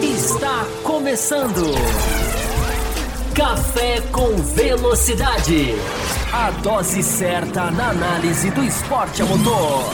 Está 0.00 0.64
começando. 0.84 1.64
Café 3.34 4.00
com 4.12 4.36
Velocidade. 4.36 5.74
A 6.32 6.52
dose 6.62 7.02
certa 7.02 7.68
na 7.72 7.90
análise 7.90 8.48
do 8.52 8.62
esporte 8.62 9.20
a 9.20 9.24
motor. 9.24 9.92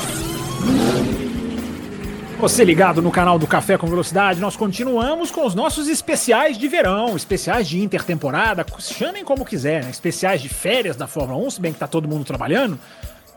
Você 2.39 2.63
ligado 2.63 3.01
no 3.01 3.11
canal 3.11 3.39
do 3.39 3.47
Café 3.47 3.79
com 3.79 3.87
Velocidade, 3.87 4.39
nós 4.41 4.57
continuamos 4.57 5.31
com 5.31 5.47
os 5.47 5.55
nossos 5.55 5.89
especiais 5.89 6.59
de 6.59 6.69
verão, 6.69 7.17
especiais 7.17 7.67
de 7.67 7.81
intertemporada, 7.81 8.67
chamem 8.79 9.25
como 9.25 9.47
quiser, 9.47 9.85
né? 9.85 9.91
especiais 9.91 10.43
de 10.43 10.51
férias 10.51 10.97
da 10.97 11.07
Fórmula 11.07 11.43
1, 11.47 11.51
se 11.53 11.61
bem 11.63 11.73
que 11.73 11.79
tá 11.79 11.87
todo 11.87 12.07
mundo 12.07 12.27
trabalhando, 12.27 12.79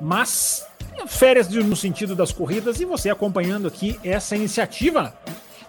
mas 0.01 0.66
férias 1.05 1.47
no 1.49 1.75
sentido 1.75 2.15
das 2.15 2.31
corridas 2.31 2.79
e 2.79 2.85
você 2.85 3.09
acompanhando 3.09 3.67
aqui 3.67 3.99
essa 4.03 4.35
iniciativa. 4.35 5.13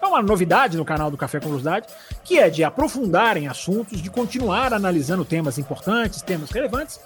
É 0.01 0.07
uma 0.07 0.21
novidade 0.21 0.77
no 0.77 0.85
canal 0.85 1.11
do 1.11 1.17
Café 1.17 1.39
com 1.39 1.47
Velocidade, 1.47 1.87
que 2.23 2.39
é 2.39 2.49
de 2.49 2.63
aprofundar 2.63 3.35
em 3.35 3.47
assuntos, 3.47 4.01
de 4.01 4.09
continuar 4.09 4.73
analisando 4.73 5.25
temas 5.25 5.57
importantes, 5.57 6.21
temas 6.21 6.49
relevantes. 6.51 6.99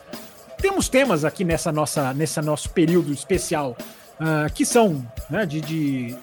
Temos 0.58 0.88
temas 0.88 1.26
aqui 1.26 1.44
nessa 1.44 1.72
nossa, 1.72 2.14
nesse 2.14 2.40
nosso 2.42 2.70
período 2.70 3.12
especial 3.12 3.76
uh, 4.20 4.52
que 4.54 4.66
são 4.66 5.06
né, 5.30 5.46
de, 5.46 5.60
de 5.60 6.16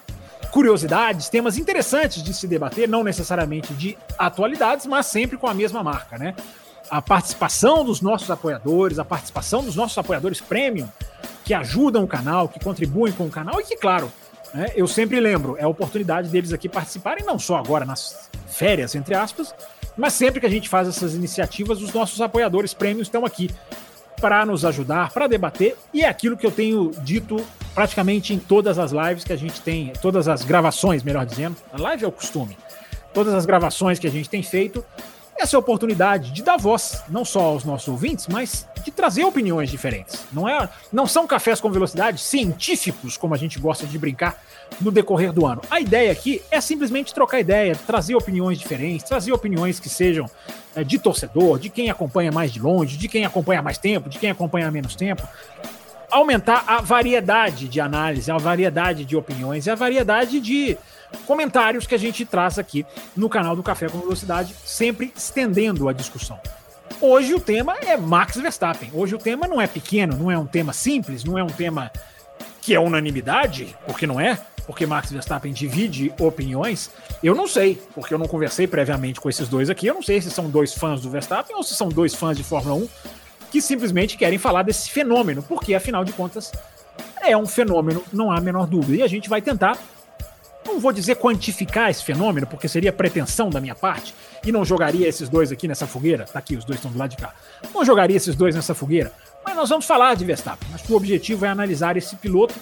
curiosidades, 0.51 1.29
temas 1.29 1.59
interessantes 1.59 2.23
de 2.23 2.33
se 2.33 2.47
debater, 2.47 2.89
não 2.89 3.03
necessariamente 3.03 3.73
de 3.75 3.97
atualidades, 4.19 4.87
mas 4.87 5.07
sempre 5.07 5.37
com 5.37 5.47
a 5.47 5.55
mesma 5.55 5.83
marca, 5.83 6.19
né? 6.19 6.35
A 6.91 7.01
participação 7.01 7.85
dos 7.85 8.01
nossos 8.01 8.31
apoiadores, 8.31 8.99
a 8.99 9.05
participação 9.05 9.63
dos 9.63 9.77
nossos 9.77 9.97
apoiadores 9.97 10.41
premium, 10.41 10.89
que 11.45 11.55
ajudam 11.55 12.05
o 12.05 12.09
canal, 12.09 12.49
que 12.49 12.61
contribuem 12.61 13.13
com 13.13 13.27
o 13.27 13.31
canal 13.31 13.61
e 13.61 13.65
que, 13.65 13.77
claro, 13.77 14.11
né, 14.55 14.71
eu 14.75 14.87
sempre 14.87 15.21
lembro, 15.21 15.57
é 15.59 15.63
a 15.63 15.69
oportunidade 15.69 16.29
deles 16.29 16.53
aqui 16.53 16.69
participarem, 16.69 17.25
não 17.25 17.39
só 17.39 17.57
agora 17.57 17.85
nas 17.85 18.31
férias, 18.49 18.95
entre 18.95 19.15
aspas, 19.15 19.55
mas 19.97 20.13
sempre 20.13 20.41
que 20.41 20.47
a 20.47 20.51
gente 20.51 20.69
faz 20.69 20.89
essas 20.89 21.15
iniciativas, 21.15 21.81
os 21.83 21.93
nossos 21.93 22.21
apoiadores 22.21 22.75
premium 22.75 23.03
estão 23.03 23.25
aqui 23.25 23.51
para 24.21 24.45
nos 24.45 24.65
ajudar, 24.65 25.11
para 25.13 25.27
debater, 25.27 25.77
e 25.95 26.03
é 26.03 26.09
aquilo 26.09 26.37
que 26.37 26.47
eu 26.47 26.51
tenho 26.51 26.91
dito 27.03 27.45
praticamente 27.75 28.35
em 28.35 28.39
todas 28.39 28.79
as 28.79 28.93
lives 28.93 29.25
que 29.25 29.33
a 29.33 29.37
gente 29.37 29.61
tem, 29.61 29.93
todas 30.03 30.29
as 30.29 30.45
gravações, 30.45 31.03
melhor 31.03 31.25
dizendo. 31.25 31.57
A 31.73 31.81
live 31.81 32.05
é 32.05 32.09
o 32.09 32.13
costume. 32.13 32.57
Todas 33.15 33.33
as 33.33 33.47
gravações 33.47 33.99
que 33.99 34.07
a 34.07 34.11
gente 34.11 34.29
tem 34.29 34.43
feito, 34.43 34.85
essa 35.41 35.57
é 35.57 35.59
a 35.59 35.61
oportunidade 35.61 36.33
de 36.33 36.43
dar 36.43 36.59
voz, 36.59 37.03
não 37.09 37.25
só 37.25 37.41
aos 37.41 37.65
nossos 37.65 37.89
ouvintes, 37.89 38.27
mas 38.29 38.69
de 38.85 38.91
trazer 38.91 39.25
opiniões 39.25 39.71
diferentes. 39.71 40.27
Não 40.33 40.47
é, 40.47 40.69
não 40.93 41.07
são 41.07 41.27
cafés 41.27 41.61
com 41.61 41.71
velocidade 41.71 42.21
científicos, 42.21 43.17
como 43.17 43.35
a 43.35 43.39
gente 43.39 43.59
gosta 43.59 43.87
de 43.87 43.99
brincar 43.99 44.39
no 44.81 44.91
decorrer 44.91 45.33
do 45.33 45.47
ano. 45.47 45.63
A 45.71 45.81
ideia 45.81 46.13
aqui 46.13 46.43
é 46.51 46.61
simplesmente 46.61 47.15
trocar 47.15 47.41
ideia, 47.41 47.75
trazer 47.75 48.15
opiniões 48.15 48.59
diferentes, 48.59 49.09
trazer 49.09 49.33
opiniões 49.33 49.81
que 49.81 49.89
sejam 49.89 50.29
é, 50.75 50.85
de 50.85 50.99
torcedor, 50.99 51.59
de 51.59 51.71
quem 51.71 51.91
acompanha 51.91 52.31
mais 52.31 52.53
de 52.53 52.61
longe, 52.61 52.99
de 52.99 53.09
quem 53.09 53.25
acompanha 53.25 53.63
mais 53.63 53.79
tempo, 53.79 54.11
de 54.11 54.19
quem 54.19 54.31
acompanha 54.31 54.71
menos 54.71 54.95
tempo. 54.95 55.27
Aumentar 56.11 56.65
a 56.67 56.81
variedade 56.81 57.67
de 57.67 57.81
análise, 57.81 58.31
a 58.31 58.37
variedade 58.37 59.05
de 59.05 59.17
opiniões 59.17 59.67
e 59.67 59.71
a 59.71 59.75
variedade 59.75 60.39
de 60.41 60.77
comentários 61.27 61.87
que 61.87 61.95
a 61.95 61.99
gente 61.99 62.25
traz 62.25 62.59
aqui 62.59 62.85
no 63.17 63.29
canal 63.29 63.55
do 63.55 63.63
Café 63.63 63.89
com 63.89 63.99
Velocidade, 63.99 64.55
sempre 64.65 65.13
estendendo 65.17 65.89
a 65.89 65.93
discussão. 65.93 66.39
Hoje 67.01 67.33
o 67.35 67.41
tema 67.41 67.77
é 67.79 67.97
Max 67.97 68.37
Verstappen. 68.37 68.91
Hoje 68.93 69.15
o 69.15 69.19
tema 69.19 69.49
não 69.49 69.61
é 69.61 69.67
pequeno, 69.67 70.17
não 70.17 70.31
é 70.31 70.39
um 70.39 70.47
tema 70.47 70.73
simples, 70.73 71.25
não 71.25 71.39
é 71.39 71.43
um 71.43 71.49
tema 71.49 71.91
que 72.61 72.75
é 72.75 72.81
unanimidade, 72.81 73.75
porque 73.87 74.07
não 74.07 74.21
é, 74.21 74.39
porque 74.67 74.85
Max 74.87 75.11
Verstappen 75.11 75.53
divide 75.53 76.13
opiniões. 76.21 76.91
Eu 77.23 77.35
não 77.35 77.47
sei, 77.47 77.81
porque 77.95 78.13
eu 78.13 78.19
não 78.19 78.29
conversei 78.29 78.67
previamente 78.67 79.21
com 79.21 79.29
esses 79.29 79.49
dois 79.49 79.71
aqui. 79.71 79.87
Eu 79.87 79.95
não 79.95 80.03
sei 80.03 80.21
se 80.21 80.31
são 80.31 80.51
dois 80.51 80.75
fãs 80.75 81.01
do 81.01 81.11
Verstappen 81.11 81.57
ou 81.57 81.63
se 81.63 81.75
são 81.75 81.89
dois 81.89 82.15
fãs 82.15 82.37
de 82.37 82.45
Fórmula 82.45 82.77
1 82.77 82.89
que 83.51 83.61
simplesmente 83.61 84.17
querem 84.17 84.39
falar 84.39 84.63
desse 84.63 84.91
fenômeno, 84.91 85.43
porque 85.43 85.75
afinal 85.75 86.05
de 86.05 86.13
contas 86.13 86.53
é 87.21 87.37
um 87.37 87.47
fenômeno, 87.47 88.03
não 88.13 88.31
há 88.31 88.39
a 88.39 88.41
menor 88.41 88.67
dúvida. 88.67 88.99
E 88.99 89.03
a 89.03 89.09
gente 89.09 89.29
vai 89.29 89.43
tentar 89.43 89.77
não 90.65 90.79
vou 90.79 90.93
dizer 90.93 91.17
quantificar 91.17 91.91
esse 91.91 92.05
fenômeno, 92.05 92.47
porque 92.47 92.69
seria 92.69 92.93
pretensão 92.93 93.51
da 93.51 93.61
minha 93.61 93.75
parte, 93.75 94.15
e 94.45 94.53
não 94.53 94.65
jogaria 94.65 95.09
esses 95.09 95.29
dois 95.29 95.51
aqui 95.51 95.67
nessa 95.67 95.87
fogueira. 95.87 96.25
Tá 96.25 96.39
aqui, 96.39 96.57
os 96.57 96.65
dois 96.65 96.79
estão 96.79 96.91
do 96.91 96.99
lado 96.99 97.11
de 97.11 97.17
cá. 97.17 97.35
Não 97.75 97.85
jogaria 97.85 98.17
esses 98.17 98.35
dois 98.35 98.55
nessa 98.55 98.75
fogueira, 98.75 99.13
mas 99.45 99.57
nós 99.57 99.69
vamos 99.69 99.87
falar 99.87 100.15
de 100.15 100.25
Verstappen. 100.25 100.69
Mas 100.71 100.89
o 100.89 100.95
objetivo 100.95 101.45
é 101.45 101.49
analisar 101.49 101.97
esse 101.97 102.17
piloto, 102.17 102.55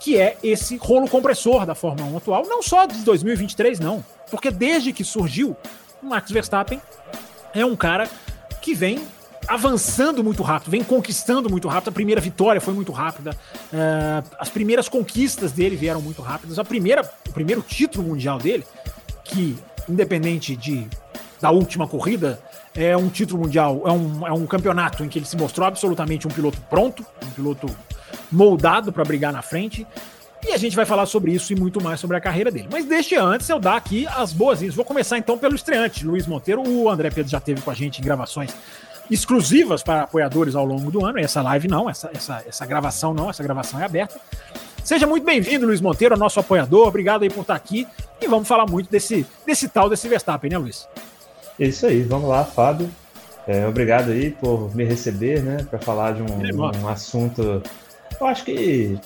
que 0.00 0.18
é 0.18 0.36
esse 0.42 0.76
rolo 0.76 1.08
compressor 1.08 1.64
da 1.64 1.74
Fórmula 1.74 2.10
1 2.12 2.16
atual, 2.18 2.46
não 2.46 2.62
só 2.62 2.86
de 2.86 2.98
2023, 2.98 3.80
não. 3.80 4.04
Porque 4.30 4.50
desde 4.50 4.92
que 4.92 5.02
surgiu, 5.02 5.56
o 6.02 6.06
Max 6.06 6.30
Verstappen 6.30 6.80
é 7.54 7.64
um 7.64 7.74
cara 7.74 8.08
que 8.60 8.74
vem 8.74 9.00
avançando 9.48 10.22
muito 10.22 10.42
rápido, 10.42 10.70
vem 10.70 10.82
conquistando 10.82 11.50
muito 11.50 11.68
rápido. 11.68 11.88
A 11.88 11.92
primeira 11.92 12.20
vitória 12.20 12.60
foi 12.60 12.74
muito 12.74 12.92
rápida, 12.92 13.30
uh, 13.72 14.36
as 14.38 14.48
primeiras 14.48 14.88
conquistas 14.88 15.52
dele 15.52 15.76
vieram 15.76 16.00
muito 16.00 16.22
rápidas. 16.22 16.58
A 16.58 16.64
primeira, 16.64 17.02
o 17.28 17.32
primeiro 17.32 17.62
título 17.62 18.06
mundial 18.06 18.38
dele, 18.38 18.64
que 19.24 19.56
independente 19.88 20.56
de 20.56 20.86
da 21.40 21.50
última 21.50 21.86
corrida, 21.86 22.40
é 22.74 22.96
um 22.96 23.08
título 23.08 23.42
mundial, 23.42 23.82
é 23.84 23.92
um, 23.92 24.26
é 24.26 24.32
um 24.32 24.46
campeonato 24.46 25.04
em 25.04 25.08
que 25.08 25.18
ele 25.18 25.26
se 25.26 25.36
mostrou 25.36 25.66
absolutamente 25.66 26.26
um 26.26 26.30
piloto 26.30 26.58
pronto, 26.70 27.04
um 27.22 27.30
piloto 27.30 27.68
moldado 28.32 28.92
para 28.92 29.04
brigar 29.04 29.32
na 29.32 29.42
frente. 29.42 29.86
E 30.46 30.52
a 30.52 30.56
gente 30.58 30.76
vai 30.76 30.84
falar 30.84 31.06
sobre 31.06 31.32
isso 31.32 31.52
e 31.52 31.56
muito 31.56 31.82
mais 31.82 32.00
sobre 32.00 32.16
a 32.16 32.20
carreira 32.20 32.50
dele. 32.50 32.68
Mas 32.70 32.84
deixe 32.84 33.16
antes 33.16 33.48
eu 33.48 33.58
dar 33.58 33.76
aqui 33.76 34.06
as 34.06 34.32
boas-vindas. 34.32 34.74
Vou 34.74 34.84
começar 34.84 35.16
então 35.16 35.38
pelo 35.38 35.54
estreante, 35.54 36.04
Luiz 36.06 36.26
Monteiro. 36.26 36.62
O 36.66 36.90
André 36.90 37.10
Pedro 37.10 37.30
já 37.30 37.40
teve 37.40 37.62
com 37.62 37.70
a 37.70 37.74
gente 37.74 38.00
em 38.00 38.04
gravações 38.04 38.50
exclusivas 39.10 39.82
para 39.82 40.02
apoiadores 40.02 40.54
ao 40.54 40.64
longo 40.64 40.90
do 40.90 41.04
ano. 41.04 41.18
Essa 41.18 41.42
live 41.42 41.68
não, 41.68 41.88
essa, 41.88 42.10
essa, 42.14 42.42
essa 42.46 42.66
gravação 42.66 43.12
não, 43.12 43.30
essa 43.30 43.42
gravação 43.42 43.80
é 43.80 43.84
aberta. 43.84 44.20
Seja 44.82 45.06
muito 45.06 45.24
bem-vindo, 45.24 45.66
Luiz 45.66 45.80
Monteiro, 45.80 46.16
nosso 46.16 46.38
apoiador. 46.38 46.88
Obrigado 46.88 47.22
aí 47.22 47.30
por 47.30 47.40
estar 47.40 47.54
aqui. 47.54 47.88
E 48.20 48.28
vamos 48.28 48.46
falar 48.46 48.66
muito 48.66 48.90
desse, 48.90 49.26
desse 49.46 49.68
tal 49.68 49.88
desse 49.88 50.06
Verstappen, 50.08 50.50
né, 50.50 50.58
Luiz? 50.58 50.86
É 51.58 51.66
isso 51.66 51.86
aí, 51.86 52.02
vamos 52.02 52.28
lá, 52.28 52.44
Fábio. 52.44 52.90
É, 53.46 53.66
obrigado 53.66 54.10
aí 54.10 54.30
por 54.30 54.74
me 54.74 54.84
receber, 54.84 55.42
né, 55.42 55.66
para 55.68 55.78
falar 55.78 56.12
de 56.12 56.22
um, 56.22 56.82
um, 56.82 56.88
assunto. 56.88 57.62
Eu 58.20 58.26
acho 58.26 58.44
que 58.44 58.98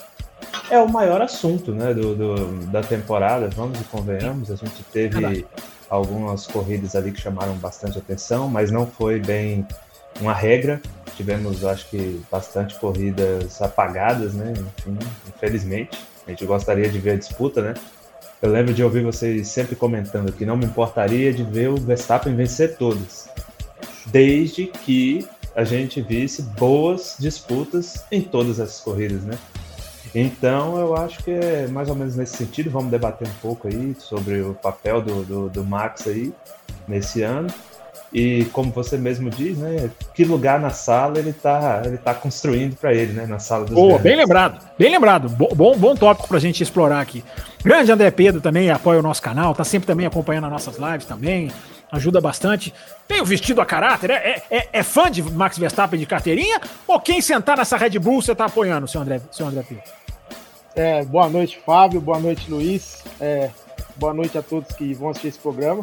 é 0.70 0.78
o 0.78 0.88
maior 0.88 1.20
assunto, 1.20 1.72
né, 1.72 1.92
do, 1.92 2.14
do 2.14 2.66
da 2.66 2.82
temporada. 2.82 3.48
Vamos 3.48 3.80
e 3.80 3.84
convenhamos, 3.84 4.50
a 4.50 4.56
gente 4.56 4.82
teve 4.92 5.44
algumas 5.90 6.46
corridas 6.46 6.94
ali 6.94 7.10
que 7.10 7.20
chamaram 7.20 7.54
bastante 7.54 7.98
atenção, 7.98 8.48
mas 8.48 8.70
não 8.70 8.86
foi 8.86 9.18
bem 9.18 9.66
uma 10.20 10.32
regra. 10.32 10.80
Tivemos, 11.16 11.64
acho 11.64 11.88
que, 11.90 12.20
bastante 12.30 12.74
corridas 12.76 13.60
apagadas, 13.60 14.34
né? 14.34 14.52
Enfim, 14.52 14.98
infelizmente. 15.28 15.98
A 16.26 16.30
gente 16.30 16.44
gostaria 16.44 16.88
de 16.88 16.98
ver 16.98 17.12
a 17.12 17.16
disputa, 17.16 17.62
né? 17.62 17.74
Eu 18.40 18.50
lembro 18.50 18.72
de 18.72 18.84
ouvir 18.84 19.02
vocês 19.02 19.48
sempre 19.48 19.74
comentando 19.74 20.32
que 20.32 20.46
não 20.46 20.56
me 20.56 20.64
importaria 20.64 21.32
de 21.32 21.42
ver 21.42 21.70
o 21.70 21.76
Verstappen 21.76 22.36
vencer 22.36 22.76
todas, 22.76 23.28
desde 24.06 24.66
que 24.66 25.26
a 25.56 25.64
gente 25.64 26.00
visse 26.00 26.42
boas 26.42 27.16
disputas 27.18 28.04
em 28.12 28.22
todas 28.22 28.60
essas 28.60 28.80
corridas, 28.80 29.22
né? 29.24 29.36
Então 30.14 30.78
eu 30.78 30.96
acho 30.96 31.22
que 31.24 31.32
é 31.32 31.66
mais 31.66 31.88
ou 31.88 31.96
menos 31.96 32.14
nesse 32.14 32.36
sentido. 32.36 32.70
Vamos 32.70 32.90
debater 32.90 33.26
um 33.26 33.34
pouco 33.42 33.66
aí 33.66 33.96
sobre 33.98 34.40
o 34.40 34.54
papel 34.54 35.02
do, 35.02 35.24
do, 35.24 35.50
do 35.50 35.64
Max 35.64 36.06
aí 36.06 36.32
nesse 36.86 37.22
ano. 37.22 37.48
E 38.12 38.46
como 38.52 38.70
você 38.72 38.96
mesmo 38.96 39.28
diz, 39.28 39.58
né? 39.58 39.90
Que 40.14 40.24
lugar 40.24 40.58
na 40.58 40.70
sala 40.70 41.18
ele 41.18 41.30
está 41.30 41.82
ele 41.84 41.98
tá 41.98 42.14
construindo 42.14 42.74
para 42.76 42.94
ele, 42.94 43.12
né? 43.12 43.26
Na 43.26 43.38
sala 43.38 43.66
dos 43.66 43.74
Boa, 43.74 43.98
bem 43.98 44.16
lembrado, 44.16 44.64
bem 44.78 44.90
lembrado. 44.90 45.28
Bom, 45.28 45.48
bom, 45.54 45.76
bom 45.76 45.94
tópico 45.94 46.26
para 46.26 46.38
a 46.38 46.40
gente 46.40 46.62
explorar 46.62 47.00
aqui. 47.00 47.22
Grande 47.62 47.92
André 47.92 48.10
Pedro 48.10 48.40
também 48.40 48.70
apoia 48.70 48.98
o 48.98 49.02
nosso 49.02 49.20
canal, 49.20 49.54
tá 49.54 49.64
sempre 49.64 49.86
também 49.86 50.06
acompanhando 50.06 50.44
as 50.44 50.52
nossas 50.52 50.78
lives 50.78 51.04
também, 51.04 51.52
ajuda 51.92 52.18
bastante. 52.18 52.72
Tem 53.06 53.20
o 53.20 53.26
vestido 53.26 53.60
a 53.60 53.66
caráter, 53.66 54.10
é, 54.10 54.42
é, 54.50 54.68
é 54.72 54.82
fã 54.82 55.10
de 55.10 55.22
Max 55.22 55.58
Verstappen 55.58 56.00
de 56.00 56.06
carteirinha? 56.06 56.60
Ou 56.86 56.98
quem 56.98 57.20
sentar 57.20 57.58
nessa 57.58 57.76
Red 57.76 57.98
Bull 57.98 58.22
você 58.22 58.34
tá 58.34 58.46
apoiando, 58.46 58.88
seu 58.88 59.02
André, 59.02 59.20
seu 59.30 59.46
André 59.46 59.62
Pedro? 59.68 59.84
É, 60.74 61.04
boa 61.04 61.28
noite, 61.28 61.60
Fábio. 61.66 62.00
Boa 62.00 62.20
noite, 62.20 62.50
Luiz. 62.50 63.02
É, 63.20 63.50
boa 63.96 64.14
noite 64.14 64.38
a 64.38 64.42
todos 64.42 64.74
que 64.76 64.94
vão 64.94 65.10
assistir 65.10 65.28
esse 65.28 65.38
programa. 65.38 65.82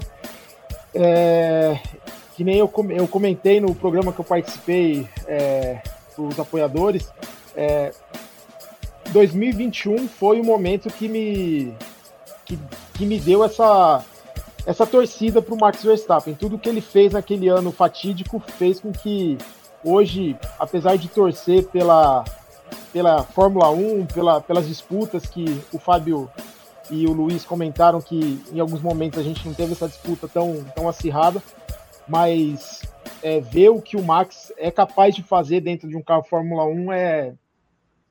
É, 0.93 1.77
que 2.35 2.43
nem 2.43 2.57
eu, 2.57 2.71
eu 2.89 3.07
comentei 3.07 3.61
no 3.61 3.73
programa 3.73 4.11
que 4.11 4.19
eu 4.19 4.25
participei 4.25 5.07
é, 5.27 5.81
os 6.17 6.39
apoiadores, 6.39 7.09
é, 7.55 7.91
2021 9.09 10.07
foi 10.07 10.39
o 10.39 10.43
momento 10.43 10.89
que 10.89 11.07
me, 11.07 11.73
que, 12.45 12.59
que 12.93 13.05
me 13.05 13.19
deu 13.19 13.43
essa, 13.43 14.03
essa 14.65 14.85
torcida 14.85 15.41
para 15.41 15.53
o 15.53 15.57
Max 15.57 15.83
Verstappen. 15.83 16.33
Tudo 16.33 16.57
que 16.57 16.67
ele 16.67 16.81
fez 16.81 17.13
naquele 17.13 17.47
ano 17.47 17.71
fatídico 17.71 18.39
fez 18.57 18.79
com 18.79 18.91
que 18.91 19.37
hoje, 19.83 20.35
apesar 20.59 20.97
de 20.97 21.07
torcer 21.07 21.65
pela, 21.67 22.25
pela 22.91 23.23
Fórmula 23.23 23.69
1, 23.69 24.07
pela, 24.07 24.41
pelas 24.41 24.67
disputas 24.67 25.25
que 25.25 25.61
o 25.71 25.79
Fábio 25.79 26.29
e 26.89 27.07
o 27.07 27.13
Luiz 27.13 27.43
comentaram 27.43 28.01
que 28.01 28.43
em 28.51 28.59
alguns 28.59 28.81
momentos 28.81 29.19
a 29.19 29.23
gente 29.23 29.45
não 29.45 29.53
teve 29.53 29.73
essa 29.73 29.87
disputa 29.87 30.27
tão, 30.27 30.63
tão 30.75 30.87
acirrada, 30.87 31.41
mas 32.07 32.81
é, 33.23 33.39
ver 33.39 33.69
o 33.69 33.81
que 33.81 33.97
o 33.97 34.03
Max 34.03 34.51
é 34.57 34.69
capaz 34.69 35.15
de 35.15 35.23
fazer 35.23 35.61
dentro 35.61 35.87
de 35.87 35.95
um 35.95 36.01
carro 36.01 36.23
Fórmula 36.23 36.65
1 36.65 36.91
é, 36.93 37.33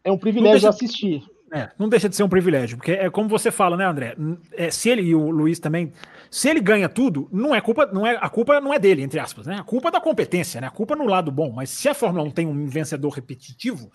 é 0.02 0.12
um 0.12 0.18
privilégio 0.18 0.60
deixa, 0.60 0.68
assistir. 0.68 1.22
É, 1.52 1.70
não 1.78 1.88
deixa 1.88 2.08
de 2.08 2.16
ser 2.16 2.24
um 2.24 2.28
privilégio, 2.28 2.76
porque 2.76 2.92
é 2.92 3.08
como 3.08 3.28
você 3.28 3.50
fala, 3.50 3.76
né, 3.76 3.84
André? 3.84 4.16
É, 4.52 4.70
se 4.70 4.90
ele 4.90 5.02
e 5.02 5.14
o 5.14 5.30
Luiz 5.30 5.58
também, 5.58 5.92
se 6.30 6.48
ele 6.48 6.60
ganha 6.60 6.88
tudo, 6.88 7.28
não 7.32 7.54
é 7.54 7.60
culpa, 7.60 7.86
não 7.86 8.06
é 8.06 8.18
a 8.20 8.28
culpa 8.28 8.60
não 8.60 8.74
é 8.74 8.78
dele, 8.78 9.02
entre 9.02 9.20
aspas, 9.20 9.46
né? 9.46 9.56
A 9.60 9.62
culpa 9.62 9.88
é 9.88 9.92
da 9.92 10.00
competência, 10.00 10.60
né? 10.60 10.66
A 10.66 10.70
culpa 10.70 10.94
é 10.94 10.96
no 10.96 11.06
lado 11.06 11.30
bom. 11.30 11.52
Mas 11.52 11.70
se 11.70 11.88
a 11.88 11.94
Fórmula 11.94 12.24
1 12.24 12.30
tem 12.32 12.46
um 12.46 12.66
vencedor 12.66 13.10
repetitivo, 13.10 13.90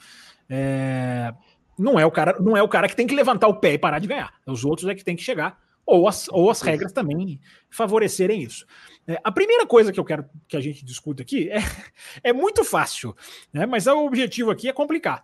é, 0.50 1.34
não 1.78 2.00
é 2.00 2.06
o 2.06 2.12
cara, 2.12 2.38
não 2.40 2.56
é 2.56 2.64
o 2.64 2.70
cara 2.70 2.88
que 2.88 2.96
tem 2.96 3.06
que 3.06 3.16
levantar 3.16 3.48
o 3.48 3.56
pé 3.56 3.74
e 3.74 3.78
parar 3.78 4.00
de 4.00 4.08
ganhar. 4.08 4.32
Os 4.48 4.64
outros 4.64 4.88
é 4.88 4.96
que 4.96 5.04
tem 5.04 5.16
que 5.16 5.24
chegar 5.24 5.58
ou 5.90 6.08
as, 6.08 6.28
ou 6.30 6.50
as 6.50 6.62
regras 6.62 6.92
também 6.92 7.40
favorecerem 7.70 8.44
isso. 8.44 8.66
É, 9.08 9.20
a 9.24 9.32
primeira 9.32 9.66
coisa 9.66 9.92
que 9.92 10.00
eu 10.00 10.06
quero 10.06 10.24
que 10.48 10.56
a 10.56 10.62
gente 10.62 10.86
discuta 10.86 11.24
aqui 11.24 11.50
é, 11.50 11.58
é 12.24 12.32
muito 12.32 12.64
fácil, 12.64 13.16
né? 13.52 13.66
mas 13.66 13.88
o 13.88 14.06
objetivo 14.06 14.52
aqui 14.52 14.70
é 14.70 14.74
complicar. 14.74 15.24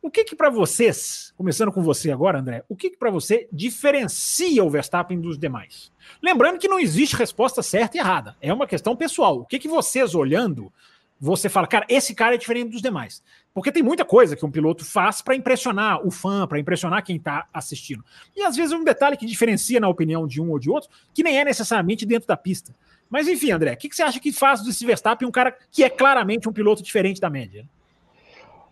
O 0.00 0.10
que 0.10 0.22
que 0.22 0.36
para 0.36 0.50
vocês, 0.50 1.32
começando 1.36 1.72
com 1.72 1.82
você 1.82 2.12
agora, 2.12 2.38
André, 2.38 2.62
o 2.68 2.76
que 2.76 2.90
que 2.90 2.96
para 2.96 3.10
você 3.10 3.48
diferencia 3.50 4.62
o 4.62 4.70
Verstappen 4.70 5.18
dos 5.18 5.38
demais? 5.38 5.90
Lembrando 6.22 6.58
que 6.58 6.68
não 6.68 6.78
existe 6.78 7.16
resposta 7.16 7.62
certa 7.62 7.96
e 7.96 8.00
errada, 8.00 8.36
é 8.40 8.52
uma 8.52 8.66
questão 8.66 8.94
pessoal. 8.94 9.40
O 9.40 9.46
que 9.46 9.58
que 9.58 9.66
vocês 9.66 10.14
olhando, 10.14 10.70
você 11.18 11.48
fala, 11.48 11.66
cara, 11.66 11.86
esse 11.88 12.14
cara 12.14 12.34
é 12.34 12.38
diferente 12.38 12.70
dos 12.70 12.82
demais? 12.82 13.22
Porque 13.54 13.70
tem 13.70 13.84
muita 13.84 14.04
coisa 14.04 14.34
que 14.34 14.44
um 14.44 14.50
piloto 14.50 14.84
faz 14.84 15.22
para 15.22 15.36
impressionar 15.36 16.04
o 16.04 16.10
fã, 16.10 16.44
para 16.44 16.58
impressionar 16.58 17.04
quem 17.04 17.16
está 17.16 17.46
assistindo. 17.54 18.04
E 18.36 18.42
às 18.42 18.56
vezes 18.56 18.72
um 18.72 18.82
detalhe 18.82 19.16
que 19.16 19.24
diferencia 19.24 19.78
na 19.78 19.88
opinião 19.88 20.26
de 20.26 20.42
um 20.42 20.50
ou 20.50 20.58
de 20.58 20.68
outro, 20.68 20.90
que 21.14 21.22
nem 21.22 21.38
é 21.38 21.44
necessariamente 21.44 22.04
dentro 22.04 22.26
da 22.26 22.36
pista. 22.36 22.74
Mas 23.08 23.28
enfim, 23.28 23.52
André, 23.52 23.74
o 23.74 23.76
que, 23.76 23.88
que 23.88 23.94
você 23.94 24.02
acha 24.02 24.18
que 24.18 24.32
faz 24.32 24.60
desse 24.64 24.84
Verstappen 24.84 25.28
um 25.28 25.30
cara 25.30 25.56
que 25.70 25.84
é 25.84 25.88
claramente 25.88 26.48
um 26.48 26.52
piloto 26.52 26.82
diferente 26.82 27.20
da 27.20 27.30
média? 27.30 27.64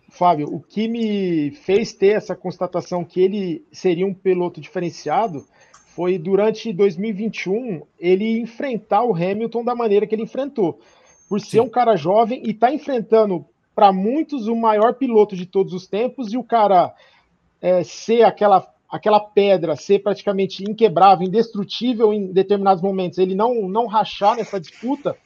Fábio, 0.08 0.52
o 0.52 0.60
que 0.60 0.88
me 0.88 1.52
fez 1.52 1.94
ter 1.94 2.16
essa 2.16 2.34
constatação 2.34 3.04
que 3.04 3.20
ele 3.20 3.64
seria 3.72 4.06
um 4.06 4.12
piloto 4.12 4.60
diferenciado 4.60 5.46
foi 5.94 6.18
durante 6.18 6.72
2021 6.72 7.82
ele 7.98 8.40
enfrentar 8.40 9.04
o 9.04 9.14
Hamilton 9.14 9.64
da 9.64 9.74
maneira 9.74 10.06
que 10.06 10.14
ele 10.14 10.24
enfrentou. 10.24 10.80
Por 11.28 11.40
ser 11.40 11.58
Sim. 11.58 11.60
um 11.60 11.68
cara 11.68 11.96
jovem 11.96 12.42
e 12.44 12.50
estar 12.50 12.66
tá 12.66 12.74
enfrentando, 12.74 13.46
para 13.74 13.92
muitos, 13.92 14.46
o 14.48 14.56
maior 14.56 14.94
piloto 14.94 15.36
de 15.36 15.46
todos 15.46 15.72
os 15.72 15.86
tempos, 15.86 16.32
e 16.32 16.36
o 16.36 16.44
cara 16.44 16.94
é, 17.60 17.82
ser 17.82 18.22
aquela, 18.22 18.66
aquela 18.88 19.20
pedra, 19.20 19.76
ser 19.76 20.00
praticamente 20.00 20.62
inquebrável, 20.62 21.26
indestrutível 21.26 22.12
em 22.12 22.32
determinados 22.32 22.82
momentos, 22.82 23.18
ele 23.18 23.34
não, 23.34 23.68
não 23.68 23.86
rachar 23.86 24.36
nessa 24.36 24.60
disputa, 24.60 25.16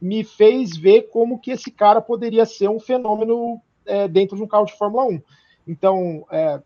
me 0.00 0.22
fez 0.22 0.76
ver 0.76 1.08
como 1.10 1.38
que 1.38 1.50
esse 1.50 1.70
cara 1.70 2.00
poderia 2.00 2.44
ser 2.44 2.68
um 2.68 2.78
fenômeno 2.78 3.60
é, 3.86 4.06
dentro 4.06 4.36
de 4.36 4.42
um 4.42 4.46
carro 4.46 4.66
de 4.66 4.76
Fórmula 4.76 5.04
1. 5.04 5.22
Então, 5.66 6.26
é, 6.30 6.60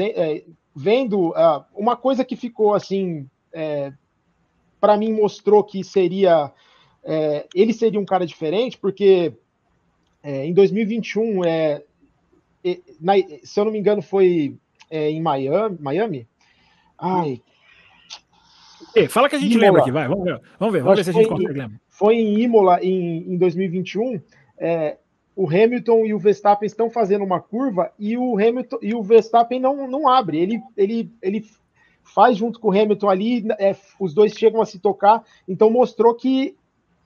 é, 0.00 0.44
vendo 0.74 1.30
uh, 1.30 1.64
uma 1.74 1.96
coisa 1.96 2.24
que 2.24 2.34
ficou 2.34 2.74
assim, 2.74 3.28
é, 3.52 3.92
para 4.80 4.96
mim 4.96 5.12
mostrou 5.12 5.62
que 5.62 5.84
seria 5.84 6.52
é, 7.06 7.46
ele 7.54 7.72
seria 7.72 8.00
um 8.00 8.04
cara 8.04 8.26
diferente, 8.26 8.76
porque 8.76 9.32
é, 10.26 10.44
em 10.44 10.52
2021, 10.52 11.44
é, 11.44 11.82
na, 13.00 13.14
se 13.44 13.60
eu 13.60 13.64
não 13.64 13.72
me 13.72 13.78
engano, 13.78 14.02
foi 14.02 14.56
em 14.90 15.20
Miami. 15.20 15.78
Miami? 15.80 16.28
Ai. 16.98 17.40
Ei, 18.94 19.08
fala 19.08 19.28
que 19.28 19.36
a 19.36 19.38
gente 19.38 19.52
Imola. 19.52 19.66
lembra 19.66 19.82
aqui, 19.82 19.90
vai. 19.92 20.08
Vamos 20.08 20.24
ver, 20.24 20.40
vamos 20.58 20.72
ver, 20.72 20.82
vamos 20.82 20.98
ver 20.98 21.04
se 21.04 21.10
a 21.10 21.12
gente 21.12 21.28
consegue 21.28 21.52
lembrar. 21.52 21.80
Foi 21.88 22.16
em 22.16 22.40
Imola 22.40 22.82
em, 22.82 23.34
em 23.34 23.36
2021. 23.36 24.20
É, 24.58 24.96
o 25.34 25.46
Hamilton 25.46 26.06
e 26.06 26.14
o 26.14 26.18
Verstappen 26.18 26.66
estão 26.66 26.88
fazendo 26.88 27.24
uma 27.24 27.40
curva 27.40 27.92
e 27.98 28.16
o 28.16 28.38
Hamilton 28.38 28.78
e 28.80 28.94
o 28.94 29.02
Verstappen 29.02 29.60
não, 29.60 29.86
não 29.86 30.08
abre. 30.08 30.38
Ele, 30.38 30.60
ele, 30.76 31.12
ele 31.22 31.44
faz 32.02 32.36
junto 32.36 32.58
com 32.58 32.68
o 32.68 32.70
Hamilton 32.72 33.08
ali, 33.08 33.46
é, 33.58 33.76
os 34.00 34.14
dois 34.14 34.32
chegam 34.32 34.62
a 34.62 34.66
se 34.66 34.78
tocar. 34.78 35.22
Então 35.46 35.70
mostrou 35.70 36.14
que 36.14 36.56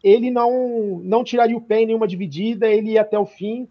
ele 0.02 0.30
não 0.30 1.00
não 1.02 1.24
tiraria 1.24 1.56
o 1.56 1.60
pé 1.60 1.82
em 1.82 1.86
nenhuma 1.86 2.08
dividida, 2.08 2.66
ele 2.66 2.92
ia 2.92 3.02
até 3.02 3.18
o 3.18 3.26
fim. 3.26 3.68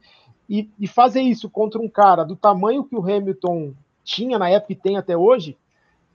E, 0.49 0.67
e 0.79 0.87
fazer 0.87 1.21
isso 1.21 1.47
contra 1.47 1.79
um 1.79 1.87
cara 1.87 2.23
do 2.23 2.35
tamanho 2.35 2.83
que 2.83 2.95
o 2.95 3.03
Hamilton 3.03 3.73
tinha 4.03 4.39
na 4.39 4.49
época 4.49 4.73
e 4.73 4.75
tem 4.75 4.97
até 4.97 5.15
hoje, 5.15 5.55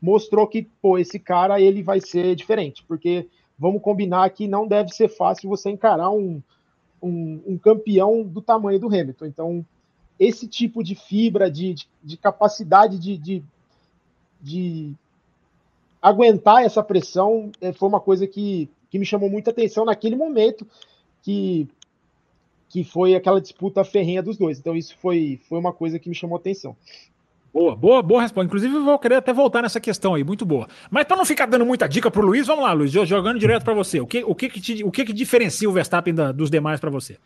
mostrou 0.02 0.46
que, 0.48 0.68
pô, 0.82 0.98
esse 0.98 1.20
cara 1.20 1.60
ele 1.60 1.84
vai 1.84 2.00
ser 2.00 2.34
diferente, 2.34 2.82
porque 2.82 3.28
vamos 3.56 3.80
combinar 3.80 4.28
que 4.30 4.48
não 4.48 4.66
deve 4.66 4.90
ser 4.90 5.08
fácil 5.08 5.48
você 5.48 5.70
encarar 5.70 6.10
um, 6.10 6.42
um, 7.00 7.40
um 7.46 7.58
campeão 7.58 8.24
do 8.24 8.42
tamanho 8.42 8.80
do 8.80 8.88
Hamilton. 8.88 9.26
Então, 9.26 9.66
esse 10.18 10.48
tipo 10.48 10.82
de 10.82 10.94
fibra, 10.94 11.50
de, 11.50 11.74
de, 11.74 11.88
de 12.02 12.16
capacidade 12.16 12.98
de, 12.98 13.16
de, 13.16 13.44
de, 14.40 14.92
aguentar 16.00 16.64
essa 16.64 16.82
pressão, 16.82 17.50
é, 17.60 17.72
foi 17.72 17.88
uma 17.88 18.00
coisa 18.00 18.26
que, 18.26 18.68
que 18.94 18.98
me 19.00 19.04
chamou 19.04 19.28
muita 19.28 19.50
atenção 19.50 19.84
naquele 19.84 20.14
momento 20.14 20.64
que, 21.20 21.66
que 22.68 22.84
foi 22.84 23.16
aquela 23.16 23.40
disputa 23.40 23.82
ferrenha 23.82 24.22
dos 24.22 24.38
dois. 24.38 24.56
Então, 24.56 24.76
isso 24.76 24.96
foi, 25.02 25.40
foi 25.48 25.58
uma 25.58 25.72
coisa 25.72 25.98
que 25.98 26.08
me 26.08 26.14
chamou 26.14 26.36
atenção. 26.36 26.76
Boa, 27.52 27.74
boa, 27.74 28.00
boa 28.00 28.22
resposta. 28.22 28.46
Inclusive, 28.46 28.72
eu 28.72 28.84
vou 28.84 28.96
querer 29.00 29.16
até 29.16 29.32
voltar 29.32 29.62
nessa 29.62 29.80
questão 29.80 30.14
aí, 30.14 30.22
muito 30.22 30.46
boa. 30.46 30.68
Mas 30.92 31.06
para 31.06 31.16
não 31.16 31.24
ficar 31.24 31.46
dando 31.46 31.66
muita 31.66 31.88
dica 31.88 32.08
pro 32.08 32.24
Luiz, 32.24 32.46
vamos 32.46 32.62
lá, 32.62 32.72
Luiz, 32.72 32.92
jogando 32.92 33.36
direto 33.36 33.64
para 33.64 33.74
você. 33.74 34.00
O 34.00 34.06
que, 34.06 34.22
o 34.22 34.32
que, 34.32 34.48
que, 34.48 34.60
te, 34.60 34.84
o 34.84 34.92
que, 34.92 35.04
que 35.06 35.12
diferencia 35.12 35.68
o 35.68 35.72
Verstappen 35.72 36.14
da, 36.14 36.30
dos 36.30 36.48
demais 36.48 36.78
para 36.78 36.90
você? 36.90 37.16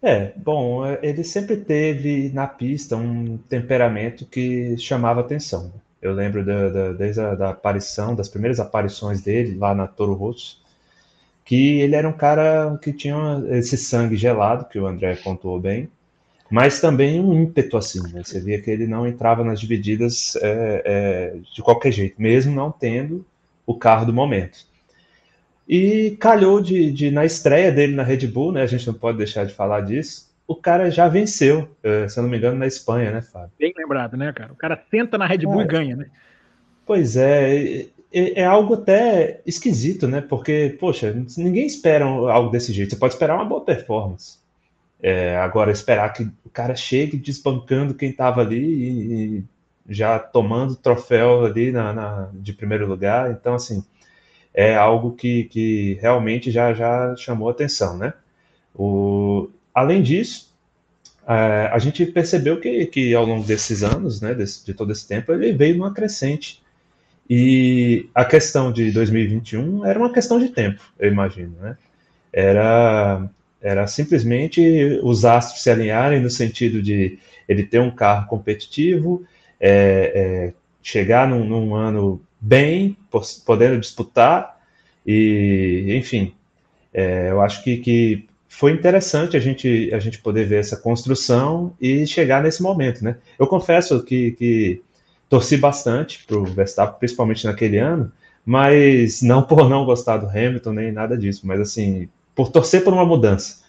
É, 0.00 0.32
bom, 0.36 0.86
ele 1.02 1.24
sempre 1.24 1.56
teve 1.56 2.30
na 2.32 2.46
pista 2.46 2.94
um 2.96 3.36
temperamento 3.36 4.24
que 4.26 4.76
chamava 4.78 5.22
atenção. 5.22 5.72
Eu 6.02 6.12
lembro 6.12 6.44
da, 6.44 6.68
da, 6.68 6.92
desde 6.92 7.20
a 7.20 7.34
da 7.36 7.50
aparição, 7.50 8.14
das 8.14 8.28
primeiras 8.28 8.58
aparições 8.58 9.22
dele 9.22 9.56
lá 9.56 9.72
na 9.72 9.86
Toro 9.86 10.14
Rosso, 10.14 10.60
que 11.44 11.80
ele 11.80 11.94
era 11.94 12.08
um 12.08 12.12
cara 12.12 12.76
que 12.82 12.92
tinha 12.92 13.42
esse 13.50 13.76
sangue 13.76 14.16
gelado, 14.16 14.64
que 14.64 14.78
o 14.80 14.86
André 14.86 15.14
contou 15.16 15.60
bem, 15.60 15.88
mas 16.50 16.80
também 16.80 17.20
um 17.20 17.32
ímpeto 17.32 17.76
assim, 17.76 18.02
né? 18.12 18.22
Você 18.24 18.40
via 18.40 18.60
que 18.60 18.70
ele 18.70 18.86
não 18.86 19.06
entrava 19.06 19.42
nas 19.44 19.60
divididas 19.60 20.36
é, 20.36 20.82
é, 20.84 21.36
de 21.54 21.62
qualquer 21.62 21.92
jeito, 21.92 22.20
mesmo 22.20 22.54
não 22.54 22.70
tendo 22.70 23.24
o 23.64 23.74
carro 23.74 24.04
do 24.04 24.12
momento. 24.12 24.66
E 25.66 26.16
calhou 26.20 26.60
de, 26.60 26.90
de, 26.90 27.10
na 27.10 27.24
estreia 27.24 27.70
dele 27.70 27.94
na 27.94 28.02
Red 28.02 28.26
Bull, 28.26 28.52
né? 28.52 28.62
A 28.62 28.66
gente 28.66 28.86
não 28.86 28.94
pode 28.94 29.18
deixar 29.18 29.46
de 29.46 29.54
falar 29.54 29.82
disso. 29.82 30.31
O 30.46 30.56
cara 30.56 30.90
já 30.90 31.08
venceu, 31.08 31.68
é, 31.82 32.08
se 32.08 32.18
eu 32.18 32.22
não 32.22 32.30
me 32.30 32.36
engano, 32.36 32.58
na 32.58 32.66
Espanha, 32.66 33.10
né, 33.10 33.22
Fábio? 33.22 33.52
Bem 33.58 33.72
lembrado, 33.76 34.16
né, 34.16 34.32
cara? 34.32 34.52
O 34.52 34.56
cara 34.56 34.76
tenta 34.76 35.16
na 35.16 35.26
Red 35.26 35.38
Bull 35.38 35.60
é. 35.60 35.64
e 35.64 35.66
ganha, 35.66 35.96
né? 35.96 36.06
Pois 36.84 37.16
é, 37.16 37.86
é, 38.12 38.40
é, 38.40 38.44
algo 38.44 38.74
até 38.74 39.40
esquisito, 39.46 40.06
né? 40.06 40.20
Porque, 40.20 40.76
poxa, 40.78 41.14
ninguém 41.36 41.66
espera 41.66 42.04
algo 42.04 42.50
desse 42.50 42.72
jeito. 42.72 42.90
Você 42.90 42.96
pode 42.96 43.14
esperar 43.14 43.36
uma 43.36 43.44
boa 43.44 43.64
performance. 43.64 44.38
É, 45.00 45.36
agora, 45.36 45.72
esperar 45.72 46.12
que 46.12 46.22
o 46.44 46.50
cara 46.52 46.76
chegue 46.76 47.16
desbancando 47.16 47.94
quem 47.94 48.10
estava 48.10 48.40
ali 48.40 48.62
e, 48.62 49.38
e, 49.38 49.44
já 49.88 50.18
tomando 50.18 50.76
troféu 50.76 51.44
ali 51.44 51.72
na, 51.72 51.92
na, 51.92 52.30
de 52.34 52.52
primeiro 52.52 52.86
lugar, 52.86 53.32
então, 53.32 53.54
assim, 53.54 53.84
é 54.54 54.76
algo 54.76 55.12
que, 55.12 55.44
que 55.44 55.94
realmente 56.00 56.50
já, 56.50 56.72
já 56.74 57.16
chamou 57.16 57.48
atenção, 57.48 57.96
né? 57.96 58.12
O, 58.74 59.48
além 59.74 60.02
disso, 60.02 60.52
é, 61.26 61.70
a 61.72 61.78
gente 61.78 62.04
percebeu 62.06 62.60
que, 62.60 62.86
que 62.86 63.14
ao 63.14 63.24
longo 63.24 63.46
desses 63.46 63.82
anos, 63.82 64.20
né, 64.20 64.34
desse, 64.34 64.64
de 64.64 64.74
todo 64.74 64.92
esse 64.92 65.06
tempo, 65.06 65.32
ele 65.32 65.52
veio 65.52 65.76
numa 65.76 65.92
crescente. 65.92 66.62
E 67.28 68.08
a 68.14 68.24
questão 68.24 68.72
de 68.72 68.90
2021 68.90 69.86
era 69.86 69.98
uma 69.98 70.12
questão 70.12 70.38
de 70.38 70.48
tempo, 70.48 70.82
eu 70.98 71.10
imagino, 71.10 71.56
né? 71.60 71.76
Era 72.32 73.28
era 73.62 73.86
simplesmente 73.86 74.98
os 75.04 75.24
astros 75.24 75.62
se 75.62 75.70
alinharem 75.70 76.20
no 76.20 76.28
sentido 76.28 76.82
de 76.82 77.18
ele 77.48 77.62
ter 77.62 77.80
um 77.80 77.92
carro 77.92 78.26
competitivo, 78.26 79.24
é, 79.60 80.12
é, 80.14 80.52
chegar 80.82 81.28
num, 81.28 81.44
num, 81.44 81.74
ano 81.74 82.20
bem, 82.40 82.96
podendo 83.46 83.78
disputar, 83.78 84.60
e, 85.06 85.94
enfim, 85.96 86.34
é, 86.92 87.30
eu 87.30 87.40
acho 87.40 87.62
que, 87.62 87.76
que, 87.76 88.28
foi 88.52 88.70
interessante 88.72 89.34
a 89.34 89.40
gente, 89.40 89.90
a 89.94 89.98
gente 89.98 90.18
poder 90.18 90.44
ver 90.44 90.60
essa 90.60 90.76
construção 90.76 91.74
e 91.80 92.06
chegar 92.06 92.42
nesse 92.42 92.62
momento, 92.62 93.02
né? 93.02 93.16
Eu 93.38 93.46
confesso 93.46 94.02
que, 94.04 94.32
que 94.32 94.82
torci 95.26 95.56
bastante 95.56 96.22
para 96.26 96.36
o 96.36 96.44
Verstappen, 96.44 96.98
principalmente 96.98 97.46
naquele 97.46 97.78
ano, 97.78 98.12
mas 98.44 99.22
não 99.22 99.42
por 99.42 99.70
não 99.70 99.86
gostar 99.86 100.18
do 100.18 100.28
Hamilton 100.28 100.74
nem 100.74 100.92
nada 100.92 101.16
disso, 101.16 101.46
mas 101.46 101.60
assim, 101.60 102.10
por 102.34 102.50
torcer 102.50 102.84
por 102.84 102.92
uma 102.92 103.06
mudança. 103.06 103.62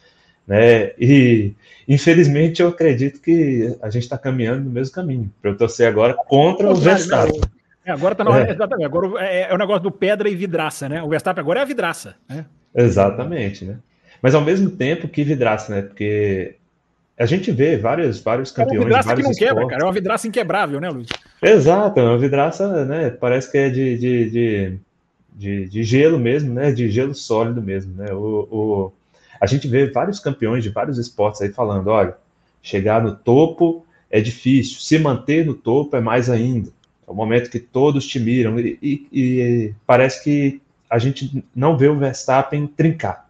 Né? 0.46 0.92
E 1.00 1.54
infelizmente 1.88 2.62
eu 2.62 2.68
acredito 2.68 3.22
que 3.22 3.75
a 3.82 3.90
gente 3.90 4.04
está 4.04 4.18
caminhando 4.18 4.66
no 4.66 4.70
mesmo 4.70 4.94
caminho, 4.94 5.32
para 5.42 5.52
eu 5.52 5.58
torcer 5.58 5.88
agora 5.88 6.13
contra 6.13 6.70
o 6.70 6.75
Verstappen. 6.75 7.40
É, 7.86 7.92
agora 7.92 8.16
tá 8.16 8.25
na 8.25 8.32
hora, 8.32 8.50
é. 8.50 8.52
exatamente. 8.52 8.86
Agora 8.86 9.25
é, 9.25 9.50
é, 9.50 9.54
o 9.54 9.58
negócio 9.58 9.84
do 9.84 9.92
pedra 9.92 10.30
e 10.30 10.36
vidraça, 10.36 10.90
né? 10.90 11.02
O 11.02 11.08
Verstappen 11.08 11.42
agora 11.42 11.62
é 11.62 11.63
a 11.63 11.66
vidraça. 11.66 12.16
Né? 12.28 12.46
Exatamente, 12.75 13.63
né? 13.63 13.78
Mas 14.24 14.34
ao 14.34 14.42
mesmo 14.42 14.70
tempo 14.70 15.10
que 15.10 15.22
vidraça, 15.22 15.75
né? 15.75 15.82
Porque 15.82 16.56
a 17.20 17.25
gente 17.25 17.51
vê 17.51 17.77
vários, 17.77 18.22
vários 18.22 18.51
campeões. 18.51 18.77
É 18.77 18.80
uma 18.80 18.86
vidraça 18.86 19.15
que 19.15 19.22
não 19.22 19.32
esportes. 19.32 19.50
quebra, 19.50 19.68
cara. 19.68 19.82
É 19.82 19.86
uma 19.86 19.92
vidraça 19.92 20.27
inquebrável, 20.30 20.80
né, 20.80 20.89
Luiz? 20.89 21.10
Exato, 21.42 22.00
é 22.00 22.03
uma 22.03 22.18
vidraça, 22.18 22.86
né? 22.86 23.10
Parece 23.10 23.51
que 23.51 23.58
é 23.58 23.70
de, 23.70 23.98
de, 23.98 24.30
de, 24.30 24.80
de, 25.34 25.70
de 25.70 25.84
gelo 25.84 26.18
mesmo, 26.18 26.53
né? 26.53 26.72
De 26.72 26.89
gelo 26.89 27.13
sólido 27.13 27.62
mesmo, 27.62 27.96
né? 27.96 28.13
O, 28.13 28.48
o, 28.50 28.94
a 29.42 29.46
gente 29.46 29.68
vê 29.68 29.92
vários 29.92 30.22
campeões 30.22 30.63
de 30.63 30.70
vários 30.70 30.98
esportes 30.98 31.42
aí 31.42 31.51
falando: 31.51 31.88
olha, 31.88 32.15
chegar 32.62 33.03
no 33.03 33.13
topo 33.13 33.86
é 34.10 34.22
difícil, 34.22 34.80
se 34.80 34.98
manter 34.98 35.46
no 35.46 35.53
topo 35.53 35.98
é 35.98 36.00
mais 36.00 36.30
ainda. 36.30 36.70
É 37.06 37.12
o 37.12 37.13
momento 37.13 37.50
que 37.50 37.60
todos 37.60 38.08
te 38.08 38.22
miram 38.22 38.58
e, 38.58 38.80
e, 38.82 39.08
e 39.12 39.74
parece 39.86 40.24
que 40.24 40.62
a 40.89 40.98
gente 40.98 41.44
não 41.53 41.77
vê 41.77 41.89
o 41.89 42.00
Verstappen 42.00 42.65
trincar. 42.68 43.27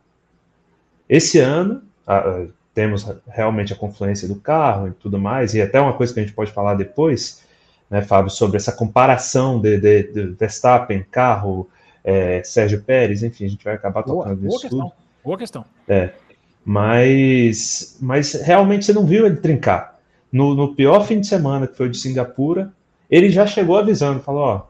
Esse 1.08 1.40
ano, 1.40 1.82
a, 2.08 2.46
temos 2.74 3.06
realmente 3.28 3.72
a 3.72 3.76
confluência 3.76 4.28
do 4.28 4.36
carro 4.36 4.88
e 4.88 4.92
tudo 4.92 5.20
mais, 5.20 5.54
e 5.54 5.62
até 5.62 5.80
uma 5.80 5.94
coisa 5.94 6.14
que 6.14 6.20
a 6.20 6.24
gente 6.24 6.36
pode 6.36 6.52
falar 6.52 6.74
depois, 6.74 7.44
né, 7.90 8.02
Fábio, 8.02 8.32
sobre 8.32 8.58
essa 8.58 8.72
comparação 8.72 9.60
de, 9.60 9.78
de, 9.78 10.04
de 10.04 10.24
Verstappen, 10.32 11.06
carro, 11.12 11.70
é, 12.04 12.42
Sérgio 12.44 12.82
Pérez, 12.82 13.22
enfim, 13.22 13.46
a 13.46 13.50
gente 13.50 13.64
vai 13.64 13.76
acabar 13.76 14.04
tocando 14.04 14.36
boa, 14.36 14.54
nisso 14.54 14.70
tudo. 14.70 14.92
Boa 15.24 15.38
questão. 15.38 15.64
É, 15.88 16.10
mas, 16.66 17.98
mas 18.02 18.34
realmente 18.34 18.86
você 18.86 18.94
não 18.94 19.06
viu 19.06 19.26
ele 19.26 19.38
trincar. 19.38 20.00
No, 20.32 20.56
no, 20.56 20.74
pior 20.74 21.06
fim 21.06 21.20
de 21.20 21.28
semana, 21.28 21.68
que 21.68 21.78
foi 21.78 21.86
o 21.86 21.92
de 21.92 21.98
Singapura, 21.98 22.74
ele 23.10 23.30
já 23.30 23.46
chegou 23.46 23.78
avisando, 23.78 24.20
falou, 24.20 24.42
ó, 24.42 24.62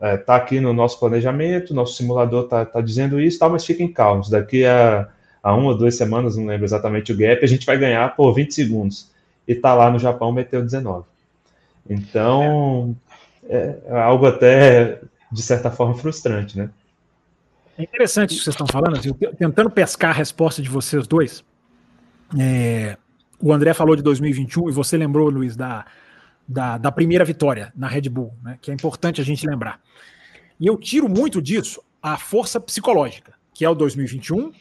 é, 0.00 0.16
tá 0.16 0.36
aqui 0.36 0.60
no 0.60 0.72
nosso 0.72 0.98
planejamento, 1.00 1.74
nosso 1.74 1.94
simulador 1.94 2.46
tá, 2.46 2.64
tá 2.64 2.80
dizendo 2.80 3.20
isso, 3.20 3.38
tal, 3.38 3.50
mas 3.50 3.64
fiquem 3.64 3.92
calmos, 3.92 4.30
daqui 4.30 4.64
a 4.64 5.08
há 5.42 5.54
uma 5.54 5.68
ou 5.68 5.76
duas 5.76 5.96
semanas, 5.96 6.36
não 6.36 6.46
lembro 6.46 6.64
exatamente 6.64 7.12
o 7.12 7.16
gap, 7.16 7.44
a 7.44 7.48
gente 7.48 7.66
vai 7.66 7.76
ganhar 7.76 8.14
por 8.14 8.32
20 8.32 8.54
segundos. 8.54 9.10
E 9.46 9.54
tá 9.54 9.74
lá 9.74 9.90
no 9.90 9.98
Japão, 9.98 10.30
meteu 10.30 10.62
19. 10.62 11.04
Então, 11.88 12.96
é, 13.48 13.76
é 13.86 14.00
algo 14.00 14.26
até, 14.26 15.00
de 15.30 15.42
certa 15.42 15.70
forma, 15.70 15.94
frustrante, 15.94 16.56
né? 16.56 16.70
É 17.76 17.82
interessante 17.82 18.30
isso 18.30 18.40
que 18.40 18.44
vocês 18.44 18.54
estão 18.54 18.66
falando, 18.66 18.98
assim, 18.98 19.12
tentando 19.36 19.70
pescar 19.70 20.10
a 20.10 20.14
resposta 20.14 20.62
de 20.62 20.68
vocês 20.68 21.06
dois. 21.06 21.42
É, 22.38 22.96
o 23.40 23.52
André 23.52 23.74
falou 23.74 23.96
de 23.96 24.02
2021 24.02 24.68
e 24.68 24.72
você 24.72 24.96
lembrou, 24.96 25.28
Luiz, 25.28 25.56
da, 25.56 25.84
da, 26.46 26.78
da 26.78 26.92
primeira 26.92 27.24
vitória 27.24 27.72
na 27.74 27.88
Red 27.88 28.02
Bull, 28.02 28.32
né, 28.42 28.58
que 28.60 28.70
é 28.70 28.74
importante 28.74 29.20
a 29.20 29.24
gente 29.24 29.46
lembrar. 29.46 29.80
E 30.60 30.66
eu 30.66 30.76
tiro 30.76 31.08
muito 31.08 31.42
disso 31.42 31.82
a 32.00 32.16
força 32.16 32.60
psicológica, 32.60 33.32
que 33.52 33.64
é 33.64 33.68
o 33.68 33.74
2021 33.74 34.52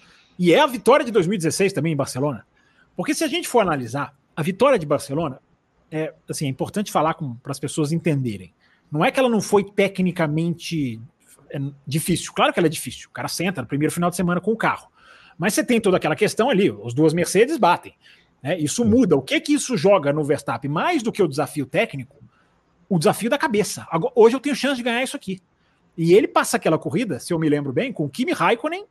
e 0.42 0.56
é 0.56 0.60
a 0.60 0.66
vitória 0.66 1.06
de 1.06 1.12
2016 1.12 1.72
também 1.72 1.94
em 1.94 1.96
Barcelona. 1.96 2.48
Porque 2.96 3.14
se 3.14 3.24
a 3.24 3.28
gente 3.28 3.48
for 3.48 3.60
analisar, 3.60 4.12
a 4.36 4.42
vitória 4.42 4.80
de 4.80 4.88
Barcelona 4.88 5.40
é, 5.92 6.16
assim, 6.28 6.48
é 6.48 6.50
importante 6.50 6.92
falar 6.92 7.14
para 7.14 7.52
as 7.52 7.60
pessoas 7.60 7.92
entenderem. 7.92 8.52
Não 8.92 9.06
é 9.06 9.12
que 9.12 9.20
ela 9.20 9.30
não 9.30 9.40
foi 9.40 9.64
tecnicamente 9.64 11.00
é, 11.52 11.60
difícil. 11.86 12.34
Claro 12.34 12.52
que 12.52 12.60
ela 12.60 12.66
é 12.66 12.72
difícil. 12.72 13.08
O 13.08 13.14
cara 13.14 13.28
senta 13.28 13.62
no 13.62 13.68
primeiro 13.68 13.94
final 13.94 14.10
de 14.10 14.16
semana 14.16 14.42
com 14.42 14.52
o 14.52 14.58
carro. 14.58 14.88
Mas 15.38 15.54
você 15.54 15.64
tem 15.64 15.80
toda 15.80 15.98
aquela 15.98 16.16
questão 16.16 16.50
ali, 16.50 16.72
os 16.72 16.96
duas 16.96 17.14
Mercedes 17.14 17.60
batem. 17.60 17.94
Né? 18.42 18.58
Isso 18.58 18.84
muda. 18.84 19.16
O 19.16 19.22
que 19.22 19.40
que 19.40 19.54
isso 19.54 19.78
joga 19.78 20.12
no 20.12 20.24
Verstappen? 20.24 20.72
Mais 20.72 21.04
do 21.04 21.12
que 21.12 21.22
o 21.22 21.28
desafio 21.28 21.68
técnico, 21.68 22.18
o 22.90 22.98
desafio 22.98 23.30
da 23.30 23.38
cabeça. 23.38 23.86
Agora, 23.92 24.12
hoje 24.16 24.38
eu 24.38 24.40
tenho 24.40 24.56
chance 24.56 24.78
de 24.78 24.82
ganhar 24.82 25.04
isso 25.04 25.16
aqui. 25.16 25.40
E 25.96 26.16
ele 26.16 26.28
passa 26.28 26.58
aquela 26.58 26.80
corrida, 26.80 27.20
se 27.20 27.32
eu 27.32 27.38
me 27.38 27.48
lembro 27.48 27.72
bem, 27.72 27.94
com 27.94 28.06
o 28.06 28.10
Kimi 28.10 28.32
Raikkonen 28.32 28.88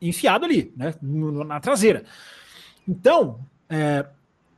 enfiado 0.00 0.44
ali, 0.44 0.72
né, 0.76 0.94
na 1.02 1.60
traseira. 1.60 2.04
Então, 2.86 3.40
é, 3.68 4.06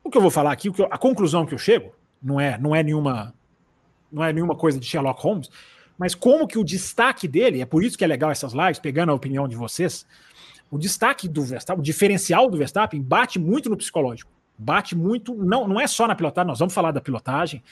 o 0.03 0.09
que 0.09 0.17
eu 0.17 0.21
vou 0.21 0.31
falar 0.31 0.51
aqui, 0.51 0.69
a 0.89 0.97
conclusão 0.97 1.45
que 1.45 1.53
eu 1.53 1.57
chego, 1.57 1.93
não 2.21 2.39
é, 2.39 2.57
não 2.57 2.75
é 2.75 2.83
nenhuma, 2.83 3.33
não 4.11 4.23
é 4.23 4.33
nenhuma 4.33 4.55
coisa 4.55 4.79
de 4.79 4.85
Sherlock 4.85 5.21
Holmes, 5.21 5.49
mas 5.97 6.15
como 6.15 6.47
que 6.47 6.57
o 6.57 6.63
destaque 6.63 7.27
dele, 7.27 7.61
é 7.61 7.65
por 7.65 7.83
isso 7.83 7.97
que 7.97 8.03
é 8.03 8.07
legal 8.07 8.31
essas 8.31 8.53
lives, 8.53 8.79
pegando 8.79 9.11
a 9.11 9.15
opinião 9.15 9.47
de 9.47 9.55
vocês, 9.55 10.05
o 10.71 10.77
destaque 10.77 11.27
do 11.27 11.41
Verstappen, 11.41 11.81
o 11.81 11.83
diferencial 11.83 12.49
do 12.49 12.57
Verstappen 12.57 13.01
bate 13.01 13.39
muito 13.39 13.69
no 13.69 13.75
psicológico, 13.75 14.31
bate 14.57 14.95
muito, 14.95 15.33
não, 15.33 15.67
não 15.67 15.79
é 15.79 15.87
só 15.87 16.07
na 16.07 16.15
pilotagem, 16.15 16.47
nós 16.47 16.59
vamos 16.59 16.73
falar 16.73 16.91
da 16.91 17.01
pilotagem, 17.01 17.63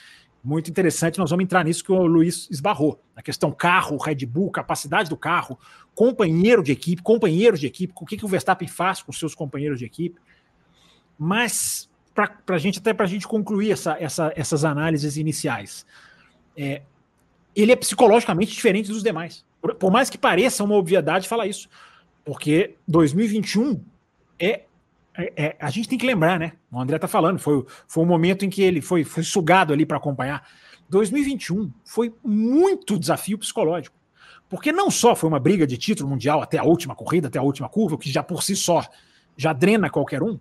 muito 0.48 0.70
interessante, 0.70 1.18
nós 1.18 1.28
vamos 1.28 1.44
entrar 1.44 1.62
nisso 1.62 1.84
que 1.84 1.92
o 1.92 2.06
Luiz 2.06 2.48
esbarrou. 2.50 2.98
A 3.14 3.20
questão 3.20 3.52
carro, 3.52 3.98
Red 3.98 4.24
Bull, 4.24 4.50
capacidade 4.50 5.10
do 5.10 5.16
carro, 5.16 5.58
companheiro 5.94 6.62
de 6.62 6.72
equipe, 6.72 7.02
companheiros 7.02 7.60
de 7.60 7.66
equipe, 7.66 7.92
o 7.94 8.06
que, 8.06 8.16
que 8.16 8.24
o 8.24 8.28
Verstappen 8.28 8.66
faz 8.66 9.02
com 9.02 9.12
seus 9.12 9.34
companheiros 9.34 9.78
de 9.78 9.84
equipe. 9.84 10.18
Mas, 11.18 11.90
para 12.14 12.56
gente, 12.56 12.78
até 12.78 12.94
para 12.94 13.04
a 13.04 13.08
gente 13.08 13.28
concluir 13.28 13.72
essa, 13.72 13.98
essa, 14.00 14.32
essas 14.34 14.64
análises 14.64 15.18
iniciais, 15.18 15.84
é, 16.56 16.80
ele 17.54 17.70
é 17.70 17.76
psicologicamente 17.76 18.50
diferente 18.50 18.88
dos 18.88 19.02
demais. 19.02 19.44
Por, 19.60 19.74
por 19.74 19.92
mais 19.92 20.08
que 20.08 20.16
pareça 20.16 20.64
uma 20.64 20.76
obviedade 20.76 21.28
falar 21.28 21.46
isso. 21.46 21.68
Porque 22.24 22.74
2021 22.86 23.84
é 24.38 24.62
é, 25.18 25.32
é, 25.36 25.56
a 25.58 25.68
gente 25.68 25.88
tem 25.88 25.98
que 25.98 26.06
lembrar, 26.06 26.38
né? 26.38 26.52
O 26.70 26.80
André 26.80 26.96
tá 26.96 27.08
falando, 27.08 27.40
foi, 27.40 27.64
foi 27.88 28.04
um 28.04 28.06
momento 28.06 28.44
em 28.44 28.50
que 28.50 28.62
ele 28.62 28.80
foi, 28.80 29.02
foi 29.02 29.24
sugado 29.24 29.72
ali 29.72 29.84
para 29.84 29.96
acompanhar. 29.96 30.48
2021 30.88 31.72
foi 31.84 32.14
muito 32.24 32.96
desafio 32.96 33.36
psicológico. 33.36 33.96
Porque 34.48 34.70
não 34.70 34.90
só 34.90 35.16
foi 35.16 35.28
uma 35.28 35.40
briga 35.40 35.66
de 35.66 35.76
título 35.76 36.08
mundial 36.08 36.40
até 36.40 36.56
a 36.56 36.62
última 36.62 36.94
corrida, 36.94 37.26
até 37.26 37.38
a 37.38 37.42
última 37.42 37.68
curva, 37.68 37.98
que 37.98 38.10
já 38.10 38.22
por 38.22 38.44
si 38.44 38.54
só 38.54 38.86
já 39.36 39.52
drena 39.52 39.90
qualquer 39.90 40.22
um, 40.22 40.38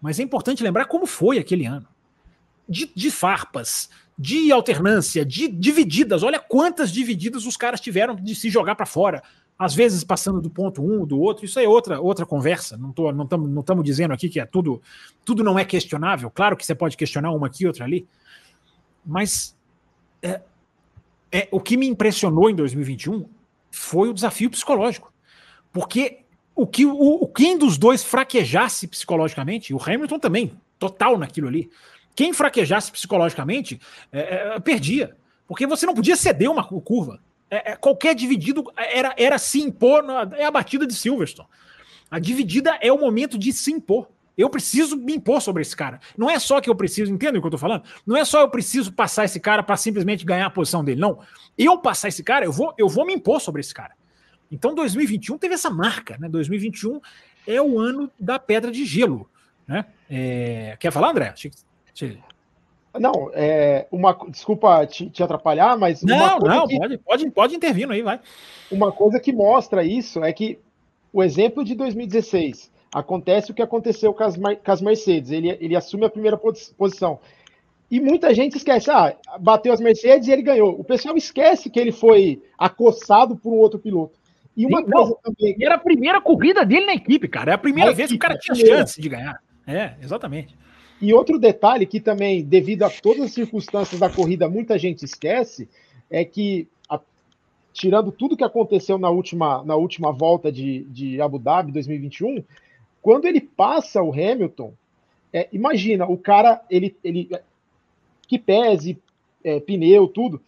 mas 0.00 0.20
é 0.20 0.22
importante 0.22 0.62
lembrar 0.62 0.84
como 0.84 1.06
foi 1.06 1.38
aquele 1.38 1.64
ano. 1.64 1.88
De, 2.68 2.90
de 2.94 3.10
farpas, 3.10 3.88
de 4.22 4.52
alternância, 4.52 5.24
de 5.24 5.48
divididas. 5.48 6.22
Olha 6.22 6.38
quantas 6.38 6.92
divididas 6.92 7.44
os 7.44 7.56
caras 7.56 7.80
tiveram 7.80 8.14
de 8.14 8.34
se 8.34 8.48
jogar 8.48 8.74
para 8.74 8.86
fora 8.86 9.22
às 9.58 9.74
vezes 9.74 10.02
passando 10.02 10.40
do 10.40 10.50
ponto 10.50 10.82
um, 10.82 11.06
do 11.06 11.20
outro, 11.20 11.44
isso 11.44 11.60
é 11.60 11.68
outra, 11.68 12.00
outra 12.00 12.26
conversa. 12.26 12.76
Não 12.76 12.90
estamos 12.90 13.14
não 13.14 13.38
não 13.38 13.62
tamo 13.62 13.82
dizendo 13.82 14.12
aqui 14.12 14.28
que 14.28 14.40
é 14.40 14.44
tudo, 14.44 14.82
tudo 15.24 15.44
não 15.44 15.56
é 15.56 15.64
questionável. 15.64 16.30
Claro 16.30 16.56
que 16.56 16.66
você 16.66 16.74
pode 16.74 16.96
questionar 16.96 17.30
uma 17.30 17.46
aqui, 17.46 17.64
outra 17.66 17.84
ali. 17.84 18.06
Mas 19.06 19.56
é, 20.20 20.40
é, 21.30 21.48
o 21.52 21.60
que 21.60 21.76
me 21.76 21.86
impressionou 21.86 22.50
em 22.50 22.54
2021 22.56 23.24
foi 23.70 24.08
o 24.08 24.14
desafio 24.14 24.50
psicológico. 24.50 25.12
Porque 25.72 26.20
o 26.54 26.66
que 26.66 26.84
o 26.84 27.26
quem 27.28 27.56
dos 27.56 27.78
dois 27.78 28.02
fraquejasse 28.02 28.88
psicologicamente, 28.88 29.72
o 29.72 29.80
Hamilton 29.80 30.18
também, 30.18 30.52
total 30.78 31.16
naquilo 31.16 31.46
ali. 31.46 31.70
Quem 32.14 32.32
fraquejasse 32.32 32.92
psicologicamente 32.92 33.80
é, 34.12 34.54
é, 34.54 34.60
perdia. 34.60 35.16
Porque 35.46 35.66
você 35.66 35.86
não 35.86 35.94
podia 35.94 36.16
ceder 36.16 36.50
uma 36.50 36.64
curva. 36.64 37.20
É, 37.50 37.72
é, 37.72 37.76
qualquer 37.76 38.14
dividido 38.14 38.64
era, 38.76 39.14
era 39.16 39.38
se 39.38 39.60
impor, 39.60 40.02
na, 40.02 40.28
é 40.36 40.44
a 40.44 40.50
batida 40.50 40.86
de 40.86 40.94
Silverstone. 40.94 41.48
A 42.10 42.18
dividida 42.18 42.78
é 42.80 42.92
o 42.92 42.98
momento 42.98 43.38
de 43.38 43.52
se 43.52 43.70
impor. 43.72 44.08
Eu 44.36 44.48
preciso 44.48 44.96
me 44.96 45.14
impor 45.14 45.42
sobre 45.42 45.60
esse 45.60 45.76
cara. 45.76 46.00
Não 46.16 46.30
é 46.30 46.38
só 46.38 46.60
que 46.60 46.70
eu 46.70 46.74
preciso, 46.74 47.12
entende 47.12 47.38
o 47.38 47.40
que 47.40 47.46
eu 47.46 47.50
tô 47.50 47.58
falando? 47.58 47.84
Não 48.06 48.16
é 48.16 48.24
só 48.24 48.40
eu 48.40 48.48
preciso 48.48 48.92
passar 48.92 49.24
esse 49.24 49.38
cara 49.38 49.62
para 49.62 49.76
simplesmente 49.76 50.24
ganhar 50.24 50.46
a 50.46 50.50
posição 50.50 50.82
dele. 50.82 51.00
Não. 51.00 51.18
Eu 51.56 51.78
passar 51.78 52.08
esse 52.08 52.22
cara, 52.22 52.44
eu 52.44 52.52
vou, 52.52 52.74
eu 52.78 52.88
vou 52.88 53.04
me 53.04 53.12
impor 53.12 53.40
sobre 53.40 53.60
esse 53.60 53.74
cara. 53.74 53.92
Então 54.50 54.74
2021 54.74 55.38
teve 55.38 55.54
essa 55.54 55.70
marca, 55.70 56.16
né? 56.18 56.28
2021 56.28 57.00
é 57.46 57.60
o 57.60 57.78
ano 57.78 58.10
da 58.18 58.38
pedra 58.38 58.70
de 58.70 58.84
gelo, 58.84 59.28
né? 59.66 59.84
É... 60.08 60.76
Quer 60.78 60.90
falar, 60.90 61.10
André? 61.10 61.34
Não, 62.98 63.30
é 63.32 63.86
uma 63.90 64.12
desculpa 64.28 64.86
te, 64.86 65.08
te 65.08 65.22
atrapalhar, 65.22 65.78
mas 65.78 66.02
não, 66.02 66.38
não, 66.38 66.66
que, 66.66 66.78
pode, 66.78 66.98
pode, 66.98 67.30
pode 67.30 67.56
intervir 67.56 67.90
aí, 67.90 68.02
vai. 68.02 68.20
Uma 68.70 68.92
coisa 68.92 69.18
que 69.18 69.32
mostra 69.32 69.82
isso 69.82 70.22
é 70.22 70.32
que 70.32 70.58
o 71.12 71.22
exemplo 71.22 71.64
de 71.64 71.74
2016 71.74 72.70
acontece 72.92 73.50
o 73.50 73.54
que 73.54 73.62
aconteceu 73.62 74.12
com 74.12 74.22
as, 74.22 74.36
com 74.36 74.72
as 74.72 74.82
Mercedes. 74.82 75.30
Ele, 75.30 75.56
ele 75.60 75.74
assume 75.74 76.04
a 76.04 76.10
primeira 76.10 76.38
posição. 76.76 77.18
E 77.90 78.00
muita 78.00 78.34
gente 78.34 78.56
esquece, 78.56 78.90
ah, 78.90 79.14
bateu 79.40 79.72
as 79.72 79.80
Mercedes 79.80 80.28
e 80.28 80.32
ele 80.32 80.42
ganhou. 80.42 80.78
O 80.78 80.84
pessoal 80.84 81.16
esquece 81.16 81.70
que 81.70 81.80
ele 81.80 81.92
foi 81.92 82.42
acossado 82.58 83.36
por 83.36 83.52
um 83.52 83.58
outro 83.58 83.78
piloto. 83.78 84.18
E 84.56 84.66
uma 84.66 84.78
Sim, 84.78 84.90
coisa 84.90 85.10
não, 85.10 85.18
também. 85.22 85.56
Era 85.60 85.76
a 85.76 85.78
primeira 85.78 86.20
corrida 86.20 86.64
dele 86.64 86.86
na 86.86 86.94
equipe, 86.94 87.26
cara. 87.28 87.52
É 87.52 87.54
a 87.54 87.58
primeira 87.58 87.90
a 87.90 87.94
vez 87.94 88.10
equipe, 88.10 88.18
que 88.18 88.26
o 88.26 88.28
cara 88.28 88.38
tinha 88.38 88.54
chance 88.54 89.00
de 89.00 89.08
ganhar. 89.08 89.40
É, 89.66 89.94
exatamente. 90.02 90.56
E 91.02 91.12
outro 91.12 91.36
detalhe 91.36 91.84
que 91.84 91.98
também, 91.98 92.44
devido 92.44 92.84
a 92.84 92.90
todas 92.90 93.24
as 93.24 93.32
circunstâncias 93.32 93.98
da 93.98 94.08
corrida, 94.08 94.48
muita 94.48 94.78
gente 94.78 95.04
esquece, 95.04 95.68
é 96.08 96.24
que, 96.24 96.68
a, 96.88 97.00
tirando 97.72 98.12
tudo 98.12 98.36
que 98.36 98.44
aconteceu 98.44 98.96
na 98.98 99.10
última, 99.10 99.64
na 99.64 99.74
última 99.74 100.12
volta 100.12 100.52
de, 100.52 100.84
de 100.84 101.20
Abu 101.20 101.40
Dhabi 101.40 101.72
2021, 101.72 102.44
Quando 103.02 103.24
ele 103.24 103.40
passa 103.40 104.00
o 104.00 104.12
Hamilton, 104.12 104.72
é, 105.32 105.48
imagina, 105.52 106.06
o 106.06 106.16
cara, 106.16 106.62
ele, 106.70 106.96
ele 107.02 107.28
que 108.28 108.38
pese 108.38 108.96
é, 109.42 109.58
pneu, 109.58 110.06
tudo. 110.06 110.40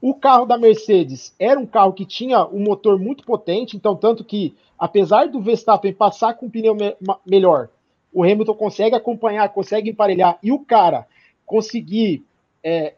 O 0.00 0.14
carro 0.14 0.46
da 0.46 0.58
Mercedes 0.58 1.32
era 1.38 1.60
um 1.60 1.66
carro 1.66 1.92
que 1.92 2.04
tinha 2.04 2.44
um 2.44 2.58
motor 2.58 2.98
muito 2.98 3.24
potente, 3.24 3.76
então, 3.76 3.94
tanto 3.94 4.24
que, 4.24 4.52
apesar 4.76 5.28
do 5.28 5.40
Verstappen 5.40 5.92
passar 5.92 6.34
com 6.34 6.46
um 6.46 6.50
pneu 6.50 6.74
me 6.74 6.96
melhor, 7.24 7.68
o 8.12 8.22
Hamilton 8.22 8.54
consegue 8.54 8.94
acompanhar, 8.94 9.48
consegue 9.48 9.90
emparelhar, 9.90 10.38
e 10.42 10.52
o 10.52 10.58
cara 10.58 11.06
conseguir 11.46 12.24
é, 12.62 12.94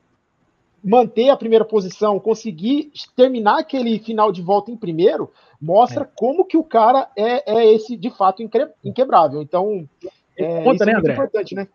manter 0.83 1.31
a 1.31 1.37
primeira 1.37 1.65
posição, 1.65 2.21
conseguir 2.21 2.93
terminar 3.17 3.59
aquele 3.59 3.99
final 3.99 4.31
de 4.31 4.43
volta 4.43 4.71
em 4.71 4.77
primeiro, 4.77 5.31
mostra 5.61 6.05
é. 6.05 6.09
como 6.15 6.45
que 6.45 6.57
o 6.57 6.65
cara 6.65 7.09
é, 7.17 7.53
é 7.53 7.75
esse, 7.75 7.97
de 7.97 8.11
fato, 8.11 8.43
inquebrável. 8.85 9.41
Então, 9.41 9.89
é, 10.37 10.63
conta, 10.63 10.77
isso 10.77 10.85
né, 10.85 10.93
é 10.93 10.95
muito 10.95 10.99
André? 10.99 11.13
importante, 11.15 11.55
né? 11.55 11.69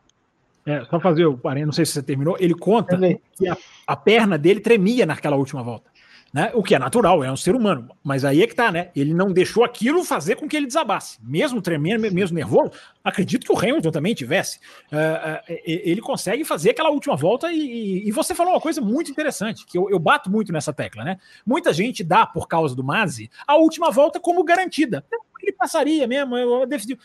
É, 0.65 0.86
só 0.86 1.00
fazer 1.00 1.25
o 1.25 1.36
parênteses, 1.36 1.65
não 1.65 1.74
sei 1.74 1.86
se 1.86 1.93
você 1.93 2.03
terminou. 2.03 2.38
Ele 2.39 2.53
conta 2.53 2.98
que 3.36 3.48
a, 3.48 3.58
a, 3.88 3.96
perna 3.96 4.38
dele 4.38 4.60
tremia 4.60 5.05
naquela 5.05 5.36
última 5.36 5.63
volta. 5.63 5.89
Né? 6.31 6.51
O 6.53 6.62
que 6.62 6.75
é 6.75 6.79
natural, 6.79 7.24
é 7.24 7.31
um 7.31 7.36
ser 7.36 7.55
humano. 7.55 7.89
Mas 8.03 8.24
aí 8.24 8.43
é 8.43 8.48
que 8.48 8.53
tá, 8.53 8.71
né? 8.71 8.91
Ele 8.95 9.13
não 9.15 9.33
deixou 9.33 9.63
aquilo 9.63 10.03
fazer 10.03 10.36
com 10.36 10.48
que 10.48 10.55
ele 10.55 10.67
desabasse. 10.67 11.17
Mesmo 11.24 11.59
tremendo, 11.59 12.01
mesmo 12.13 12.36
nervoso, 12.36 12.71
acredito 13.03 13.45
que 13.45 13.51
o 13.51 13.57
Hamilton 13.57 13.89
também 13.89 14.13
tivesse. 14.13 14.59
Uh, 14.91 14.95
uh, 14.95 15.59
ele 15.65 16.01
consegue 16.01 16.45
fazer 16.45 16.69
aquela 16.69 16.91
última 16.91 17.15
volta 17.15 17.51
e, 17.51 18.07
e, 18.07 18.12
você 18.12 18.36
falou 18.36 18.53
uma 18.53 18.62
coisa 18.62 18.79
muito 18.79 19.09
interessante, 19.09 19.65
que 19.65 19.77
eu, 19.77 19.89
eu, 19.89 19.98
bato 19.98 20.29
muito 20.29 20.53
nessa 20.53 20.71
tecla, 20.71 21.03
né? 21.03 21.17
Muita 21.43 21.74
gente 21.74 22.03
dá, 22.03 22.27
por 22.27 22.48
causa 22.48 22.75
do 22.75 22.83
Mazzi, 22.83 23.31
a 23.48 23.55
última 23.55 23.89
volta 23.89 24.19
como 24.19 24.43
garantida. 24.43 25.03
Ele 25.41 25.53
passaria 25.53 26.05
mesmo, 26.07 26.38
eu, 26.38 26.62
eu 26.62 26.67
decidi. 26.67 26.98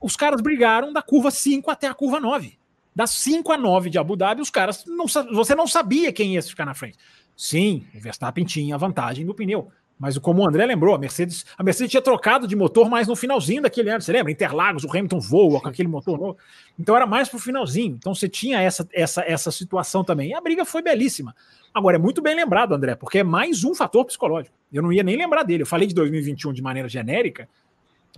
Os 0.00 0.14
caras 0.14 0.40
brigaram 0.40 0.92
da 0.92 1.02
curva 1.02 1.30
5 1.30 1.70
até 1.70 1.88
a 1.88 1.94
curva 1.94 2.20
9. 2.20 2.56
Das 2.94 3.10
5 3.10 3.52
a 3.52 3.56
9 3.56 3.90
de 3.90 3.98
Abu 3.98 4.16
Dhabi, 4.16 4.42
os 4.42 4.50
caras 4.50 4.84
não, 4.84 5.06
você 5.06 5.54
não 5.54 5.68
sabia 5.68 6.12
quem 6.12 6.34
ia 6.34 6.42
ficar 6.42 6.64
na 6.64 6.74
frente. 6.74 6.98
Sim, 7.38 7.86
o 7.94 8.00
Verstappen 8.00 8.44
tinha 8.44 8.74
a 8.74 8.78
vantagem 8.78 9.24
do 9.24 9.32
pneu. 9.32 9.70
Mas 9.96 10.18
como 10.18 10.42
o 10.42 10.48
André 10.48 10.66
lembrou, 10.66 10.92
a 10.92 10.98
Mercedes, 10.98 11.46
a 11.56 11.62
Mercedes 11.62 11.92
tinha 11.92 12.02
trocado 12.02 12.48
de 12.48 12.56
motor 12.56 12.90
mais 12.90 13.06
no 13.06 13.14
finalzinho 13.14 13.62
daquele 13.62 13.90
ano. 13.90 14.02
Você 14.02 14.10
lembra? 14.10 14.32
Interlagos, 14.32 14.82
o 14.82 14.90
Hamilton 14.90 15.20
voa 15.20 15.60
com 15.60 15.68
aquele 15.68 15.88
motor 15.88 16.18
novo. 16.18 16.36
Então 16.76 16.96
era 16.96 17.06
mais 17.06 17.28
pro 17.28 17.38
finalzinho. 17.38 17.94
Então 17.96 18.12
você 18.12 18.28
tinha 18.28 18.60
essa, 18.60 18.88
essa, 18.92 19.22
essa 19.22 19.52
situação 19.52 20.02
também. 20.02 20.30
E 20.30 20.34
a 20.34 20.40
briga 20.40 20.64
foi 20.64 20.82
belíssima. 20.82 21.34
Agora, 21.72 21.94
é 21.94 21.98
muito 21.98 22.20
bem 22.20 22.34
lembrado, 22.34 22.74
André, 22.74 22.96
porque 22.96 23.18
é 23.18 23.24
mais 23.24 23.62
um 23.62 23.72
fator 23.72 24.04
psicológico. 24.04 24.54
Eu 24.72 24.82
não 24.82 24.92
ia 24.92 25.04
nem 25.04 25.16
lembrar 25.16 25.44
dele. 25.44 25.62
Eu 25.62 25.66
falei 25.66 25.86
de 25.86 25.94
2021 25.94 26.52
de 26.52 26.62
maneira 26.62 26.88
genérica, 26.88 27.48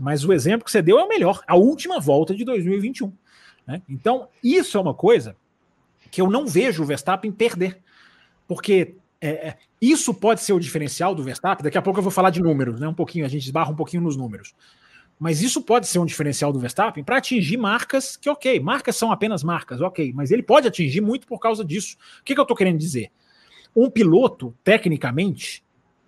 mas 0.01 0.25
o 0.25 0.33
exemplo 0.33 0.65
que 0.65 0.71
você 0.71 0.81
deu 0.81 0.99
é 0.99 1.05
o 1.05 1.09
melhor. 1.09 1.43
A 1.47 1.57
última 1.57 2.01
volta 2.01 2.35
de 2.35 2.43
2021. 2.43 3.13
Né? 3.67 3.83
Então, 3.87 4.29
isso 4.43 4.79
é 4.79 4.81
uma 4.81 4.95
coisa 4.95 5.37
que 6.11 6.23
eu 6.23 6.31
não 6.31 6.47
vejo 6.47 6.83
o 6.83 6.87
Verstappen 6.87 7.31
perder. 7.31 7.81
Porque 8.49 8.97
é, 9.21 9.29
é, 9.29 9.57
isso 9.81 10.15
pode 10.15 10.41
ser 10.41 10.53
o 10.53 10.61
diferencial 10.61 11.15
do 11.15 11.23
Verstappen. 11.23 11.63
Daqui 11.63 11.77
a 11.77 11.83
pouco 11.83 11.99
eu 11.99 12.03
vou 12.03 12.13
falar 12.13 12.31
de 12.31 12.41
números, 12.41 12.81
né? 12.81 12.89
Um 12.89 12.95
pouquinho, 12.95 13.25
a 13.25 13.29
gente 13.29 13.45
esbarra 13.45 13.71
um 13.71 13.77
pouquinho 13.77 14.03
nos 14.03 14.17
números. 14.17 14.55
Mas 15.19 15.43
isso 15.43 15.61
pode 15.63 15.87
ser 15.87 15.99
um 15.99 16.07
diferencial 16.07 16.51
do 16.51 16.59
Verstappen 16.59 17.05
para 17.05 17.19
atingir 17.19 17.59
marcas 17.59 18.17
que, 18.17 18.31
ok, 18.31 18.59
marcas 18.59 18.97
são 18.97 19.13
apenas 19.13 19.45
marcas, 19.45 19.83
ok, 19.83 20.13
mas 20.15 20.31
ele 20.31 20.43
pode 20.43 20.67
atingir 20.67 21.03
muito 21.03 21.27
por 21.27 21.39
causa 21.39 21.63
disso. 21.63 21.99
O 22.21 22.25
que, 22.25 22.33
que 22.33 22.41
eu 22.41 22.45
estou 22.45 22.57
querendo 22.57 22.79
dizer? 22.79 23.11
Um 23.77 23.91
piloto, 23.91 24.57
tecnicamente, 24.65 25.63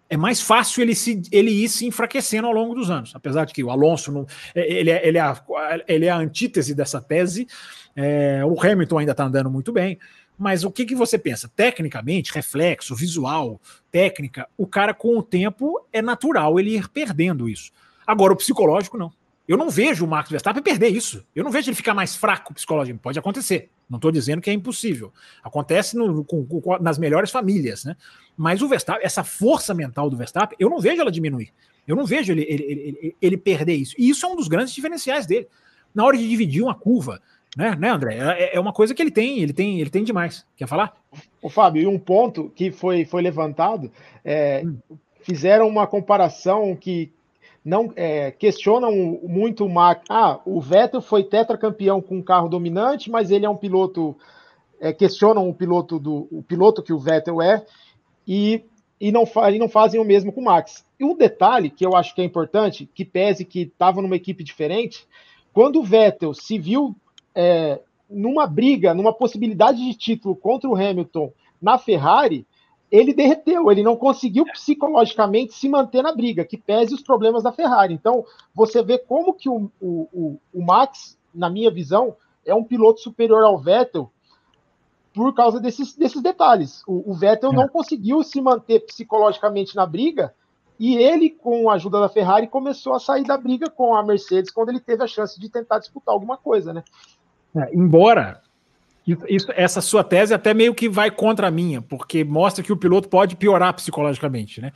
é 0.09 0.16
mais 0.16 0.40
fácil 0.40 0.83
ele, 0.83 0.95
se, 0.95 1.21
ele 1.31 1.50
ir 1.50 1.69
se 1.69 1.87
enfraquecendo 1.87 2.47
ao 2.47 2.54
longo 2.54 2.75
dos 2.75 2.90
anos. 2.90 3.14
Apesar 3.14 3.45
de 3.45 3.52
que 3.52 3.62
o 3.62 3.71
Alonso 3.71 4.11
não, 4.11 4.26
é, 4.54 4.73
ele, 4.73 4.90
é, 4.90 5.07
ele, 5.07 5.19
é 5.19 5.21
a, 5.21 5.45
ele 5.87 6.07
é 6.07 6.11
a 6.11 6.16
antítese 6.16 6.75
dessa 6.75 7.00
tese, 7.00 7.47
é, 7.95 8.42
o 8.45 8.59
Hamilton 8.59 8.99
ainda 8.99 9.12
está 9.12 9.25
andando 9.25 9.50
muito 9.50 9.73
bem. 9.73 9.99
Mas 10.39 10.65
o 10.65 10.71
que, 10.71 10.85
que 10.85 10.95
você 10.95 11.19
pensa? 11.19 11.51
Tecnicamente, 11.55 12.33
reflexo, 12.33 12.95
visual, 12.95 13.61
técnica, 13.91 14.49
o 14.57 14.67
cara 14.67 14.93
com 14.95 15.17
o 15.17 15.23
tempo 15.23 15.85
é 15.93 16.02
natural 16.02 16.59
ele 16.59 16.76
ir 16.76 16.89
perdendo 16.89 17.49
isso. 17.49 17.71
Agora, 18.06 18.33
o 18.33 18.37
psicológico, 18.37 18.99
não. 18.99 19.13
Eu 19.47 19.56
não 19.56 19.69
vejo 19.69 20.04
o 20.04 20.09
Max 20.09 20.30
Verstappen 20.30 20.63
perder 20.63 20.89
isso. 20.89 21.25
Eu 21.35 21.43
não 21.43 21.50
vejo 21.50 21.69
ele 21.69 21.76
ficar 21.76 21.95
mais 21.95 22.17
fraco 22.17 22.54
psicologicamente. 22.54 23.02
Pode 23.02 23.19
acontecer. 23.19 23.71
Não 23.91 23.97
estou 23.97 24.11
dizendo 24.11 24.41
que 24.41 24.49
é 24.49 24.52
impossível. 24.52 25.13
Acontece 25.43 25.97
no, 25.97 26.25
com, 26.25 26.45
com, 26.47 26.78
nas 26.78 26.97
melhores 26.97 27.30
famílias, 27.30 27.85
né? 27.85 27.97
Mas 28.37 28.63
o 28.63 28.69
Verstappen, 28.69 29.04
essa 29.04 29.25
força 29.25 29.75
mental 29.75 30.09
do 30.09 30.17
Verstappen, 30.17 30.56
eu 30.59 30.71
não 30.71 30.80
vejo 30.80 31.02
ela 31.02 31.11
diminuir. 31.11 31.52
Eu 31.87 31.97
não 31.97 32.06
vejo 32.06 32.33
ele, 32.33 32.47
ele, 32.49 32.63
ele, 32.63 33.17
ele 33.21 33.37
perder 33.37 33.75
isso. 33.75 33.95
E 33.99 34.09
isso 34.09 34.25
é 34.25 34.28
um 34.28 34.37
dos 34.37 34.49
grandes 34.49 34.73
diferenciais 34.73 35.26
dele. 35.26 35.49
Na 35.95 36.04
hora 36.04 36.17
de 36.17 36.26
dividir 36.28 36.63
uma 36.63 36.75
curva, 36.75 37.21
né, 37.56 37.76
né, 37.76 37.91
André? 37.91 38.19
É, 38.19 38.56
é 38.56 38.60
uma 38.60 38.73
coisa 38.73 38.95
que 38.95 39.02
ele 39.02 39.10
tem, 39.10 39.41
ele 39.41 39.52
tem, 39.52 39.80
ele 39.80 39.91
tem 39.91 40.04
demais. 40.04 40.47
Quer 40.56 40.67
falar? 40.67 40.97
O 41.41 41.49
Fábio, 41.49 41.82
e 41.82 41.86
um 41.86 41.99
ponto 41.99 42.50
que 42.54 42.71
foi, 42.71 43.04
foi 43.04 43.23
levantado, 43.23 43.91
é, 44.25 44.62
hum. 44.65 44.78
fizeram 45.21 45.69
uma 45.69 45.86
comparação 45.86 46.75
que 46.75 47.12
não 47.65 47.93
é, 47.95 48.30
questionam 48.30 48.93
muito 49.23 49.65
o 49.65 49.69
Max. 49.69 50.04
Ah, 50.08 50.41
o 50.45 50.60
Vettel 50.60 51.00
foi 51.00 51.23
tetracampeão 51.23 52.00
com 52.00 52.17
um 52.17 52.23
carro 52.23 52.49
dominante, 52.49 53.10
mas 53.10 53.30
ele 53.30 53.47
é 53.47 53.50
um 53.50 53.56
piloto. 53.56 54.17
É, 54.80 54.93
questionam 54.93 55.49
o 55.49 55.54
piloto 55.54 55.99
do 55.99 56.26
o 56.32 56.43
piloto 56.43 56.82
que 56.82 56.93
o 56.93 56.99
Vettel 56.99 57.41
é 57.41 57.65
e, 58.26 58.65
e, 59.00 59.12
não, 59.12 59.23
e 59.52 59.58
não 59.58 59.69
fazem 59.69 60.00
o 60.00 60.04
mesmo 60.04 60.32
com 60.32 60.41
o 60.41 60.45
Max. 60.45 60.84
E 60.99 61.04
um 61.04 61.17
detalhe 61.17 61.71
que 61.71 61.86
eu 61.86 61.95
acho 61.95 62.15
que 62.15 62.21
é 62.21 62.25
importante, 62.25 62.88
que 62.93 63.04
pese 63.04 63.45
que 63.45 63.62
estava 63.62 64.02
numa 64.02 64.17
equipe 64.17 64.43
diferente, 64.43 65.06
quando 65.52 65.78
o 65.78 65.84
Vettel 65.84 66.34
se 66.34 66.58
viu 66.58 66.97
é, 67.34 67.80
numa 68.08 68.47
briga, 68.47 68.95
numa 68.95 69.12
possibilidade 69.12 69.78
de 69.78 69.95
título 69.95 70.36
contra 70.36 70.68
o 70.68 70.75
Hamilton 70.75 71.32
na 71.60 71.78
Ferrari, 71.78 72.47
ele 72.90 73.14
derreteu, 73.14 73.71
ele 73.71 73.82
não 73.82 73.97
conseguiu 73.97 74.45
psicologicamente 74.45 75.54
se 75.54 75.66
manter 75.66 76.02
na 76.02 76.14
briga, 76.14 76.45
que 76.45 76.58
pese 76.58 76.95
os 76.95 77.00
problemas 77.00 77.42
da 77.42 77.50
Ferrari. 77.50 77.95
Então, 77.95 78.23
você 78.54 78.82
vê 78.82 78.99
como 78.99 79.32
que 79.32 79.49
o, 79.49 79.71
o, 79.80 80.38
o 80.52 80.62
Max, 80.62 81.18
na 81.34 81.49
minha 81.49 81.71
visão, 81.71 82.14
é 82.45 82.54
um 82.54 82.62
piloto 82.62 83.00
superior 83.00 83.45
ao 83.45 83.58
Vettel 83.58 84.10
por 85.14 85.34
causa 85.34 85.58
desses, 85.58 85.95
desses 85.95 86.21
detalhes. 86.21 86.82
O, 86.86 87.12
o 87.12 87.14
Vettel 87.14 87.52
é. 87.52 87.54
não 87.54 87.68
conseguiu 87.68 88.23
se 88.23 88.40
manter 88.42 88.80
psicologicamente 88.80 89.75
na 89.75 89.86
briga 89.86 90.34
e 90.78 90.97
ele, 90.97 91.30
com 91.30 91.71
a 91.71 91.75
ajuda 91.75 92.00
da 92.00 92.08
Ferrari, 92.08 92.49
começou 92.49 92.95
a 92.95 92.99
sair 92.99 93.25
da 93.25 93.38
briga 93.38 93.71
com 93.71 93.95
a 93.95 94.02
Mercedes 94.02 94.50
quando 94.50 94.71
ele 94.71 94.80
teve 94.80 95.02
a 95.02 95.06
chance 95.06 95.38
de 95.38 95.49
tentar 95.49 95.78
disputar 95.78 96.12
alguma 96.12 96.36
coisa, 96.36 96.73
né? 96.73 96.82
É, 97.56 97.71
embora 97.75 98.41
isso, 99.28 99.49
essa 99.54 99.80
sua 99.80 100.04
tese 100.04 100.32
até 100.32 100.54
meio 100.54 100.75
que 100.75 100.88
vai 100.88 101.10
contra 101.10 101.49
a 101.49 101.50
minha, 101.50 101.82
porque 101.82 102.23
mostra 102.23 102.62
que 102.62 102.73
o 102.73 102.76
piloto 102.76 103.08
pode 103.08 103.36
piorar 103.36 103.75
psicologicamente, 103.75 104.60
né? 104.60 104.73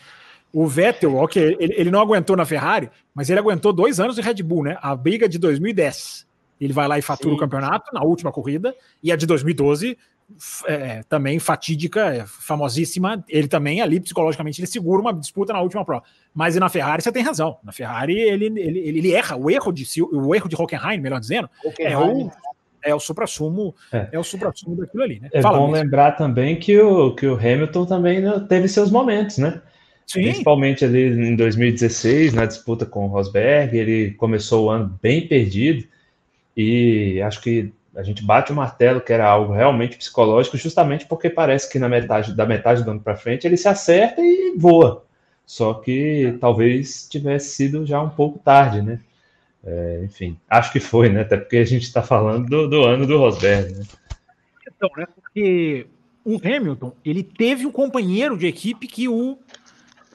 O 0.52 0.66
Vettel, 0.66 1.14
ok, 1.16 1.56
ele, 1.60 1.74
ele 1.76 1.90
não 1.90 2.00
aguentou 2.00 2.36
na 2.36 2.44
Ferrari, 2.44 2.90
mas 3.14 3.30
ele 3.30 3.38
aguentou 3.38 3.72
dois 3.72 4.00
anos 4.00 4.16
de 4.16 4.22
Red 4.22 4.42
Bull, 4.42 4.64
né? 4.64 4.78
A 4.80 4.96
briga 4.96 5.28
de 5.28 5.38
2010. 5.38 6.26
Ele 6.60 6.72
vai 6.72 6.88
lá 6.88 6.98
e 6.98 7.02
fatura 7.02 7.30
Sim. 7.30 7.36
o 7.36 7.38
campeonato 7.38 7.92
na 7.92 8.02
última 8.02 8.32
corrida, 8.32 8.74
e 9.02 9.12
a 9.12 9.16
de 9.16 9.26
2012 9.26 9.96
é, 10.66 11.02
também 11.04 11.38
fatídica, 11.38 12.14
é, 12.14 12.24
famosíssima. 12.26 13.24
Ele 13.28 13.46
também, 13.46 13.80
ali, 13.80 14.00
psicologicamente, 14.00 14.60
ele 14.60 14.66
segura 14.66 15.00
uma 15.00 15.12
disputa 15.12 15.52
na 15.52 15.60
última 15.60 15.84
prova. 15.84 16.02
Mas 16.34 16.56
na 16.56 16.68
Ferrari 16.68 17.02
você 17.02 17.12
tem 17.12 17.22
razão. 17.22 17.58
Na 17.62 17.70
Ferrari 17.72 18.18
ele, 18.18 18.46
ele, 18.46 18.60
ele, 18.60 18.98
ele 18.98 19.12
erra. 19.12 19.36
O 19.36 19.50
erro 19.50 19.70
de 19.70 19.86
o 20.02 20.34
erro 20.34 20.48
de 20.48 20.56
Hockenheim, 20.56 20.98
melhor 20.98 21.20
dizendo, 21.20 21.48
Hockenheim. 21.64 21.92
é 21.92 21.98
o 21.98 22.30
é 22.86 22.94
o 22.94 23.00
supra-sumo 23.00 23.74
é. 23.92 24.08
é. 24.12 24.18
o 24.18 24.24
supra-sumo 24.24 24.76
daquilo 24.76 25.02
ali, 25.02 25.20
né? 25.20 25.28
É 25.32 25.42
Fala 25.42 25.58
bom 25.58 25.70
lembrar 25.70 26.12
também 26.12 26.56
que 26.56 26.78
o, 26.80 27.14
que 27.14 27.26
o 27.26 27.34
Hamilton 27.34 27.84
também 27.84 28.20
né, 28.20 28.44
teve 28.48 28.68
seus 28.68 28.90
momentos, 28.90 29.38
né? 29.38 29.60
Sim. 30.06 30.22
Principalmente 30.22 30.84
ali 30.84 31.08
em 31.08 31.34
2016, 31.34 32.32
na 32.32 32.46
disputa 32.46 32.86
com 32.86 33.06
o 33.06 33.08
Rosberg, 33.08 33.76
ele 33.76 34.12
começou 34.12 34.66
o 34.66 34.70
ano 34.70 34.96
bem 35.02 35.26
perdido 35.26 35.84
e 36.56 37.20
acho 37.22 37.40
que 37.40 37.72
a 37.96 38.02
gente 38.02 38.22
bate 38.22 38.52
o 38.52 38.54
martelo 38.54 39.00
que 39.00 39.12
era 39.12 39.26
algo 39.26 39.52
realmente 39.52 39.96
psicológico, 39.96 40.56
justamente 40.56 41.06
porque 41.06 41.28
parece 41.28 41.70
que 41.70 41.78
na 41.78 41.88
metade 41.88 42.34
da 42.34 42.46
metade 42.46 42.84
do 42.84 42.90
ano 42.90 43.00
para 43.00 43.16
frente 43.16 43.46
ele 43.46 43.56
se 43.56 43.68
acerta 43.68 44.20
e 44.20 44.54
voa. 44.56 45.04
Só 45.44 45.74
que 45.74 46.36
talvez 46.40 47.08
tivesse 47.08 47.50
sido 47.50 47.86
já 47.86 48.00
um 48.00 48.10
pouco 48.10 48.38
tarde, 48.38 48.82
né? 48.82 49.00
É, 49.66 50.04
enfim, 50.04 50.38
acho 50.48 50.72
que 50.72 50.78
foi, 50.78 51.08
né? 51.08 51.22
Até 51.22 51.36
porque 51.36 51.56
a 51.56 51.64
gente 51.64 51.82
está 51.82 52.00
falando 52.00 52.48
do, 52.48 52.68
do, 52.68 52.84
ano 52.84 53.04
do 53.04 53.18
Rosberg, 53.18 53.74
né? 53.74 53.84
Então, 54.64 54.88
né? 54.96 55.06
Porque 55.12 55.88
o 56.24 56.36
Hamilton, 56.36 56.92
ele 57.04 57.24
teve 57.24 57.66
um 57.66 57.72
companheiro 57.72 58.38
de 58.38 58.46
equipe 58.46 58.86
que 58.86 59.08
o, 59.08 59.36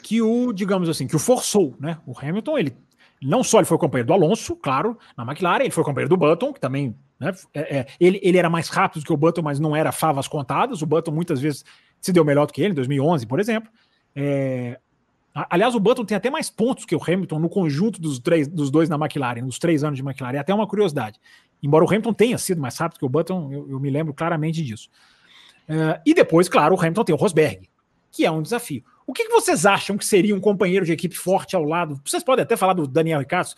que 0.02 0.22
o, 0.22 0.54
digamos 0.54 0.88
assim, 0.88 1.06
que 1.06 1.18
o 1.18 1.20
forçou, 1.20 1.76
né? 1.78 1.98
O 2.06 2.18
Hamilton, 2.18 2.58
ele 2.58 2.78
não 3.22 3.44
só 3.44 3.60
ele 3.60 3.66
foi 3.66 3.78
companheiro 3.78 4.08
do 4.08 4.14
Alonso, 4.14 4.56
claro, 4.56 4.98
na 5.18 5.24
McLaren, 5.24 5.64
ele 5.64 5.72
foi 5.72 5.84
companheiro 5.84 6.10
do 6.10 6.18
Button, 6.18 6.54
que 6.54 6.60
também, 6.60 6.96
né? 7.20 7.34
É, 7.54 7.80
é, 7.80 7.88
ele, 8.00 8.22
ele 8.24 8.38
era 8.38 8.50
mais 8.50 8.70
rápido 8.70 9.04
que 9.04 9.12
o 9.12 9.18
Button, 9.18 9.42
mas 9.42 9.60
não 9.60 9.76
era 9.76 9.92
favas 9.92 10.30
contadas. 10.30 10.82
O 10.82 10.86
Button 10.86 11.12
muitas 11.12 11.42
vezes 11.42 11.66
se 12.00 12.14
deu 12.14 12.24
melhor 12.24 12.48
do 12.48 12.54
que 12.54 12.62
ele, 12.62 12.72
em 12.72 12.76
2011, 12.76 13.28
por 13.28 13.40
exemplo. 13.40 13.70
É, 14.16 14.80
Aliás, 15.34 15.74
o 15.76 15.80
Button 15.80 16.04
tem 16.04 16.17
até 16.17 16.30
mais 16.30 16.50
pontos 16.50 16.84
que 16.84 16.96
o 16.96 17.02
Hamilton 17.02 17.39
no 17.39 17.50
conjunto 17.50 18.02
dos, 18.02 18.20
três, 18.20 18.48
dos 18.48 18.70
dois 18.70 18.89
na 18.89 18.98
McLaren, 18.98 19.41
nos 19.41 19.58
três 19.58 19.84
anos 19.84 19.98
de 19.98 20.04
McLaren. 20.04 20.36
É 20.36 20.39
até 20.39 20.54
uma 20.54 20.67
curiosidade. 20.67 21.20
Embora 21.63 21.86
o 21.86 21.88
Hamilton 21.88 22.13
tenha 22.13 22.38
sido 22.38 22.60
mais 22.60 22.78
rápido 22.78 23.00
que 23.00 23.06
o 23.06 23.10
Button, 23.10 23.52
eu, 23.52 23.70
eu 23.70 23.80
me 23.80 23.89
lembro 23.89 24.13
claramente 24.13 24.63
disso. 24.63 24.89
Uh, 25.70 26.02
e 26.06 26.13
depois, 26.13 26.50
claro, 26.50 26.76
o 26.76 26.80
Hamilton 26.80 27.04
tem 27.06 27.15
o 27.15 27.17
Rosberg, 27.17 27.70
que 28.12 28.26
é 28.26 28.32
um 28.32 28.41
desafio. 28.41 28.84
O 29.12 29.13
que, 29.13 29.26
que, 29.26 29.30
vocês 29.30 29.65
acham 29.65 29.97
que 29.97 30.06
seria 30.06 30.34
um 30.34 30.39
companheiro 30.39 30.86
de 30.86 30.93
equipe 30.93 31.17
forte 31.17 31.54
ao 31.54 31.65
lado? 31.65 32.00
Vocês 32.06 32.24
podem 32.24 32.43
até 32.43 32.56
falar 32.56 32.71
do 32.71 32.88
Daniel 32.88 33.19
Ricciardo. 33.19 33.50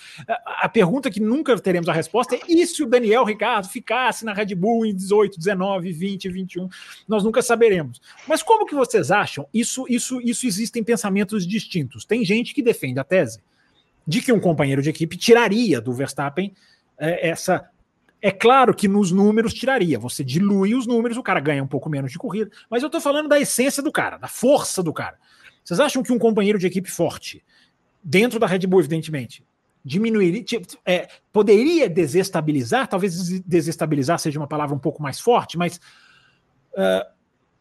A, 0.48 0.68
pergunta 0.68 1.12
que 1.12 1.20
nunca 1.20 1.56
teremos 1.60 1.88
a 1.88 1.94
resposta 1.94 2.36
é: 2.36 2.40
e 2.50 2.66
se 2.66 2.82
o 2.82 2.88
Daniel 2.88 3.24
Ricciardo 3.24 3.70
ficasse 3.70 4.26
na 4.26 4.34
Red 4.34 4.56
Bull 4.56 4.84
em 4.84 4.96
18, 4.96 5.38
19, 5.38 5.92
20, 5.92 6.28
21? 6.28 6.70
Nós 7.08 7.24
nunca 7.24 7.44
saberemos. 7.44 8.02
Mas 8.28 8.42
como 8.42 8.66
que 8.66 8.74
vocês 8.74 9.12
acham? 9.12 9.48
Isso, 9.54 9.86
isso, 9.88 10.20
isso 10.22 10.48
existem 10.48 10.84
pensamentos 10.84 11.46
distintos. 11.46 12.04
Tem 12.04 12.26
gente 12.26 12.52
que 12.52 12.64
defende 12.64 13.00
a 13.00 13.04
tese 13.04 13.40
de 14.08 14.24
que 14.24 14.34
um 14.34 14.40
companheiro 14.40 14.82
de 14.82 14.90
equipe 14.90 15.16
tiraria 15.16 15.80
do 15.80 15.94
Verstappen 15.94 16.52
é, 16.98 17.30
essa 17.30 17.70
é 18.24 18.32
claro 18.32 18.74
que 18.74 18.88
nos 18.88 19.12
números 19.12 19.54
tiraria. 19.54 20.00
Você 20.00 20.24
dilui 20.24 20.74
os 20.74 20.88
números, 20.88 21.16
o 21.16 21.22
cara 21.22 21.40
ganha 21.40 21.64
um 21.64 21.68
pouco 21.68 21.92
menos 21.92 22.12
de 22.12 22.18
corrida. 22.18 22.50
Mas 22.72 22.82
eu 22.82 22.88
estou 22.88 23.00
falando 23.00 23.30
da 23.30 23.40
essência 23.40 23.84
do 23.84 23.92
cara, 23.92 24.18
da 24.18 24.28
força 24.28 24.82
do 24.82 24.92
cara. 24.92 25.20
Vocês 25.64 25.80
acham 25.80 26.04
que 26.04 26.12
um 26.12 26.20
companheiro 26.20 26.60
de 26.60 26.68
equipe 26.68 26.90
forte, 26.90 27.44
dentro 28.04 28.40
da 28.40 28.48
Red 28.48 28.68
Bull, 28.68 28.82
evidentemente, 28.82 29.44
diminuiria, 29.84 30.44
é, 30.86 31.08
poderia 31.32 31.90
desestabilizar? 31.90 32.88
Talvez 32.88 33.42
desestabilizar 33.42 34.20
seja 34.20 34.40
uma 34.40 34.48
palavra 34.48 34.76
um 34.76 34.80
pouco 34.80 35.02
mais 35.02 35.20
forte, 35.20 35.58
mas 35.58 35.80
uh, 36.74 37.06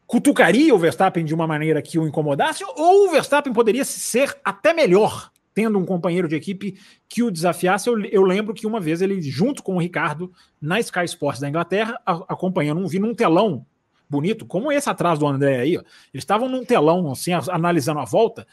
cutucaria 0.06 0.74
o 0.74 0.78
Verstappen 0.78 1.24
de 1.24 1.34
uma 1.34 1.46
maneira 1.46 1.80
que 1.82 1.98
o 1.98 2.06
incomodasse? 2.06 2.64
Ou 2.64 3.08
o 3.08 3.10
Verstappen 3.10 3.52
poderia 3.52 3.84
ser 3.84 4.36
até 4.44 4.72
melhor 4.72 5.30
tendo 5.54 5.78
um 5.78 5.84
companheiro 5.84 6.28
de 6.28 6.36
equipe 6.36 6.78
que 7.08 7.22
o 7.22 7.30
desafiasse. 7.30 7.88
Eu, 7.88 8.02
eu, 8.06 8.22
lembro 8.22 8.54
que 8.54 8.66
uma 8.66 8.80
vez 8.80 9.02
ele, 9.02 9.20
junto 9.20 9.62
com 9.62 9.76
o 9.76 9.78
Ricardo, 9.78 10.32
na 10.60 10.80
Sky 10.80 11.04
Sports 11.04 11.40
da 11.40 11.48
Inglaterra, 11.48 12.00
a, 12.06 12.12
acompanhando 12.28 12.80
um 12.80 13.00
num 13.00 13.14
telão 13.14 13.66
bonito, 14.12 14.44
como 14.44 14.70
esse 14.70 14.88
atrás 14.90 15.18
do 15.18 15.26
André 15.26 15.60
aí, 15.60 15.78
ó. 15.78 15.80
eles 15.80 16.22
estavam 16.22 16.48
num 16.48 16.64
telão, 16.64 17.10
assim, 17.10 17.32
analisando 17.32 17.98
a 18.00 18.04
volta. 18.04 18.46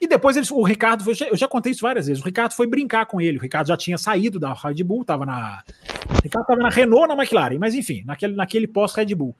E 0.00 0.06
depois 0.06 0.36
eles, 0.36 0.50
o 0.50 0.62
Ricardo, 0.62 1.12
já, 1.14 1.26
eu 1.26 1.36
já, 1.36 1.48
contei 1.48 1.72
isso 1.72 1.82
várias 1.82 2.06
vezes. 2.06 2.22
O 2.22 2.26
Ricardo 2.26 2.52
foi 2.52 2.66
brincar 2.66 3.06
com 3.06 3.20
ele. 3.20 3.38
O 3.38 3.40
Ricardo 3.40 3.68
já 3.68 3.76
tinha 3.76 3.98
saído 3.98 4.38
da 4.38 4.52
Red 4.52 4.82
Bull, 4.84 5.02
estava 5.02 5.24
na. 5.24 5.62
O 6.08 6.22
Ricardo 6.22 6.44
estava 6.44 6.62
na 6.62 6.68
Renault, 6.68 7.08
na 7.08 7.14
McLaren, 7.14 7.58
mas 7.58 7.74
enfim, 7.74 8.02
naquele, 8.04 8.34
naquele 8.34 8.66
pós-Red 8.66 9.14
Bull. 9.14 9.34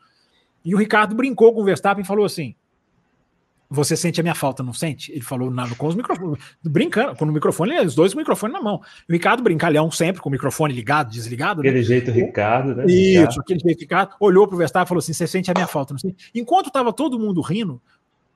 E 0.64 0.74
o 0.74 0.78
Ricardo 0.78 1.14
brincou 1.14 1.52
com 1.54 1.60
o 1.60 1.64
Verstappen 1.64 2.02
e 2.02 2.06
falou 2.06 2.24
assim: 2.24 2.54
você 3.70 3.96
sente 3.96 4.18
a 4.18 4.22
minha 4.22 4.34
falta, 4.34 4.62
não 4.62 4.72
sente? 4.72 5.12
Ele 5.12 5.20
falou 5.20 5.50
na, 5.50 5.68
com 5.74 5.86
os 5.86 5.94
microfones, 5.94 6.42
brincando, 6.64 7.14
com 7.16 7.26
o 7.26 7.28
microfone, 7.28 7.78
os 7.80 7.94
dois 7.94 8.14
com 8.14 8.18
o 8.18 8.22
microfone 8.22 8.52
na 8.52 8.62
mão. 8.62 8.76
O 9.08 9.12
Ricardo 9.12 9.42
brincalhão 9.42 9.90
sempre, 9.90 10.22
com 10.22 10.30
o 10.30 10.32
microfone 10.32 10.72
ligado, 10.72 11.10
desligado. 11.10 11.62
Né? 11.62 11.68
Aquele 11.68 11.82
né? 11.82 11.86
jeito 11.86 12.10
Ricardo, 12.10 12.74
né? 12.74 12.86
Isso, 12.86 13.20
Ricardo. 13.20 13.40
aquele 13.40 13.60
jeito 13.60 13.80
Ricardo. 13.80 14.14
Olhou 14.18 14.46
para 14.48 14.54
o 14.54 14.58
Verstappen 14.58 14.86
e 14.86 14.88
falou 14.88 15.00
assim: 15.00 15.12
você 15.12 15.26
sente 15.26 15.50
a 15.50 15.54
minha 15.54 15.66
falta, 15.66 15.92
não 15.92 15.98
sente? 15.98 16.30
Enquanto 16.34 16.68
estava 16.68 16.92
todo 16.94 17.18
mundo 17.18 17.42
rindo, 17.42 17.80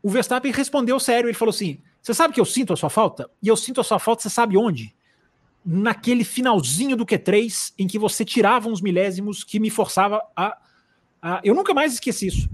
o 0.02 0.10
Verstappen 0.10 0.52
respondeu 0.52 1.00
sério. 1.00 1.28
Ele 1.28 1.34
falou 1.34 1.50
assim: 1.50 1.78
você 2.02 2.12
sabe 2.12 2.34
que 2.34 2.40
eu 2.40 2.44
sinto 2.44 2.74
a 2.74 2.76
sua 2.76 2.90
falta? 2.90 3.30
E 3.42 3.48
eu 3.48 3.56
sinto 3.56 3.80
a 3.80 3.84
sua 3.84 3.98
falta, 3.98 4.22
você 4.22 4.30
sabe 4.30 4.58
onde? 4.58 4.94
Naquele 5.64 6.24
finalzinho 6.24 6.94
do 6.94 7.06
Q3, 7.06 7.72
em 7.78 7.86
que 7.86 7.98
você 7.98 8.22
tirava 8.22 8.68
uns 8.68 8.82
milésimos 8.82 9.44
que 9.44 9.58
me 9.58 9.70
forçava 9.70 10.20
a 10.36 10.58
ah, 11.24 11.40
eu 11.44 11.54
nunca 11.54 11.72
mais 11.72 11.92
esqueci 11.92 12.26
isso. 12.26 12.50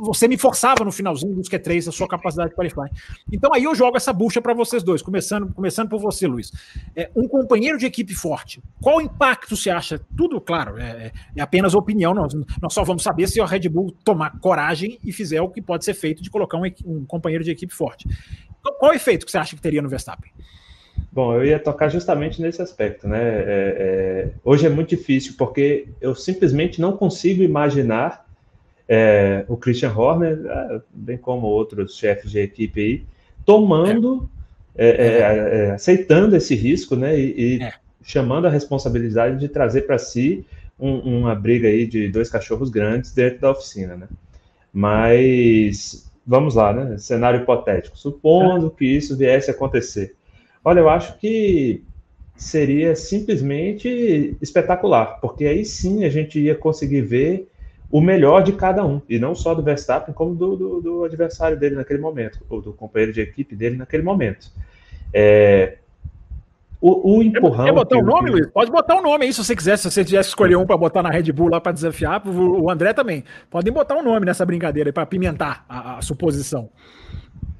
Você 0.00 0.28
me 0.28 0.36
forçava 0.36 0.84
no 0.84 0.92
finalzinho 0.92 1.34
dos 1.34 1.48
Q3 1.48 1.88
a 1.88 1.92
sua 1.92 2.06
capacidade 2.06 2.50
de 2.50 2.54
qualify. 2.54 2.94
Então 3.32 3.54
aí 3.54 3.64
eu 3.64 3.74
jogo 3.74 3.96
essa 3.96 4.12
bucha 4.12 4.42
para 4.42 4.52
vocês 4.52 4.82
dois, 4.82 5.00
começando, 5.00 5.50
começando 5.54 5.88
por 5.88 5.98
você, 5.98 6.26
Luiz. 6.26 6.52
É, 6.94 7.10
um 7.16 7.26
companheiro 7.26 7.78
de 7.78 7.86
equipe 7.86 8.14
forte, 8.14 8.62
qual 8.82 9.00
impacto 9.00 9.56
você 9.56 9.70
acha? 9.70 9.98
Tudo, 10.14 10.42
claro, 10.42 10.78
é, 10.78 11.10
é, 11.34 11.40
apenas 11.40 11.74
opinião, 11.74 12.12
nós, 12.12 12.34
nós 12.60 12.74
só 12.74 12.84
vamos 12.84 13.02
saber 13.02 13.26
se 13.28 13.40
a 13.40 13.46
Red 13.46 13.66
Bull 13.70 13.96
tomar 14.04 14.38
coragem 14.40 14.98
e 15.02 15.10
fizer 15.10 15.40
o 15.40 15.48
que 15.48 15.62
pode 15.62 15.82
ser 15.82 15.94
feito 15.94 16.22
de 16.22 16.28
colocar 16.28 16.58
um, 16.58 16.70
um 16.84 17.06
companheiro 17.06 17.42
de 17.42 17.50
equipe 17.50 17.72
forte. 17.72 18.06
Qual 18.78 18.92
o 18.92 18.94
efeito 18.94 19.24
que 19.24 19.32
você 19.32 19.38
acha 19.38 19.56
que 19.56 19.62
teria 19.62 19.80
no 19.80 19.88
Verstappen? 19.88 20.30
Bom, 21.12 21.34
eu 21.34 21.44
ia 21.44 21.58
tocar 21.58 21.90
justamente 21.90 22.40
nesse 22.40 22.62
aspecto, 22.62 23.06
né? 23.06 23.20
É, 23.20 23.44
é, 23.46 24.28
hoje 24.42 24.64
é 24.64 24.70
muito 24.70 24.88
difícil 24.88 25.34
porque 25.36 25.88
eu 26.00 26.14
simplesmente 26.14 26.80
não 26.80 26.96
consigo 26.96 27.42
imaginar 27.42 28.26
é, 28.88 29.44
o 29.46 29.54
Christian 29.54 29.92
Horner, 29.94 30.40
é, 30.46 30.80
bem 30.90 31.18
como 31.18 31.46
outros 31.46 31.98
chefes 31.98 32.30
de 32.30 32.38
equipe 32.38 32.80
aí, 32.80 33.04
tomando, 33.44 34.26
é. 34.74 34.88
É, 34.88 35.70
aceitando 35.72 36.34
esse 36.34 36.54
risco, 36.54 36.96
né? 36.96 37.18
E, 37.20 37.58
e 37.58 37.72
chamando 38.02 38.46
a 38.46 38.50
responsabilidade 38.50 39.38
de 39.38 39.48
trazer 39.48 39.82
para 39.82 39.98
si 39.98 40.46
um, 40.80 41.18
uma 41.18 41.34
briga 41.34 41.68
aí 41.68 41.86
de 41.86 42.08
dois 42.08 42.30
cachorros 42.30 42.70
grandes 42.70 43.12
dentro 43.12 43.38
da 43.38 43.50
oficina, 43.50 43.96
né? 43.96 44.08
Mas 44.72 46.10
vamos 46.26 46.54
lá, 46.54 46.72
né? 46.72 46.96
Cenário 46.96 47.42
hipotético. 47.42 47.98
Supondo 47.98 48.70
que 48.70 48.86
isso 48.86 49.14
viesse 49.14 49.50
a 49.50 49.54
acontecer 49.54 50.16
Olha, 50.64 50.80
eu 50.80 50.88
acho 50.88 51.18
que 51.18 51.82
seria 52.36 52.94
simplesmente 52.96 54.36
espetacular, 54.40 55.18
porque 55.20 55.44
aí 55.44 55.64
sim 55.64 56.04
a 56.04 56.08
gente 56.08 56.38
ia 56.40 56.54
conseguir 56.54 57.02
ver 57.02 57.48
o 57.90 58.00
melhor 58.00 58.42
de 58.42 58.52
cada 58.52 58.84
um, 58.84 59.02
e 59.08 59.18
não 59.18 59.34
só 59.34 59.54
do 59.54 59.62
Verstappen, 59.62 60.14
como 60.14 60.34
do, 60.34 60.56
do, 60.56 60.80
do 60.80 61.04
adversário 61.04 61.58
dele 61.58 61.76
naquele 61.76 62.00
momento, 62.00 62.40
ou 62.48 62.62
do 62.62 62.72
companheiro 62.72 63.12
de 63.12 63.20
equipe 63.20 63.54
dele 63.54 63.76
naquele 63.76 64.02
momento. 64.02 64.50
É, 65.12 65.76
o, 66.82 67.18
o 67.18 67.22
empurrão. 67.22 67.64
Quer 67.64 67.72
botar 67.72 67.96
o 67.96 68.00
um 68.00 68.04
nome, 68.04 68.30
Luiz? 68.30 68.46
Pode 68.48 68.70
botar 68.72 68.96
o 68.96 68.98
um 68.98 69.02
nome 69.02 69.26
aí 69.26 69.32
se 69.32 69.44
você 69.44 69.54
quiser. 69.54 69.76
Se 69.76 69.88
você 69.88 70.04
tivesse 70.04 70.30
escolher 70.30 70.56
um 70.56 70.66
para 70.66 70.76
botar 70.76 71.00
na 71.00 71.10
Red 71.10 71.30
Bull 71.30 71.48
lá 71.48 71.60
para 71.60 71.70
desafiar, 71.70 72.20
o 72.26 72.68
André 72.68 72.92
também. 72.92 73.22
Podem 73.48 73.72
botar 73.72 73.94
um 73.94 74.02
nome 74.02 74.26
nessa 74.26 74.44
brincadeira 74.44 74.92
para 74.92 75.06
pimentar 75.06 75.64
a, 75.68 75.98
a 75.98 76.02
suposição. 76.02 76.68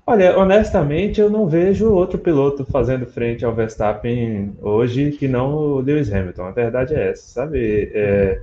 Olha, 0.05 0.37
honestamente, 0.37 1.21
eu 1.21 1.31
não 1.31 1.47
vejo 1.47 1.93
outro 1.93 2.19
piloto 2.19 2.65
fazendo 2.65 3.07
frente 3.07 3.45
ao 3.45 3.55
Verstappen 3.55 4.53
hoje 4.61 5.12
que 5.12 5.29
não 5.29 5.55
o 5.55 5.81
Lewis 5.81 6.12
Hamilton. 6.12 6.43
A 6.43 6.51
verdade 6.51 6.95
é 6.95 7.11
essa, 7.11 7.23
sabe? 7.23 7.91
É, 7.95 8.41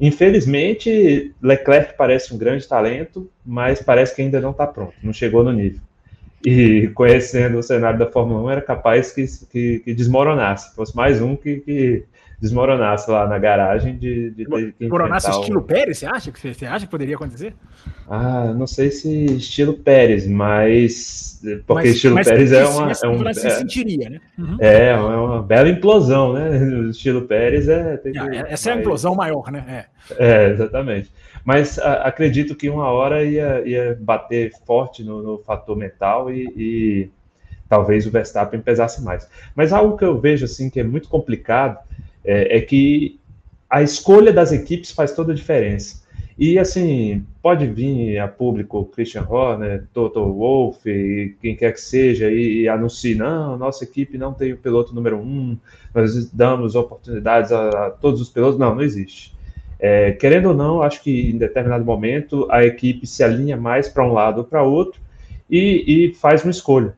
infelizmente, 0.00 1.34
Leclerc 1.42 1.94
parece 1.96 2.34
um 2.34 2.38
grande 2.38 2.66
talento, 2.66 3.30
mas 3.44 3.82
parece 3.82 4.16
que 4.16 4.22
ainda 4.22 4.40
não 4.40 4.50
está 4.50 4.66
pronto, 4.66 4.94
não 5.02 5.12
chegou 5.12 5.44
no 5.44 5.52
nível. 5.52 5.80
E 6.44 6.88
conhecendo 6.96 7.58
o 7.58 7.62
cenário 7.62 7.98
da 7.98 8.10
Fórmula 8.10 8.42
1, 8.44 8.50
era 8.50 8.62
capaz 8.62 9.12
que, 9.12 9.26
que, 9.50 9.80
que 9.80 9.94
desmoronasse, 9.94 10.74
fosse 10.74 10.96
mais 10.96 11.20
um 11.20 11.36
que, 11.36 11.60
que 11.60 12.04
desmoronasse 12.42 13.08
lá 13.08 13.24
na 13.28 13.38
garagem 13.38 13.96
de, 13.96 14.30
de 14.30 14.44
ter 14.44 14.72
que 14.72 14.74
Desmoronasse 14.80 15.30
estilo. 15.30 15.62
Pérez, 15.62 15.98
você 15.98 16.06
acha, 16.06 16.32
que, 16.32 16.52
você 16.52 16.66
acha 16.66 16.86
que 16.86 16.90
poderia 16.90 17.14
acontecer? 17.14 17.54
Ah, 18.10 18.52
não 18.52 18.66
sei 18.66 18.90
se 18.90 19.26
estilo 19.26 19.74
Pérez, 19.74 20.26
mas... 20.26 21.40
Porque 21.64 21.86
mas, 21.86 21.94
estilo 21.94 22.16
mas 22.16 22.26
Pérez 22.26 22.50
é 22.50 22.66
uma... 22.66 22.90
É 22.90 23.06
um, 23.06 23.28
é, 23.28 23.32
sentiria, 23.32 24.10
né? 24.10 24.20
Uhum. 24.36 24.56
É, 24.58 24.88
é 24.88 24.96
uma 24.96 25.40
bela 25.40 25.68
implosão, 25.68 26.32
né? 26.32 26.50
O 26.58 26.90
estilo 26.90 27.22
Pérez 27.22 27.68
é... 27.68 27.96
Que, 27.98 28.18
essa 28.48 28.70
é 28.70 28.72
a 28.72 28.76
implosão 28.76 29.14
maior, 29.14 29.52
né? 29.52 29.86
É, 30.18 30.26
é 30.26 30.50
exatamente. 30.50 31.12
Mas 31.44 31.78
a, 31.78 32.08
acredito 32.08 32.56
que 32.56 32.68
uma 32.68 32.88
hora 32.88 33.24
ia, 33.24 33.62
ia 33.64 33.96
bater 34.00 34.50
forte 34.66 35.04
no, 35.04 35.22
no 35.22 35.38
fator 35.38 35.76
mental 35.76 36.28
e, 36.28 36.52
e 36.56 37.10
talvez 37.68 38.04
o 38.04 38.10
Verstappen 38.10 38.60
pesasse 38.60 39.00
mais. 39.00 39.28
Mas 39.54 39.72
algo 39.72 39.96
que 39.96 40.04
eu 40.04 40.20
vejo 40.20 40.44
assim 40.44 40.68
que 40.68 40.80
é 40.80 40.84
muito 40.84 41.08
complicado 41.08 41.78
é, 42.24 42.58
é 42.58 42.60
que 42.60 43.20
a 43.68 43.82
escolha 43.82 44.32
das 44.32 44.52
equipes 44.52 44.90
faz 44.90 45.12
toda 45.12 45.32
a 45.32 45.34
diferença. 45.34 46.02
E 46.38 46.58
assim, 46.58 47.24
pode 47.42 47.66
vir 47.66 48.18
a 48.18 48.26
público 48.26 48.84
Christian 48.86 49.26
Horner, 49.28 49.84
Toto 49.92 50.24
Wolff, 50.24 50.82
quem 51.40 51.54
quer 51.54 51.72
que 51.72 51.80
seja, 51.80 52.30
e, 52.30 52.62
e 52.62 52.68
anuncie, 52.68 53.14
não, 53.14 53.56
nossa 53.56 53.84
equipe 53.84 54.18
não 54.18 54.32
tem 54.32 54.52
o 54.52 54.56
piloto 54.56 54.94
número 54.94 55.18
um, 55.18 55.56
nós 55.94 56.30
damos 56.30 56.74
oportunidades 56.74 57.52
a, 57.52 57.86
a 57.86 57.90
todos 57.90 58.20
os 58.20 58.28
pilotos. 58.28 58.58
Não, 58.58 58.74
não 58.74 58.82
existe. 58.82 59.32
É, 59.78 60.12
querendo 60.12 60.50
ou 60.50 60.54
não, 60.54 60.80
acho 60.80 61.02
que 61.02 61.30
em 61.30 61.36
determinado 61.36 61.84
momento 61.84 62.46
a 62.50 62.64
equipe 62.64 63.06
se 63.06 63.24
alinha 63.24 63.56
mais 63.56 63.88
para 63.88 64.06
um 64.06 64.12
lado 64.12 64.38
ou 64.38 64.44
para 64.44 64.62
outro 64.62 65.00
e, 65.50 65.84
e 65.86 66.14
faz 66.14 66.44
uma 66.44 66.50
escolha. 66.50 66.94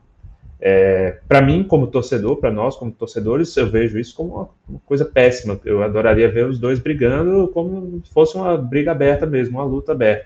É, 0.67 1.19
para 1.29 1.43
mim, 1.43 1.63
como 1.63 1.87
torcedor, 1.87 2.37
para 2.37 2.51
nós 2.51 2.75
como 2.75 2.91
torcedores, 2.91 3.55
eu 3.55 3.71
vejo 3.71 3.99
isso 3.99 4.17
como 4.17 4.35
uma, 4.35 4.49
uma, 4.67 4.81
coisa 4.87 5.05
péssima. 5.05 5.61
Eu 5.63 5.83
adoraria 5.83 6.31
ver 6.31 6.47
os 6.47 6.59
dois 6.59 6.79
brigando 6.79 7.49
como 7.49 8.01
se 8.03 8.11
fosse 8.11 8.35
uma 8.35 8.57
briga 8.57 8.91
aberta 8.91 9.27
mesmo, 9.27 9.59
uma 9.59 9.65
luta 9.65 9.93
aberta. 9.93 10.25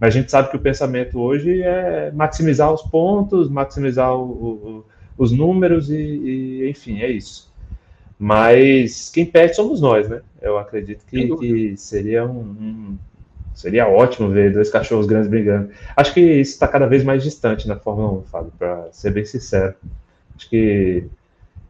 Mas 0.00 0.16
a 0.16 0.18
gente 0.18 0.30
sabe 0.30 0.48
que 0.48 0.56
o 0.56 0.60
pensamento 0.60 1.20
hoje 1.20 1.60
é 1.60 2.10
maximizar 2.12 2.72
os 2.72 2.80
pontos, 2.80 3.50
maximizar 3.50 4.16
o, 4.16 4.22
o, 4.22 4.84
os 5.18 5.30
números 5.30 5.90
e, 5.90 5.96
e, 5.96 6.70
enfim, 6.70 7.02
é 7.02 7.10
isso. 7.10 7.52
Mas 8.18 9.10
quem 9.10 9.26
perde 9.26 9.54
somos 9.54 9.82
nós, 9.82 10.08
né? 10.08 10.22
Eu 10.40 10.56
acredito 10.56 11.04
que, 11.04 11.36
que 11.36 11.76
seria 11.76 12.24
um, 12.24 12.40
um 12.40 12.98
Seria 13.54 13.88
ótimo 13.88 14.30
ver 14.30 14.52
dois 14.52 14.68
cachorros 14.68 15.06
grandes 15.06 15.28
brigando. 15.28 15.70
Acho 15.96 16.12
que 16.12 16.20
isso 16.20 16.52
está 16.52 16.66
cada 16.66 16.86
vez 16.86 17.04
mais 17.04 17.22
distante 17.22 17.68
na 17.68 17.76
Fórmula 17.76 18.18
1, 18.18 18.22
Fábio, 18.24 18.52
para 18.58 18.88
ser 18.90 19.12
bem 19.12 19.24
sincero. 19.24 19.74
Acho 20.36 20.50
que 20.50 21.04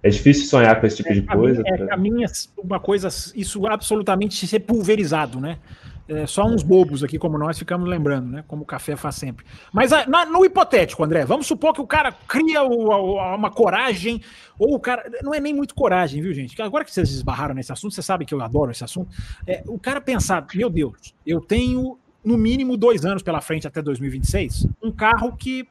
é 0.02 0.08
difícil 0.08 0.46
sonhar 0.46 0.80
com 0.80 0.86
esse 0.86 0.96
tipo 0.96 1.10
é, 1.10 1.14
de 1.14 1.22
coisa. 1.22 1.62
É, 1.66 1.76
pra... 1.76 1.86
caminha 1.88 2.26
uma 2.58 2.80
coisa, 2.80 3.08
isso 3.34 3.66
absolutamente 3.66 4.46
ser 4.46 4.60
pulverizado, 4.60 5.38
né? 5.38 5.58
É, 6.06 6.26
só 6.26 6.44
uns 6.46 6.62
bobos 6.62 7.02
aqui 7.02 7.18
como 7.18 7.38
nós 7.38 7.58
ficamos 7.58 7.88
lembrando, 7.88 8.28
né? 8.28 8.44
Como 8.46 8.62
o 8.62 8.66
café 8.66 8.94
faz 8.94 9.14
sempre. 9.14 9.44
Mas 9.72 9.90
a, 9.90 10.06
na, 10.06 10.26
no 10.26 10.44
hipotético, 10.44 11.02
André, 11.02 11.24
vamos 11.24 11.46
supor 11.46 11.72
que 11.72 11.80
o 11.80 11.86
cara 11.86 12.12
cria 12.12 12.62
o, 12.62 13.18
a, 13.18 13.34
uma 13.34 13.50
coragem, 13.50 14.20
ou 14.58 14.74
o 14.74 14.80
cara. 14.80 15.10
Não 15.22 15.32
é 15.32 15.40
nem 15.40 15.54
muito 15.54 15.74
coragem, 15.74 16.20
viu, 16.20 16.34
gente? 16.34 16.60
Agora 16.60 16.84
que 16.84 16.92
vocês 16.92 17.10
esbarraram 17.10 17.54
nesse 17.54 17.72
assunto, 17.72 17.94
você 17.94 18.02
sabe 18.02 18.26
que 18.26 18.34
eu 18.34 18.42
adoro 18.42 18.70
esse 18.70 18.84
assunto. 18.84 19.10
É, 19.46 19.62
o 19.66 19.78
cara 19.78 19.98
pensar, 19.98 20.46
meu 20.54 20.68
Deus, 20.68 21.14
eu 21.26 21.40
tenho 21.40 21.98
no 22.22 22.36
mínimo 22.36 22.76
dois 22.76 23.06
anos 23.06 23.22
pela 23.22 23.40
frente 23.40 23.66
até 23.66 23.80
2026, 23.80 24.66
um 24.82 24.92
carro 24.92 25.34
que. 25.36 25.66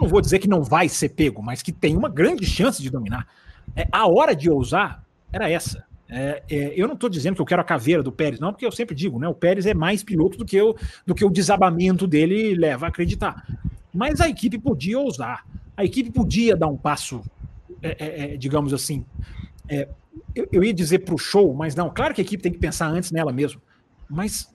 Não 0.00 0.08
vou 0.08 0.20
dizer 0.20 0.38
que 0.38 0.48
não 0.48 0.62
vai 0.62 0.88
ser 0.88 1.10
pego, 1.10 1.42
mas 1.42 1.62
que 1.62 1.70
tem 1.70 1.96
uma 1.96 2.08
grande 2.08 2.46
chance 2.46 2.80
de 2.80 2.88
dominar. 2.88 3.26
É, 3.74 3.86
a 3.90 4.06
hora 4.06 4.34
de 4.34 4.48
ousar 4.48 5.04
era 5.32 5.50
essa 5.50 5.84
é, 6.14 6.42
é, 6.50 6.72
eu 6.76 6.86
não 6.86 6.94
estou 6.94 7.08
dizendo 7.08 7.34
que 7.34 7.40
eu 7.40 7.46
quero 7.46 7.62
a 7.62 7.64
caveira 7.64 8.02
do 8.02 8.12
Pérez, 8.12 8.38
não, 8.38 8.52
porque 8.52 8.66
eu 8.66 8.70
sempre 8.70 8.94
digo, 8.94 9.18
né? 9.18 9.26
O 9.26 9.34
Pérez 9.34 9.64
é 9.64 9.72
mais 9.72 10.02
piloto 10.02 10.36
do 10.36 10.44
que, 10.44 10.54
eu, 10.54 10.76
do 11.06 11.14
que 11.14 11.24
o 11.24 11.30
desabamento 11.30 12.06
dele 12.06 12.54
leva 12.54 12.84
a 12.84 12.88
acreditar. 12.90 13.46
Mas 13.94 14.20
a 14.20 14.28
equipe 14.28 14.58
podia 14.58 14.98
ousar, 14.98 15.46
a 15.74 15.84
equipe 15.84 16.10
podia 16.10 16.54
dar 16.54 16.66
um 16.66 16.76
passo, 16.76 17.22
é, 17.82 17.96
é, 17.98 18.34
é 18.34 18.36
digamos 18.36 18.74
assim. 18.74 19.06
Eu, 20.34 20.48
eu, 20.52 20.62
ia 20.62 20.74
dizer 20.74 20.98
para 20.98 21.14
o 21.14 21.18
show, 21.18 21.54
mas 21.54 21.74
não, 21.74 21.88
claro 21.88 22.14
que 22.14 22.20
a 22.20 22.24
equipe 22.24 22.42
tem 22.42 22.52
que 22.52 22.58
pensar 22.58 22.88
antes 22.88 23.10
nela 23.10 23.32
mesmo. 23.32 23.62
Mas 24.06 24.54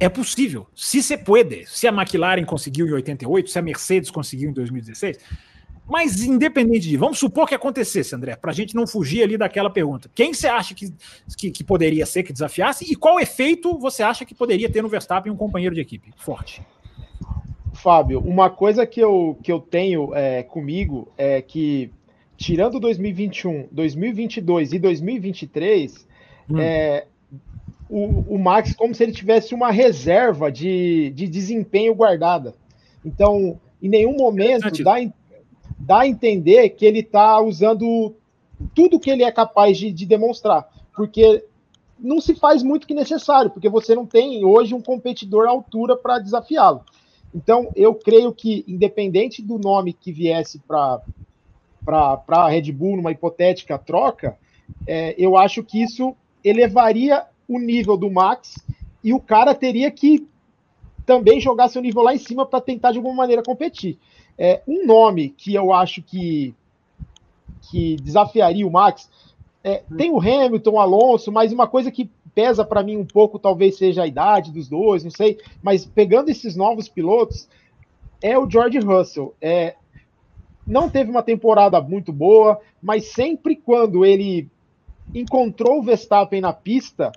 é 0.00 0.08
possível. 0.08 0.66
Se 0.74 1.00
se 1.04 1.16
pode, 1.16 1.66
se 1.66 1.86
a 1.86 1.92
McLaren 1.92 2.44
conseguiu 2.44 2.88
em 2.88 2.92
88, 2.92 3.48
se 3.48 3.58
a 3.58 3.62
Mercedes 3.62 4.10
conseguiu 4.10 4.50
em 4.50 4.52
2016 4.52 5.18
mas 5.88 6.20
independente 6.22 6.88
de, 6.88 6.96
vamos 6.96 7.18
supor 7.18 7.48
que 7.48 7.54
acontecesse, 7.54 8.14
André, 8.14 8.34
para 8.36 8.50
a 8.50 8.54
gente 8.54 8.74
não 8.74 8.86
fugir 8.86 9.22
ali 9.22 9.38
daquela 9.38 9.70
pergunta. 9.70 10.10
Quem 10.14 10.34
você 10.34 10.48
acha 10.48 10.74
que, 10.74 10.92
que, 11.36 11.50
que, 11.50 11.64
poderia 11.64 12.04
ser 12.04 12.24
que 12.24 12.32
desafiasse 12.32 12.84
e 12.90 12.96
qual 12.96 13.20
efeito 13.20 13.78
você 13.78 14.02
acha 14.02 14.24
que 14.24 14.34
poderia 14.34 14.68
ter 14.68 14.82
no 14.82 14.88
Verstappen 14.88 15.32
um 15.32 15.36
companheiro 15.36 15.74
de 15.74 15.80
equipe 15.80 16.12
forte? 16.16 16.60
Fábio, 17.72 18.20
uma 18.20 18.50
coisa 18.50 18.86
que 18.86 19.00
eu, 19.00 19.38
que 19.42 19.52
eu 19.52 19.60
tenho 19.60 20.12
é, 20.14 20.42
comigo 20.42 21.12
é 21.16 21.40
que, 21.40 21.92
tirando 22.36 22.80
2021, 22.80 23.68
2022 23.70 24.72
e 24.72 24.78
2023, 24.78 26.08
hum. 26.50 26.58
é, 26.58 27.06
o, 27.88 28.34
o 28.34 28.38
Max 28.38 28.74
como 28.74 28.94
se 28.94 29.04
ele 29.04 29.12
tivesse 29.12 29.54
uma 29.54 29.70
reserva 29.70 30.50
de, 30.50 31.12
de 31.14 31.28
desempenho 31.28 31.94
guardada. 31.94 32.54
Então, 33.04 33.60
em 33.80 33.88
nenhum 33.88 34.16
momento 34.16 34.82
dá, 34.82 34.94
dá 35.78 36.00
a 36.00 36.06
entender 36.06 36.70
que 36.70 36.84
ele 36.84 37.00
está 37.00 37.40
usando 37.40 38.14
tudo 38.74 39.00
que 39.00 39.10
ele 39.10 39.22
é 39.22 39.30
capaz 39.30 39.76
de, 39.76 39.92
de, 39.92 40.06
demonstrar, 40.06 40.68
porque 40.94 41.44
não 41.98 42.20
se 42.20 42.34
faz 42.34 42.62
muito 42.62 42.86
que 42.86 42.94
necessário, 42.94 43.50
porque 43.50 43.68
você 43.68 43.94
não 43.94 44.06
tem 44.06 44.44
hoje 44.44 44.74
um 44.74 44.80
competidor 44.80 45.46
à 45.46 45.50
altura 45.50 45.96
para 45.96 46.18
desafiá-lo. 46.18 46.82
Então, 47.34 47.70
eu 47.76 47.94
creio 47.94 48.32
que, 48.32 48.64
independente 48.66 49.42
do 49.42 49.58
nome 49.58 49.92
que 49.92 50.10
viesse 50.10 50.58
para 50.60 51.02
a 51.86 52.48
Red 52.48 52.72
Bull 52.72 52.96
numa 52.96 53.12
hipotética 53.12 53.78
troca, 53.78 54.38
é, 54.86 55.14
eu 55.18 55.36
acho 55.36 55.62
que 55.62 55.82
isso 55.82 56.16
elevaria 56.42 57.24
o 57.48 57.58
nível 57.58 57.96
do 57.96 58.10
Max 58.10 58.54
e 59.04 59.12
o 59.12 59.20
cara 59.20 59.54
teria 59.54 59.90
que 59.90 60.26
também 61.06 61.40
jogar 61.40 61.68
seu 61.68 61.80
nível 61.80 62.02
lá 62.02 62.12
em 62.12 62.18
cima 62.18 62.44
para 62.44 62.60
tentar 62.60 62.90
de 62.90 62.98
alguma 62.98 63.14
maneira 63.14 63.42
competir. 63.42 63.96
É, 64.36 64.60
um 64.66 64.84
nome 64.84 65.30
que 65.30 65.54
eu 65.54 65.72
acho 65.72 66.02
que, 66.02 66.54
que 67.70 67.96
desafiaria 67.96 68.66
o 68.66 68.70
Max, 68.70 69.08
é, 69.62 69.82
tem 69.96 70.10
o 70.10 70.20
Hamilton, 70.20 70.72
o 70.72 70.80
Alonso, 70.80 71.32
mas 71.32 71.52
uma 71.52 71.66
coisa 71.66 71.90
que 71.90 72.10
pesa 72.34 72.64
para 72.64 72.82
mim 72.82 72.96
um 72.98 73.06
pouco 73.06 73.38
talvez 73.38 73.78
seja 73.78 74.02
a 74.02 74.06
idade 74.06 74.52
dos 74.52 74.68
dois, 74.68 75.02
não 75.02 75.10
sei, 75.10 75.38
mas 75.62 75.86
pegando 75.86 76.28
esses 76.28 76.54
novos 76.54 76.88
pilotos, 76.88 77.48
é 78.20 78.38
o 78.38 78.48
George 78.48 78.78
Russell. 78.78 79.34
É, 79.40 79.76
não 80.66 80.90
teve 80.90 81.10
uma 81.10 81.22
temporada 81.22 81.80
muito 81.80 82.12
boa, 82.12 82.60
mas 82.82 83.06
sempre 83.06 83.56
quando 83.56 84.04
ele 84.04 84.48
encontrou 85.14 85.78
o 85.78 85.82
Verstappen 85.82 86.40
na 86.40 86.52
pista, 86.52 87.12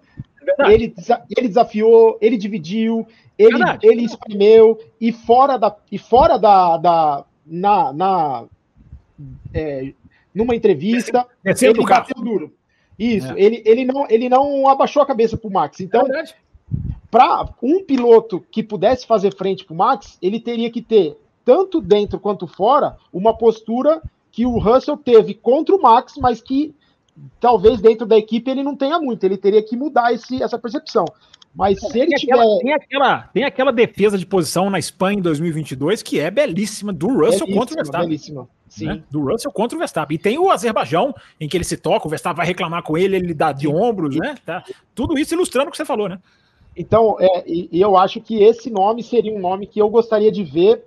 é 0.59 0.73
ele, 0.73 0.93
ele 1.35 1.47
desafiou, 1.47 2.17
ele 2.21 2.37
dividiu, 2.37 3.07
ele, 3.37 3.59
ele 3.81 4.03
espremeu 4.03 4.79
e 4.99 5.11
fora 5.11 5.57
da 5.57 5.75
e 5.91 5.97
fora 5.97 6.37
da, 6.37 6.77
da 6.77 7.25
na, 7.45 7.93
na 7.93 8.45
é, 9.53 9.93
numa 10.33 10.55
entrevista 10.55 11.25
ele 11.43 11.83
bateu 11.85 12.21
duro. 12.23 12.53
Isso, 12.97 13.31
é. 13.31 13.41
ele, 13.41 13.63
ele 13.65 13.85
não 13.85 14.05
ele 14.09 14.29
não 14.29 14.67
abaixou 14.67 15.01
a 15.01 15.05
cabeça 15.05 15.37
para 15.37 15.47
o 15.47 15.53
Max. 15.53 15.79
Então, 15.79 16.05
é 16.13 16.23
para 17.09 17.49
um 17.61 17.83
piloto 17.83 18.45
que 18.51 18.61
pudesse 18.61 19.07
fazer 19.07 19.35
frente 19.35 19.65
para 19.65 19.73
o 19.73 19.77
Max, 19.77 20.17
ele 20.21 20.39
teria 20.39 20.69
que 20.69 20.81
ter 20.81 21.17
tanto 21.43 21.81
dentro 21.81 22.19
quanto 22.19 22.45
fora 22.45 22.97
uma 23.11 23.35
postura 23.35 24.01
que 24.31 24.45
o 24.45 24.59
Russell 24.59 24.97
teve 24.97 25.33
contra 25.33 25.75
o 25.75 25.81
Max, 25.81 26.15
mas 26.17 26.41
que 26.41 26.75
talvez 27.39 27.81
dentro 27.81 28.05
da 28.05 28.17
equipe 28.17 28.49
ele 28.49 28.63
não 28.63 28.75
tenha 28.75 28.99
muito. 28.99 29.23
Ele 29.23 29.37
teria 29.37 29.63
que 29.63 29.75
mudar 29.75 30.13
esse, 30.13 30.41
essa 30.41 30.57
percepção. 30.57 31.05
Mas 31.55 31.79
se 31.79 31.99
ele 31.99 32.11
tem 32.11 32.17
tiver. 32.17 32.33
Aquela, 32.33 32.59
tem, 32.59 32.73
aquela, 32.73 33.21
tem 33.33 33.43
aquela 33.43 33.71
defesa 33.71 34.17
de 34.17 34.25
posição 34.25 34.69
na 34.69 34.79
Espanha 34.79 35.19
em 35.19 35.21
2022 35.21 36.03
que 36.03 36.19
é 36.19 36.29
belíssima, 36.29 36.93
do 36.93 37.07
Russell 37.07 37.47
belíssima, 37.47 37.55
contra 37.55 37.73
o 37.73 37.77
Verstappen. 37.77 38.07
Belíssima. 38.07 38.49
Sim. 38.67 38.85
Né? 38.85 39.03
Do 39.09 39.21
Russell 39.21 39.51
contra 39.51 39.75
o 39.75 39.79
Verstappen. 39.79 40.15
E 40.15 40.19
tem 40.19 40.37
o 40.37 40.51
Azerbaijão, 40.51 41.13
em 41.39 41.49
que 41.49 41.57
ele 41.57 41.63
se 41.63 41.75
toca, 41.75 42.05
o 42.05 42.09
Verstappen 42.09 42.37
vai 42.37 42.45
reclamar 42.45 42.83
com 42.83 42.97
ele, 42.97 43.15
ele 43.15 43.33
dá 43.33 43.51
de 43.51 43.67
ombros, 43.67 44.15
né? 44.15 44.35
Tá? 44.45 44.63
Tudo 44.93 45.17
isso 45.17 45.33
ilustrando 45.33 45.69
o 45.69 45.71
que 45.71 45.77
você 45.77 45.85
falou, 45.85 46.07
né? 46.07 46.19
Então, 46.77 47.17
é, 47.19 47.43
e 47.47 47.69
eu 47.73 47.97
acho 47.97 48.21
que 48.21 48.43
esse 48.43 48.69
nome 48.69 49.03
seria 49.03 49.33
um 49.33 49.39
nome 49.39 49.65
que 49.65 49.81
eu 49.81 49.89
gostaria 49.89 50.31
de 50.31 50.43
ver 50.43 50.85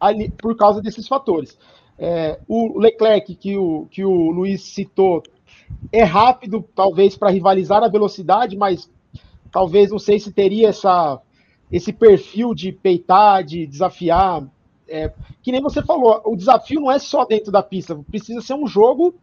ali, 0.00 0.30
por 0.30 0.56
causa 0.56 0.80
desses 0.80 1.08
fatores. 1.08 1.58
É, 1.98 2.38
o 2.46 2.78
Leclerc, 2.78 3.34
que 3.34 3.56
o, 3.56 3.86
que 3.90 4.04
o 4.04 4.30
Luiz 4.30 4.62
citou, 4.62 5.22
é 5.92 6.02
rápido, 6.02 6.64
talvez, 6.74 7.16
para 7.16 7.30
rivalizar 7.30 7.82
a 7.82 7.88
velocidade, 7.88 8.56
mas 8.56 8.90
talvez 9.50 9.90
não 9.90 9.98
sei 9.98 10.18
se 10.18 10.32
teria 10.32 10.68
essa, 10.68 11.20
esse 11.70 11.92
perfil 11.92 12.54
de 12.54 12.72
peitar, 12.72 13.42
de 13.42 13.66
desafiar. 13.66 14.46
É, 14.86 15.12
que 15.42 15.52
nem 15.52 15.60
você 15.60 15.82
falou, 15.82 16.22
o 16.24 16.36
desafio 16.36 16.80
não 16.80 16.90
é 16.90 16.98
só 16.98 17.24
dentro 17.24 17.52
da 17.52 17.62
pista, 17.62 17.94
precisa 18.10 18.40
ser 18.40 18.54
um 18.54 18.66
jogo 18.66 19.14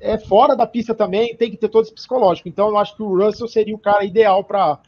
é, 0.00 0.16
fora 0.16 0.56
da 0.56 0.66
pista 0.66 0.94
também, 0.94 1.36
tem 1.36 1.50
que 1.50 1.56
ter 1.56 1.68
todo 1.68 1.84
esse 1.84 1.94
psicológico. 1.94 2.48
Então 2.48 2.68
eu 2.68 2.78
acho 2.78 2.96
que 2.96 3.02
o 3.02 3.16
Russell 3.16 3.48
seria 3.48 3.74
o 3.74 3.78
cara 3.78 4.04
ideal 4.04 4.44
para 4.44 4.78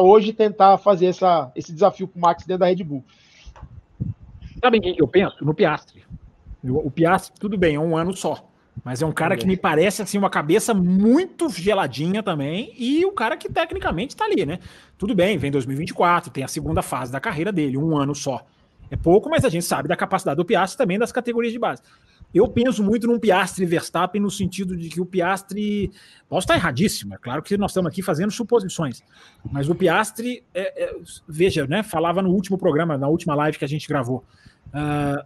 hoje 0.00 0.32
tentar 0.32 0.78
fazer 0.78 1.06
essa, 1.06 1.52
esse 1.54 1.72
desafio 1.72 2.08
para 2.08 2.18
o 2.18 2.22
Max 2.22 2.44
dentro 2.44 2.60
da 2.60 2.66
Red 2.66 2.82
Bull. 2.82 3.04
Sabe 4.60 4.80
quem 4.80 4.96
eu 4.98 5.06
penso? 5.06 5.44
No 5.44 5.54
Piastri. 5.54 6.04
O 6.64 6.90
Piastri, 6.90 7.38
tudo 7.38 7.56
bem, 7.56 7.76
é 7.76 7.80
um 7.80 7.96
ano 7.96 8.16
só. 8.16 8.47
Mas 8.84 9.02
é 9.02 9.06
um 9.06 9.12
cara 9.12 9.36
que 9.36 9.46
me 9.46 9.56
parece 9.56 10.02
assim 10.02 10.18
uma 10.18 10.30
cabeça 10.30 10.72
muito 10.72 11.48
geladinha 11.48 12.22
também 12.22 12.72
e 12.76 13.04
o 13.04 13.12
cara 13.12 13.36
que 13.36 13.48
tecnicamente 13.48 14.14
está 14.14 14.24
ali, 14.24 14.44
né? 14.46 14.58
Tudo 14.96 15.14
bem, 15.14 15.36
vem 15.38 15.50
2024, 15.50 16.30
tem 16.30 16.44
a 16.44 16.48
segunda 16.48 16.82
fase 16.82 17.10
da 17.10 17.20
carreira 17.20 17.52
dele, 17.52 17.76
um 17.76 17.96
ano 17.96 18.14
só. 18.14 18.46
É 18.90 18.96
pouco, 18.96 19.28
mas 19.28 19.44
a 19.44 19.48
gente 19.48 19.64
sabe 19.64 19.88
da 19.88 19.96
capacidade 19.96 20.36
do 20.36 20.44
Piastri 20.44 20.78
também 20.78 20.98
das 20.98 21.12
categorias 21.12 21.52
de 21.52 21.58
base. 21.58 21.82
Eu 22.32 22.46
penso 22.46 22.82
muito 22.82 23.06
num 23.06 23.18
Piastri 23.18 23.64
Verstappen 23.64 24.20
no 24.20 24.30
sentido 24.30 24.76
de 24.76 24.88
que 24.88 25.00
o 25.00 25.06
Piastri. 25.06 25.90
Posso 26.28 26.44
estar 26.44 26.56
erradíssimo, 26.56 27.14
é 27.14 27.18
claro 27.18 27.42
que 27.42 27.56
nós 27.56 27.70
estamos 27.70 27.90
aqui 27.90 28.02
fazendo 28.02 28.30
suposições. 28.30 29.02
Mas 29.50 29.68
o 29.68 29.74
Piastri, 29.74 30.44
é, 30.52 30.84
é, 30.84 30.96
veja, 31.26 31.66
né? 31.66 31.82
Falava 31.82 32.20
no 32.20 32.30
último 32.30 32.58
programa, 32.58 32.98
na 32.98 33.08
última 33.08 33.34
live 33.34 33.58
que 33.58 33.64
a 33.64 33.68
gente 33.68 33.88
gravou. 33.88 34.24
Uh, 34.68 35.24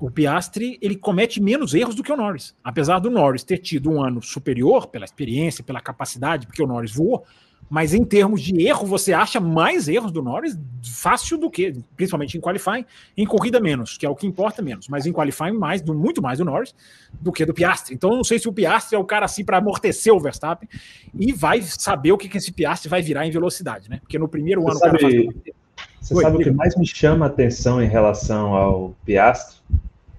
o 0.00 0.10
Piastri 0.10 0.78
ele 0.80 0.96
comete 0.96 1.42
menos 1.42 1.74
erros 1.74 1.94
do 1.94 2.02
que 2.02 2.10
o 2.10 2.16
Norris. 2.16 2.56
Apesar 2.64 2.98
do 2.98 3.10
Norris 3.10 3.44
ter 3.44 3.58
tido 3.58 3.90
um 3.90 4.02
ano 4.02 4.22
superior 4.22 4.86
pela 4.86 5.04
experiência, 5.04 5.62
pela 5.62 5.80
capacidade, 5.80 6.46
porque 6.46 6.62
o 6.62 6.66
Norris 6.66 6.94
voou, 6.94 7.24
mas 7.68 7.94
em 7.94 8.02
termos 8.02 8.42
de 8.42 8.66
erro, 8.66 8.86
você 8.86 9.12
acha 9.12 9.38
mais 9.38 9.86
erros 9.86 10.10
do 10.10 10.22
Norris 10.22 10.58
fácil 10.82 11.36
do 11.38 11.50
que, 11.50 11.72
principalmente 11.94 12.36
em 12.36 12.40
qualifying, 12.40 12.84
em 13.16 13.26
corrida 13.26 13.60
menos, 13.60 13.96
que 13.96 14.06
é 14.06 14.08
o 14.08 14.16
que 14.16 14.26
importa 14.26 14.62
menos, 14.62 14.88
mas 14.88 15.06
em 15.06 15.12
qualifying 15.12 15.52
mais, 15.52 15.82
do, 15.82 15.94
muito 15.94 16.22
mais 16.22 16.38
do 16.38 16.44
Norris 16.44 16.74
do 17.20 17.30
que 17.30 17.44
do 17.44 17.52
Piastri. 17.52 17.94
Então 17.94 18.10
eu 18.10 18.16
não 18.16 18.24
sei 18.24 18.38
se 18.38 18.48
o 18.48 18.52
Piastri 18.52 18.96
é 18.96 18.98
o 18.98 19.04
cara 19.04 19.26
assim 19.26 19.44
para 19.44 19.58
amortecer 19.58 20.12
o 20.12 20.18
Verstappen 20.18 20.68
e 21.14 21.32
vai 21.32 21.60
saber 21.62 22.10
o 22.10 22.18
que, 22.18 22.28
que 22.28 22.38
esse 22.38 22.50
Piastri 22.50 22.88
vai 22.88 23.02
virar 23.02 23.26
em 23.26 23.30
velocidade, 23.30 23.88
né? 23.88 23.98
Porque 24.00 24.18
no 24.18 24.26
primeiro 24.26 24.62
você 24.62 24.70
ano 24.70 24.78
sabe, 24.80 24.96
o 24.96 25.00
cara 25.00 25.12
faz... 25.12 25.54
Você 26.00 26.14
Oi, 26.14 26.22
sabe 26.22 26.36
o 26.36 26.40
que 26.40 26.50
mais 26.50 26.74
me 26.76 26.86
chama 26.86 27.26
a 27.26 27.28
atenção 27.28 27.80
em 27.82 27.86
relação 27.86 28.54
ao 28.54 28.96
Piastri? 29.04 29.60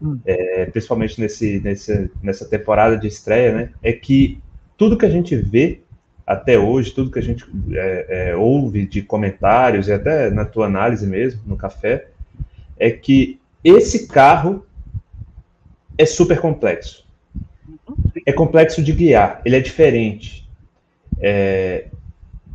Hum. 0.02 0.20
é, 0.26 0.66
principalmente 0.66 1.22
nesse, 1.22 1.60
nesse, 1.60 2.10
nessa 2.24 2.46
temporada 2.46 2.98
de 2.98 3.08
estreia, 3.08 3.54
né, 3.54 3.70
é 3.84 3.94
que 3.94 4.40
tudo 4.76 4.98
que 4.98 5.06
a 5.06 5.10
gente 5.10 5.36
vê 5.36 5.82
até 6.26 6.58
hoje, 6.58 6.92
tudo 6.92 7.12
que 7.12 7.20
a 7.20 7.24
gente 7.24 7.46
é, 7.72 8.30
é, 8.30 8.36
ouve 8.36 8.88
de 8.88 9.02
comentários 9.02 9.88
e 9.88 9.94
até 9.94 10.30
na 10.32 10.46
tua 10.46 10.66
análise 10.66 11.06
mesmo, 11.06 11.42
no 11.46 11.56
café, 11.56 12.08
é 12.80 12.90
que 12.90 13.40
esse 13.64 14.08
carro 14.08 14.66
é 15.98 16.06
super 16.06 16.40
complexo. 16.40 17.06
É 18.26 18.32
complexo 18.32 18.82
de 18.82 18.92
guiar, 18.92 19.42
ele 19.46 19.56
é 19.56 19.60
diferente. 19.60 20.50
É, 21.20 21.88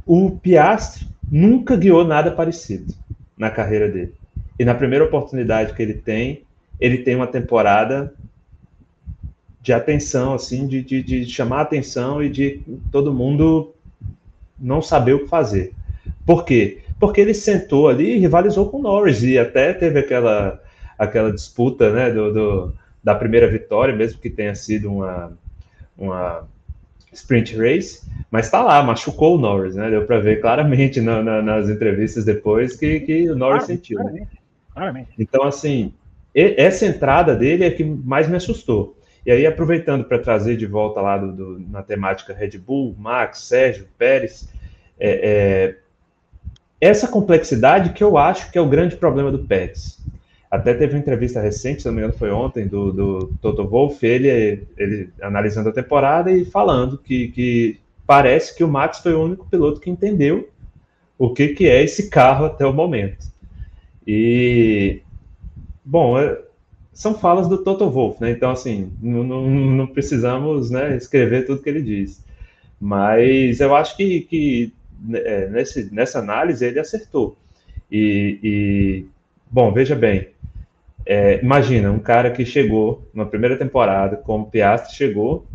o 0.05 0.31
Piastri 0.31 1.07
nunca 1.31 1.77
guiou 1.77 2.05
nada 2.05 2.33
parecido 2.33 2.95
na 3.37 3.51
carreira 3.51 3.89
dele. 3.89 4.15
E 4.59 4.65
na 4.65 4.75
primeira 4.75 5.05
oportunidade 5.05 5.75
que 5.75 5.83
ele 5.83 5.95
tem, 5.95 6.46
ele 6.81 6.99
tem 6.99 7.15
uma 7.15 7.27
temporada 7.27 8.13
de 9.61 9.73
atenção, 9.73 10.35
assim, 10.35 10.67
de, 10.67 10.83
de, 10.83 11.03
de 11.03 11.27
chamar 11.27 11.63
atenção 11.63 12.23
e 12.23 12.29
de 12.29 12.61
todo 12.93 13.13
mundo 13.13 13.75
não 14.59 14.81
saber 14.81 15.15
o 15.15 15.21
que 15.21 15.29
fazer. 15.29 15.73
Por 16.25 16.45
quê? 16.45 16.83
Porque 17.01 17.21
ele 17.21 17.35
sentou 17.35 17.89
ali 17.89 18.15
e 18.15 18.19
rivalizou 18.19 18.69
com 18.69 18.79
o 18.79 18.83
Norris 18.83 19.23
e 19.23 19.39
até 19.39 19.73
teve 19.73 19.99
aquela, 19.99 20.63
aquela 20.99 21.33
disputa 21.33 21.93
né, 21.93 22.11
do, 22.11 22.33
do 22.33 22.75
da 23.07 23.15
primeira 23.15 23.47
vitória, 23.47 23.95
mesmo 23.95 24.21
que 24.21 24.29
tenha 24.29 24.53
sido 24.57 24.91
uma, 24.91 25.33
uma 25.97 26.45
sprint 27.13 27.57
race, 27.57 28.03
mas 28.31 28.47
está 28.47 28.65
lá, 28.65 28.83
machucou 28.83 29.37
o 29.37 29.39
Norris, 29.39 29.77
né? 29.77 29.89
Deu 29.89 30.05
para 30.05 30.19
ver 30.19 30.41
claramente 30.41 31.01
na, 31.01 31.23
na, 31.23 31.41
nas 31.41 31.69
entrevistas 31.69 32.25
depois 32.25 32.75
que, 32.75 32.99
que 32.99 33.31
o 33.31 33.37
Norris 33.37 33.65
sentiu. 33.65 34.03
Né? 34.03 34.27
Claramente. 34.75 35.11
Então, 35.17 35.45
assim, 35.45 35.95
essa 36.37 36.85
entrada 36.85 37.35
dele 37.35 37.65
é 37.65 37.71
que 37.71 37.83
mais 37.83 38.29
me 38.29 38.37
assustou. 38.37 38.97
E 39.25 39.31
aí, 39.33 39.47
aproveitando 39.47 40.05
para 40.05 40.19
trazer 40.19 40.57
de 40.57 40.67
volta 40.67 41.01
lá 41.01 41.19
do, 41.19 41.33
do, 41.33 41.59
na 41.69 41.83
temática 41.83 42.35
Red 42.35 42.59
Bull, 42.59 42.95
Max, 42.97 43.41
Sérgio, 43.41 43.89
Pérez, 43.99 44.49
é, 45.01 45.11
é, 45.11 45.77
essa 46.81 47.09
complexidade 47.09 47.93
que 47.93 48.05
eu 48.05 48.17
acho 48.17 48.53
que 48.53 48.59
é 48.59 48.61
o 48.61 48.69
grande 48.69 48.95
problema 48.97 49.33
do 49.33 49.41
Pérez. 49.41 49.99
Até 50.49 50.75
teve 50.75 50.95
uma 50.95 51.01
entrevista 51.01 51.41
recente, 51.41 51.83
se 51.83 51.89
não 51.89 51.95
me 51.95 52.01
engano 52.01 52.17
foi 52.17 52.31
ontem, 52.31 52.69
do, 52.69 52.93
do 52.93 53.35
Toto 53.43 53.67
Wolff, 53.67 54.07
ele, 54.07 54.65
ele 54.77 55.11
analisando 55.21 55.71
a 55.71 55.73
temporada 55.73 56.31
e 56.31 56.45
falando 56.45 56.97
que, 56.97 57.29
que 57.29 57.81
parece 58.07 58.55
que 58.55 58.63
o 58.63 58.69
Max 58.69 59.01
foi 59.01 59.15
o 59.15 59.25
único 59.25 59.47
piloto 59.47 59.81
que 59.81 59.91
entendeu 59.91 60.49
o 61.19 61.31
que, 61.31 61.49
que 61.49 61.69
é 61.69 61.83
esse 61.83 62.09
carro 62.09 62.45
até 62.45 62.65
o 62.65 62.73
momento. 62.73 63.27
E, 64.07 65.03
bom, 65.87 66.19
é, 66.19 66.39
são 66.93 67.15
falas 67.15 67.49
do 67.49 67.63
Toto 67.63 67.89
Wolff, 67.89 68.21
né? 68.21 68.33
Então, 68.33 68.51
assim, 68.51 68.93
não, 69.01 69.23
não, 69.23 69.49
não, 69.49 69.87
precisamos 69.87 70.71
né, 70.71 70.97
escrever 70.97 71.47
tudo 71.47 71.63
que 71.63 71.69
ele 71.69 71.83
diz. 71.83 72.25
Mas 72.81 73.61
eu 73.61 73.75
acho 73.75 73.97
que, 73.97 74.23
que 74.23 74.73
é, 75.13 75.49
nesse, 75.49 75.95
nessa 75.95 76.19
análise 76.19 76.65
ele 76.67 76.81
acertou. 76.81 77.37
E, 77.91 78.39
e 78.43 79.07
bom, 79.51 79.73
veja 79.73 79.95
bem, 79.95 80.29
é, 81.05 81.41
imagina, 81.43 81.93
um 81.93 81.99
cara 81.99 82.31
que 82.31 82.45
chegou 82.45 83.09
na 83.15 83.25
primeira 83.25 83.57
temporada, 83.57 84.17
como 84.17 84.51
Piastri 84.51 84.97
chegou, 84.97 85.47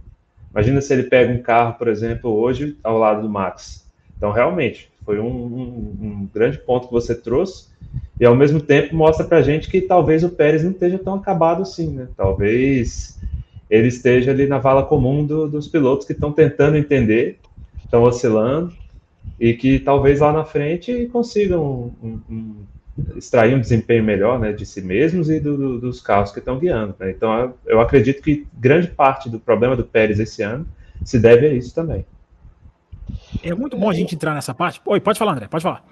imagina 0.52 0.80
se 0.80 0.94
ele 0.94 1.04
pega 1.04 1.34
um 1.34 1.42
carro, 1.42 1.74
por 1.74 1.88
exemplo, 1.88 2.32
hoje 2.32 2.78
ao 2.84 2.98
lado 2.98 3.24
do 3.24 3.30
Max. 3.30 3.86
Então, 4.16 4.32
realmente, 4.32 4.91
foi 5.06 5.20
um, 5.20 5.28
um, 5.28 5.98
um 6.02 6.30
grande 6.34 6.58
ponto 6.60 6.88
que 6.88 6.94
você 6.94 7.16
trouxe, 7.16 7.70
e 8.20 8.26
ao 8.26 8.36
mesmo 8.36 8.62
tempo 8.62 8.96
mostra 8.96 9.26
para 9.26 9.40
a 9.40 9.42
gente 9.42 9.70
que 9.70 9.82
talvez 9.82 10.24
o 10.24 10.30
Pérez 10.30 10.64
não 10.64 10.72
esteja 10.72 11.00
tão 11.00 11.16
acabado 11.16 11.64
assim, 11.64 11.92
né? 11.92 12.08
Talvez 12.16 13.20
ele 13.70 13.88
esteja 13.88 14.32
ali 14.32 14.48
na 14.48 14.60
vala 14.60 14.84
comum 14.84 15.26
do, 15.26 15.48
dos 15.48 15.68
pilotos 15.68 16.06
que 16.06 16.14
estão 16.14 16.32
tentando 16.32 16.78
entender, 16.78 17.40
estão 17.84 18.04
oscilando, 18.04 18.74
e 19.40 19.54
que 19.54 19.80
talvez 19.80 20.20
lá 20.20 20.32
na 20.32 20.46
frente 20.46 21.10
consigam 21.12 21.92
um, 22.04 22.20
um, 22.30 22.56
extrair 23.16 23.56
um 23.56 23.60
desempenho 23.60 24.04
melhor 24.04 24.40
né, 24.40 24.52
de 24.52 24.66
si 24.66 24.82
mesmos 24.82 25.30
e 25.30 25.40
do, 25.40 25.58
do, 25.58 25.80
dos 25.80 26.00
carros 26.00 26.32
que 26.32 26.40
estão 26.40 26.60
guiando. 26.60 26.96
Né? 27.00 27.12
Então, 27.12 27.54
eu 27.66 27.80
acredito 27.80 28.22
que 28.22 28.46
grande 28.54 28.88
parte 28.88 29.30
do 29.30 29.40
problema 29.40 29.76
do 29.76 29.84
Pérez 29.84 30.20
esse 30.20 30.44
ano 30.44 30.66
se 31.04 31.20
deve 31.20 31.48
a 31.48 31.54
isso 31.54 31.74
também. 31.74 32.06
É 33.44 33.54
muito 33.54 33.78
bom 33.78 33.90
a 33.90 33.94
gente 33.94 34.16
entrar 34.16 34.34
nessa 34.34 34.54
parte. 34.54 34.82
Oi, 34.86 35.00
pode 35.00 35.18
falar, 35.18 35.34
André, 35.34 35.48
pode 35.48 35.64
falar. 35.64 35.84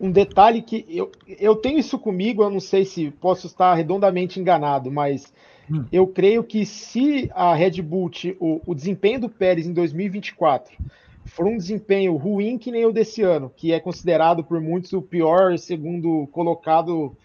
Um 0.00 0.10
detalhe 0.10 0.62
que 0.62 0.84
eu, 0.88 1.10
eu 1.26 1.56
tenho 1.56 1.78
isso 1.78 1.98
comigo, 1.98 2.42
eu 2.42 2.50
não 2.50 2.60
sei 2.60 2.84
se 2.84 3.10
posso 3.10 3.46
estar 3.46 3.74
redondamente 3.74 4.40
enganado, 4.40 4.90
mas 4.90 5.32
hum. 5.70 5.84
eu 5.92 6.06
creio 6.06 6.42
que 6.42 6.64
se 6.64 7.30
a 7.34 7.54
Red 7.54 7.82
Bull, 7.82 8.10
o, 8.38 8.60
o 8.66 8.74
desempenho 8.74 9.20
do 9.20 9.28
Pérez 9.28 9.66
em 9.66 9.72
2024 9.72 10.74
for 11.24 11.46
um 11.46 11.56
desempenho 11.56 12.16
ruim 12.16 12.58
que 12.58 12.70
nem 12.70 12.84
o 12.86 12.92
desse 12.92 13.22
ano, 13.22 13.50
que 13.54 13.72
é 13.72 13.80
considerado 13.80 14.44
por 14.44 14.60
muitos 14.60 14.92
o 14.92 15.02
pior 15.02 15.58
segundo 15.58 16.26
colocado 16.28 17.16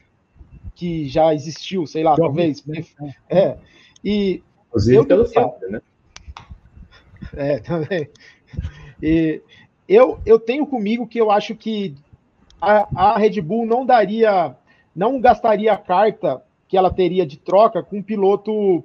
que 0.73 1.07
já 1.09 1.33
existiu, 1.33 1.85
sei 1.85 2.03
lá, 2.03 2.15
talvez. 2.15 2.65
Né? 2.65 2.83
É. 3.29 3.57
E 4.03 4.41
Inclusive 4.67 4.97
eu, 4.97 5.05
pelo 5.05 5.25
Fábio, 5.25 5.69
né? 5.69 5.81
É, 7.35 7.59
também. 7.59 8.09
E 9.01 9.41
eu, 9.87 10.19
eu 10.25 10.39
tenho 10.39 10.65
comigo 10.65 11.07
que 11.07 11.19
eu 11.19 11.31
acho 11.31 11.55
que 11.55 11.95
a, 12.61 12.87
a 12.93 13.17
Red 13.17 13.41
Bull 13.41 13.65
não 13.65 13.85
daria, 13.85 14.55
não 14.95 15.19
gastaria 15.19 15.73
a 15.73 15.77
carta 15.77 16.43
que 16.67 16.77
ela 16.77 16.91
teria 16.91 17.25
de 17.25 17.37
troca 17.37 17.81
com 17.81 17.97
um 17.97 18.03
piloto 18.03 18.83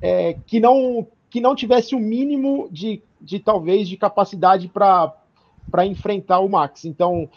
é, 0.00 0.34
que 0.46 0.60
não 0.60 1.06
que 1.28 1.40
não 1.40 1.54
tivesse 1.54 1.94
o 1.94 1.98
mínimo 1.98 2.68
de 2.70 3.02
de 3.20 3.40
talvez 3.40 3.88
de 3.88 3.96
capacidade 3.96 4.68
para 4.68 5.86
enfrentar 5.86 6.40
o 6.40 6.48
Max. 6.48 6.84
Então, 6.84 7.28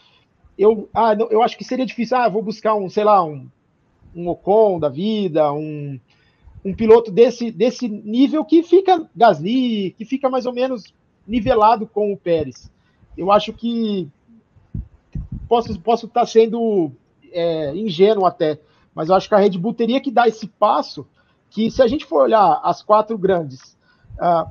eu, 0.58 0.90
ah, 0.94 1.16
eu 1.30 1.42
acho 1.42 1.58
que 1.58 1.64
seria 1.64 1.86
difícil. 1.86 2.18
Ah, 2.18 2.30
vou 2.30 2.42
buscar 2.42 2.76
um, 2.76 2.90
sei 2.90 3.04
lá, 3.04 3.24
um, 3.24 3.50
um 4.14 4.28
Ocon 4.28 4.80
da 4.80 4.90
vida, 4.90 5.52
um, 5.52 6.00
um 6.64 6.74
piloto 6.74 7.12
desse, 7.12 7.52
desse 7.52 7.88
nível 7.88 8.44
que 8.46 8.62
fica 8.62 9.10
Gasly, 9.16 9.92
que 9.98 10.06
fica 10.06 10.30
mais 10.30 10.46
ou 10.46 10.54
menos 10.54 10.94
nivelado 11.30 11.86
com 11.86 12.12
o 12.12 12.18
Pérez. 12.18 12.72
Eu 13.16 13.32
acho 13.32 13.54
que 13.54 14.10
posso, 15.48 15.80
posso 15.80 16.08
estar 16.08 16.26
sendo 16.26 16.92
é, 17.32 17.76
ingênuo 17.76 18.26
até, 18.26 18.60
mas 18.94 19.10
eu 19.10 19.16
acho 19.16 19.30
que 19.30 19.36
a 19.36 19.40
Red 19.40 19.52
Bull 19.52 19.74
teria 19.74 20.02
que 20.02 20.12
dar 20.12 20.28
esse 20.28 20.48
passo 20.48 21.08
que, 21.50 21.70
se 21.70 21.82
a 21.82 21.88
gente 21.88 22.06
for 22.06 22.24
olhar 22.24 22.60
as 22.64 22.82
quatro 22.82 23.18
grandes, 23.18 23.78
uh, 24.20 24.50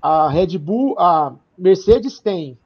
a 0.00 0.28
Red 0.28 0.58
Bull, 0.58 0.98
a 0.98 1.34
Mercedes 1.56 2.18
tem, 2.18 2.58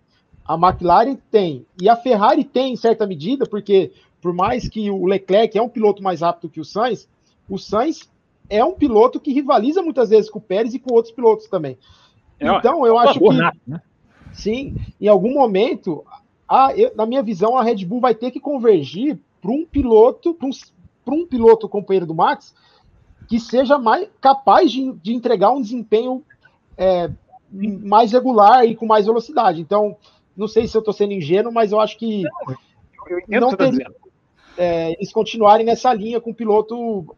a 0.44 0.54
McLaren 0.54 1.16
tem, 1.30 1.66
e 1.80 1.88
a 1.88 1.96
Ferrari 1.96 2.44
tem 2.44 2.72
em 2.72 2.76
certa 2.76 3.06
medida, 3.06 3.46
porque 3.46 3.92
por 4.20 4.32
mais 4.32 4.68
que 4.68 4.90
o 4.90 5.04
Leclerc 5.06 5.56
é 5.56 5.62
um 5.62 5.68
piloto 5.68 6.02
mais 6.02 6.20
rápido 6.20 6.50
que 6.50 6.60
o 6.60 6.64
Sainz, 6.64 7.08
o 7.48 7.58
Sainz 7.58 8.08
é 8.48 8.64
um 8.64 8.74
piloto 8.74 9.20
que 9.20 9.32
rivaliza 9.32 9.82
muitas 9.82 10.10
vezes 10.10 10.30
com 10.30 10.38
o 10.38 10.42
Pérez 10.42 10.74
e 10.74 10.78
com 10.78 10.94
outros 10.94 11.14
pilotos 11.14 11.46
também. 11.46 11.78
É, 12.42 12.56
então, 12.56 12.86
eu 12.86 12.98
é 13.00 13.08
acho 13.08 13.18
que. 13.18 13.28
Né? 13.28 13.80
Sim, 14.32 14.76
em 15.00 15.08
algum 15.08 15.34
momento, 15.34 16.04
a, 16.48 16.74
eu, 16.76 16.92
na 16.96 17.06
minha 17.06 17.22
visão, 17.22 17.56
a 17.56 17.62
Red 17.62 17.84
Bull 17.84 18.00
vai 18.00 18.14
ter 18.14 18.30
que 18.30 18.40
convergir 18.40 19.18
para 19.40 19.50
um 19.50 19.64
piloto, 19.64 20.34
para 20.34 20.46
um, 20.46 21.18
um, 21.18 21.26
piloto 21.26 21.68
companheiro 21.68 22.06
do 22.06 22.14
Max, 22.14 22.54
que 23.28 23.38
seja 23.38 23.78
mais 23.78 24.08
capaz 24.20 24.70
de, 24.70 24.92
de 24.94 25.14
entregar 25.14 25.50
um 25.50 25.60
desempenho 25.60 26.24
é, 26.76 27.10
mais 27.50 28.12
regular 28.12 28.64
e 28.64 28.74
com 28.74 28.86
mais 28.86 29.06
velocidade. 29.06 29.60
Então, 29.60 29.96
não 30.36 30.48
sei 30.48 30.66
se 30.66 30.76
eu 30.76 30.80
estou 30.80 30.94
sendo 30.94 31.12
ingênuo, 31.12 31.52
mas 31.52 31.72
eu 31.72 31.80
acho 31.80 31.98
que 31.98 32.22
não, 33.28 33.40
não 33.40 33.50
tá 33.50 33.56
teria, 33.58 33.86
é, 34.56 34.92
eles 34.92 35.12
continuarem 35.12 35.66
nessa 35.66 35.92
linha 35.92 36.20
com 36.20 36.30
o 36.30 36.34
piloto 36.34 37.14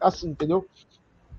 assim, 0.00 0.30
entendeu? 0.30 0.66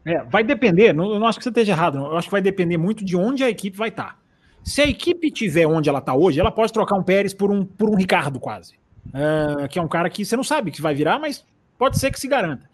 É, 0.06 0.24
vai 0.24 0.44
depender, 0.44 0.94
não, 0.94 1.20
não 1.20 1.28
acho 1.28 1.38
que 1.38 1.44
você 1.44 1.50
esteja 1.50 1.74
errado, 1.74 1.98
não. 2.00 2.08
eu 2.08 2.18
acho 2.18 2.28
que 2.28 2.32
vai 2.32 2.42
depender 2.42 2.78
muito 2.78 3.06
de 3.06 3.16
onde 3.16 3.44
a 3.44 3.50
equipe 3.50 3.78
vai 3.78 3.90
estar. 3.90 4.16
Tá. 4.16 4.18
Se 4.64 4.82
a 4.82 4.88
equipe 4.88 5.32
tiver 5.32 5.66
onde 5.66 5.90
ela 5.90 6.00
está 6.00 6.14
hoje, 6.14 6.40
ela 6.40 6.52
pode 6.52 6.72
trocar 6.72 6.96
um 6.96 7.04
Pérez 7.04 7.34
por 7.34 7.52
um, 7.52 7.66
por 7.66 7.90
um 7.90 7.96
Ricardo 7.96 8.40
quase. 8.40 8.80
É, 9.14 9.68
que 9.68 9.80
é 9.80 9.82
um 9.82 9.88
cara 9.88 10.10
que 10.10 10.24
você 10.24 10.36
não 10.36 10.44
sabe 10.44 10.72
que 10.72 10.82
vai 10.82 10.94
virar, 10.94 11.20
mas 11.20 11.46
pode 11.78 12.00
ser 12.00 12.12
que 12.12 12.20
se 12.20 12.28
garanta. 12.28 12.70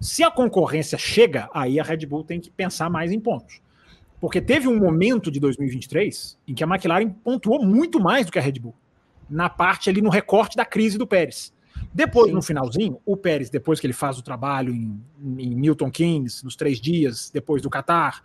Se 0.00 0.22
a 0.22 0.30
concorrência 0.30 0.96
chega, 0.98 1.48
aí 1.52 1.78
a 1.78 1.82
Red 1.82 2.06
Bull 2.06 2.24
tem 2.24 2.40
que 2.40 2.50
pensar 2.50 2.90
mais 2.90 3.12
em 3.12 3.20
pontos. 3.20 3.60
Porque 4.20 4.40
teve 4.40 4.68
um 4.68 4.78
momento 4.78 5.30
de 5.30 5.40
2023 5.40 6.38
em 6.46 6.54
que 6.54 6.62
a 6.62 6.66
McLaren 6.66 7.08
pontuou 7.08 7.64
muito 7.64 8.00
mais 8.00 8.26
do 8.26 8.32
que 8.32 8.38
a 8.38 8.42
Red 8.42 8.60
Bull, 8.60 8.74
na 9.28 9.48
parte 9.48 9.90
ali 9.90 10.00
no 10.00 10.10
recorte 10.10 10.56
da 10.56 10.64
crise 10.64 10.96
do 10.96 11.06
Pérez. 11.06 11.52
Depois, 11.92 12.28
Sim. 12.28 12.34
no 12.34 12.42
finalzinho, 12.42 12.98
o 13.04 13.16
Pérez, 13.16 13.50
depois 13.50 13.80
que 13.80 13.86
ele 13.86 13.92
faz 13.92 14.18
o 14.18 14.22
trabalho 14.22 14.72
em, 14.72 15.00
em 15.38 15.54
Milton 15.54 15.90
Keynes, 15.90 16.42
nos 16.42 16.56
três 16.56 16.80
dias 16.80 17.30
depois 17.32 17.62
do 17.62 17.70
Qatar, 17.70 18.22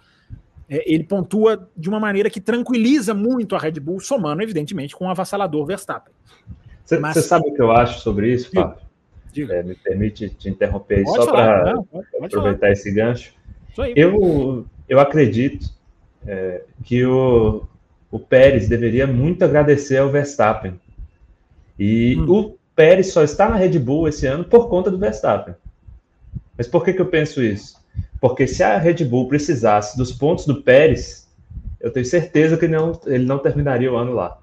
é, 0.69 0.83
ele 0.91 1.03
pontua 1.03 1.69
de 1.75 1.87
uma 1.89 1.99
maneira 1.99 2.29
que 2.29 2.41
tranquiliza 2.41 3.13
muito 3.13 3.55
a 3.55 3.59
Red 3.59 3.79
Bull, 3.79 3.99
somando, 3.99 4.41
evidentemente, 4.41 4.95
com 4.95 5.05
o 5.05 5.09
avassalador 5.09 5.65
Verstappen. 5.65 6.13
Você 6.83 6.99
Mas... 6.99 7.17
sabe 7.25 7.49
o 7.49 7.53
que 7.53 7.61
eu 7.61 7.71
acho 7.71 8.01
sobre 8.01 8.33
isso, 8.33 8.51
Fábio? 8.51 8.87
É, 9.49 9.61
me 9.61 9.75
permite 9.75 10.29
te 10.29 10.49
interromper 10.49 10.99
aí 10.99 11.05
só 11.05 11.27
para 11.27 11.71
aproveitar 12.23 12.59
falar. 12.59 12.71
esse 12.71 12.91
gancho. 12.91 13.33
Eu, 13.95 14.65
eu 14.89 14.99
acredito 14.99 15.69
é, 16.25 16.63
que 16.83 17.05
o, 17.05 17.63
o 18.09 18.17
Pérez 18.17 18.67
deveria 18.67 19.05
muito 19.05 19.43
agradecer 19.45 19.97
ao 19.97 20.09
Verstappen. 20.09 20.79
E 21.77 22.17
hum. 22.17 22.25
o 22.27 22.57
Pérez 22.77 23.11
só 23.11 23.23
está 23.23 23.49
na 23.49 23.55
Red 23.55 23.79
Bull 23.79 24.07
esse 24.07 24.27
ano 24.27 24.43
por 24.43 24.69
conta 24.69 24.91
do 24.91 24.99
Verstappen. 24.99 25.55
Mas 26.55 26.67
por 26.67 26.85
que, 26.85 26.93
que 26.93 27.01
eu 27.01 27.07
penso 27.07 27.41
isso? 27.41 27.75
Porque 28.21 28.45
se 28.45 28.61
a 28.61 28.77
Red 28.77 29.03
Bull 29.03 29.27
precisasse 29.27 29.97
dos 29.97 30.11
pontos 30.11 30.45
do 30.45 30.61
Pérez, 30.61 31.27
eu 31.81 31.91
tenho 31.91 32.05
certeza 32.05 32.55
que 32.55 32.67
não, 32.67 32.99
ele 33.07 33.25
não 33.25 33.39
terminaria 33.39 33.91
o 33.91 33.97
ano 33.97 34.13
lá. 34.13 34.37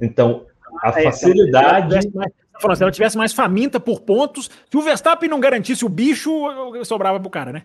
Então, 0.00 0.46
a 0.82 0.88
é, 0.88 1.04
facilidade. 1.04 2.10
Falando, 2.60 2.76
se 2.76 2.82
ela 2.82 2.92
tivesse 2.92 3.16
mais 3.16 3.32
faminta 3.32 3.78
por 3.78 4.00
pontos, 4.00 4.50
se 4.68 4.76
o 4.76 4.82
Verstappen 4.82 5.30
não 5.30 5.38
garantisse 5.38 5.84
o 5.84 5.88
bicho, 5.88 6.32
sobrava 6.84 7.20
pro 7.20 7.30
cara, 7.30 7.52
né? 7.52 7.62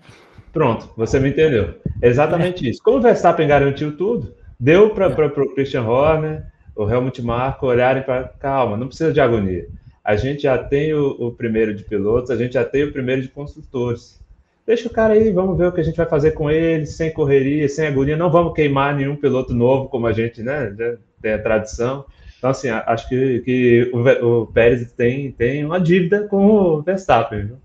Pronto, 0.53 0.88
você 0.95 1.20
me 1.20 1.30
entendeu. 1.30 1.80
Exatamente 1.99 2.68
é. 2.68 2.70
isso. 2.70 2.82
Como 2.84 2.97
o 2.97 3.01
Verstappen 3.01 3.47
garantiu 3.47 3.97
tudo, 3.97 4.36
deu 4.60 4.91
para 4.91 5.07
é. 5.07 5.26
o 5.26 5.55
Christian 5.55 5.84
Horner, 5.84 6.45
o 6.84 6.90
Helmut 6.90 7.22
Marko 7.22 7.68
olharem 7.68 8.02
para. 8.04 8.24
Calma, 8.40 8.78
não 8.78 8.88
precisa 8.88 9.12
de 9.12 9.20
agonia. 9.20 9.68
A 10.04 10.16
gente 10.16 10.44
já 10.44 10.58
tem 10.58 10.94
o, 10.94 11.10
o, 11.20 11.32
primeiro 11.32 11.74
de 11.74 11.84
pilotos, 11.84 12.32
a 12.32 12.38
gente 12.38 12.54
já 12.54 12.64
tem 12.64 12.84
o 12.84 12.92
primeiro 12.92 13.22
de 13.22 13.28
construtores. 13.28 14.18
Deixa 14.66 14.88
o 14.88 14.92
cara 14.92 15.14
aí, 15.14 15.32
vamos 15.32 15.58
ver 15.58 15.68
o 15.68 15.72
que 15.72 15.82
a 15.82 15.84
gente 15.84 15.98
vai 15.98 16.06
fazer 16.06 16.32
com 16.32 16.50
ele, 16.50 16.86
sem 16.86 17.12
correria, 17.12 17.68
sem 17.68 17.88
agonia. 17.88 18.16
Não 18.16 18.32
vamos 18.32 18.54
queimar 18.54 18.96
nenhum 18.96 19.16
piloto 19.16 19.54
novo, 19.54 19.90
como 19.90 20.08
a 20.08 20.14
gente 20.14 20.42
né, 20.42 20.74
tem 21.22 21.34
a 21.34 21.42
tradição. 21.42 22.06
Então, 22.38 22.50
assim, 22.50 22.70
acho 22.70 23.10
que, 23.10 23.40
que 23.42 23.92
o, 23.94 24.42
o 24.42 24.48
Pérez 24.48 24.92
tem, 24.94 25.32
tem 25.32 25.66
uma 25.66 25.80
dívida 25.80 26.28
com 26.28 26.46
o 26.46 26.82
Verstappen. 26.82 27.46
Viu? 27.46 27.58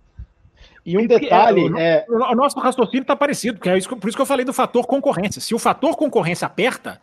E 0.84 0.98
um 0.98 1.06
detalhe 1.06 1.72
é, 1.78 2.04
o, 2.08 2.14
o 2.14 2.34
nosso 2.34 2.58
raciocínio 2.58 3.02
está 3.02 3.14
parecido, 3.14 3.60
que 3.60 3.68
é 3.68 3.78
isso, 3.78 3.88
por 3.96 4.08
isso 4.08 4.16
que 4.16 4.22
eu 4.22 4.26
falei 4.26 4.44
do 4.44 4.52
fator 4.52 4.86
concorrência. 4.86 5.40
Se 5.40 5.54
o 5.54 5.58
fator 5.58 5.96
concorrência 5.96 6.46
aperta, 6.46 7.00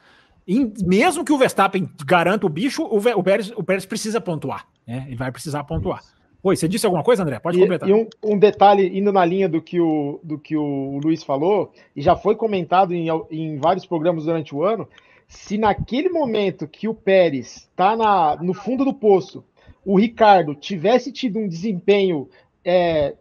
mesmo 0.86 1.24
que 1.24 1.32
o 1.32 1.38
Verstappen 1.38 1.90
garanta 2.06 2.46
o 2.46 2.50
bicho, 2.50 2.84
o, 2.84 2.98
o, 2.98 3.24
Pérez, 3.24 3.52
o 3.56 3.64
Pérez 3.64 3.86
precisa 3.86 4.20
pontuar. 4.20 4.68
Né? 4.88 5.06
Ele 5.08 5.16
vai 5.16 5.32
precisar 5.32 5.64
pontuar. 5.64 6.02
Oi, 6.44 6.56
você 6.56 6.68
disse 6.68 6.86
alguma 6.86 7.04
coisa, 7.04 7.22
André? 7.22 7.40
Pode 7.40 7.58
e, 7.58 7.62
completar. 7.62 7.88
E 7.88 7.94
um, 7.94 8.08
um, 8.24 8.38
detalhe, 8.38 8.98
indo 8.98 9.12
na 9.12 9.24
linha 9.24 9.48
do 9.48 9.62
que 9.62 9.80
o, 9.80 10.20
do 10.24 10.40
que 10.40 10.58
o 10.58 11.00
Luiz 11.04 11.24
falou, 11.24 11.72
e 11.96 12.02
já 12.02 12.16
foi 12.16 12.36
comentado 12.36 12.94
em, 12.94 13.08
em 13.30 13.58
vários 13.58 13.86
programas 13.86 14.26
durante 14.26 14.56
o 14.56 14.64
ano, 14.64 14.88
se 15.28 15.58
naquele 15.58 16.10
momento 16.10 16.68
que 16.68 16.88
o 16.88 16.94
Pérez 16.94 17.70
está 17.70 17.96
no 18.42 18.54
fundo 18.54 18.84
do 18.84 18.94
poço, 18.94 19.44
o 19.86 19.98
Ricardo 19.98 20.56
tivesse 20.56 21.12
tido 21.12 21.40
um 21.40 21.48
desempenho 21.48 22.28
é, 22.66 23.16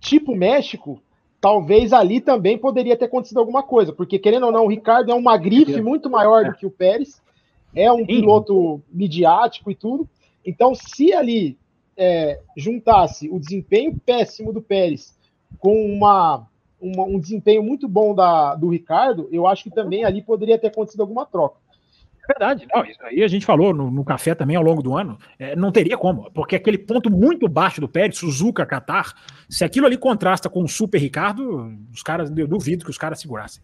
tipo 0.00 0.34
México, 0.34 1.00
talvez 1.40 1.92
ali 1.92 2.20
também 2.20 2.58
poderia 2.58 2.96
ter 2.96 3.06
acontecido 3.06 3.38
alguma 3.38 3.62
coisa, 3.62 3.92
porque 3.92 4.18
querendo 4.18 4.46
ou 4.46 4.52
não, 4.52 4.64
o 4.64 4.68
Ricardo 4.68 5.10
é 5.10 5.14
uma 5.14 5.36
grife 5.36 5.80
muito 5.80 6.10
maior 6.10 6.44
do 6.44 6.54
que 6.54 6.66
o 6.66 6.70
Pérez, 6.70 7.22
é 7.74 7.90
um 7.92 8.04
piloto 8.04 8.82
midiático 8.90 9.70
e 9.70 9.74
tudo. 9.74 10.08
Então, 10.44 10.74
se 10.74 11.12
ali 11.12 11.58
é, 11.96 12.40
juntasse 12.56 13.28
o 13.28 13.38
desempenho 13.38 13.98
péssimo 14.04 14.52
do 14.52 14.62
Pérez 14.62 15.16
com 15.58 15.86
uma 15.86 16.46
uma, 16.80 17.04
um 17.04 17.18
desempenho 17.18 17.62
muito 17.62 17.88
bom 17.88 18.14
da, 18.14 18.54
do 18.54 18.68
Ricardo, 18.68 19.28
eu 19.32 19.46
acho 19.46 19.64
que 19.64 19.70
também 19.70 20.04
ali 20.04 20.22
poderia 20.22 20.58
ter 20.58 20.68
acontecido 20.68 21.00
alguma 21.00 21.26
troca. 21.26 21.56
Verdade, 22.28 22.66
não, 22.70 22.84
isso 22.84 23.02
aí 23.02 23.22
a 23.22 23.28
gente 23.28 23.46
falou 23.46 23.72
no, 23.72 23.90
no 23.90 24.04
café 24.04 24.34
também 24.34 24.54
ao 24.54 24.62
longo 24.62 24.82
do 24.82 24.94
ano, 24.94 25.18
é, 25.38 25.56
não 25.56 25.72
teria 25.72 25.96
como, 25.96 26.30
porque 26.32 26.56
aquele 26.56 26.76
ponto 26.76 27.10
muito 27.10 27.48
baixo 27.48 27.80
do 27.80 27.88
Pérez, 27.88 28.18
Suzuka, 28.18 28.66
Qatar, 28.66 29.14
se 29.48 29.64
aquilo 29.64 29.86
ali 29.86 29.96
contrasta 29.96 30.50
com 30.50 30.62
o 30.62 30.68
Super 30.68 31.00
Ricardo, 31.00 31.72
os 31.90 32.02
caras, 32.02 32.30
eu 32.36 32.46
duvido 32.46 32.84
que 32.84 32.90
os 32.90 32.98
caras 32.98 33.18
segurassem. 33.18 33.62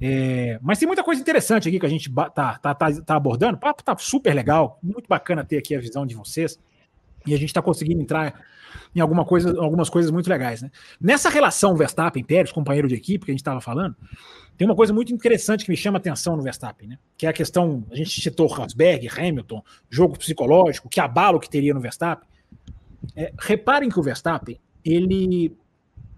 É, 0.00 0.60
mas 0.62 0.78
tem 0.78 0.86
muita 0.86 1.02
coisa 1.02 1.20
interessante 1.20 1.68
aqui 1.68 1.80
que 1.80 1.86
a 1.86 1.88
gente 1.88 2.08
tá, 2.08 2.30
tá, 2.30 2.72
tá, 2.72 2.92
tá 3.04 3.16
abordando, 3.16 3.56
o 3.56 3.60
papo 3.60 3.82
tá 3.82 3.96
super 3.98 4.32
legal, 4.32 4.78
muito 4.80 5.08
bacana 5.08 5.44
ter 5.44 5.58
aqui 5.58 5.74
a 5.74 5.80
visão 5.80 6.06
de 6.06 6.14
vocês, 6.14 6.56
e 7.26 7.34
a 7.34 7.36
gente 7.36 7.48
está 7.48 7.60
conseguindo 7.60 8.00
entrar 8.00 8.40
em 8.94 9.00
alguma 9.00 9.24
coisa, 9.24 9.58
algumas 9.60 9.88
coisas 9.88 10.10
muito 10.10 10.28
legais. 10.28 10.62
Né? 10.62 10.70
Nessa 11.00 11.28
relação 11.28 11.76
Verstappen-Pérez, 11.76 12.52
companheiro 12.52 12.88
de 12.88 12.94
equipe 12.94 13.24
que 13.24 13.30
a 13.30 13.34
gente 13.34 13.40
estava 13.40 13.60
falando, 13.60 13.96
tem 14.56 14.66
uma 14.66 14.74
coisa 14.74 14.92
muito 14.92 15.12
interessante 15.12 15.64
que 15.64 15.70
me 15.70 15.76
chama 15.76 15.98
a 15.98 16.00
atenção 16.00 16.36
no 16.36 16.42
Verstappen, 16.42 16.88
né? 16.88 16.98
que 17.16 17.26
é 17.26 17.28
a 17.28 17.32
questão, 17.32 17.84
a 17.90 17.94
gente 17.94 18.20
citou 18.20 18.46
Rosberg, 18.48 19.08
Hamilton, 19.08 19.62
jogo 19.88 20.18
psicológico, 20.18 20.88
que 20.88 21.00
abalo 21.00 21.38
que 21.38 21.48
teria 21.48 21.72
no 21.72 21.80
Verstappen. 21.80 22.28
É, 23.14 23.32
reparem 23.38 23.88
que 23.88 23.98
o 23.98 24.02
Verstappen, 24.02 24.60
ele 24.84 25.56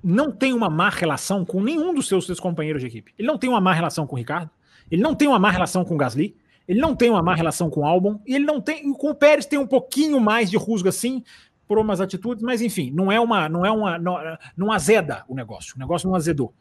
não 0.02 0.32
tem 0.32 0.54
uma 0.54 0.70
má 0.70 0.88
relação 0.88 1.44
com 1.44 1.62
nenhum 1.62 1.92
dos 1.92 2.08
seus, 2.08 2.24
seus 2.26 2.40
companheiros 2.40 2.80
de 2.80 2.88
equipe. 2.88 3.12
Ele 3.18 3.28
não 3.28 3.36
tem 3.36 3.50
uma 3.50 3.60
má 3.60 3.72
relação 3.72 4.06
com 4.06 4.16
o 4.16 4.18
Ricardo, 4.18 4.50
ele 4.90 5.02
não 5.02 5.14
tem 5.14 5.28
uma 5.28 5.38
má 5.38 5.50
relação 5.50 5.84
com 5.84 5.94
o 5.94 5.98
Gasly, 5.98 6.34
ele 6.66 6.80
não 6.80 6.94
tem 6.94 7.10
uma 7.10 7.22
má 7.22 7.34
relação 7.34 7.68
com 7.68 7.80
o 7.80 7.84
Albon, 7.84 8.20
e 8.26 8.34
ele 8.34 8.44
não 8.44 8.60
tem. 8.60 8.92
Com 8.92 9.10
o 9.10 9.14
Pérez 9.14 9.44
tem 9.44 9.58
um 9.58 9.66
pouquinho 9.66 10.20
mais 10.20 10.50
de 10.50 10.56
rusga, 10.56 10.92
sim, 10.92 11.22
por 11.70 11.78
umas 11.78 12.00
atitudes, 12.00 12.42
mas 12.42 12.60
enfim, 12.60 12.90
não 12.90 13.12
é 13.12 13.20
uma, 13.20 13.48
não 13.48 13.64
é 13.64 13.70
uma, 13.70 13.96
não, 13.96 14.18
não 14.56 14.72
azeda 14.72 15.24
o 15.28 15.36
negócio, 15.36 15.76
o 15.76 15.78
negócio 15.78 16.08
não 16.08 16.16
azedou. 16.16 16.52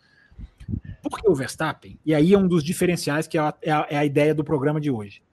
Porque 1.01 1.27
o 1.27 1.33
Verstappen, 1.33 1.97
e 2.05 2.13
aí 2.13 2.31
é 2.31 2.37
um 2.37 2.47
dos 2.47 2.63
diferenciais 2.63 3.25
que 3.25 3.35
é 3.35 3.41
a, 3.41 3.53
é 3.59 3.71
a, 3.71 3.87
é 3.89 3.97
a 3.97 4.05
ideia 4.05 4.35
do 4.35 4.43
programa 4.43 4.79
de 4.79 4.91
hoje. 4.91 5.23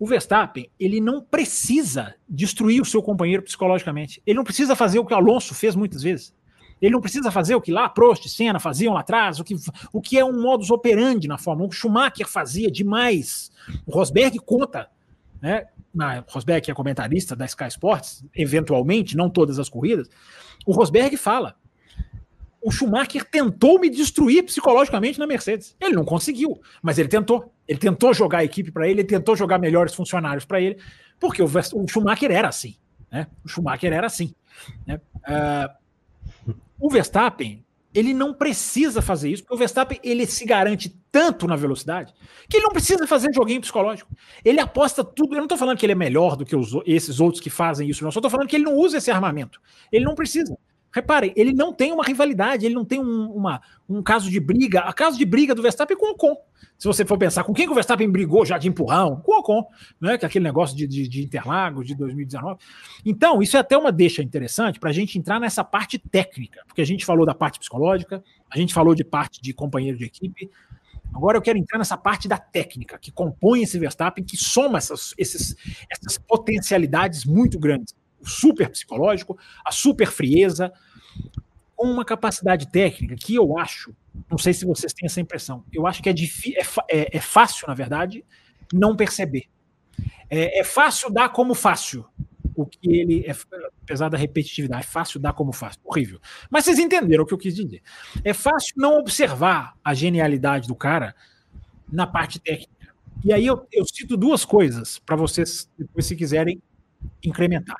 O 0.00 0.06
Verstappen, 0.06 0.70
ele 0.80 0.98
não 0.98 1.20
precisa 1.20 2.14
destruir 2.26 2.80
o 2.80 2.86
seu 2.86 3.02
companheiro 3.02 3.42
psicologicamente. 3.42 4.22
Ele 4.26 4.38
não 4.38 4.44
precisa 4.44 4.74
fazer 4.74 4.98
o 4.98 5.04
que 5.04 5.12
o 5.12 5.16
Alonso 5.18 5.54
fez 5.54 5.76
muitas 5.76 6.02
vezes. 6.02 6.34
Ele 6.80 6.94
não 6.94 7.00
precisa 7.02 7.30
fazer 7.30 7.54
o 7.54 7.60
que 7.60 7.70
lá 7.70 7.90
Prost 7.90 8.24
e 8.24 8.30
Senna 8.30 8.58
faziam 8.58 8.94
lá 8.94 9.00
atrás, 9.00 9.38
o 9.38 9.44
que, 9.44 9.54
o 9.92 10.00
que 10.00 10.18
é 10.18 10.24
um 10.24 10.40
modus 10.40 10.70
operandi 10.70 11.28
na 11.28 11.36
Fórmula 11.36 11.66
1. 11.66 11.68
O 11.68 11.72
Schumacher 11.72 12.26
fazia 12.26 12.70
demais. 12.70 13.52
O 13.84 13.92
Rosberg 13.92 14.38
conta 14.38 14.88
né? 15.42 15.66
Na, 15.94 16.24
Rosberg, 16.28 16.70
é 16.70 16.74
comentarista 16.74 17.36
da 17.36 17.44
Sky 17.44 17.68
Sports, 17.68 18.24
eventualmente, 18.34 19.16
não 19.16 19.28
todas 19.28 19.58
as 19.58 19.68
corridas, 19.68 20.08
o 20.66 20.72
Rosberg 20.72 21.16
fala: 21.16 21.54
o 22.62 22.70
Schumacher 22.70 23.24
tentou 23.24 23.78
me 23.80 23.90
destruir 23.90 24.44
psicologicamente 24.44 25.18
na 25.18 25.26
Mercedes. 25.26 25.76
Ele 25.80 25.94
não 25.94 26.04
conseguiu, 26.04 26.60
mas 26.80 26.96
ele 26.96 27.08
tentou. 27.08 27.52
Ele 27.66 27.78
tentou 27.78 28.14
jogar 28.14 28.38
a 28.38 28.44
equipe 28.44 28.70
para 28.70 28.88
ele, 28.88 29.00
ele 29.00 29.08
tentou 29.08 29.34
jogar 29.34 29.58
melhores 29.58 29.94
funcionários 29.94 30.44
para 30.44 30.60
ele, 30.60 30.78
porque 31.18 31.42
o, 31.42 31.46
o, 31.46 31.88
Schumacher 31.88 32.30
era 32.30 32.48
assim. 32.48 32.76
Né? 33.10 33.26
O 33.44 33.48
Schumacher 33.48 33.92
era 33.92 34.06
assim. 34.06 34.34
Né? 34.86 35.00
Uh, 35.16 36.54
o 36.78 36.90
Verstappen 36.90 37.64
ele 37.94 38.14
não 38.14 38.32
precisa 38.32 39.02
fazer 39.02 39.30
isso, 39.30 39.42
porque 39.42 39.54
o 39.54 39.58
Verstappen 39.58 40.00
ele 40.02 40.26
se 40.26 40.44
garante 40.44 40.88
tanto 41.10 41.46
na 41.46 41.56
velocidade 41.56 42.14
que 42.48 42.56
ele 42.56 42.64
não 42.64 42.72
precisa 42.72 43.06
fazer 43.06 43.28
joguinho 43.34 43.60
psicológico. 43.60 44.10
Ele 44.44 44.60
aposta 44.60 45.04
tudo. 45.04 45.34
Eu 45.34 45.38
não 45.38 45.44
estou 45.44 45.58
falando 45.58 45.78
que 45.78 45.84
ele 45.84 45.92
é 45.92 45.96
melhor 45.96 46.36
do 46.36 46.44
que 46.44 46.56
os, 46.56 46.72
esses 46.86 47.20
outros 47.20 47.42
que 47.42 47.50
fazem 47.50 47.88
isso, 47.88 48.02
não. 48.02 48.10
Só 48.10 48.18
estou 48.18 48.30
falando 48.30 48.48
que 48.48 48.56
ele 48.56 48.64
não 48.64 48.74
usa 48.76 48.98
esse 48.98 49.10
armamento. 49.10 49.60
Ele 49.90 50.04
não 50.04 50.14
precisa. 50.14 50.56
Reparem, 50.92 51.32
ele 51.34 51.54
não 51.54 51.72
tem 51.72 51.90
uma 51.90 52.04
rivalidade, 52.04 52.66
ele 52.66 52.74
não 52.74 52.84
tem 52.84 53.00
um, 53.00 53.32
uma, 53.32 53.62
um 53.88 54.02
caso 54.02 54.30
de 54.30 54.38
briga. 54.38 54.80
A 54.80 54.92
caso 54.92 55.16
de 55.16 55.24
briga 55.24 55.54
do 55.54 55.62
Verstappen 55.62 55.96
é 55.96 55.98
com 55.98 56.06
o 56.06 56.10
Ocon. 56.10 56.36
Se 56.76 56.86
você 56.86 57.04
for 57.04 57.16
pensar 57.16 57.44
com 57.44 57.54
quem 57.54 57.64
que 57.64 57.72
o 57.72 57.74
Verstappen 57.74 58.10
brigou 58.10 58.44
já 58.44 58.58
de 58.58 58.68
empurrão, 58.68 59.16
com 59.16 59.32
o 59.32 59.38
Ocon, 59.38 59.64
né? 59.98 60.18
que 60.18 60.24
é 60.24 60.28
aquele 60.28 60.44
negócio 60.44 60.76
de, 60.76 60.86
de, 60.86 61.08
de 61.08 61.22
Interlagos 61.22 61.86
de 61.86 61.94
2019. 61.94 62.58
Então, 63.06 63.40
isso 63.40 63.56
é 63.56 63.60
até 63.60 63.76
uma 63.76 63.90
deixa 63.90 64.22
interessante 64.22 64.78
para 64.78 64.90
a 64.90 64.92
gente 64.92 65.18
entrar 65.18 65.40
nessa 65.40 65.64
parte 65.64 65.98
técnica, 65.98 66.60
porque 66.66 66.82
a 66.82 66.86
gente 66.86 67.06
falou 67.06 67.24
da 67.24 67.34
parte 67.34 67.58
psicológica, 67.58 68.22
a 68.50 68.58
gente 68.58 68.74
falou 68.74 68.94
de 68.94 69.04
parte 69.04 69.40
de 69.40 69.54
companheiro 69.54 69.96
de 69.96 70.04
equipe. 70.04 70.50
Agora 71.14 71.38
eu 71.38 71.42
quero 71.42 71.58
entrar 71.58 71.78
nessa 71.78 71.96
parte 71.96 72.28
da 72.28 72.36
técnica, 72.36 72.98
que 72.98 73.10
compõe 73.10 73.62
esse 73.62 73.78
Verstappen, 73.78 74.24
que 74.24 74.36
soma 74.36 74.76
essas, 74.76 75.14
esses, 75.16 75.56
essas 75.90 76.18
potencialidades 76.18 77.24
muito 77.24 77.58
grandes 77.58 77.94
super 78.24 78.68
psicológico, 78.70 79.38
a 79.64 79.72
super 79.72 80.10
frieza, 80.10 80.72
com 81.76 81.90
uma 81.90 82.04
capacidade 82.04 82.70
técnica 82.70 83.16
que 83.16 83.34
eu 83.34 83.58
acho, 83.58 83.94
não 84.30 84.38
sei 84.38 84.52
se 84.52 84.64
vocês 84.64 84.92
têm 84.92 85.06
essa 85.06 85.20
impressão, 85.20 85.64
eu 85.72 85.86
acho 85.86 86.02
que 86.02 86.08
é, 86.08 86.12
é, 86.12 86.62
é, 86.88 87.16
é 87.16 87.20
fácil, 87.20 87.66
na 87.66 87.74
verdade, 87.74 88.24
não 88.72 88.96
perceber. 88.96 89.46
É, 90.30 90.60
é, 90.60 90.64
fácil 90.64 91.10
dar 91.10 91.28
como 91.30 91.54
fácil. 91.54 92.06
O 92.54 92.66
que 92.66 92.78
ele, 92.88 93.24
é, 93.26 93.34
apesar 93.82 94.08
da 94.08 94.16
repetitividade, 94.16 94.84
é 94.84 94.86
fácil 94.86 95.18
dar 95.18 95.32
como 95.32 95.52
fácil. 95.52 95.80
Horrível. 95.84 96.20
Mas 96.50 96.64
vocês 96.64 96.78
entenderam 96.78 97.24
o 97.24 97.26
que 97.26 97.34
eu 97.34 97.38
quis 97.38 97.54
dizer. 97.54 97.82
É 98.22 98.32
fácil 98.32 98.74
não 98.76 98.98
observar 98.98 99.74
a 99.82 99.94
genialidade 99.94 100.68
do 100.68 100.74
cara 100.74 101.14
na 101.90 102.06
parte 102.06 102.38
técnica. 102.38 102.94
E 103.24 103.32
aí 103.32 103.46
eu, 103.46 103.66
eu 103.72 103.84
cito 103.86 104.16
duas 104.16 104.44
coisas 104.44 104.98
para 104.98 105.16
vocês, 105.16 105.70
depois, 105.78 106.06
se 106.06 106.16
quiserem 106.16 106.62
incrementar. 107.22 107.76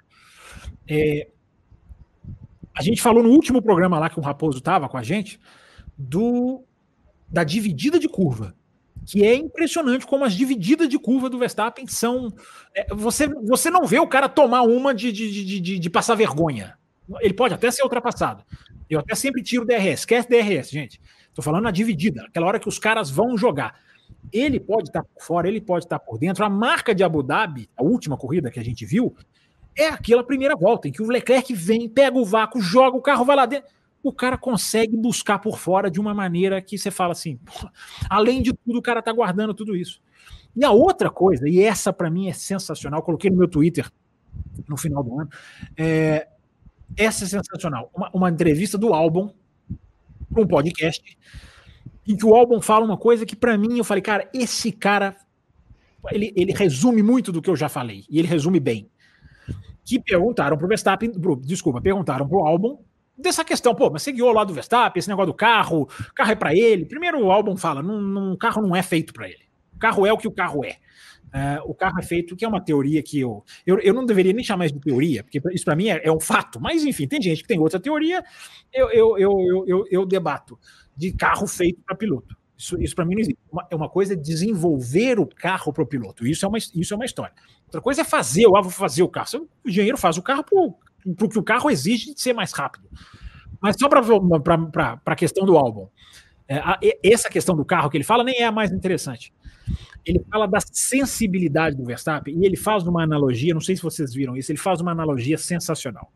É, 0.95 1.29
a 2.75 2.83
gente 2.83 3.01
falou 3.01 3.23
no 3.23 3.31
último 3.31 3.63
programa 3.63 3.99
lá 3.99 4.11
que 4.11 4.19
o 4.19 4.23
Raposo 4.23 4.59
estava 4.59 4.89
com 4.89 4.97
a 4.97 5.03
gente 5.03 5.41
do 5.97 6.65
da 7.29 7.45
dividida 7.45 7.99
de 7.99 8.09
curva, 8.09 8.55
que 9.07 9.25
é 9.25 9.35
impressionante 9.35 10.07
como 10.07 10.25
as 10.25 10.35
divididas 10.35 10.87
de 10.87 10.99
curva 10.99 11.31
do 11.31 11.39
Verstappen 11.39 11.87
são. 11.87 12.31
É, 12.75 12.95
você, 12.95 13.27
você 13.27 13.71
não 13.71 13.87
vê 13.87 13.99
o 13.99 14.07
cara 14.07 14.29
tomar 14.29 14.63
uma 14.63 14.95
de, 14.95 15.11
de, 15.11 15.45
de, 15.45 15.61
de, 15.61 15.79
de 15.79 15.91
passar 15.91 16.15
vergonha. 16.15 16.77
Ele 17.21 17.33
pode 17.33 17.55
até 17.55 17.71
ser 17.71 17.83
ultrapassado. 17.83 18.45
Eu 18.89 19.01
até 19.01 19.15
sempre 19.15 19.43
tiro 19.43 19.65
DRS. 19.65 20.01
Esquece 20.01 20.29
DRS, 20.29 20.71
gente. 20.71 21.01
Estou 21.29 21.43
falando 21.43 21.65
na 21.65 21.71
dividida, 21.71 22.25
aquela 22.25 22.47
hora 22.47 22.61
que 22.61 22.69
os 22.69 22.79
caras 22.79 23.11
vão 23.11 23.39
jogar. 23.39 23.81
Ele 24.31 24.61
pode 24.61 24.91
estar 24.91 25.03
por 25.03 25.23
fora, 25.23 25.49
ele 25.49 25.61
pode 25.61 25.87
estar 25.87 25.99
por 25.99 26.19
dentro. 26.19 26.45
A 26.45 26.51
marca 26.51 26.95
de 26.95 27.03
Abu 27.03 27.23
Dhabi, 27.23 27.69
a 27.75 27.83
última 27.83 28.19
corrida 28.19 28.51
que 28.51 28.61
a 28.61 28.65
gente 28.65 28.85
viu, 28.85 29.17
é 29.77 29.89
aquela 29.89 30.25
primeira 30.25 30.57
volta 30.57 30.89
em 30.89 30.93
que 30.93 31.03
o 31.03 31.09
Leclerc 31.09 31.53
vem, 31.55 31.89
pega 31.89 32.19
o 32.19 32.25
vácuo, 32.25 32.61
joga 32.61 32.97
o 32.97 33.03
carro, 33.03 33.25
vai 33.25 33.37
lá 33.37 33.47
dentro. 33.47 33.71
O 34.03 34.13
cara 34.13 34.37
consegue 34.37 34.97
buscar 34.97 35.39
por 35.39 35.59
fora 35.59 35.91
de 35.91 36.01
uma 36.01 36.13
maneira 36.13 36.61
que 36.61 36.77
você 36.77 36.91
fala 36.91 37.13
assim, 37.13 37.39
além 38.11 38.43
de 38.43 38.53
tudo, 38.53 38.79
o 38.79 38.83
cara 38.83 39.01
tá 39.01 39.13
guardando 39.13 39.55
tudo 39.55 39.77
isso. 39.77 40.01
E 40.55 40.65
a 40.65 40.71
outra 40.71 41.09
coisa, 41.09 41.49
e 41.49 41.63
essa 41.63 41.93
para 41.93 42.11
mim 42.11 42.29
é 42.29 42.33
sensacional, 42.33 43.03
coloquei 43.03 43.31
no 43.31 43.37
meu 43.37 43.49
Twitter 43.49 43.91
no 44.69 44.77
final 44.77 45.03
do 45.03 45.21
ano, 45.21 45.31
é, 45.77 46.29
essa 46.97 47.25
é 47.25 47.29
sensacional. 47.29 47.91
Uma, 47.95 48.11
uma 48.13 48.31
entrevista 48.31 48.77
do 48.77 48.93
álbum 48.93 49.33
um 50.37 50.47
podcast 50.47 51.19
em 52.07 52.17
que 52.17 52.27
o 52.27 52.35
álbum 52.35 52.61
fala 52.61 52.85
uma 52.85 52.97
coisa 52.97 53.27
que 53.27 53.37
para 53.37 53.57
mim 53.57 53.79
eu 53.79 53.85
falei, 53.85 54.03
cara, 54.03 54.29
esse 54.33 54.73
cara 54.73 55.17
ele, 56.11 56.33
ele 56.35 56.53
resume 56.53 57.03
muito 57.03 57.31
do 57.31 57.41
que 57.41 57.49
eu 57.49 57.57
já 57.57 57.69
falei 57.69 58.05
e 58.11 58.19
ele 58.19 58.27
resume 58.27 58.59
bem. 58.59 58.91
Que 59.85 60.01
perguntaram 60.01 60.57
pro 60.57 60.69
Verstappen, 60.69 61.13
pro, 61.13 61.37
desculpa, 61.37 61.81
perguntaram 61.81 62.29
pro 62.29 62.41
álbum 62.41 62.79
dessa 63.17 63.45
questão, 63.45 63.75
pô, 63.75 63.91
mas 63.91 64.03
você 64.03 64.13
guiou 64.13 64.33
lá 64.33 64.45
do 64.45 64.55
Verstappen, 64.55 64.99
esse 64.99 65.09
negócio 65.09 65.33
do 65.33 65.35
carro, 65.35 65.89
carro 66.15 66.33
é 66.33 66.35
para 66.35 66.55
ele. 66.55 66.85
Primeiro 66.85 67.21
o 67.23 67.31
álbum 67.31 67.57
fala, 67.57 67.83
não, 67.83 68.37
carro 68.37 68.63
não 68.63 68.75
é 68.75 68.83
feito 68.83 69.13
para 69.13 69.29
ele. 69.29 69.45
O 69.75 69.79
carro 69.79 70.07
é 70.07 70.13
o 70.13 70.19
que 70.19 70.29
o 70.29 70.33
carro 70.33 70.65
é. 70.65 70.77
Uh, 71.33 71.71
o 71.71 71.75
carro 71.75 71.99
é 71.99 72.03
feito, 72.03 72.37
que 72.37 72.45
é 72.45 72.49
uma 72.49 72.61
teoria 72.61 73.03
que 73.03 73.19
eu, 73.19 73.43
eu, 73.67 73.79
eu 73.79 73.95
não 73.95 74.05
deveria 74.05 74.35
nem 74.35 74.45
chamar 74.45 74.67
de 74.67 74.79
teoria, 74.79 75.25
porque 75.25 75.41
isso 75.55 75.65
para 75.65 75.75
mim 75.75 75.89
é, 75.89 76.03
é, 76.05 76.13
um 76.13 76.21
fato, 76.21 76.61
mas 76.61 76.85
enfim, 76.85 77.09
tem 77.09 77.23
gente 77.23 77.41
que 77.41 77.49
tem 77.49 77.59
outra 77.59 77.81
teoria, 77.81 78.23
eu, 78.71 78.91
eu, 78.91 79.19
eu, 79.19 79.65
eu, 79.67 79.85
eu 79.91 80.07
debato 80.07 80.59
de 80.95 81.11
carro 81.11 81.47
feito 81.47 81.81
para 81.87 81.97
piloto. 81.97 82.37
Isso, 82.55 82.81
isso 82.83 82.95
para 82.95 83.07
mim 83.07 83.15
não 83.15 83.23
existe. 83.23 83.39
Uma, 83.51 83.67
é 83.71 83.75
uma 83.75 83.89
coisa 83.89 84.15
desenvolver 84.15 85.19
o 85.19 85.27
carro 85.27 85.73
para 85.73 85.83
o 85.83 85.87
piloto, 85.87 86.27
isso 86.27 86.45
é, 86.45 86.49
uma, 86.49 86.59
isso 86.59 86.93
é 86.93 86.97
uma 86.97 87.07
história. 87.07 87.35
Outra 87.73 87.81
coisa 87.81 88.03
é 88.03 88.05
fazer, 88.05 88.45
eu 88.45 88.57
ah, 88.57 88.61
vou 88.61 88.71
fazer 88.71 89.03
o 89.03 89.09
carro. 89.09 89.49
O 89.65 89.69
engenheiro 89.69 89.97
faz 89.97 90.19
o 90.19 90.23
carro 90.23 90.45
para 90.45 90.59
o 91.27 91.29
que 91.29 91.39
o 91.39 91.43
carro 91.43 91.71
exige 91.71 92.15
de 92.15 92.21
ser 92.21 92.33
mais 92.33 92.53
rápido. 92.53 92.87
Mas 93.61 93.77
só 93.79 93.89
para 93.89 95.01
a 95.07 95.17
questão 95.17 95.47
do 95.47 95.57
álbum. 95.57 95.89
É, 96.47 96.59
a, 96.59 96.79
essa 97.03 97.31
questão 97.31 97.57
do 97.57 97.65
carro 97.65 97.89
que 97.89 97.97
ele 97.97 98.05
fala 98.05 98.23
nem 98.23 98.41
é 98.41 98.45
a 98.45 98.53
mais 98.53 98.73
interessante 98.73 99.33
ele 100.05 100.25
fala 100.31 100.47
da 100.47 100.59
sensibilidade 100.61 101.77
do 101.77 101.85
Verstappen 101.85 102.37
e 102.37 102.45
ele 102.45 102.57
faz 102.57 102.83
uma 102.85 103.03
analogia, 103.03 103.55
não 103.55 103.61
sei 103.61 103.77
se 103.77 103.83
vocês 103.83 104.13
viram 104.13 104.37
isso, 104.37 104.51
ele 104.51 104.59
faz 104.59 104.81
uma 104.81 104.91
analogia 104.91 105.39
sensacional. 105.39 106.13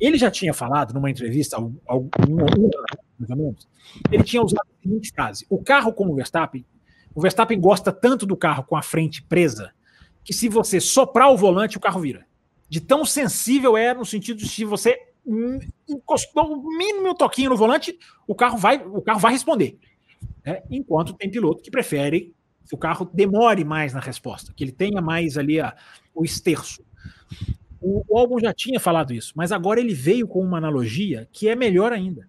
Ele 0.00 0.16
já 0.16 0.30
tinha 0.30 0.54
falado 0.54 0.94
numa 0.94 1.10
entrevista, 1.10 1.56
algum, 1.56 2.08
menos, 3.18 3.68
ele 4.10 4.22
tinha 4.22 4.42
usado 4.42 4.66
a 4.66 4.82
seguinte 4.82 5.10
frase: 5.10 5.46
o 5.50 5.62
carro 5.62 5.92
como 5.92 6.12
o 6.12 6.16
Verstappen, 6.16 6.64
o 7.14 7.20
Verstappen 7.20 7.60
gosta 7.60 7.92
tanto 7.92 8.24
do 8.24 8.36
carro 8.36 8.64
com 8.64 8.76
a 8.76 8.82
frente 8.82 9.22
presa 9.22 9.72
que 10.28 10.34
se 10.34 10.46
você 10.46 10.78
soprar 10.78 11.32
o 11.32 11.38
volante, 11.38 11.78
o 11.78 11.80
carro 11.80 12.02
vira. 12.02 12.26
De 12.68 12.82
tão 12.82 13.02
sensível 13.02 13.78
é 13.78 13.94
no 13.94 14.04
sentido 14.04 14.36
de 14.36 14.46
se 14.46 14.62
você 14.62 14.94
encostou 15.88 16.52
o 16.52 16.76
mínimo 16.76 17.14
toquinho 17.14 17.48
no 17.48 17.56
volante, 17.56 17.98
o 18.26 18.34
carro 18.34 18.58
vai, 18.58 18.76
o 18.76 19.00
carro 19.00 19.18
vai 19.18 19.32
responder. 19.32 19.78
É, 20.44 20.62
enquanto 20.70 21.14
tem 21.14 21.30
piloto 21.30 21.62
que 21.62 21.70
prefere 21.70 22.34
que 22.68 22.74
o 22.74 22.76
carro 22.76 23.10
demore 23.10 23.64
mais 23.64 23.94
na 23.94 24.00
resposta, 24.00 24.52
que 24.54 24.62
ele 24.62 24.70
tenha 24.70 25.00
mais 25.00 25.38
ali 25.38 25.58
a, 25.62 25.74
o 26.14 26.26
esterço. 26.26 26.84
O, 27.80 28.04
o 28.06 28.18
álbum 28.18 28.38
já 28.38 28.52
tinha 28.52 28.78
falado 28.78 29.14
isso, 29.14 29.32
mas 29.34 29.50
agora 29.50 29.80
ele 29.80 29.94
veio 29.94 30.28
com 30.28 30.42
uma 30.42 30.58
analogia 30.58 31.26
que 31.32 31.48
é 31.48 31.56
melhor 31.56 31.90
ainda. 31.90 32.28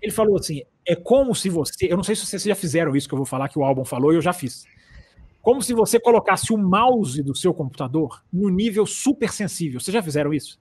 Ele 0.00 0.12
falou 0.12 0.38
assim: 0.38 0.62
é 0.86 0.94
como 0.94 1.34
se 1.34 1.48
você. 1.48 1.92
Eu 1.92 1.96
não 1.96 2.04
sei 2.04 2.14
se 2.14 2.24
vocês 2.24 2.44
já 2.44 2.54
fizeram 2.54 2.94
isso 2.94 3.08
que 3.08 3.14
eu 3.14 3.18
vou 3.18 3.26
falar, 3.26 3.48
que 3.48 3.58
o 3.58 3.64
álbum 3.64 3.84
falou, 3.84 4.12
e 4.12 4.14
eu 4.14 4.22
já 4.22 4.32
fiz. 4.32 4.64
Como 5.42 5.62
se 5.62 5.72
você 5.72 5.98
colocasse 5.98 6.52
o 6.52 6.58
mouse 6.58 7.22
do 7.22 7.34
seu 7.34 7.54
computador 7.54 8.22
no 8.32 8.48
nível 8.48 8.84
super 8.84 9.32
sensível. 9.32 9.80
Vocês 9.80 9.92
já 9.92 10.02
fizeram 10.02 10.32
isso? 10.34 10.58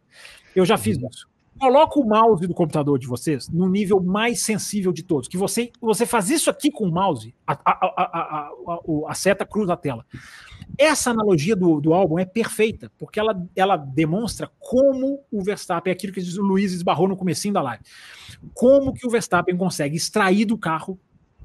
Eu 0.55 0.65
já 0.65 0.77
fiz 0.77 0.97
isso. 0.97 1.27
Coloca 1.59 1.99
o 1.99 2.07
mouse 2.07 2.47
do 2.47 2.53
computador 2.53 2.97
de 2.97 3.05
vocês 3.05 3.49
no 3.49 3.67
nível 3.67 4.01
mais 4.01 4.41
sensível 4.41 4.93
de 4.93 5.03
todos. 5.03 5.27
Que 5.27 5.35
você, 5.35 5.71
você 5.81 6.05
faz 6.05 6.29
isso 6.29 6.49
aqui 6.49 6.71
com 6.71 6.85
o 6.85 6.91
mouse, 6.91 7.35
a, 7.45 7.53
a, 7.65 7.71
a, 7.85 8.49
a, 9.09 9.13
seta 9.13 9.45
cruza 9.45 9.73
a 9.73 9.77
tela. 9.77 10.05
Essa 10.77 11.11
analogia 11.11 11.57
do, 11.57 11.81
do 11.81 11.93
álbum 11.93 12.17
é 12.17 12.23
perfeita, 12.23 12.89
porque 12.97 13.19
ela, 13.19 13.45
ela 13.53 13.75
demonstra 13.75 14.49
como 14.57 15.21
o 15.29 15.43
Verstappen, 15.43 15.91
é 15.91 15.93
aquilo 15.93 16.13
que 16.13 16.21
o 16.21 16.41
Luiz 16.41 16.71
esbarrou 16.71 17.09
no 17.09 17.17
comecinho 17.17 17.53
da 17.53 17.61
live, 17.61 17.83
como 18.53 18.93
que 18.93 19.05
o 19.05 19.09
Verstappen 19.09 19.57
consegue 19.57 19.97
extrair 19.97 20.45
do 20.45 20.57
carro 20.57 20.97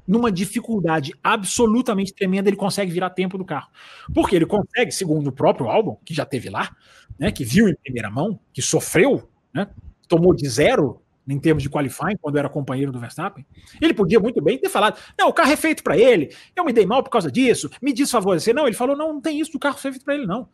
numa 0.07 0.31
dificuldade 0.31 1.13
absolutamente 1.23 2.13
tremenda, 2.13 2.49
ele 2.49 2.55
consegue 2.55 2.91
virar 2.91 3.09
tempo 3.09 3.37
do 3.37 3.45
carro. 3.45 3.69
Porque 4.13 4.35
ele 4.35 4.45
consegue, 4.45 4.91
segundo 4.91 5.27
o 5.27 5.31
próprio 5.31 5.67
álbum, 5.69 5.97
que 6.05 6.13
já 6.13 6.25
teve 6.25 6.49
lá, 6.49 6.75
né, 7.17 7.31
que 7.31 7.43
viu 7.43 7.67
em 7.67 7.75
primeira 7.75 8.09
mão, 8.09 8.39
que 8.53 8.61
sofreu, 8.61 9.27
né, 9.53 9.67
tomou 10.07 10.35
de 10.35 10.47
zero 10.47 11.01
em 11.27 11.39
termos 11.39 11.63
de 11.63 11.69
qualifying, 11.69 12.17
quando 12.21 12.37
era 12.37 12.47
companheiro 12.47 12.91
do 12.91 12.99
Verstappen, 12.99 13.45
ele 13.81 13.93
podia 13.93 14.19
muito 14.19 14.41
bem 14.43 14.59
ter 14.59 14.69
falado: 14.69 14.99
não, 15.17 15.29
o 15.29 15.33
carro 15.33 15.51
é 15.51 15.55
feito 15.55 15.83
para 15.83 15.97
ele, 15.97 16.29
eu 16.55 16.63
me 16.63 16.71
dei 16.71 16.85
mal 16.85 17.03
por 17.03 17.09
causa 17.09 17.31
disso, 17.31 17.69
me 17.81 17.91
desfavorecer. 17.91 18.53
Não, 18.53 18.67
ele 18.67 18.75
falou: 18.75 18.95
não, 18.95 19.13
não 19.13 19.21
tem 19.21 19.39
isso 19.39 19.51
do 19.51 19.59
carro 19.59 19.77
ser 19.79 19.91
feito 19.91 20.05
para 20.05 20.13
ele, 20.13 20.27
não. 20.27 20.47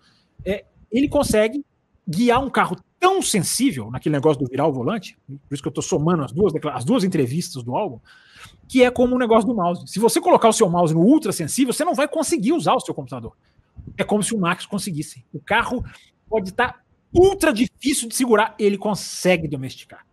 É, 0.45 0.63
ele 0.91 1.09
consegue 1.09 1.63
guiar 2.07 2.41
um 2.41 2.49
carro 2.49 2.77
tão 3.01 3.19
sensível 3.19 3.89
naquele 3.89 4.13
negócio 4.13 4.39
do 4.39 4.47
virar 4.47 4.67
o 4.67 4.71
volante, 4.71 5.17
por 5.27 5.55
isso 5.55 5.63
que 5.63 5.67
eu 5.67 5.71
estou 5.71 5.83
somando 5.83 6.23
as 6.23 6.31
duas, 6.31 6.53
as 6.71 6.85
duas 6.85 7.03
entrevistas 7.03 7.63
do 7.63 7.75
álbum, 7.75 7.99
que 8.67 8.83
é 8.83 8.91
como 8.91 9.13
o 9.13 9.15
um 9.15 9.19
negócio 9.19 9.47
do 9.47 9.55
mouse. 9.55 9.83
Se 9.87 9.97
você 9.97 10.21
colocar 10.21 10.47
o 10.47 10.53
seu 10.53 10.69
mouse 10.69 10.93
no 10.93 11.01
ultra 11.01 11.31
sensível, 11.31 11.73
você 11.73 11.83
não 11.83 11.95
vai 11.95 12.07
conseguir 12.07 12.53
usar 12.53 12.75
o 12.75 12.79
seu 12.79 12.93
computador. 12.93 13.35
É 13.97 14.03
como 14.03 14.21
se 14.21 14.35
o 14.35 14.37
Max 14.37 14.67
conseguisse. 14.67 15.25
O 15.33 15.39
carro 15.39 15.83
pode 16.29 16.49
estar 16.49 16.73
tá 16.73 16.79
ultra 17.11 17.51
difícil 17.51 18.07
de 18.07 18.15
segurar, 18.15 18.53
ele 18.59 18.77
consegue 18.77 19.47
domesticar. 19.47 20.05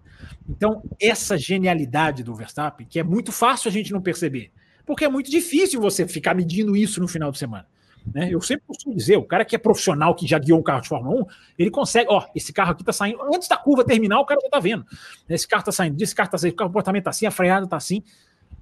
Então, 0.48 0.82
essa 0.98 1.36
genialidade 1.36 2.24
do 2.24 2.34
Verstappen, 2.34 2.86
que 2.88 2.98
é 2.98 3.04
muito 3.04 3.30
fácil 3.30 3.68
a 3.68 3.72
gente 3.72 3.92
não 3.92 4.00
perceber, 4.00 4.50
porque 4.86 5.04
é 5.04 5.08
muito 5.10 5.30
difícil 5.30 5.78
você 5.78 6.08
ficar 6.08 6.34
medindo 6.34 6.74
isso 6.74 7.02
no 7.02 7.06
final 7.06 7.30
de 7.30 7.38
semana. 7.38 7.66
Né? 8.06 8.28
Eu 8.32 8.40
sempre 8.40 8.64
costumo 8.66 8.94
dizer, 8.94 9.16
o 9.16 9.24
cara 9.24 9.44
que 9.44 9.54
é 9.54 9.58
profissional, 9.58 10.14
que 10.14 10.26
já 10.26 10.38
guiou 10.38 10.58
um 10.58 10.62
carro 10.62 10.80
de 10.80 10.88
Fórmula 10.88 11.22
1, 11.22 11.26
ele 11.58 11.70
consegue, 11.70 12.08
ó, 12.10 12.26
esse 12.34 12.52
carro 12.52 12.72
aqui 12.72 12.84
tá 12.84 12.92
saindo, 12.92 13.22
antes 13.22 13.48
da 13.48 13.56
curva 13.56 13.84
terminar, 13.84 14.20
o 14.20 14.26
cara 14.26 14.40
já 14.42 14.48
tá 14.48 14.60
vendo. 14.60 14.84
Esse 15.28 15.46
carro 15.46 15.64
tá 15.64 15.72
saindo 15.72 16.00
esse 16.02 16.14
carro 16.14 16.30
tá 16.30 16.38
saindo, 16.38 16.54
o 16.54 16.56
comportamento 16.56 17.04
tá 17.04 17.10
assim, 17.10 17.26
a 17.26 17.30
freada 17.30 17.66
tá 17.66 17.76
assim. 17.76 18.02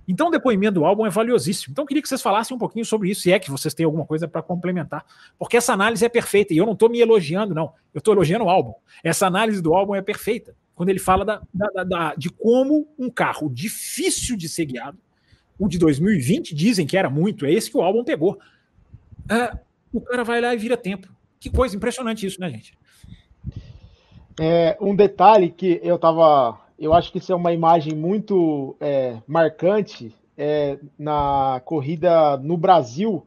Então, 0.08 0.28
o 0.28 0.30
depoimento 0.30 0.74
do 0.74 0.84
álbum 0.84 1.04
é 1.04 1.10
valiosíssimo. 1.10 1.72
Então, 1.72 1.82
eu 1.82 1.86
queria 1.86 2.02
que 2.02 2.08
vocês 2.08 2.22
falassem 2.22 2.54
um 2.54 2.58
pouquinho 2.58 2.84
sobre 2.84 3.10
isso, 3.10 3.22
se 3.22 3.32
é 3.32 3.38
que 3.38 3.50
vocês 3.50 3.74
têm 3.74 3.84
alguma 3.84 4.06
coisa 4.06 4.28
para 4.28 4.40
complementar. 4.40 5.04
Porque 5.36 5.56
essa 5.56 5.72
análise 5.72 6.04
é 6.04 6.08
perfeita, 6.08 6.54
e 6.54 6.58
eu 6.58 6.64
não 6.64 6.74
estou 6.74 6.88
me 6.88 7.00
elogiando, 7.00 7.54
não. 7.54 7.72
Eu 7.92 7.98
estou 7.98 8.14
elogiando 8.14 8.44
o 8.44 8.48
álbum. 8.48 8.72
Essa 9.02 9.26
análise 9.26 9.60
do 9.60 9.74
álbum 9.74 9.96
é 9.96 10.02
perfeita. 10.02 10.54
Quando 10.76 10.90
ele 10.90 11.00
fala 11.00 11.24
da, 11.24 11.42
da, 11.52 11.84
da, 11.84 12.14
de 12.14 12.30
como 12.30 12.86
um 12.98 13.10
carro 13.10 13.50
difícil 13.50 14.36
de 14.36 14.48
ser 14.48 14.66
guiado, 14.66 14.98
o 15.58 15.68
de 15.68 15.78
2020 15.78 16.54
dizem 16.54 16.86
que 16.86 16.96
era 16.96 17.10
muito, 17.10 17.46
é 17.46 17.52
esse 17.52 17.70
que 17.70 17.76
o 17.76 17.82
álbum 17.82 18.04
pegou. 18.04 18.38
É, 19.28 19.58
o 19.92 20.00
cara 20.00 20.24
vai 20.24 20.40
lá 20.40 20.54
e 20.54 20.58
vira 20.58 20.76
tempo. 20.76 21.08
Que 21.38 21.50
coisa 21.50 21.76
impressionante 21.76 22.26
isso, 22.26 22.40
né, 22.40 22.48
gente? 22.50 22.76
É, 24.40 24.76
um 24.80 24.94
detalhe 24.94 25.50
que 25.50 25.80
eu 25.82 25.96
estava 25.96 26.60
eu 26.78 26.92
acho 26.92 27.10
que 27.10 27.18
isso 27.18 27.32
é 27.32 27.36
uma 27.36 27.52
imagem 27.52 27.94
muito 27.94 28.76
é, 28.80 29.16
marcante 29.26 30.14
é, 30.36 30.78
na 30.98 31.60
corrida 31.64 32.36
no 32.36 32.56
Brasil, 32.56 33.24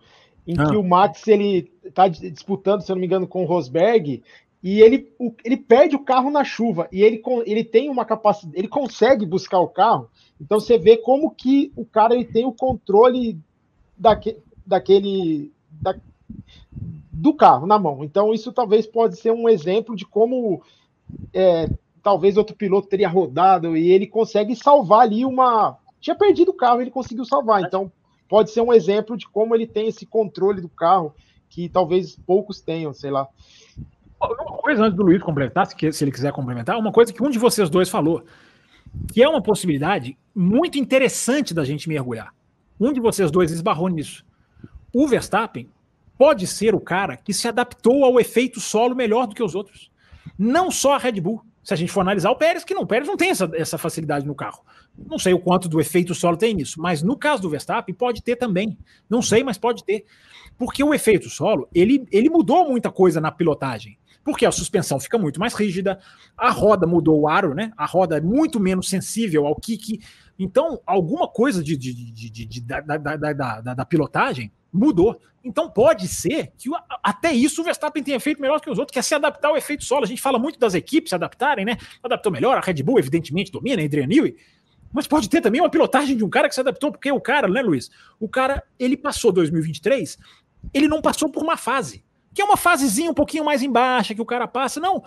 em 0.48 0.56
ah. 0.58 0.70
que 0.70 0.76
o 0.76 0.84
Max 0.84 1.28
ele 1.28 1.72
está 1.84 2.08
disputando, 2.08 2.82
se 2.82 2.92
eu 2.92 2.96
não 2.96 3.02
me 3.02 3.08
engano, 3.08 3.28
com 3.28 3.44
o 3.44 3.48
Rosberg 3.48 4.22
e 4.62 4.82
ele, 4.82 5.12
o, 5.18 5.34
ele 5.44 5.58
perde 5.58 5.96
o 5.96 6.04
carro 6.04 6.30
na 6.30 6.44
chuva 6.44 6.88
e 6.92 7.02
ele, 7.02 7.22
ele 7.46 7.64
tem 7.64 7.90
uma 7.90 8.06
capacidade, 8.06 8.58
ele 8.58 8.68
consegue 8.68 9.26
buscar 9.26 9.60
o 9.60 9.70
carro. 9.70 10.10
Então 10.40 10.60
você 10.60 10.78
vê 10.78 10.98
como 10.98 11.32
que 11.32 11.72
o 11.76 11.86
cara 11.86 12.14
ele 12.14 12.26
tem 12.26 12.46
o 12.46 12.54
controle 12.54 13.40
daque, 13.98 14.38
daquele 14.66 15.52
da, 15.72 15.96
do 17.12 17.34
carro 17.34 17.66
na 17.66 17.80
mão. 17.80 18.04
Então 18.04 18.34
isso 18.34 18.52
talvez 18.52 18.86
pode 18.88 19.20
ser 19.20 19.32
um 19.32 19.48
exemplo 19.48 19.96
de 19.96 20.06
como 20.06 20.62
é, 21.34 21.70
talvez 22.02 22.38
outro 22.38 22.56
piloto 22.56 22.88
teria 22.88 23.10
rodado 23.10 23.76
e 23.76 23.92
ele 23.92 24.08
consegue 24.08 24.56
salvar 24.56 25.02
ali 25.02 25.26
uma. 25.26 25.78
Tinha 26.00 26.16
perdido 26.16 26.50
o 26.50 26.54
carro, 26.54 26.82
ele 26.82 26.92
conseguiu 26.92 27.26
salvar. 27.26 27.62
Então, 27.62 27.92
pode 28.28 28.52
ser 28.52 28.62
um 28.62 28.74
exemplo 28.74 29.18
de 29.18 29.28
como 29.28 29.54
ele 29.54 29.68
tem 29.68 29.88
esse 29.88 30.06
controle 30.06 30.62
do 30.62 30.70
carro 30.70 31.14
que 31.50 31.68
talvez 31.68 32.16
poucos 32.16 32.62
tenham, 32.62 32.94
sei 32.94 33.12
lá. 33.12 33.28
Uma 34.22 34.58
coisa 34.58 34.84
antes 34.84 34.96
do 34.96 35.04
Luiz 35.04 35.22
completar, 35.22 35.66
se, 35.66 35.92
se 35.92 36.04
ele 36.04 36.12
quiser 36.12 36.32
complementar, 36.32 36.78
uma 36.78 36.92
coisa 36.92 37.12
que 37.12 37.24
um 37.24 37.30
de 37.30 37.40
vocês 37.40 37.70
dois 37.70 37.90
falou, 37.90 38.24
que 39.14 39.24
é 39.24 39.28
uma 39.28 39.42
possibilidade 39.42 40.18
muito 40.36 40.78
interessante 40.78 41.54
da 41.54 41.64
gente 41.64 41.90
mergulhar. 41.90 42.34
Um 42.80 42.94
de 42.94 43.00
vocês 43.00 43.32
dois 43.32 43.52
esbarrou 43.52 43.88
nisso. 43.88 44.26
O 44.94 45.08
Verstappen 45.08 45.70
pode 46.18 46.46
ser 46.48 46.76
o 46.76 46.80
cara 46.80 47.16
que 47.16 47.34
se 47.34 47.48
adaptou 47.48 48.04
ao 48.04 48.20
efeito 48.20 48.60
solo 48.60 48.96
melhor 48.96 49.28
do 49.28 49.36
que 49.36 49.44
os 49.44 49.56
outros. 49.56 49.92
Não 50.38 50.70
só 50.70 50.96
a 50.96 50.98
Red 50.98 51.22
Bull. 51.22 51.42
Se 51.64 51.74
a 51.74 51.78
gente 51.78 51.92
for 51.92 52.02
analisar 52.02 52.32
o 52.32 52.36
Pérez, 52.36 52.64
que 52.64 52.74
não, 52.74 52.82
o 52.82 52.88
Pérez 52.88 53.08
não 53.08 53.18
tem 53.18 53.30
essa, 53.30 53.50
essa 53.54 53.78
facilidade 53.78 54.26
no 54.26 54.34
carro. 54.34 54.64
Não 54.98 55.20
sei 55.20 55.34
o 55.34 55.40
quanto 55.40 55.70
do 55.70 55.80
efeito 55.80 56.16
solo 56.16 56.36
tem 56.36 56.54
nisso, 56.54 56.82
mas 56.82 57.04
no 57.04 57.16
caso 57.16 57.42
do 57.42 57.50
Verstappen 57.50 57.94
pode 57.94 58.24
ter 58.24 58.36
também. 58.36 58.78
Não 59.10 59.22
sei, 59.22 59.44
mas 59.44 59.58
pode 59.58 59.84
ter. 59.84 60.06
Porque 60.58 60.84
o 60.84 60.94
efeito 60.94 61.30
solo, 61.30 61.70
ele, 61.74 62.08
ele 62.12 62.30
mudou 62.30 62.68
muita 62.68 62.92
coisa 62.92 63.22
na 63.22 63.32
pilotagem. 63.32 63.98
Porque 64.24 64.46
a 64.46 64.52
suspensão 64.52 65.00
fica 65.00 65.18
muito 65.18 65.40
mais 65.40 65.54
rígida, 65.54 66.00
a 66.38 66.52
roda 66.52 66.86
mudou 66.86 67.20
o 67.22 67.28
aro, 67.28 67.54
né? 67.54 67.72
A 67.78 67.86
roda 67.86 68.18
é 68.18 68.22
muito 68.22 68.60
menos 68.60 68.90
sensível 68.90 69.46
ao 69.46 69.56
kick. 69.56 70.00
Então, 70.40 70.82
alguma 70.86 71.28
coisa 71.28 71.62
de, 71.62 71.76
de, 71.76 71.94
de, 71.94 72.46
de 72.46 72.62
da, 72.62 72.80
da, 72.80 72.98
da, 72.98 73.74
da, 73.74 73.86
pilotagem 73.86 74.50
mudou. 74.72 75.20
Então 75.44 75.70
pode 75.70 76.08
ser 76.08 76.54
que 76.58 76.70
até 77.04 77.34
isso 77.34 77.62
o 77.62 77.64
Verstappen 77.64 78.02
tenha 78.02 78.20
feito 78.20 78.42
melhor 78.42 78.62
que 78.62 78.70
os 78.70 78.78
outros, 78.78 78.94
que 78.94 79.00
é 79.00 79.02
se 79.02 79.14
adaptar 79.14 79.50
ao 79.50 79.58
efeito 79.58 79.84
solo. 79.84 80.04
A 80.06 80.08
gente 80.08 80.22
fala 80.22 80.40
muito 80.40 80.58
das 80.58 80.74
equipes 80.74 81.10
se 81.10 81.16
adaptarem, 81.16 81.66
né? 81.66 81.78
Adaptou 82.02 82.32
melhor, 82.32 82.58
a 82.58 82.62
Red 82.62 82.82
Bull 82.84 83.00
evidentemente 83.00 83.52
domina, 83.52 83.82
a 83.82 83.86
Adrian 83.86 84.08
Newey, 84.08 84.38
mas 84.92 85.08
pode 85.08 85.30
ter 85.30 85.42
também 85.42 85.62
uma 85.62 85.70
pilotagem 85.70 86.16
de 86.16 86.24
um 86.24 86.30
cara 86.30 86.48
que 86.48 86.56
se 86.56 86.62
adaptou, 86.62 86.92
porque 86.92 87.12
o 87.12 87.22
cara, 87.22 87.48
né, 87.48 87.62
Luiz? 87.62 87.90
O 88.20 88.28
cara, 88.28 88.64
ele 88.78 88.96
passou 88.96 89.32
2023, 89.32 90.18
ele 90.74 90.88
não 90.88 91.02
passou 91.02 91.30
por 91.30 91.44
uma 91.44 91.58
fase, 91.58 92.04
que 92.34 92.42
é 92.42 92.46
uma 92.46 92.58
fasezinha 92.58 93.12
um 93.12 93.14
pouquinho 93.14 93.46
mais 93.46 93.62
embaixo, 93.62 94.16
que 94.16 94.22
o 94.22 94.26
cara 94.26 94.48
passa. 94.48 94.80
Não, 94.80 95.04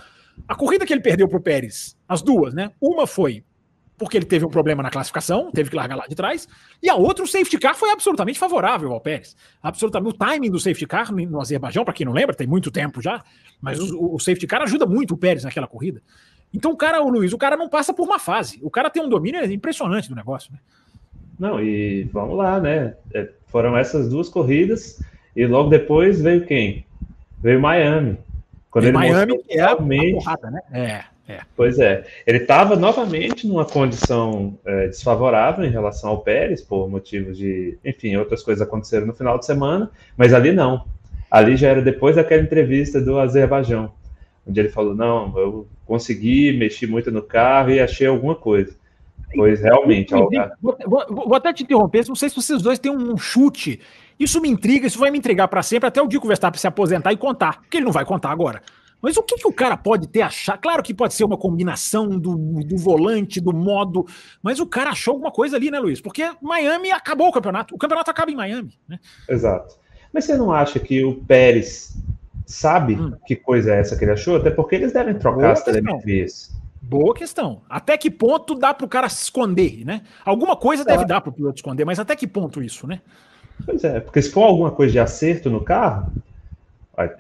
a 0.47 0.55
corrida 0.55 0.87
que 0.87 0.93
ele 0.93 1.01
perdeu 1.01 1.29
pro 1.29 1.41
Pérez, 1.41 1.97
as 2.09 2.23
duas, 2.23 2.55
né? 2.55 2.73
Uma 2.81 3.07
foi 3.07 3.45
porque 4.03 4.17
ele 4.17 4.27
teve 4.27 4.45
um 4.45 4.49
problema 4.49 4.83
na 4.83 4.91
classificação, 4.91 5.51
teve 5.53 5.71
que 5.71 5.77
largar 5.77 5.97
lá 5.97 6.07
de 6.07 6.15
trás, 6.15 6.49
e 6.83 6.89
a 6.89 6.95
outra, 6.95 7.25
o 7.25 7.27
safety 7.27 7.59
car 7.59 7.77
foi 7.77 7.91
absolutamente 7.91 8.39
favorável 8.39 8.93
ao 8.93 9.01
Pérez. 9.01 9.37
Absolutamente. 9.63 10.15
O 10.15 10.19
timing 10.19 10.51
do 10.51 10.59
safety 10.59 10.87
car 10.87 11.13
no 11.13 11.41
Azerbaijão, 11.41 11.85
para 11.85 11.95
quem 11.95 12.05
não 12.05 12.13
lembra, 12.13 12.35
tem 12.35 12.47
muito 12.47 12.71
tempo 12.71 13.01
já, 13.01 13.23
mas 13.61 13.79
o, 13.79 14.15
o, 14.15 14.19
safety 14.19 14.47
car 14.47 14.63
ajuda 14.63 14.87
muito 14.87 15.15
o 15.15 15.17
Pérez 15.17 15.45
naquela 15.45 15.67
corrida. 15.67 16.03
Então, 16.53 16.73
o 16.73 16.77
cara, 16.77 17.03
o 17.03 17.09
Luiz, 17.09 17.33
o 17.33 17.39
cara 17.39 17.57
não 17.57 17.69
passa 17.69 17.95
por 17.95 18.05
uma 18.05 18.19
fase. 18.19 18.59
O 18.63 18.71
cara 18.71 18.91
tem 18.91 19.03
um 19.03 19.09
domínio 19.09 19.45
impressionante 19.51 20.09
do 20.09 20.15
negócio, 20.15 20.53
né? 20.53 20.59
Não, 21.39 21.61
e 21.61 22.05
vamos 22.13 22.37
lá, 22.37 22.61
né? 22.61 22.95
É, 23.15 23.29
foram 23.47 23.77
essas 23.77 24.11
duas 24.11 24.29
corridas, 24.29 25.03
e 25.35 25.47
logo 25.47 25.71
depois 25.71 26.21
veio 26.21 26.45
quem? 26.45 26.85
Veio 27.41 27.61
Miami. 27.61 28.19
Quando 28.71 28.85
ele 28.85 28.93
Miami 28.93 29.43
é 29.49 29.61
a, 29.61 29.73
a 29.73 29.77
porrada, 29.77 30.51
né? 30.51 30.61
É. 30.73 31.12
É. 31.33 31.41
Pois 31.57 31.79
é. 31.79 32.05
Ele 32.27 32.39
estava 32.39 32.77
novamente 32.77 33.47
numa 33.47 33.65
condição 33.65 34.59
é, 34.65 34.89
desfavorável 34.89 35.65
em 35.65 35.71
relação 35.71 36.11
ao 36.11 36.21
Pérez, 36.21 36.61
por 36.61 36.89
motivos 36.91 37.39
de. 37.39 37.79
Enfim, 37.85 38.17
outras 38.17 38.43
coisas 38.43 38.67
aconteceram 38.67 39.07
no 39.07 39.15
final 39.15 39.39
de 39.39 39.47
semana, 39.47 39.91
mas 40.17 40.35
ali 40.35 40.53
não. 40.53 40.85
Ali 41.31 41.57
já 41.57 41.69
era 41.69 41.81
depois 41.81 42.17
daquela 42.17 42.43
entrevista 42.43 43.01
do 43.01 43.19
Azerbaijão, 43.19 43.93
onde 44.47 44.61
ele 44.61 44.69
falou: 44.69 44.95
não, 44.95 45.33
eu 45.39 45.67
consegui, 45.87 46.53
mexi 46.53 46.87
muito 46.87 47.11
no 47.11 47.23
carro 47.23 47.71
e 47.71 47.81
achei 47.81 48.07
alguma 48.07 48.35
coisa. 48.35 48.75
Pois 49.35 49.63
realmente. 49.63 50.13
Vou, 50.61 50.77
vou, 50.87 51.07
vou, 51.09 51.35
até 51.35 51.53
te 51.53 51.63
interromper, 51.63 52.07
não 52.07 52.15
sei 52.15 52.29
se 52.29 52.37
vocês 52.37 52.61
dois 52.61 52.79
têm 52.79 52.93
um 52.93 53.17
chute. 53.17 53.81
Isso 54.21 54.41
me 54.41 54.49
intriga, 54.49 54.87
isso 54.87 54.99
vai 54.99 55.11
me 55.11 55.19
intrigar 55.19 55.49
para 55.49 55.63
sempre, 55.63 55.89
até 55.89 56.03
o 56.03 56.07
dia 56.07 56.21
que 56.21 56.27
o 56.27 56.29
Verstappen 56.29 56.61
se 56.61 56.67
aposentar 56.67 57.13
e 57.13 57.17
contar, 57.17 57.61
porque 57.63 57.79
ele 57.79 57.87
não 57.87 57.93
vai 57.93 58.05
contar 58.05 58.31
agora. 58.31 58.61
Mas 59.03 59.17
o 59.17 59.23
que, 59.23 59.35
que 59.37 59.49
o 59.49 59.53
cara 59.53 59.77
pode 59.77 60.07
ter 60.07 60.23
achado? 60.23 60.61
Claro 60.61 60.83
que 60.83 60.95
pode 60.95 61.13
ser 61.13 61.25
uma 61.25 61.37
combinação 61.37 62.09
do, 62.09 62.63
do 62.63 62.77
volante, 62.77 63.41
do 63.41 63.53
modo, 63.53 64.07
mas 64.41 64.61
o 64.61 64.67
cara 64.67 64.91
achou 64.91 65.15
alguma 65.15 65.33
coisa 65.33 65.57
ali, 65.57 65.71
né, 65.71 65.81
Luiz? 65.81 66.01
Porque 66.01 66.31
Miami 66.41 66.93
acabou 66.93 67.29
o 67.29 67.33
campeonato. 67.33 67.75
O 67.75 67.79
campeonato 67.79 68.11
acaba 68.11 68.31
em 68.31 68.37
Miami. 68.37 68.79
Né? 68.89 69.01
Exato. 69.29 69.77
Mas 70.13 70.25
você 70.25 70.37
não 70.37 70.53
acha 70.53 70.79
que 70.79 71.03
o 71.03 71.17
Pérez 71.25 71.97
sabe 72.47 72.95
hum. 72.95 73.13
que 73.27 73.35
coisa 73.35 73.75
é 73.75 73.81
essa 73.81 73.97
que 73.97 74.05
ele 74.05 74.13
achou? 74.13 74.37
Até 74.37 74.51
porque 74.51 74.77
eles 74.77 74.93
devem 74.93 75.15
trocar 75.19 75.53
as 75.53 75.65
telemetrias. 75.65 76.53
Boa 76.81 77.15
questão. 77.15 77.63
Até 77.69 77.97
que 77.97 78.11
ponto 78.11 78.55
dá 78.55 78.75
para 78.75 78.85
o 78.85 78.89
cara 78.89 79.09
se 79.09 79.25
esconder, 79.25 79.85
né? 79.85 80.03
Alguma 80.25 80.57
coisa 80.57 80.83
é. 80.83 80.87
deve 80.87 81.05
dar 81.05 81.21
para 81.21 81.31
o 81.31 81.33
piloto 81.33 81.57
esconder, 81.57 81.85
mas 81.85 81.99
até 81.99 82.15
que 82.15 82.27
ponto 82.27 82.63
isso, 82.63 82.87
né? 82.87 83.01
Pois 83.65 83.83
é, 83.85 84.01
porque 84.01 84.21
se 84.21 84.31
for 84.31 84.45
alguma 84.45 84.71
coisa 84.71 84.93
de 84.93 84.99
acerto 84.99 85.49
no 85.49 85.61
carro, 85.61 86.13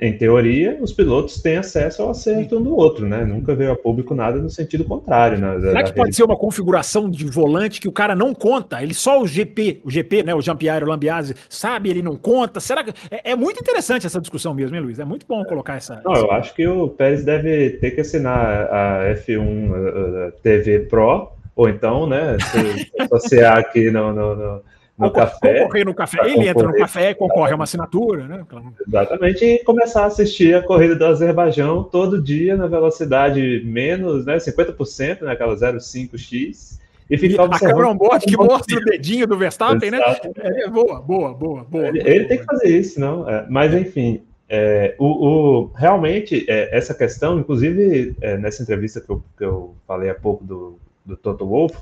em 0.02 0.12
teoria, 0.18 0.76
os 0.82 0.92
pilotos 0.92 1.40
têm 1.40 1.56
acesso 1.56 2.02
ao 2.02 2.10
acerto 2.10 2.58
um 2.58 2.62
do 2.62 2.76
outro, 2.76 3.08
né? 3.08 3.24
Nunca 3.24 3.54
veio 3.54 3.72
a 3.72 3.76
público 3.76 4.14
nada 4.14 4.38
no 4.38 4.50
sentido 4.50 4.84
contrário. 4.84 5.38
Né? 5.38 5.60
Será 5.60 5.82
que 5.82 5.94
pode 5.94 6.14
ser 6.14 6.24
uma 6.24 6.36
configuração 6.36 7.08
de 7.08 7.24
volante 7.24 7.80
que 7.80 7.88
o 7.88 7.92
cara 7.92 8.14
não 8.14 8.34
conta? 8.34 8.82
Ele 8.82 8.92
só 8.92 9.22
o 9.22 9.26
GP, 9.26 9.80
o 9.82 9.90
GP, 9.90 10.24
né? 10.24 10.34
O 10.34 10.42
Jean-Pierre 10.42 10.84
Lambiase, 10.84 11.34
sabe, 11.48 11.88
ele 11.88 12.02
não 12.02 12.16
conta. 12.16 12.60
Será 12.60 12.84
que. 12.84 12.92
É, 13.10 13.30
é, 13.30 13.36
muito 13.36 13.60
interessante 13.60 14.06
essa 14.06 14.20
discussão 14.20 14.52
mesmo, 14.52 14.76
hein, 14.76 14.82
Luiz? 14.82 14.98
É 14.98 15.06
muito 15.06 15.24
bom 15.26 15.42
colocar 15.44 15.76
essa. 15.76 16.02
Não, 16.04 16.14
eu 16.16 16.30
acho 16.30 16.54
que 16.54 16.66
o 16.66 16.90
Pérez 16.90 17.24
deve 17.24 17.70
ter 17.70 17.92
que 17.92 18.02
assinar 18.02 18.68
a 18.70 19.14
F1 19.14 20.32
TV 20.42 20.80
Pro, 20.80 21.32
ou 21.56 21.66
então, 21.70 22.06
né? 22.06 22.36
Se 22.38 22.92
associar 23.00 23.56
aqui 23.56 23.90
no, 23.90 24.12
no, 24.12 24.36
no 24.36 24.62
no 25.02 25.10
café. 25.12 25.62
Concorrer 25.62 25.86
no 25.86 25.94
café. 25.94 26.18
Ele 26.24 26.48
entra 26.48 26.66
no 26.66 26.74
café, 26.74 27.14
concorre 27.14 27.52
a 27.52 27.54
uma 27.54 27.64
assinatura, 27.64 28.26
né? 28.26 28.44
Exatamente, 28.86 29.44
e 29.44 29.64
começar 29.64 30.04
a 30.04 30.06
assistir 30.06 30.54
a 30.54 30.62
corrida 30.62 30.94
do 30.94 31.04
Azerbaijão 31.04 31.84
todo 31.84 32.22
dia 32.22 32.56
na 32.56 32.66
velocidade 32.66 33.62
menos, 33.64 34.24
né? 34.24 34.36
50%, 34.36 35.22
né? 35.22 35.32
Aquela 35.32 35.54
0,5x. 35.54 36.80
E 37.10 37.18
ficar 37.18 37.44
A 37.44 37.58
câmera 37.58 37.88
on-board 37.88 38.24
que 38.24 38.36
mostra 38.36 38.78
o 38.78 38.84
dedinho 38.84 39.26
do 39.26 39.36
Verstappen, 39.36 39.90
né? 39.90 40.00
É, 40.36 40.68
boa, 40.70 41.00
boa, 41.00 41.34
boa, 41.34 41.64
boa. 41.64 41.88
Ele, 41.88 42.00
ele 42.08 42.24
tem 42.24 42.38
que 42.38 42.44
fazer 42.44 42.68
isso, 42.68 42.98
não? 42.98 43.28
É, 43.28 43.44
mas, 43.50 43.74
enfim, 43.74 44.22
é, 44.48 44.94
o, 44.98 45.06
o, 45.06 45.70
realmente, 45.74 46.44
é, 46.48 46.76
essa 46.76 46.94
questão, 46.94 47.38
inclusive, 47.38 48.14
é, 48.20 48.36
nessa 48.36 48.62
entrevista 48.62 49.00
que 49.00 49.10
eu, 49.10 49.24
que 49.36 49.44
eu 49.44 49.74
falei 49.86 50.10
há 50.10 50.14
pouco 50.14 50.44
do, 50.44 50.78
do 51.04 51.16
Toto 51.16 51.46
Wolff, 51.46 51.76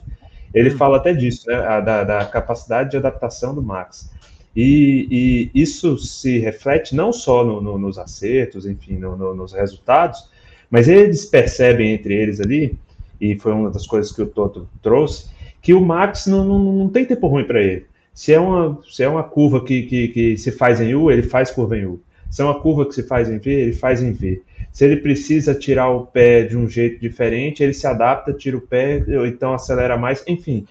ele 0.54 0.70
hum. 0.70 0.76
fala 0.76 0.96
até 0.96 1.12
disso, 1.12 1.48
né, 1.48 1.54
a, 1.54 1.80
da, 1.80 2.04
da, 2.04 2.24
capacidade 2.24 2.90
de 2.90 2.96
adaptação 2.96 3.54
do 3.54 3.62
Max. 3.62 4.10
E, 4.54 5.50
e 5.54 5.60
isso 5.62 5.96
se 5.98 6.38
reflete 6.38 6.94
não 6.94 7.12
só 7.12 7.44
no, 7.44 7.60
no, 7.60 7.78
nos 7.78 7.98
acertos, 7.98 8.66
enfim, 8.66 8.96
no, 8.96 9.34
nos 9.34 9.52
resultados, 9.52 10.28
mas 10.70 10.88
eles 10.88 11.24
percebem 11.24 11.92
entre 11.92 12.14
eles 12.14 12.40
ali, 12.40 12.76
e 13.20 13.38
foi 13.38 13.52
uma 13.52 13.70
das 13.70 13.86
coisas 13.86 14.10
que 14.10 14.22
o 14.22 14.26
Toto 14.26 14.68
trouxe, 14.82 15.26
que 15.60 15.74
o 15.74 15.80
Max 15.80 16.26
não, 16.26 16.44
não, 16.44 16.58
não 16.58 16.88
tem 16.88 17.04
tempo 17.04 17.26
ruim 17.28 17.44
para 17.44 17.60
ele. 17.62 17.86
Se 18.14 18.32
é 18.32 18.40
uma, 18.40 18.78
se 18.88 19.02
é 19.02 19.08
uma 19.08 19.22
curva 19.22 19.64
que, 19.64 19.82
que, 19.82 20.08
que 20.08 20.36
se 20.36 20.50
faz 20.50 20.80
em 20.80 20.94
U, 20.94 21.10
ele 21.10 21.22
faz 21.22 21.50
curva 21.50 21.76
em 21.76 21.86
U. 21.86 22.00
Se 22.30 22.42
é 22.42 22.44
uma 22.44 22.60
curva 22.60 22.86
que 22.86 22.94
se 22.94 23.02
faz 23.02 23.28
em 23.28 23.38
V, 23.38 23.50
ele 23.50 23.72
faz 23.72 24.02
em 24.02 24.12
V. 24.12 24.42
Se 24.72 24.84
ele 24.84 24.96
precisa 24.96 25.54
tirar 25.54 25.88
o 25.90 26.06
pé 26.06 26.42
de 26.42 26.56
um 26.56 26.68
jeito 26.68 27.00
diferente, 27.00 27.62
ele 27.62 27.74
se 27.74 27.86
adapta, 27.86 28.32
tira 28.32 28.56
o 28.56 28.60
pé, 28.60 29.04
ou 29.08 29.26
então 29.26 29.52
acelera 29.52 29.96
mais, 29.96 30.22
enfim. 30.26 30.66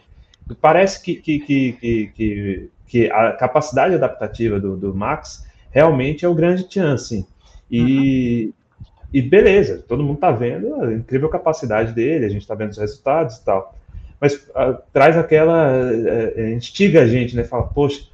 Parece 0.61 1.01
que, 1.01 1.15
que, 1.15 1.39
que, 1.39 2.11
que, 2.15 2.69
que 2.87 3.11
a 3.11 3.33
capacidade 3.33 3.95
adaptativa 3.95 4.59
do, 4.59 4.75
do 4.75 4.95
Max 4.95 5.45
realmente 5.69 6.25
é 6.25 6.27
o 6.27 6.33
grande 6.33 6.65
chance. 6.69 7.25
E, 7.69 8.45
uhum. 8.45 8.53
e 9.13 9.21
beleza, 9.21 9.83
todo 9.87 10.01
mundo 10.01 10.15
está 10.15 10.31
vendo 10.31 10.73
a 10.81 10.93
incrível 10.93 11.29
capacidade 11.29 11.93
dele, 11.93 12.25
a 12.25 12.29
gente 12.29 12.41
está 12.41 12.55
vendo 12.55 12.71
os 12.71 12.77
resultados 12.77 13.37
e 13.37 13.45
tal. 13.45 13.75
Mas 14.19 14.33
uh, 14.33 14.77
traz 14.91 15.17
aquela. 15.17 15.81
Uh, 15.81 16.49
instiga 16.49 17.03
a 17.03 17.07
gente, 17.07 17.35
né? 17.35 17.43
Fala, 17.43 17.67
poxa, 17.67 18.05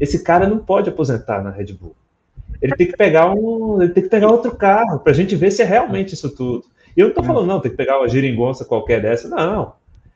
esse 0.00 0.22
cara 0.22 0.48
não 0.48 0.58
pode 0.58 0.88
aposentar 0.88 1.42
na 1.42 1.50
Red 1.50 1.72
Bull. 1.74 1.94
Ele 2.62 2.76
tem 2.76 2.86
que 2.86 2.96
pegar 2.96 3.30
um, 3.34 3.82
ele 3.82 3.92
tem 3.92 4.02
que 4.04 4.08
pegar 4.08 4.30
outro 4.30 4.54
carro 4.54 5.00
para 5.00 5.12
a 5.12 5.14
gente 5.14 5.34
ver 5.34 5.50
se 5.50 5.62
é 5.62 5.64
realmente 5.64 6.14
isso 6.14 6.30
tudo. 6.30 6.64
E 6.96 7.00
eu 7.00 7.06
não 7.06 7.10
estou 7.10 7.24
falando, 7.24 7.46
não, 7.46 7.60
tem 7.60 7.70
que 7.70 7.76
pegar 7.76 7.98
uma 7.98 8.08
geringonça 8.08 8.64
qualquer 8.64 9.02
dessa, 9.02 9.28
não. 9.28 9.74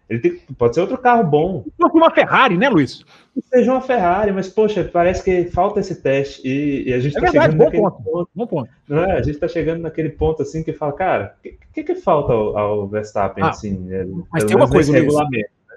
Ele 0.09 0.21
tem, 0.21 0.37
pode 0.57 0.75
ser 0.75 0.83
outro 0.83 0.97
carro 0.99 1.25
bom. 1.25 1.65
Uma 1.79 2.13
Ferrari, 2.13 2.57
né, 2.57 2.69
Luiz? 2.69 3.05
Seja 3.53 3.73
uma 3.73 3.81
Ferrari, 3.81 4.33
mas, 4.33 4.49
poxa, 4.49 4.85
parece 4.85 5.23
que 5.23 5.51
falta 5.51 5.81
esse 5.81 6.01
teste. 6.01 6.47
E, 6.47 6.89
e 6.89 6.95
a 6.95 7.01
gente 7.01 7.17
está 7.17 7.27
é 7.27 7.33
chegando 7.33 7.57
bom 7.57 7.65
naquele 7.65 7.83
ponto, 7.83 8.03
ponto, 8.03 8.31
Bom 8.33 8.47
ponto. 8.47 8.71
Não 8.89 9.05
é? 9.05 9.13
A 9.13 9.23
gente 9.23 9.35
está 9.35 9.49
chegando 9.49 9.81
naquele 9.81 10.11
ponto 10.11 10.43
assim 10.43 10.63
que 10.63 10.73
fala, 10.73 10.93
cara, 10.93 11.35
o 11.39 11.43
que, 11.43 11.59
que, 11.75 11.83
que, 11.83 11.95
falta 11.97 12.33
ao, 12.33 12.57
ao 12.57 12.87
Verstappen, 12.87 13.43
ah, 13.43 13.49
assim? 13.49 13.85
É, 13.91 14.07
mas 14.33 14.45
tem 14.45 14.57
uma 14.57 14.69
coisa, 14.69 14.93
regulamento. 14.93 15.51
Né? 15.69 15.77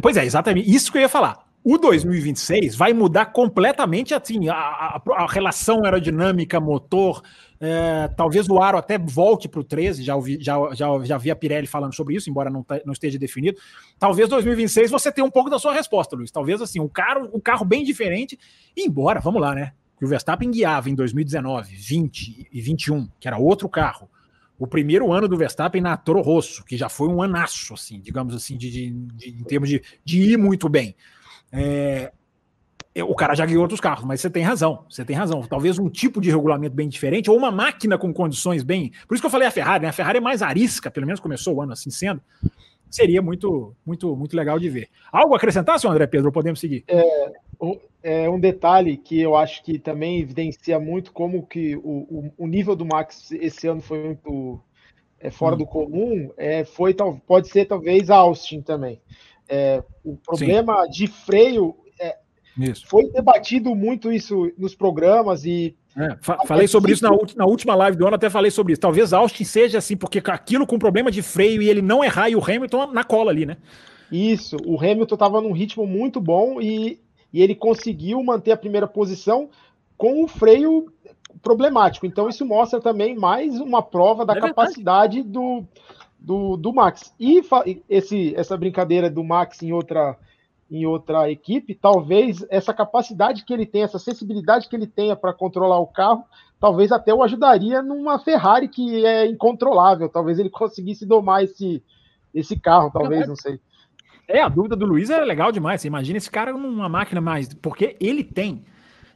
Pois 0.00 0.16
é, 0.16 0.24
exatamente. 0.24 0.74
Isso 0.74 0.90
que 0.90 0.96
eu 0.96 1.02
ia 1.02 1.08
falar. 1.08 1.45
O 1.68 1.78
2026 1.78 2.76
vai 2.76 2.92
mudar 2.92 3.26
completamente 3.26 4.14
assim, 4.14 4.48
a, 4.48 4.54
a, 4.54 5.02
a 5.16 5.26
relação 5.26 5.84
aerodinâmica, 5.84 6.60
motor. 6.60 7.20
É, 7.58 8.06
talvez 8.16 8.48
o 8.48 8.62
aro 8.62 8.78
até 8.78 8.96
volte 8.96 9.48
para 9.48 9.58
o 9.58 9.64
13, 9.64 10.04
já, 10.04 10.14
ouvi, 10.14 10.38
já, 10.40 10.54
já, 10.74 10.86
já 11.02 11.18
vi 11.18 11.28
a 11.28 11.34
Pirelli 11.34 11.66
falando 11.66 11.92
sobre 11.92 12.14
isso, 12.14 12.30
embora 12.30 12.48
não, 12.48 12.64
não 12.84 12.92
esteja 12.92 13.18
definido. 13.18 13.58
Talvez 13.98 14.28
2026 14.28 14.92
você 14.92 15.10
tenha 15.10 15.24
um 15.24 15.30
pouco 15.30 15.50
da 15.50 15.58
sua 15.58 15.74
resposta, 15.74 16.14
Luiz. 16.14 16.30
Talvez 16.30 16.62
assim, 16.62 16.78
um 16.78 16.86
carro, 16.86 17.28
um 17.34 17.40
carro 17.40 17.64
bem 17.64 17.82
diferente. 17.82 18.38
Embora, 18.76 19.18
vamos 19.18 19.42
lá, 19.42 19.52
né? 19.52 19.72
O 20.00 20.06
Verstappen 20.06 20.52
guiava 20.52 20.88
em 20.88 20.94
2019, 20.94 21.74
20 21.74 22.46
e 22.52 22.60
21, 22.60 23.08
que 23.18 23.26
era 23.26 23.38
outro 23.38 23.68
carro. 23.68 24.08
O 24.56 24.68
primeiro 24.68 25.12
ano 25.12 25.26
do 25.26 25.36
Verstappen 25.36 25.82
na 25.82 25.96
Toro 25.96 26.20
Rosso, 26.20 26.64
que 26.64 26.76
já 26.76 26.88
foi 26.88 27.08
um 27.08 27.20
anaço, 27.20 27.74
assim, 27.74 28.00
digamos 28.00 28.36
assim, 28.36 28.56
de, 28.56 28.70
de, 28.70 28.90
de 28.90 29.28
em 29.30 29.42
termos 29.42 29.68
de, 29.68 29.82
de 30.04 30.22
ir 30.22 30.38
muito 30.38 30.68
bem. 30.68 30.94
É, 31.56 32.12
o 33.02 33.14
cara 33.14 33.34
já 33.34 33.44
guiou 33.44 33.62
outros 33.62 33.80
carros, 33.80 34.04
mas 34.04 34.20
você 34.20 34.30
tem 34.30 34.42
razão, 34.42 34.84
você 34.88 35.04
tem 35.04 35.14
razão. 35.14 35.42
Talvez 35.42 35.78
um 35.78 35.88
tipo 35.88 36.20
de 36.20 36.30
regulamento 36.30 36.74
bem 36.74 36.88
diferente, 36.88 37.30
ou 37.30 37.36
uma 37.36 37.50
máquina 37.50 37.98
com 37.98 38.12
condições 38.12 38.62
bem. 38.62 38.90
Por 39.06 39.14
isso 39.14 39.22
que 39.22 39.26
eu 39.26 39.30
falei 39.30 39.46
a 39.46 39.50
Ferrari, 39.50 39.82
né? 39.82 39.88
A 39.88 39.92
Ferrari 39.92 40.18
é 40.18 40.20
mais 40.20 40.40
arisca, 40.40 40.90
pelo 40.90 41.06
menos 41.06 41.20
começou 41.20 41.56
o 41.56 41.62
ano 41.62 41.72
assim 41.72 41.90
sendo. 41.90 42.22
Seria 42.88 43.20
muito, 43.20 43.74
muito, 43.84 44.16
muito 44.16 44.36
legal 44.36 44.58
de 44.58 44.70
ver. 44.70 44.88
Algo 45.12 45.34
a 45.34 45.36
acrescentar, 45.36 45.78
senhor 45.78 45.92
André 45.92 46.06
Pedro? 46.06 46.32
Podemos 46.32 46.58
seguir? 46.58 46.84
É, 46.88 47.32
um, 47.60 47.78
é 48.02 48.30
um 48.30 48.40
detalhe 48.40 48.96
que 48.96 49.20
eu 49.20 49.36
acho 49.36 49.62
que 49.62 49.78
também 49.78 50.20
evidencia 50.20 50.78
muito 50.78 51.12
como 51.12 51.46
que 51.46 51.76
o, 51.76 51.80
o, 51.82 52.32
o 52.38 52.46
nível 52.46 52.74
do 52.74 52.86
Max 52.86 53.30
esse 53.32 53.66
ano 53.66 53.82
foi 53.82 54.02
muito 54.02 54.60
é, 55.20 55.30
fora 55.30 55.54
hum. 55.54 55.58
do 55.58 55.66
comum. 55.66 56.30
É, 56.36 56.64
foi, 56.64 56.94
pode 57.26 57.48
ser 57.48 57.66
talvez 57.66 58.08
Austin 58.08 58.62
também. 58.62 59.00
É, 59.48 59.82
o 60.04 60.16
problema 60.16 60.84
Sim. 60.84 60.90
de 60.90 61.06
freio 61.06 61.76
isso. 62.58 62.86
Foi 62.86 63.10
debatido 63.10 63.74
muito 63.74 64.10
isso 64.10 64.50
nos 64.56 64.74
programas 64.74 65.44
e. 65.44 65.76
É, 65.96 66.16
fa 66.20 66.38
falei 66.46 66.66
sobre 66.66 66.92
isso 66.92 67.02
na, 67.02 67.10
na, 67.36 67.46
última 67.46 67.74
live 67.74 67.96
do 67.96 68.06
ano, 68.06 68.16
até 68.16 68.30
falei 68.30 68.50
sobre 68.50 68.72
isso. 68.72 68.80
Talvez 68.80 69.12
Austin 69.12 69.44
seja 69.44 69.78
assim, 69.78 69.96
porque 69.96 70.22
aquilo 70.24 70.66
com 70.66 70.78
problema 70.78 71.10
de 71.10 71.22
freio 71.22 71.60
e 71.62 71.68
ele 71.68 71.82
não 71.82 72.02
errar 72.02 72.28
e 72.30 72.36
o 72.36 72.42
Hamilton 72.42 72.92
na 72.92 73.04
cola 73.04 73.30
ali, 73.30 73.46
né? 73.46 73.56
Isso, 74.10 74.56
o 74.64 74.78
Hamilton 74.78 75.14
estava 75.14 75.40
num 75.40 75.52
ritmo 75.52 75.86
muito 75.86 76.20
bom 76.20 76.60
e, 76.60 77.00
e 77.32 77.42
ele 77.42 77.54
conseguiu 77.54 78.22
manter 78.22 78.52
a 78.52 78.56
primeira 78.56 78.86
posição 78.86 79.50
com 79.96 80.22
o 80.22 80.28
freio 80.28 80.92
problemático. 81.42 82.06
Então, 82.06 82.28
isso 82.28 82.44
mostra 82.44 82.80
também 82.80 83.14
mais 83.14 83.58
uma 83.58 83.82
prova 83.82 84.24
da 84.24 84.34
é 84.34 84.40
capacidade 84.40 85.22
do, 85.22 85.64
do, 86.18 86.56
do 86.56 86.72
Max. 86.72 87.14
E 87.18 87.42
esse, 87.88 88.34
essa 88.36 88.56
brincadeira 88.56 89.10
do 89.10 89.22
Max 89.22 89.62
em 89.62 89.72
outra 89.72 90.18
em 90.68 90.84
outra 90.84 91.30
equipe, 91.30 91.76
talvez 91.76 92.44
essa 92.50 92.74
capacidade 92.74 93.44
que 93.44 93.54
ele 93.54 93.64
tem, 93.64 93.82
essa 93.82 94.00
sensibilidade 94.00 94.68
que 94.68 94.74
ele 94.74 94.86
tenha 94.86 95.14
para 95.14 95.32
controlar 95.32 95.78
o 95.78 95.86
carro, 95.86 96.24
talvez 96.58 96.90
até 96.90 97.14
o 97.14 97.22
ajudaria 97.22 97.80
numa 97.82 98.18
Ferrari 98.18 98.66
que 98.66 99.06
é 99.06 99.26
incontrolável. 99.26 100.08
Talvez 100.08 100.38
ele 100.38 100.50
conseguisse 100.50 101.06
domar 101.06 101.44
esse, 101.44 101.82
esse 102.34 102.58
carro, 102.58 102.90
talvez, 102.90 103.28
não 103.28 103.36
sei. 103.36 103.60
É, 104.28 104.42
a 104.42 104.48
dúvida 104.48 104.74
do 104.74 104.86
Luiz 104.86 105.08
é 105.08 105.24
legal 105.24 105.52
demais. 105.52 105.80
Você 105.80 105.86
imagina 105.86 106.18
esse 106.18 106.30
cara 106.30 106.52
numa 106.52 106.88
máquina 106.88 107.20
mais. 107.20 107.54
Porque 107.54 107.96
ele 108.00 108.24
tem. 108.24 108.64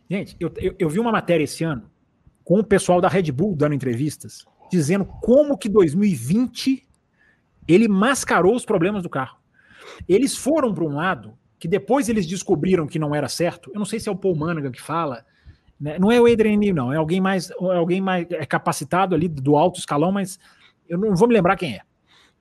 Gente, 0.08 0.36
eu, 0.38 0.52
eu, 0.56 0.74
eu 0.78 0.88
vi 0.88 1.00
uma 1.00 1.10
matéria 1.10 1.42
esse 1.42 1.64
ano 1.64 1.90
com 2.44 2.60
o 2.60 2.64
pessoal 2.64 3.00
da 3.00 3.08
Red 3.08 3.30
Bull 3.32 3.56
dando 3.56 3.74
entrevistas, 3.74 4.44
dizendo 4.70 5.04
como 5.04 5.58
que 5.58 5.68
2020 5.68 6.86
ele 7.66 7.88
mascarou 7.88 8.54
os 8.54 8.64
problemas 8.64 9.02
do 9.02 9.08
carro. 9.08 9.38
Eles 10.08 10.36
foram 10.36 10.74
para 10.74 10.84
um 10.84 10.94
lado 10.94 11.38
que 11.58 11.68
depois 11.68 12.08
eles 12.08 12.26
descobriram 12.26 12.86
que 12.86 12.98
não 12.98 13.14
era 13.14 13.28
certo. 13.28 13.70
Eu 13.72 13.78
não 13.78 13.84
sei 13.84 14.00
se 14.00 14.08
é 14.08 14.12
o 14.12 14.16
Paul 14.16 14.34
Managa 14.34 14.70
que 14.70 14.80
fala, 14.80 15.24
né? 15.78 15.98
não 15.98 16.10
é 16.10 16.20
o 16.20 16.26
Adrian 16.26 16.56
Newey, 16.56 16.72
não, 16.72 16.92
é 16.92 16.96
alguém 16.96 17.20
mais, 17.20 17.50
é 17.50 17.76
alguém 17.76 18.00
mais 18.00 18.26
é 18.30 18.46
capacitado 18.46 19.14
ali 19.14 19.28
do 19.28 19.56
alto 19.56 19.78
escalão, 19.78 20.10
mas 20.10 20.38
eu 20.88 20.98
não 20.98 21.14
vou 21.14 21.28
me 21.28 21.34
lembrar 21.34 21.56
quem 21.56 21.74
é. 21.74 21.80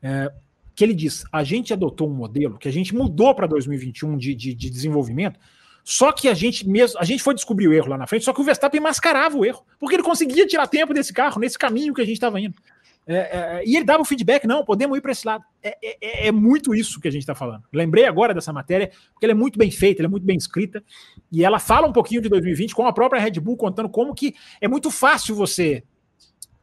é 0.01 0.31
que 0.73 0.83
ele 0.85 0.93
diz: 0.93 1.25
a 1.29 1.43
gente 1.43 1.73
adotou 1.73 2.09
um 2.09 2.13
modelo 2.13 2.57
que 2.57 2.69
a 2.69 2.71
gente 2.71 2.95
mudou 2.95 3.35
para 3.35 3.45
2021 3.45 4.17
de, 4.17 4.33
de, 4.33 4.53
de 4.53 4.69
desenvolvimento. 4.69 5.37
Só 5.83 6.11
que 6.11 6.29
a 6.29 6.33
gente 6.33 6.67
mesmo, 6.67 6.99
a 6.99 7.03
gente 7.03 7.23
foi 7.23 7.33
descobrir 7.33 7.67
o 7.67 7.73
erro 7.73 7.89
lá 7.89 7.97
na 7.97 8.07
frente, 8.07 8.23
só 8.23 8.31
que 8.31 8.39
o 8.39 8.43
Verstappen 8.43 8.79
mascarava 8.79 9.37
o 9.37 9.43
erro, 9.43 9.65
porque 9.79 9.95
ele 9.95 10.03
conseguia 10.03 10.45
tirar 10.45 10.67
tempo 10.67 10.93
desse 10.93 11.11
carro 11.11 11.39
nesse 11.39 11.57
caminho 11.57 11.93
que 11.93 12.01
a 12.01 12.05
gente 12.05 12.13
estava 12.13 12.39
indo. 12.39 12.55
É, 13.07 13.15
é, 13.15 13.63
e 13.65 13.75
ele 13.75 13.85
dava 13.85 14.01
o 14.01 14.05
feedback, 14.05 14.45
não, 14.45 14.63
podemos 14.63 14.95
ir 14.95 15.01
para 15.01 15.11
esse 15.11 15.25
lado. 15.25 15.43
É, 15.63 15.77
é, 15.83 15.97
é, 16.01 16.27
é, 16.27 16.31
muito 16.31 16.75
isso 16.75 16.99
que 16.99 17.07
a 17.07 17.11
gente 17.11 17.21
está 17.21 17.33
falando. 17.33 17.63
Lembrei 17.73 18.05
agora 18.05 18.33
dessa 18.35 18.53
matéria, 18.53 18.91
porque 19.13 19.25
ela 19.25 19.31
é 19.31 19.35
muito 19.35 19.57
bem 19.57 19.71
feita, 19.71 20.01
ela 20.01 20.07
é 20.07 20.11
muito 20.11 20.25
bem 20.25 20.37
escrita, 20.37 20.83
e 21.31 21.43
ela 21.43 21.57
fala 21.57 21.87
um 21.87 21.91
pouquinho 21.91 22.21
de 22.21 22.29
2020 22.29 22.75
com 22.75 22.85
a 22.85 22.93
própria 22.93 23.19
Red 23.19 23.39
Bull, 23.39 23.57
contando 23.57 23.89
como 23.89 24.13
que 24.13 24.35
é 24.61 24.67
muito 24.67 24.91
fácil 24.91 25.35
você. 25.35 25.83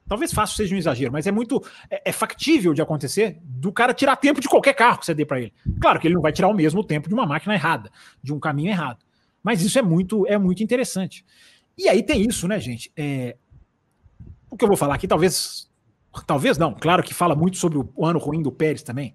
Talvez 0.09 0.33
fácil 0.33 0.57
seja 0.57 0.73
um 0.73 0.79
exagero, 0.79 1.11
mas 1.11 1.27
é 1.27 1.33
muito. 1.33 1.61
É, 1.91 2.11
é 2.11 2.13
factível 2.13 2.73
de 2.73 2.81
acontecer 2.81 3.41
do 3.43 3.73
cara 3.73 3.93
tirar 3.93 4.15
tempo 4.15 4.41
de 4.41 4.49
qualquer 4.49 4.75
carro 4.75 5.01
que 5.01 5.07
você 5.07 5.15
dê 5.15 5.27
para 5.27 5.41
ele. 5.41 5.53
Claro 5.81 5.99
que 5.99 6.07
ele 6.07 6.15
não 6.15 6.23
vai 6.23 6.33
tirar 6.33 6.47
o 6.47 6.55
mesmo 6.55 6.85
tempo 6.85 7.09
de 7.09 7.15
uma 7.15 7.27
máquina 7.27 7.55
errada, 7.55 7.91
de 8.23 8.33
um 8.33 8.39
caminho 8.39 8.71
errado. 8.71 9.05
Mas 9.43 9.63
isso 9.63 9.79
é 9.81 9.83
muito, 9.83 10.25
é 10.29 10.39
muito 10.39 10.63
interessante. 10.63 11.25
E 11.77 11.89
aí 11.89 12.05
tem 12.05 12.23
isso, 12.23 12.47
né, 12.47 12.61
gente? 12.61 12.93
É, 12.97 13.37
o 14.49 14.57
que 14.57 14.65
eu 14.65 14.69
vou 14.69 14.77
falar 14.77 14.95
aqui, 14.95 15.09
talvez 15.09 15.69
Talvez 16.25 16.57
não, 16.57 16.75
claro 16.75 17.03
que 17.03 17.13
fala 17.13 17.35
muito 17.35 17.57
sobre 17.57 17.79
o 17.79 18.07
ano 18.07 18.19
ruim 18.19 18.43
do 18.43 18.53
Pérez 18.53 18.83
também. 18.83 19.15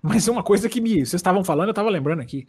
Mas 0.00 0.28
é 0.28 0.30
uma 0.30 0.42
coisa 0.42 0.68
que 0.68 0.80
me, 0.80 0.96
vocês 0.96 1.14
estavam 1.14 1.42
falando, 1.42 1.68
eu 1.68 1.72
estava 1.72 1.90
lembrando 1.90 2.20
aqui. 2.20 2.46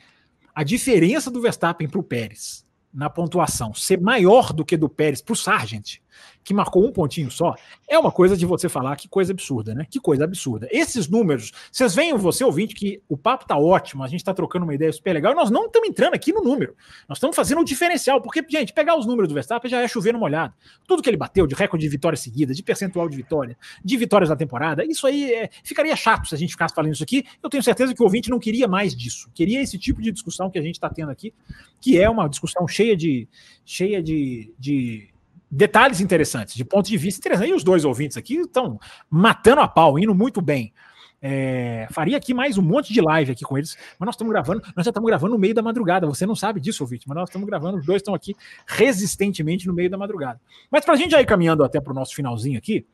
A 0.54 0.64
diferença 0.64 1.32
do 1.32 1.42
Verstappen 1.42 1.88
para 1.88 2.00
o 2.00 2.04
Pérez 2.04 2.66
na 2.94 3.10
pontuação 3.10 3.74
ser 3.74 4.00
maior 4.00 4.54
do 4.54 4.64
que 4.64 4.78
do 4.78 4.88
Pérez 4.88 5.22
para 5.22 5.34
o 5.34 5.36
Sargent 5.36 5.98
que 6.44 6.54
marcou 6.54 6.86
um 6.86 6.92
pontinho 6.92 7.32
só, 7.32 7.56
é 7.90 7.98
uma 7.98 8.12
coisa 8.12 8.38
de 8.38 8.46
você 8.46 8.70
falar 8.70 8.96
que 8.96 9.08
coisa 9.08 9.34
absurda, 9.34 9.74
né? 9.74 9.86
Que 9.90 10.00
coisa 10.00 10.24
absurda. 10.24 10.68
Esses 10.72 11.10
números, 11.10 11.52
vocês 11.72 11.96
veem, 11.96 12.16
você 12.16 12.44
ouvinte, 12.44 12.76
que 12.76 13.02
o 13.10 13.18
papo 13.18 13.48
tá 13.48 13.58
ótimo, 13.58 14.04
a 14.04 14.08
gente 14.08 14.24
tá 14.24 14.34
trocando 14.34 14.64
uma 14.64 14.76
ideia 14.76 14.94
super 14.94 15.14
legal, 15.14 15.32
e 15.34 15.36
nós 15.36 15.50
não 15.50 15.66
estamos 15.66 15.90
entrando 15.90 16.14
aqui 16.14 16.32
no 16.32 16.42
número. 16.42 16.76
Nós 17.10 17.18
estamos 17.18 17.36
fazendo 17.36 17.62
o 17.62 17.66
diferencial, 17.66 18.22
porque, 18.22 18.46
gente, 18.48 18.74
pegar 18.74 18.96
os 18.96 19.08
números 19.08 19.28
do 19.28 19.34
Verstappen 19.34 19.70
já 19.70 19.82
é 19.82 19.88
chover 19.88 20.14
no 20.14 20.20
molhado. 20.20 20.54
Tudo 20.88 21.02
que 21.02 21.10
ele 21.10 21.18
bateu 21.18 21.48
de 21.48 21.56
recorde 21.56 21.84
de 21.84 21.90
vitórias 21.90 22.20
seguidas, 22.20 22.56
de 22.56 22.62
percentual 22.62 23.10
de 23.10 23.18
vitória, 23.18 23.58
de 23.84 23.98
vitórias 23.98 24.30
na 24.30 24.36
temporada, 24.36 24.86
isso 24.86 25.08
aí 25.08 25.34
é, 25.34 25.50
ficaria 25.64 25.96
chato 25.96 26.30
se 26.30 26.36
a 26.36 26.38
gente 26.38 26.52
ficasse 26.52 26.76
falando 26.76 26.94
isso 26.94 27.04
aqui. 27.04 27.26
Eu 27.42 27.50
tenho 27.50 27.64
certeza 27.64 27.94
que 27.94 28.02
o 28.02 28.06
ouvinte 28.06 28.30
não 28.30 28.40
queria 28.40 28.68
mais 28.68 28.96
disso. 28.96 29.32
Queria 29.34 29.62
esse 29.62 29.80
tipo 29.80 30.00
de 30.00 30.12
discussão 30.12 30.50
que 30.50 30.60
a 30.60 30.62
gente 30.62 30.76
está 30.76 30.90
tendo 30.90 31.10
aqui, 31.10 31.34
que 31.82 32.00
é 32.00 32.08
uma 32.08 32.28
discussão 32.28 32.68
cheia 32.68 32.96
de 32.96 33.28
cheia 33.66 34.02
de, 34.02 34.54
de 34.60 35.10
detalhes 35.50 36.02
interessantes, 36.02 36.56
de 36.56 36.66
ponto 36.66 36.88
de 36.88 36.98
vista 36.98 37.20
interessante. 37.20 37.50
E 37.50 37.54
os 37.54 37.64
dois 37.64 37.86
ouvintes 37.86 38.18
aqui 38.18 38.36
estão 38.38 38.80
matando 39.10 39.62
a 39.62 39.68
pau, 39.68 39.98
indo 40.00 40.14
muito 40.14 40.42
bem. 40.42 40.74
É, 41.22 41.88
faria 41.92 42.18
aqui 42.18 42.34
mais 42.34 42.58
um 42.58 42.62
monte 42.62 42.94
de 42.94 43.02
live 43.02 43.32
aqui 43.32 43.44
com 43.44 43.58
eles, 43.58 43.76
mas 43.98 44.06
nós 44.06 44.14
estamos 44.14 44.32
gravando, 44.32 44.62
nós 44.76 44.86
já 44.86 44.92
estamos 44.92 45.08
gravando 45.08 45.34
no 45.34 45.40
meio 45.40 45.56
da 45.56 45.62
madrugada. 45.62 46.06
Você 46.06 46.26
não 46.26 46.36
sabe 46.36 46.60
disso, 46.60 46.84
ouvinte, 46.84 47.08
mas 47.08 47.16
nós 47.16 47.30
estamos 47.30 47.48
gravando, 47.48 47.78
os 47.78 47.86
dois 47.86 48.02
estão 48.02 48.14
aqui 48.14 48.36
resistentemente 48.68 49.66
no 49.66 49.74
meio 49.74 49.90
da 49.90 49.98
madrugada. 49.98 50.40
Mas 50.70 50.86
para 50.86 50.94
a 50.94 50.98
gente 50.98 51.12
já 51.12 51.22
ir 51.22 51.26
caminhando 51.26 51.64
até 51.64 51.82
para 51.82 51.92
o 51.92 51.96
nosso 51.96 52.14
finalzinho 52.14 52.58
aqui, 52.58 52.86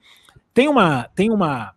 tem 0.54 0.70
uma 0.70 1.10
tem 1.16 1.30
uma 1.30 1.74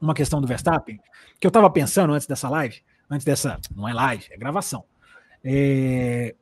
uma 0.00 0.14
questão 0.14 0.40
do 0.40 0.46
Verstappen 0.46 0.98
que 1.38 1.46
eu 1.46 1.48
estava 1.48 1.68
pensando 1.70 2.12
antes 2.12 2.26
dessa 2.26 2.48
live, 2.48 2.80
antes 3.10 3.24
dessa, 3.24 3.58
não 3.74 3.88
é 3.88 3.92
live, 3.92 4.24
é 4.30 4.36
gravação. 4.36 4.84
É, 5.44 6.34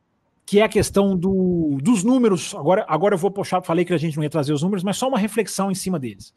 que 0.47 0.61
é 0.61 0.63
a 0.63 0.69
questão 0.69 1.17
do, 1.17 1.79
dos 1.83 2.05
números. 2.05 2.55
Agora, 2.55 2.85
agora 2.89 3.15
eu 3.15 3.19
vou 3.19 3.31
puxar, 3.31 3.63
falei 3.63 3.85
que 3.85 3.95
a 3.95 3.99
gente 3.99 4.17
não 4.17 4.23
ia 4.23 4.31
trazer 4.31 4.53
os 4.53 4.63
números, 4.63 4.85
mas 4.85 4.97
só 4.97 5.09
uma 5.09 5.19
reflexão 5.19 5.71
em 5.71 5.75
cima 5.75 5.99
deles. 5.99 6.35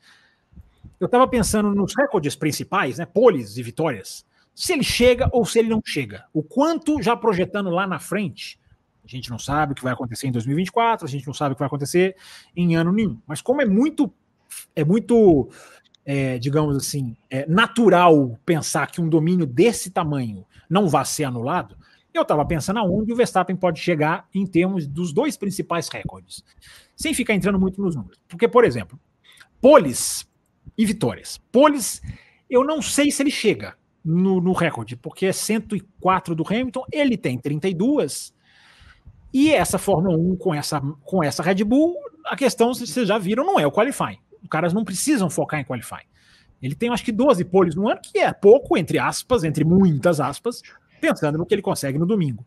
Eu 1.00 1.06
estava 1.06 1.28
pensando 1.28 1.74
nos 1.76 1.96
recordes 1.96 2.36
principais, 2.36 2.98
né, 2.98 3.06
poles 3.06 3.58
e 3.58 3.64
vitórias, 3.64 4.26
se 4.56 4.74
ele 4.74 4.84
chega 4.84 5.30
ou 5.32 5.46
se 5.46 5.60
ele 5.60 5.70
não 5.70 5.82
chega. 5.86 6.26
O 6.34 6.42
quanto 6.42 7.02
já 7.02 7.16
projetando 7.16 7.70
lá 7.70 7.86
na 7.86 8.00
frente, 8.00 8.60
a 9.06 9.08
gente 9.08 9.30
não 9.30 9.38
sabe 9.38 9.74
o 9.74 9.76
que 9.76 9.84
vai 9.84 9.94
acontecer 9.94 10.28
em 10.28 10.32
2024, 10.32 11.06
a 11.06 11.10
gente 11.10 11.28
não 11.28 11.34
sabe 11.34 11.54
o 11.54 11.56
que 11.56 11.60
vai 11.60 11.68
acontecer 11.68 12.16
em 12.56 12.76
ano 12.76 12.92
nenhum. 12.92 13.20
Mas 13.28 13.42
como 13.42 13.62
é 13.62 13.66
muito, 13.66 14.12
é 14.76 14.84
muito, 14.84 15.50
é, 16.04 16.40
digamos 16.40 16.76
assim, 16.76 17.16
é 17.30 17.46
natural 17.46 18.38
pensar 18.46 18.88
que 18.88 19.00
um 19.00 19.08
domínio 19.08 19.46
desse 19.46 19.92
tamanho 19.92 20.46
não 20.68 20.90
vai 20.90 21.06
ser 21.06 21.26
anulado, 21.26 21.78
eu 22.18 22.24
estava 22.24 22.46
pensando 22.46 22.80
aonde 22.80 23.12
o 23.12 23.16
Verstappen 23.16 23.56
pode 23.56 23.80
chegar 23.80 24.28
em 24.34 24.46
termos 24.46 24.88
dos 24.88 25.14
dois 25.14 25.38
principais 25.38 25.88
recordes, 25.88 26.44
sem 26.96 27.14
ficar 27.14 27.34
entrando 27.34 27.60
muito 27.60 27.82
nos 27.82 27.96
números. 27.96 28.20
Porque, 28.28 28.48
por 28.48 28.66
exemplo, 28.66 29.00
poles 29.62 30.28
e 30.78 30.86
vitórias. 30.86 31.40
Poles, 31.52 32.02
eu 32.50 32.64
não 32.64 32.82
sei 32.82 33.12
se 33.12 33.24
ele 33.24 33.32
chega 33.32 33.76
no, 34.04 34.40
no 34.40 34.54
recorde, 34.54 34.96
porque 34.96 35.26
é 35.26 35.32
104 35.34 36.34
do 36.34 36.44
Hamilton, 36.48 36.86
ele 36.92 37.18
tem 37.18 37.38
32. 37.38 38.34
E 39.34 39.54
essa 39.54 39.78
Fórmula 39.78 40.18
1 40.18 40.38
com 40.38 40.54
essa, 40.54 40.80
com 41.04 41.24
essa 41.24 41.44
Red 41.44 41.64
Bull, 41.64 41.96
a 42.26 42.36
questão, 42.36 42.74
vocês 42.74 43.08
já 43.08 43.18
viram, 43.18 43.46
não 43.46 43.60
é 43.60 43.68
o 43.68 43.72
qualifying. 43.72 44.20
Os 44.42 44.50
caras 44.50 44.74
não 44.74 44.84
precisam 44.84 45.30
focar 45.30 45.60
em 45.60 45.66
qualifying. 45.66 46.08
Ele 46.62 46.74
tem 46.74 46.90
acho 46.90 47.04
que 47.04 47.12
12 47.12 47.44
poles 47.46 47.76
no 47.76 47.88
ano, 47.88 48.00
que 48.02 48.20
é 48.20 48.32
pouco, 48.34 48.78
entre 48.78 48.98
aspas, 48.98 49.44
entre 49.44 49.64
muitas 49.64 50.20
aspas, 50.20 50.62
pensando 51.00 51.38
no 51.38 51.46
que 51.46 51.54
ele 51.54 51.62
consegue 51.62 51.98
no 51.98 52.06
domingo. 52.06 52.46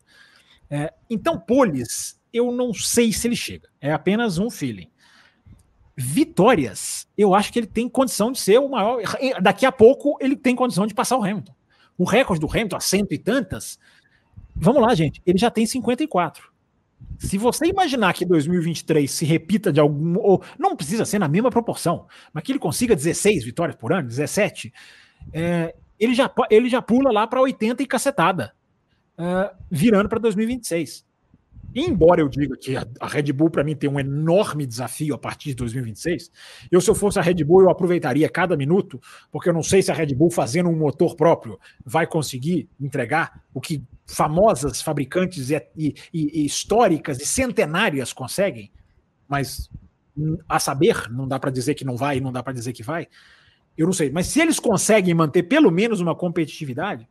É, 0.68 0.92
então, 1.08 1.38
Poles, 1.38 2.20
eu 2.32 2.52
não 2.52 2.72
sei 2.72 3.12
se 3.12 3.26
ele 3.26 3.36
chega. 3.36 3.68
É 3.80 3.92
apenas 3.92 4.38
um 4.38 4.50
feeling. 4.50 4.88
Vitórias, 5.96 7.06
eu 7.18 7.34
acho 7.34 7.52
que 7.52 7.58
ele 7.58 7.66
tem 7.66 7.88
condição 7.88 8.32
de 8.32 8.38
ser 8.38 8.58
o 8.58 8.68
maior. 8.68 9.02
Daqui 9.42 9.66
a 9.66 9.72
pouco 9.72 10.16
ele 10.20 10.36
tem 10.36 10.54
condição 10.54 10.86
de 10.86 10.94
passar 10.94 11.18
o 11.18 11.24
Hamilton. 11.24 11.54
O 11.98 12.04
recorde 12.04 12.40
do 12.40 12.50
Hamilton, 12.50 12.76
a 12.76 12.80
cento 12.80 13.12
e 13.12 13.18
tantas. 13.18 13.78
Vamos 14.54 14.80
lá, 14.80 14.94
gente. 14.94 15.20
Ele 15.26 15.38
já 15.38 15.50
tem 15.50 15.66
54. 15.66 16.50
Se 17.18 17.36
você 17.36 17.66
imaginar 17.66 18.14
que 18.14 18.24
2023 18.24 19.10
se 19.10 19.24
repita 19.24 19.70
de 19.72 19.80
algum. 19.80 20.18
Ou 20.18 20.42
não 20.58 20.74
precisa 20.74 21.04
ser 21.04 21.18
na 21.18 21.28
mesma 21.28 21.50
proporção, 21.50 22.06
mas 22.32 22.42
que 22.42 22.52
ele 22.52 22.58
consiga 22.58 22.96
16 22.96 23.44
vitórias 23.44 23.76
por 23.76 23.92
ano, 23.92 24.08
17, 24.08 24.72
é, 25.32 25.74
ele 26.00 26.14
já, 26.14 26.32
ele 26.50 26.68
já 26.68 26.80
pula 26.80 27.12
lá 27.12 27.26
para 27.26 27.42
80 27.42 27.82
e 27.82 27.86
cacetada, 27.86 28.52
uh, 29.18 29.54
virando 29.70 30.08
para 30.08 30.18
2026. 30.18 31.06
embora 31.74 32.22
eu 32.22 32.28
diga 32.28 32.56
que 32.56 32.74
a 32.76 33.06
Red 33.06 33.32
Bull 33.32 33.50
para 33.50 33.62
mim 33.62 33.76
tem 33.76 33.88
um 33.88 34.00
enorme 34.00 34.66
desafio 34.66 35.14
a 35.14 35.18
partir 35.18 35.50
de 35.50 35.56
2026, 35.56 36.32
eu 36.72 36.80
se 36.80 36.90
eu 36.90 36.94
fosse 36.94 37.18
a 37.18 37.22
Red 37.22 37.44
Bull 37.44 37.62
eu 37.62 37.70
aproveitaria 37.70 38.28
cada 38.28 38.56
minuto, 38.56 38.98
porque 39.30 39.50
eu 39.50 39.52
não 39.52 39.62
sei 39.62 39.82
se 39.82 39.90
a 39.90 39.94
Red 39.94 40.14
Bull 40.14 40.30
fazendo 40.30 40.70
um 40.70 40.76
motor 40.76 41.14
próprio 41.14 41.60
vai 41.84 42.06
conseguir 42.06 42.68
entregar 42.80 43.42
o 43.52 43.60
que 43.60 43.84
famosas 44.06 44.80
fabricantes 44.80 45.50
e, 45.50 45.62
e, 45.76 45.94
e 46.12 46.44
históricas 46.44 47.20
e 47.20 47.26
centenárias 47.26 48.12
conseguem, 48.12 48.72
mas 49.28 49.70
a 50.48 50.58
saber, 50.58 51.10
não 51.10 51.28
dá 51.28 51.38
para 51.38 51.50
dizer 51.50 51.74
que 51.74 51.84
não 51.84 51.96
vai, 51.96 52.20
não 52.20 52.32
dá 52.32 52.42
para 52.42 52.52
dizer 52.52 52.72
que 52.72 52.82
vai. 52.82 53.06
Eu 53.76 53.86
não 53.86 53.92
sei, 53.92 54.10
mas 54.10 54.26
se 54.26 54.40
eles 54.40 54.58
conseguem 54.58 55.14
manter 55.14 55.44
pelo 55.44 55.70
menos 55.70 56.00
uma 56.00 56.14
competitividade, 56.14 57.08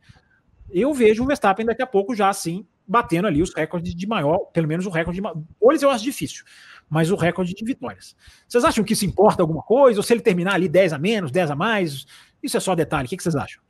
eu 0.72 0.94
vejo 0.94 1.24
o 1.24 1.26
Verstappen 1.26 1.66
daqui 1.66 1.82
a 1.82 1.88
pouco 1.88 2.16
já 2.16 2.30
assim 2.30 2.66
batendo 2.90 3.28
ali 3.28 3.40
os 3.40 3.54
recordes 3.54 3.94
de 3.94 4.08
maior, 4.08 4.40
pelo 4.52 4.68
menos 4.68 4.88
o 4.88 4.90
recorde 4.90 5.22
de 5.22 5.28
Olhos 5.62 5.84
eu 5.84 5.92
acho 5.92 6.04
difícil, 6.04 6.44
mas 6.90 7.12
o 7.12 7.16
recorde 7.16 7.54
de 7.54 7.64
vitórias. 7.64 8.16
Vocês 8.48 8.64
acham 8.66 8.84
que 8.84 8.94
isso 8.94 9.06
importa 9.06 9.44
alguma 9.44 9.62
coisa? 9.62 10.00
Ou 10.00 10.04
se 10.04 10.12
ele 10.12 10.22
terminar 10.22 10.56
ali 10.56 10.68
10 10.68 10.94
a 10.94 10.98
menos, 10.98 11.30
10 11.30 11.52
a 11.52 11.56
mais? 11.56 12.08
Isso 12.42 12.58
é 12.58 12.60
só 12.60 12.74
detalhe. 12.74 13.06
O 13.06 13.10
que 13.10 13.22
vocês 13.22 13.36
acham? 13.36 13.62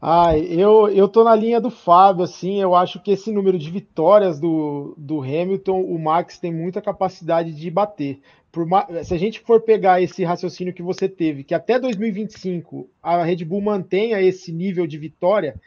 Ah, 0.00 0.38
eu, 0.38 0.88
eu 0.88 1.08
tô 1.08 1.24
na 1.24 1.34
linha 1.34 1.60
do 1.60 1.70
Fábio, 1.70 2.24
assim, 2.24 2.60
eu 2.60 2.74
acho 2.74 3.02
que 3.02 3.10
esse 3.10 3.32
número 3.32 3.58
de 3.58 3.70
vitórias 3.70 4.38
do, 4.38 4.94
do 4.98 5.22
Hamilton, 5.22 5.80
o 5.80 5.98
Max 5.98 6.38
tem 6.38 6.52
muita 6.52 6.82
capacidade 6.82 7.52
de 7.52 7.70
bater. 7.70 8.20
Por, 8.54 8.68
se 9.04 9.12
a 9.12 9.18
gente 9.18 9.40
for 9.40 9.60
pegar 9.60 10.00
esse 10.00 10.22
raciocínio 10.22 10.72
que 10.72 10.82
você 10.82 11.08
teve, 11.08 11.42
que 11.42 11.52
até 11.52 11.76
2025 11.76 12.88
a 13.02 13.24
Red 13.24 13.44
Bull 13.44 13.60
mantenha 13.60 14.22
esse 14.22 14.52
nível 14.52 14.86
de 14.86 14.96
vitória, 14.96 15.60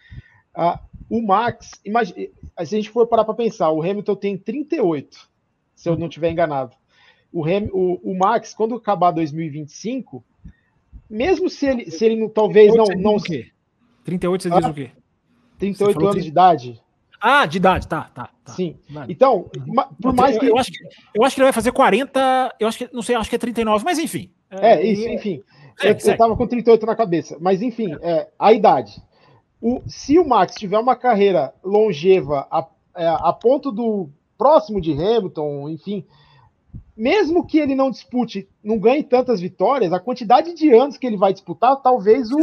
a, 0.55 0.79
o 1.09 1.21
Max, 1.21 1.71
imagina, 1.83 2.17
se 2.17 2.29
a 2.55 2.63
gente 2.63 2.89
for 2.89 3.05
parar 3.05 3.25
para 3.25 3.33
pensar, 3.33 3.69
o 3.71 3.81
Hamilton 3.81 4.15
tem 4.15 4.37
38, 4.37 5.29
se 5.75 5.89
eu 5.89 5.97
não 5.97 6.07
estiver 6.07 6.31
enganado. 6.31 6.77
O, 7.29 7.45
Ham, 7.45 7.67
o, 7.73 8.11
o, 8.11 8.17
Max, 8.17 8.53
quando 8.53 8.75
acabar 8.75 9.11
2025, 9.11 10.23
mesmo 11.09 11.49
se 11.49 11.65
ele, 11.65 11.91
se 11.91 12.05
ele 12.05 12.29
talvez 12.29 12.73
não. 12.73 12.85
não 12.85 13.15
o 13.17 13.21
quê? 13.21 13.51
38 14.05 14.43
você 14.43 14.49
diz 14.49 14.65
o 14.65 14.73
quê? 14.73 14.91
38 15.59 15.99
anos 15.99 16.11
30... 16.11 16.23
de 16.23 16.29
idade. 16.29 16.81
Ah, 17.19 17.45
de 17.45 17.57
idade, 17.57 17.87
tá, 17.87 18.09
tá. 18.13 18.29
tá. 18.43 18.53
Sim. 18.53 18.77
Então, 19.09 19.49
por 20.01 20.13
mais 20.13 20.37
que. 20.37 20.45
Eu 20.45 20.57
acho 20.57 20.71
que, 20.71 20.83
eu 21.13 21.23
acho 21.23 21.35
que 21.35 21.41
ele 21.41 21.45
vai 21.45 21.53
fazer 21.53 21.71
40, 21.71 22.55
eu 22.59 22.67
acho 22.67 22.77
que, 22.77 22.89
não 22.93 23.01
sei, 23.01 23.15
acho 23.15 23.29
que 23.29 23.35
é 23.35 23.39
39, 23.39 23.83
mas 23.83 23.99
enfim. 23.99 24.31
É, 24.49 24.75
é 24.75 24.85
isso, 24.85 25.07
enfim. 25.07 25.43
É, 25.81 25.91
eu, 25.91 25.97
eu 25.97 26.17
tava 26.17 26.35
com 26.35 26.47
38 26.47 26.85
na 26.85 26.95
cabeça, 26.95 27.37
mas 27.39 27.61
enfim, 27.61 27.95
é, 28.01 28.27
a 28.37 28.53
idade. 28.53 29.01
O, 29.61 29.81
se 29.87 30.17
o 30.19 30.27
Max 30.27 30.55
tiver 30.55 30.77
uma 30.77 30.95
carreira 30.95 31.53
longeva 31.63 32.47
a, 32.51 32.65
é, 32.95 33.07
a 33.07 33.33
ponto 33.33 33.71
do 33.71 34.09
próximo 34.37 34.79
de 34.79 34.91
Hamilton, 34.91 35.69
enfim, 35.69 36.05
mesmo 36.95 37.45
que 37.45 37.57
ele 37.57 37.75
não 37.75 37.91
dispute, 37.91 38.47
não 38.63 38.79
ganhe 38.79 39.03
tantas 39.03 39.41
vitórias, 39.41 39.93
a 39.93 39.99
quantidade 39.99 40.53
de 40.53 40.71
anos 40.71 40.97
que 40.97 41.05
ele 41.05 41.17
vai 41.17 41.33
disputar, 41.33 41.75
talvez 41.77 42.31
o 42.31 42.39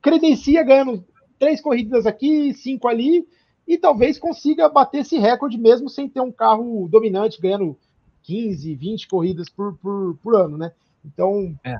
credencia 0.00 0.62
ganhando 0.62 1.04
três 1.38 1.60
corridas 1.60 2.06
aqui, 2.06 2.54
cinco 2.54 2.88
ali, 2.88 3.26
e 3.66 3.76
talvez 3.76 4.18
consiga 4.18 4.68
bater 4.68 4.98
esse 4.98 5.18
recorde 5.18 5.58
mesmo 5.58 5.88
sem 5.88 6.08
ter 6.08 6.20
um 6.20 6.30
carro 6.30 6.88
dominante, 6.88 7.40
ganhando 7.40 7.76
15, 8.22 8.74
20 8.74 9.08
corridas 9.08 9.48
por, 9.48 9.76
por, 9.78 10.16
por 10.22 10.36
ano, 10.36 10.56
né? 10.56 10.72
Então, 11.04 11.54
é. 11.64 11.76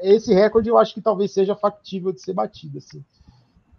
esse 0.00 0.32
recorde 0.32 0.68
eu 0.68 0.78
acho 0.78 0.94
que 0.94 1.00
talvez 1.00 1.32
seja 1.32 1.54
factível 1.54 2.12
de 2.12 2.20
ser 2.20 2.32
batido, 2.32 2.78
assim. 2.78 3.04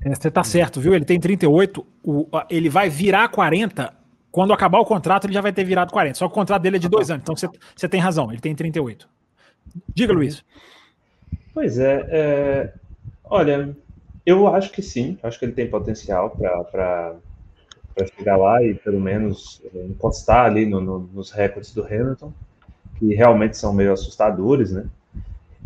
É, 0.02 0.14
você 0.14 0.30
tá 0.30 0.44
certo, 0.44 0.80
viu? 0.80 0.94
Ele 0.94 1.06
tem 1.06 1.20
38, 1.20 1.86
o, 2.04 2.28
ele 2.50 2.70
vai 2.70 2.90
virar 2.90 3.30
40. 3.30 3.94
Quando 4.32 4.54
acabar 4.54 4.80
o 4.80 4.86
contrato, 4.86 5.26
ele 5.26 5.34
já 5.34 5.42
vai 5.42 5.54
ter 5.54 5.64
virado 5.64 5.92
40. 5.92 6.18
Só 6.18 6.28
que 6.28 6.32
o 6.32 6.36
contrato 6.36 6.62
dele 6.62 6.76
é 6.76 6.80
de 6.80 6.90
dois 6.90 7.10
anos. 7.10 7.24
Então 7.24 7.36
você, 7.36 7.50
você 7.76 7.88
tem 7.88 8.00
razão, 8.00 8.32
ele 8.32 8.42
tem 8.42 8.54
38. 8.54 9.08
Diga, 9.94 10.14
Luiz. 10.14 10.44
Pois 11.54 11.80
é, 11.80 12.06
é 12.10 12.74
olha, 13.24 13.76
eu 14.26 14.48
acho 14.48 14.72
que 14.72 14.82
sim. 14.82 15.18
Acho 15.24 15.40
que 15.40 15.46
ele 15.46 15.54
tem 15.54 15.70
potencial 15.70 16.30
para 16.30 17.16
chegar 18.18 18.38
lá 18.38 18.62
e 18.64 18.74
pelo 18.74 19.00
menos 19.00 19.62
encostar 19.74 20.46
ali 20.46 20.66
no, 20.66 20.82
no, 20.82 21.00
nos 21.14 21.32
recordes 21.32 21.74
do 21.74 21.86
Hamilton, 21.86 22.34
que 22.98 23.14
realmente 23.14 23.58
são 23.58 23.74
meio 23.74 23.94
assustadores, 23.94 24.72
né? 24.72 24.86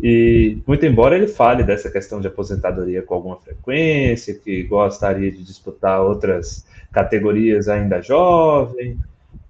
E, 0.02 0.58
muito 0.66 0.86
embora 0.86 1.16
ele 1.16 1.28
fale 1.28 1.64
dessa 1.64 1.92
questão 1.92 2.22
de 2.22 2.28
aposentadoria 2.28 3.02
com 3.02 3.14
alguma 3.14 3.38
frequência, 3.38 4.34
que 4.34 4.64
gostaria 4.64 5.32
de 5.32 5.44
disputar 5.44 6.02
outras 6.02 6.66
categorias 6.92 7.68
ainda 7.68 8.02
jovem, 8.02 8.98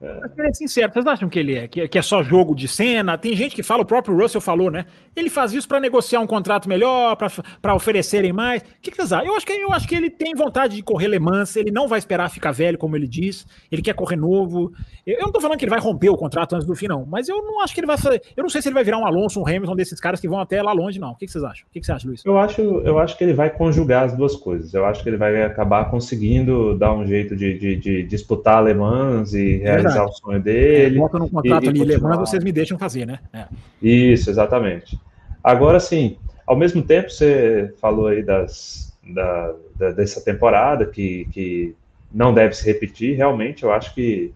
mas 0.01 0.31
pra 0.31 0.45
ser 0.45 0.53
sincero, 0.53 0.93
vocês 0.93 1.05
acham 1.05 1.27
que 1.27 1.37
ele 1.37 1.55
é? 1.55 1.67
Que, 1.67 1.87
que, 1.87 1.97
é 1.97 2.01
só 2.01 2.23
jogo 2.23 2.55
de 2.55 2.67
cena? 2.69 3.17
Tem 3.17 3.35
gente 3.35 3.53
que 3.53 3.61
fala, 3.61 3.83
o 3.83 3.85
próprio 3.85 4.15
Russell 4.15 4.39
falou, 4.39 4.71
né? 4.71 4.85
Ele 5.13 5.29
faz 5.29 5.51
isso 5.51 5.67
para 5.67 5.79
negociar 5.79 6.21
um 6.21 6.27
contrato 6.27 6.69
melhor, 6.69 7.17
para 7.61 7.75
oferecerem 7.75 8.31
mais. 8.31 8.61
O 8.61 8.65
que, 8.81 8.91
que 8.91 8.97
vocês 8.97 9.11
acham? 9.11 9.27
Eu 9.27 9.35
acho 9.35 9.45
que, 9.45 9.51
eu 9.51 9.73
acho 9.73 9.87
que 9.87 9.95
ele 9.95 10.09
tem 10.09 10.33
vontade 10.33 10.77
de 10.77 10.83
correr 10.83 11.07
Le 11.09 11.19
Mans, 11.19 11.55
ele 11.57 11.69
não 11.69 11.87
vai 11.87 11.99
esperar 11.99 12.29
ficar 12.29 12.51
velho, 12.51 12.77
como 12.77 12.95
ele 12.95 13.07
diz. 13.07 13.45
Ele 13.69 13.81
quer 13.81 13.93
correr 13.93 14.15
novo. 14.15 14.71
Eu, 15.05 15.15
eu 15.15 15.25
não 15.25 15.33
tô 15.33 15.41
falando 15.41 15.57
que 15.57 15.65
ele 15.65 15.69
vai 15.69 15.79
romper 15.79 16.09
o 16.09 16.15
contrato 16.15 16.55
antes 16.55 16.65
do 16.65 16.75
fim, 16.75 16.87
não. 16.87 17.05
Mas 17.05 17.27
eu 17.27 17.43
não 17.43 17.61
acho 17.61 17.73
que 17.73 17.81
ele 17.81 17.87
vai 17.87 17.97
fazer. 17.97 18.21
Eu 18.37 18.43
não 18.43 18.49
sei 18.49 18.61
se 18.61 18.69
ele 18.69 18.75
vai 18.75 18.85
virar 18.85 18.99
um 18.99 19.05
Alonso, 19.05 19.41
um 19.41 19.47
Hamilton 19.47 19.75
desses 19.75 19.99
caras 19.99 20.21
que 20.21 20.29
vão 20.29 20.39
até 20.39 20.61
lá 20.61 20.71
longe, 20.71 20.97
não. 20.97 21.11
O 21.11 21.15
que, 21.15 21.25
que 21.25 21.31
vocês 21.31 21.43
acham? 21.43 21.67
O 21.67 21.73
que, 21.73 21.81
que 21.81 21.85
você 21.85 21.91
acha, 21.91 22.07
Luiz? 22.07 22.25
Eu 22.25 22.39
acho, 22.39 22.61
eu 22.61 22.99
acho 22.99 23.17
que 23.17 23.23
ele 23.25 23.33
vai 23.33 23.49
conjugar 23.49 24.05
as 24.05 24.15
duas 24.15 24.35
coisas. 24.37 24.73
Eu 24.73 24.85
acho 24.85 25.03
que 25.03 25.09
ele 25.09 25.17
vai 25.17 25.43
acabar 25.43 25.89
conseguindo 25.89 26.77
dar 26.77 26.93
um 26.93 27.05
jeito 27.05 27.35
de, 27.35 27.57
de, 27.59 27.75
de 27.75 28.03
disputar 28.03 28.63
Le 28.63 28.73
Mans 28.73 29.33
e 29.33 29.57
realizar 29.57 29.88
o 29.97 30.11
sonho 30.11 30.41
dele. 30.41 30.97
É, 30.97 30.99
bota 30.99 31.19
no 31.19 31.29
contrato 31.29 31.65
e, 31.65 31.69
ali, 31.69 31.83
Leman, 31.83 32.17
vocês 32.17 32.43
me 32.43 32.51
deixam 32.51 32.77
fazer, 32.77 33.05
né? 33.05 33.19
É. 33.33 33.45
Isso, 33.81 34.29
exatamente. 34.29 34.99
Agora, 35.43 35.79
sim, 35.79 36.17
ao 36.45 36.55
mesmo 36.55 36.81
tempo, 36.81 37.09
você 37.09 37.73
falou 37.79 38.07
aí 38.07 38.23
das, 38.23 38.93
da, 39.13 39.53
da, 39.75 39.91
dessa 39.91 40.21
temporada 40.21 40.85
que, 40.85 41.25
que 41.31 41.75
não 42.11 42.33
deve 42.33 42.55
se 42.55 42.65
repetir, 42.65 43.15
realmente, 43.15 43.63
eu 43.63 43.71
acho 43.71 43.93
que 43.93 44.33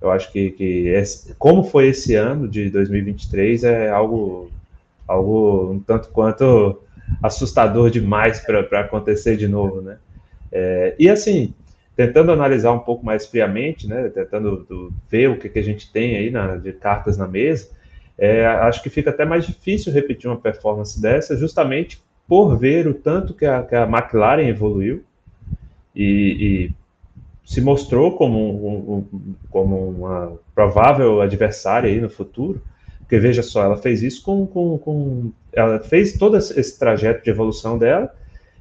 eu 0.00 0.10
acho 0.12 0.30
que, 0.30 0.52
que 0.52 0.88
esse, 0.88 1.34
como 1.34 1.64
foi 1.64 1.88
esse 1.88 2.14
ano 2.14 2.46
de 2.46 2.70
2023 2.70 3.64
é 3.64 3.90
algo, 3.90 4.50
algo 5.08 5.72
um 5.72 5.80
tanto 5.80 6.08
quanto 6.10 6.80
assustador 7.22 7.90
demais 7.90 8.38
para 8.40 8.80
acontecer 8.80 9.36
de 9.36 9.48
novo, 9.48 9.80
né? 9.80 9.98
É, 10.52 10.94
e 10.98 11.08
assim, 11.08 11.52
tentando 11.98 12.30
analisar 12.30 12.70
um 12.70 12.78
pouco 12.78 13.04
mais 13.04 13.26
friamente, 13.26 13.88
né, 13.88 14.08
tentando 14.08 14.64
do, 14.68 14.92
ver 15.10 15.30
o 15.30 15.36
que, 15.36 15.48
que 15.48 15.58
a 15.58 15.64
gente 15.64 15.90
tem 15.90 16.16
aí 16.16 16.30
na, 16.30 16.54
de 16.54 16.72
cartas 16.72 17.18
na 17.18 17.26
mesa, 17.26 17.70
é, 18.16 18.46
acho 18.46 18.80
que 18.84 18.88
fica 18.88 19.10
até 19.10 19.24
mais 19.24 19.44
difícil 19.44 19.92
repetir 19.92 20.30
uma 20.30 20.36
performance 20.36 21.02
dessa, 21.02 21.36
justamente 21.36 22.00
por 22.28 22.56
ver 22.56 22.86
o 22.86 22.94
tanto 22.94 23.34
que 23.34 23.44
a, 23.44 23.64
que 23.64 23.74
a 23.74 23.82
McLaren 23.82 24.46
evoluiu 24.46 25.02
e, 25.92 26.04
e 26.38 26.72
se 27.44 27.60
mostrou 27.60 28.12
como, 28.12 28.38
um, 28.38 28.94
um, 28.94 29.34
como 29.50 29.88
uma 29.88 30.38
provável 30.54 31.20
adversária 31.20 31.90
aí 31.90 32.00
no 32.00 32.08
futuro, 32.08 32.62
porque 33.00 33.18
veja 33.18 33.42
só, 33.42 33.64
ela 33.64 33.76
fez 33.76 34.04
isso 34.04 34.22
com, 34.22 34.46
com, 34.46 34.78
com 34.78 35.32
ela 35.52 35.80
fez 35.80 36.12
todo 36.12 36.36
esse 36.36 36.78
trajeto 36.78 37.24
de 37.24 37.30
evolução 37.30 37.76
dela 37.76 38.14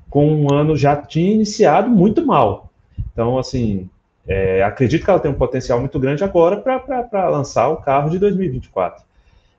com 0.10 0.28
um 0.28 0.52
ano 0.52 0.76
já 0.76 0.96
tinha 0.96 1.36
iniciado 1.36 1.88
muito 1.88 2.26
mal, 2.26 2.67
então, 3.12 3.38
assim, 3.38 3.90
é, 4.28 4.62
acredito 4.64 5.04
que 5.04 5.10
ela 5.10 5.20
tem 5.20 5.32
um 5.32 5.36
potencial 5.36 5.80
muito 5.80 6.00
grande 6.00 6.24
agora 6.24 6.58
para 6.58 7.30
lançar 7.30 7.70
o 7.70 7.78
carro 7.78 8.10
de 8.10 8.20
2024. 8.20 9.04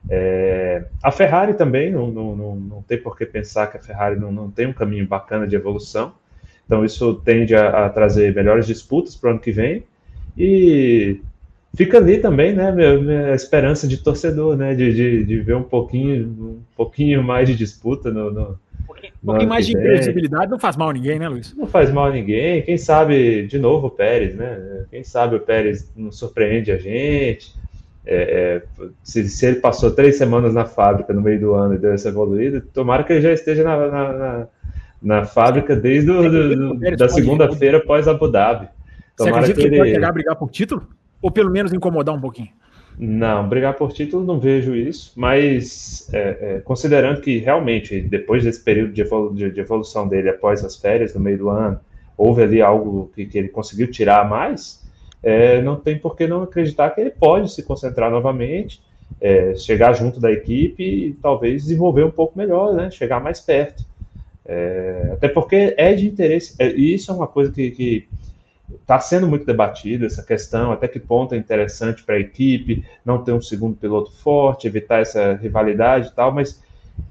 É, 0.09 0.85
a 1.03 1.11
Ferrari 1.11 1.53
também, 1.55 1.91
não, 1.91 2.09
não, 2.09 2.35
não, 2.35 2.55
não, 2.55 2.81
tem 2.83 2.97
por 2.97 3.17
que 3.17 3.25
pensar 3.25 3.67
que 3.67 3.77
a 3.77 3.81
Ferrari 3.81 4.17
não, 4.17 4.31
não 4.31 4.49
tem 4.49 4.67
um 4.67 4.73
caminho 4.73 5.05
bacana 5.07 5.47
de 5.47 5.55
evolução. 5.55 6.13
Então, 6.65 6.85
isso 6.85 7.15
tende 7.15 7.55
a, 7.55 7.85
a 7.85 7.89
trazer 7.89 8.33
melhores 8.33 8.67
disputas 8.67 9.15
para 9.15 9.29
o 9.29 9.31
ano 9.31 9.39
que 9.39 9.51
vem. 9.51 9.83
E 10.37 11.19
fica 11.75 11.97
ali 11.97 12.19
também, 12.19 12.53
né, 12.53 12.71
minha, 12.71 12.97
minha 12.97 13.33
esperança 13.33 13.87
de 13.87 13.97
torcedor, 13.97 14.55
né, 14.55 14.73
de, 14.75 14.93
de, 14.93 15.23
de, 15.25 15.39
ver 15.39 15.55
um 15.55 15.63
pouquinho, 15.63 16.27
um 16.27 16.61
pouquinho 16.75 17.23
mais 17.23 17.47
de 17.47 17.55
disputa 17.55 18.11
no, 18.11 18.31
no 18.31 18.59
um 19.23 19.25
pouquinho 19.25 19.49
mais 19.49 19.65
de 19.65 19.73
imprevisibilidade 19.73 20.51
não 20.51 20.59
faz 20.59 20.75
mal 20.75 20.89
a 20.89 20.93
ninguém, 20.93 21.19
né, 21.19 21.27
Luiz? 21.27 21.55
Não 21.55 21.67
faz 21.67 21.91
mal 21.91 22.05
a 22.05 22.11
ninguém. 22.11 22.61
Quem 22.61 22.77
sabe, 22.77 23.47
de 23.47 23.59
novo, 23.59 23.87
o 23.87 23.91
Pérez, 23.91 24.35
né? 24.35 24.85
Quem 24.89 25.03
sabe 25.03 25.35
o 25.35 25.39
Pérez 25.39 25.91
não 25.95 26.11
surpreende 26.11 26.71
a 26.71 26.77
gente. 26.77 27.53
É, 28.05 28.15
é, 28.15 28.87
se, 29.03 29.27
se, 29.29 29.45
ele 29.45 29.57
passou 29.57 29.91
três 29.91 30.17
semanas 30.17 30.53
na 30.53 30.65
fábrica 30.65 31.13
no 31.13 31.21
meio 31.21 31.39
do 31.39 31.53
ano 31.53 31.75
e 31.75 31.77
deu 31.77 31.93
essa 31.93 32.09
evoluída, 32.09 32.63
tomara 32.73 33.03
que 33.03 33.13
ele 33.13 33.21
já 33.21 33.31
esteja 33.31 33.63
na, 33.63 33.77
na, 33.87 34.13
na, 34.13 34.47
na 35.01 35.25
fábrica 35.25 35.75
desde 35.75 36.07
do, 36.07 36.75
do, 36.75 36.97
da 36.97 37.07
segunda-feira 37.07 37.79
pós 37.79 38.07
Abu 38.07 38.27
Dhabi. 38.27 38.67
Tomara 39.15 39.45
Você 39.45 39.51
acredita 39.51 39.61
que 39.61 39.67
ele, 39.67 39.69
que 39.69 39.75
ele 39.75 39.77
pode 39.81 39.93
chegar 39.93 40.09
a 40.09 40.13
brigar 40.13 40.35
por 40.35 40.49
título? 40.49 40.87
Ou 41.21 41.29
pelo 41.29 41.51
menos 41.51 41.73
incomodar 41.73 42.15
um 42.15 42.21
pouquinho? 42.21 42.49
Não, 43.01 43.47
brigar 43.47 43.75
por 43.75 43.93
título 43.93 44.25
não 44.25 44.41
vejo 44.41 44.75
isso, 44.75 45.13
mas 45.15 46.09
é, 46.13 46.37
é, 46.41 46.59
considerando 46.59 47.21
que 47.21 47.37
realmente, 47.37 48.01
depois 48.01 48.43
desse 48.43 48.61
período 48.61 48.91
de, 48.91 48.99
evolu 48.99 49.33
de, 49.33 49.49
de, 49.49 49.59
evolução 49.61 50.05
dele 50.05 50.29
após 50.29 50.65
as 50.65 50.75
férias 50.75 51.13
no 51.13 51.21
meio 51.21 51.37
do 51.37 51.49
ano, 51.49 51.79
houve 52.17 52.43
ali 52.43 52.61
algo 52.61 53.09
que, 53.15 53.25
que 53.25 53.37
ele 53.37 53.47
conseguiu 53.47 53.89
tirar 53.89 54.27
mais, 54.29 54.85
é, 55.23 55.61
não 55.61 55.77
tem 55.77 55.97
por 55.97 56.17
que 56.17 56.27
não 56.27 56.43
acreditar 56.43 56.89
que 56.89 56.99
ele 56.99 57.11
pode 57.11 57.53
se 57.53 57.63
concentrar 57.63 58.11
novamente, 58.11 58.81
é, 59.21 59.55
chegar 59.55 59.93
junto 59.93 60.19
da 60.19 60.29
equipe 60.29 60.83
e 60.83 61.13
talvez 61.21 61.63
desenvolver 61.63 62.03
um 62.03 62.11
pouco 62.11 62.37
melhor, 62.37 62.73
né? 62.73 62.91
chegar 62.91 63.23
mais 63.23 63.39
perto. 63.39 63.85
É, 64.45 65.11
até 65.13 65.29
porque 65.29 65.73
é 65.77 65.93
de 65.93 66.05
interesse, 66.05 66.53
é, 66.59 66.69
e 66.69 66.95
isso 66.95 67.09
é 67.11 67.13
uma 67.13 67.27
coisa 67.27 67.49
que 67.49 68.09
está 68.75 68.99
sendo 68.99 69.27
muito 69.27 69.45
debatida, 69.45 70.05
essa 70.05 70.23
questão, 70.23 70.71
até 70.71 70.87
que 70.87 70.99
ponto 70.99 71.33
é 71.33 71.37
interessante 71.37 72.03
para 72.03 72.15
a 72.15 72.19
equipe 72.19 72.83
não 73.05 73.23
ter 73.23 73.31
um 73.31 73.41
segundo 73.41 73.75
piloto 73.75 74.11
forte, 74.11 74.67
evitar 74.67 74.99
essa 74.99 75.33
rivalidade 75.33 76.09
e 76.09 76.11
tal, 76.11 76.31
mas 76.31 76.61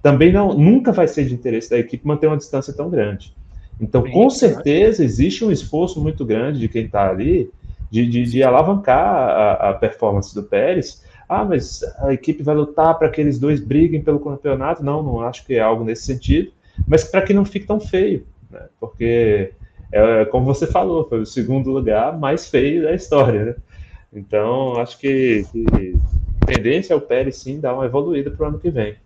também 0.02 0.32
não, 0.32 0.54
nunca 0.54 0.92
vai 0.92 1.08
ser 1.08 1.24
de 1.24 1.34
interesse 1.34 1.70
da 1.70 1.78
equipe 1.78 2.06
manter 2.06 2.26
uma 2.26 2.36
distância 2.36 2.72
tão 2.72 2.90
grande. 2.90 3.34
Então, 3.80 4.02
Sim, 4.04 4.10
com 4.10 4.30
certeza, 4.30 5.04
existe 5.04 5.44
um 5.44 5.52
esforço 5.52 6.00
muito 6.00 6.24
grande 6.24 6.58
de 6.58 6.68
quem 6.68 6.84
está 6.84 7.08
ali 7.08 7.50
de, 7.90 8.06
de, 8.06 8.24
de, 8.24 8.42
alavancar 8.42 8.98
a, 8.98 9.70
a, 9.70 9.74
performance 9.74 10.34
do 10.34 10.42
Pérez. 10.42 11.02
Ah, 11.28 11.44
mas 11.44 11.82
a 11.98 12.12
equipe 12.12 12.42
vai 12.42 12.54
lutar 12.54 12.98
para 12.98 13.08
que 13.08 13.20
eles 13.20 13.38
dois 13.38 13.60
briguem 13.60 14.02
pelo 14.02 14.18
campeonato? 14.18 14.84
Não, 14.84 15.02
não 15.02 15.20
acho 15.20 15.44
que 15.44 15.54
é 15.54 15.60
algo 15.60 15.84
nesse 15.84 16.04
sentido, 16.04 16.50
mas 16.86 17.04
para 17.04 17.22
que 17.22 17.34
não 17.34 17.44
fique 17.44 17.66
tão 17.66 17.80
feio, 17.80 18.26
né? 18.50 18.62
porque, 18.80 19.52
é, 19.92 20.24
como 20.26 20.44
você 20.44 20.66
falou, 20.66 21.08
foi 21.08 21.20
o 21.20 21.26
segundo 21.26 21.70
lugar 21.70 22.18
mais 22.18 22.48
feio 22.48 22.82
da 22.82 22.92
história. 22.92 23.44
Né? 23.44 23.54
Então, 24.12 24.76
acho 24.76 24.98
que, 24.98 25.46
que 25.52 25.96
tendência 26.46 26.92
é 26.92 26.96
o 26.96 27.00
Pérez 27.00 27.36
sim 27.36 27.60
dar 27.60 27.74
uma 27.74 27.86
evoluída 27.86 28.30
para 28.30 28.44
o 28.44 28.48
ano 28.48 28.58
que 28.58 28.70
vem. 28.70 28.96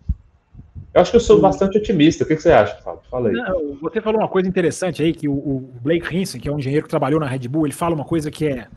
Eu 0.93 1.01
acho 1.01 1.09
que 1.09 1.17
eu 1.17 1.21
sou 1.21 1.41
bastante 1.41 1.77
otimista. 1.77 2.23
O 2.23 2.27
que, 2.27 2.35
você 2.35 2.51
acha, 2.51 2.75
Fábio? 2.83 3.01
Fala 3.09 3.29
aí. 3.29 3.33
Não, 3.33 3.75
você 3.81 3.99
falou 3.99 4.21
uma 4.21 4.27
coisa 4.27 4.47
interessante 4.47 5.01
aí, 5.01 5.11
que 5.11 5.27
o, 5.27 5.33
o 5.33 5.73
Blake 5.81 6.15
Hinson, 6.15 6.39
que 6.39 6.47
é 6.47 6.51
um 6.51 6.59
engenheiro 6.59 6.83
que 6.83 6.89
trabalhou 6.89 7.19
na 7.19 7.25
Red 7.25 7.47
Bull, 7.47 7.65
ele 7.65 7.73
fala 7.73 7.95
uma 7.95 8.05
coisa 8.05 8.29
que 8.29 8.45
é, 8.45 8.67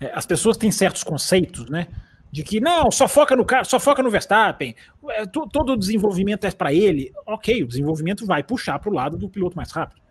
é 0.00 0.10
as 0.14 0.24
pessoas 0.24 0.56
têm 0.56 0.70
certos 0.70 1.04
conceitos, 1.04 1.68
né? 1.68 1.88
De 2.30 2.42
que 2.42 2.58
não, 2.58 2.90
só 2.90 3.06
foca 3.06 3.36
no 3.36 3.44
cara, 3.44 3.64
só 3.64 3.78
foca 3.78 4.02
no 4.02 4.10
Verstappen, 4.10 4.74
é, 5.10 5.26
todo 5.26 5.72
o 5.74 5.76
desenvolvimento 5.76 6.46
é 6.46 6.50
para 6.50 6.72
ele. 6.72 7.12
Ok, 7.26 7.62
o 7.62 7.68
desenvolvimento 7.68 8.24
vai 8.24 8.42
puxar 8.42 8.78
para 8.78 8.88
o 8.88 8.94
lado 8.94 9.18
do 9.18 9.28
piloto 9.28 9.54
mais 9.54 9.70
rápido. 9.70 10.01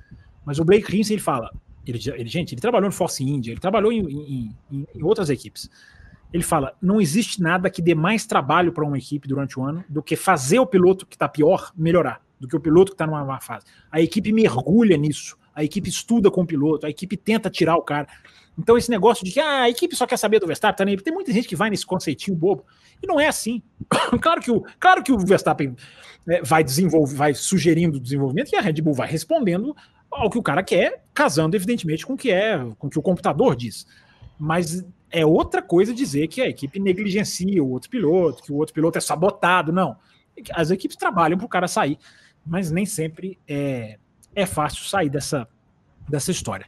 Mas 0.51 0.59
o 0.59 0.65
Blake 0.65 0.93
Hinson 0.93 1.13
ele 1.13 1.21
fala, 1.21 1.49
ele, 1.87 1.97
ele, 2.13 2.27
gente, 2.27 2.53
ele 2.53 2.59
trabalhou 2.59 2.89
no 2.89 2.93
Force 2.93 3.23
India, 3.23 3.53
ele 3.53 3.61
trabalhou 3.61 3.89
em, 3.89 4.01
em, 4.01 4.55
em, 4.69 4.87
em 4.93 5.03
outras 5.03 5.29
equipes 5.29 5.69
ele 6.33 6.43
fala: 6.43 6.73
não 6.81 7.01
existe 7.01 7.41
nada 7.41 7.69
que 7.69 7.81
dê 7.81 7.93
mais 7.93 8.25
trabalho 8.25 8.71
para 8.71 8.85
uma 8.85 8.97
equipe 8.97 9.27
durante 9.27 9.59
o 9.59 9.63
ano 9.63 9.83
do 9.89 10.01
que 10.01 10.15
fazer 10.15 10.59
o 10.59 10.65
piloto 10.65 11.05
que 11.05 11.15
está 11.15 11.27
pior 11.27 11.71
melhorar, 11.75 12.21
do 12.39 12.47
que 12.47 12.55
o 12.55 12.59
piloto 12.59 12.91
que 12.91 12.95
está 12.95 13.05
numa 13.05 13.23
má 13.23 13.39
fase. 13.39 13.65
A 13.91 14.01
equipe 14.01 14.31
mergulha 14.31 14.97
nisso, 14.97 15.37
a 15.53 15.63
equipe 15.63 15.89
estuda 15.89 16.31
com 16.31 16.41
o 16.41 16.45
piloto, 16.45 16.85
a 16.85 16.89
equipe 16.89 17.17
tenta 17.17 17.49
tirar 17.49 17.75
o 17.75 17.81
cara. 17.81 18.07
Então, 18.57 18.77
esse 18.77 18.89
negócio 18.89 19.25
de 19.25 19.31
que 19.31 19.39
ah, 19.39 19.63
a 19.63 19.69
equipe 19.69 19.95
só 19.95 20.05
quer 20.05 20.17
saber 20.17 20.39
do 20.39 20.45
Verstappen, 20.45 20.95
tá 20.97 21.03
tem 21.03 21.13
muita 21.13 21.31
gente 21.31 21.47
que 21.47 21.55
vai 21.55 21.69
nesse 21.69 21.85
conceitinho 21.85 22.35
bobo. 22.35 22.65
E 23.01 23.07
não 23.07 23.19
é 23.19 23.27
assim. 23.27 23.61
claro, 24.21 24.41
que 24.41 24.51
o, 24.51 24.61
claro 24.79 25.03
que 25.03 25.11
o 25.11 25.17
Verstappen 25.17 25.75
é, 26.27 26.41
vai 26.43 26.63
desenvolver, 26.63 27.15
vai 27.15 27.33
sugerindo 27.33 27.97
o 27.97 27.99
desenvolvimento 27.99 28.51
e 28.51 28.55
a 28.55 28.61
Red 28.61 28.73
Bull 28.81 28.93
vai 28.93 29.09
respondendo 29.09 29.75
ao 30.11 30.29
que 30.29 30.37
o 30.37 30.43
cara 30.43 30.61
quer, 30.61 31.03
casando, 31.13 31.55
evidentemente, 31.55 32.05
com 32.05 32.13
o 32.13 32.17
que 32.17 32.31
é, 32.31 32.57
com 32.77 32.87
o 32.87 32.89
que 32.89 32.99
o 32.99 33.01
computador 33.01 33.55
diz. 33.55 33.87
Mas 34.37 34.85
é 35.09 35.25
outra 35.25 35.61
coisa 35.61 35.93
dizer 35.93 36.27
que 36.27 36.41
a 36.41 36.47
equipe 36.47 36.79
negligencia 36.79 37.63
o 37.63 37.69
outro 37.69 37.89
piloto, 37.89 38.43
que 38.43 38.51
o 38.51 38.55
outro 38.55 38.73
piloto 38.73 38.97
é 38.97 39.01
sabotado. 39.01 39.71
Não. 39.71 39.97
As 40.53 40.71
equipes 40.71 40.97
trabalham 40.97 41.37
para 41.37 41.45
o 41.45 41.49
cara 41.49 41.67
sair, 41.67 41.97
mas 42.45 42.71
nem 42.71 42.85
sempre 42.85 43.37
é, 43.47 43.97
é 44.35 44.45
fácil 44.45 44.85
sair 44.85 45.09
dessa, 45.09 45.47
dessa 46.09 46.31
história. 46.31 46.65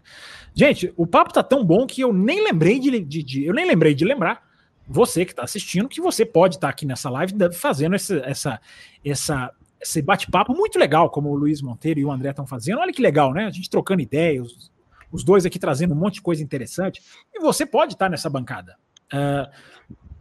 Gente, 0.54 0.94
o 0.96 1.08
papo 1.08 1.34
tá 1.34 1.42
tão 1.42 1.64
bom 1.66 1.88
que 1.88 2.02
eu 2.02 2.14
nem 2.14 2.44
lembrei 2.44 2.80
de, 2.80 3.00
de, 3.00 3.24
de 3.24 3.46
eu 3.46 3.54
nem 3.54 3.66
lembrei 3.66 3.94
de 3.94 4.06
lembrar 4.06 4.44
você 4.88 5.26
que 5.26 5.32
está 5.32 5.44
assistindo 5.44 5.88
que 5.88 6.02
você 6.02 6.26
pode 6.26 6.56
estar 6.56 6.68
tá 6.68 6.72
aqui 6.72 6.86
nessa 6.86 7.10
live 7.10 7.34
fazendo 7.54 7.96
essa, 7.96 8.18
essa, 8.26 8.62
essa 9.04 9.54
esse 9.84 10.02
bate-papo 10.02 10.54
muito 10.54 10.80
legal, 10.80 11.10
como 11.10 11.30
o 11.30 11.36
Luiz 11.36 11.62
Monteiro 11.62 12.00
e 12.00 12.06
o 12.06 12.12
André 12.12 12.30
estão 12.30 12.48
fazendo. 12.48 12.80
Olha 12.80 12.94
que 12.94 13.02
legal, 13.02 13.34
né? 13.34 13.46
A 13.46 13.52
gente 13.52 13.70
trocando 13.70 14.02
ideias, 14.02 14.72
os 15.12 15.24
dois 15.24 15.46
aqui 15.46 15.60
trazendo 15.60 15.94
um 15.94 15.98
monte 15.98 16.16
de 16.16 16.22
coisa 16.22 16.42
interessante. 16.42 17.02
E 17.34 17.40
você 17.40 17.66
pode 17.66 17.94
estar 17.94 18.10
nessa 18.10 18.30
bancada. 18.30 18.76
Uh, 19.14 19.52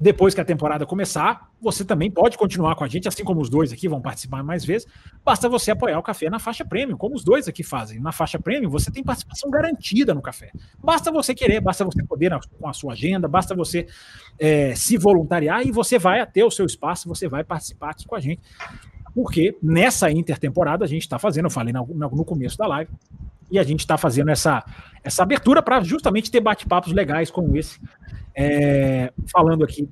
depois 0.02 0.34
que 0.34 0.40
a 0.40 0.44
temporada 0.44 0.84
começar, 0.84 1.48
você 1.60 1.84
também 1.84 2.10
pode 2.10 2.36
continuar 2.36 2.74
com 2.74 2.82
a 2.82 2.88
gente, 2.88 3.06
assim 3.06 3.22
como 3.22 3.40
os 3.40 3.48
dois 3.48 3.72
aqui 3.72 3.86
vão 3.86 4.00
participar 4.00 4.42
mais 4.42 4.64
vezes. 4.64 4.88
Basta 5.24 5.48
você 5.48 5.70
apoiar 5.70 5.96
o 5.96 6.02
café 6.02 6.28
na 6.28 6.40
faixa 6.40 6.64
premium, 6.64 6.96
como 6.96 7.14
os 7.14 7.22
dois 7.22 7.46
aqui 7.46 7.62
fazem. 7.62 8.00
Na 8.00 8.10
faixa 8.10 8.36
premium, 8.36 8.68
você 8.68 8.90
tem 8.90 9.04
participação 9.04 9.48
garantida 9.48 10.12
no 10.12 10.20
café. 10.20 10.50
Basta 10.82 11.12
você 11.12 11.36
querer, 11.36 11.60
basta 11.60 11.84
você 11.84 12.02
poder 12.02 12.36
com 12.58 12.68
a 12.68 12.72
sua 12.72 12.94
agenda, 12.94 13.28
basta 13.28 13.54
você 13.54 13.86
é, 14.40 14.74
se 14.74 14.98
voluntariar 14.98 15.64
e 15.64 15.70
você 15.70 16.00
vai 16.00 16.26
ter 16.26 16.42
o 16.42 16.50
seu 16.50 16.66
espaço, 16.66 17.08
você 17.08 17.28
vai 17.28 17.44
participar 17.44 17.90
aqui 17.90 18.04
com 18.04 18.16
a 18.16 18.20
gente. 18.20 18.42
Porque 19.14 19.56
nessa 19.62 20.10
intertemporada 20.10 20.84
a 20.84 20.88
gente 20.88 21.02
está 21.02 21.18
fazendo, 21.18 21.46
eu 21.46 21.50
falei 21.50 21.72
no, 21.72 21.86
no 21.86 22.24
começo 22.24 22.56
da 22.56 22.66
live, 22.66 22.90
e 23.50 23.58
a 23.58 23.62
gente 23.62 23.80
está 23.80 23.98
fazendo 23.98 24.30
essa, 24.30 24.64
essa 25.04 25.22
abertura 25.22 25.62
para 25.62 25.82
justamente 25.82 26.30
ter 26.30 26.40
bate-papos 26.40 26.92
legais 26.92 27.30
como 27.30 27.54
esse, 27.56 27.78
é, 28.34 29.12
falando 29.30 29.62
aqui 29.62 29.88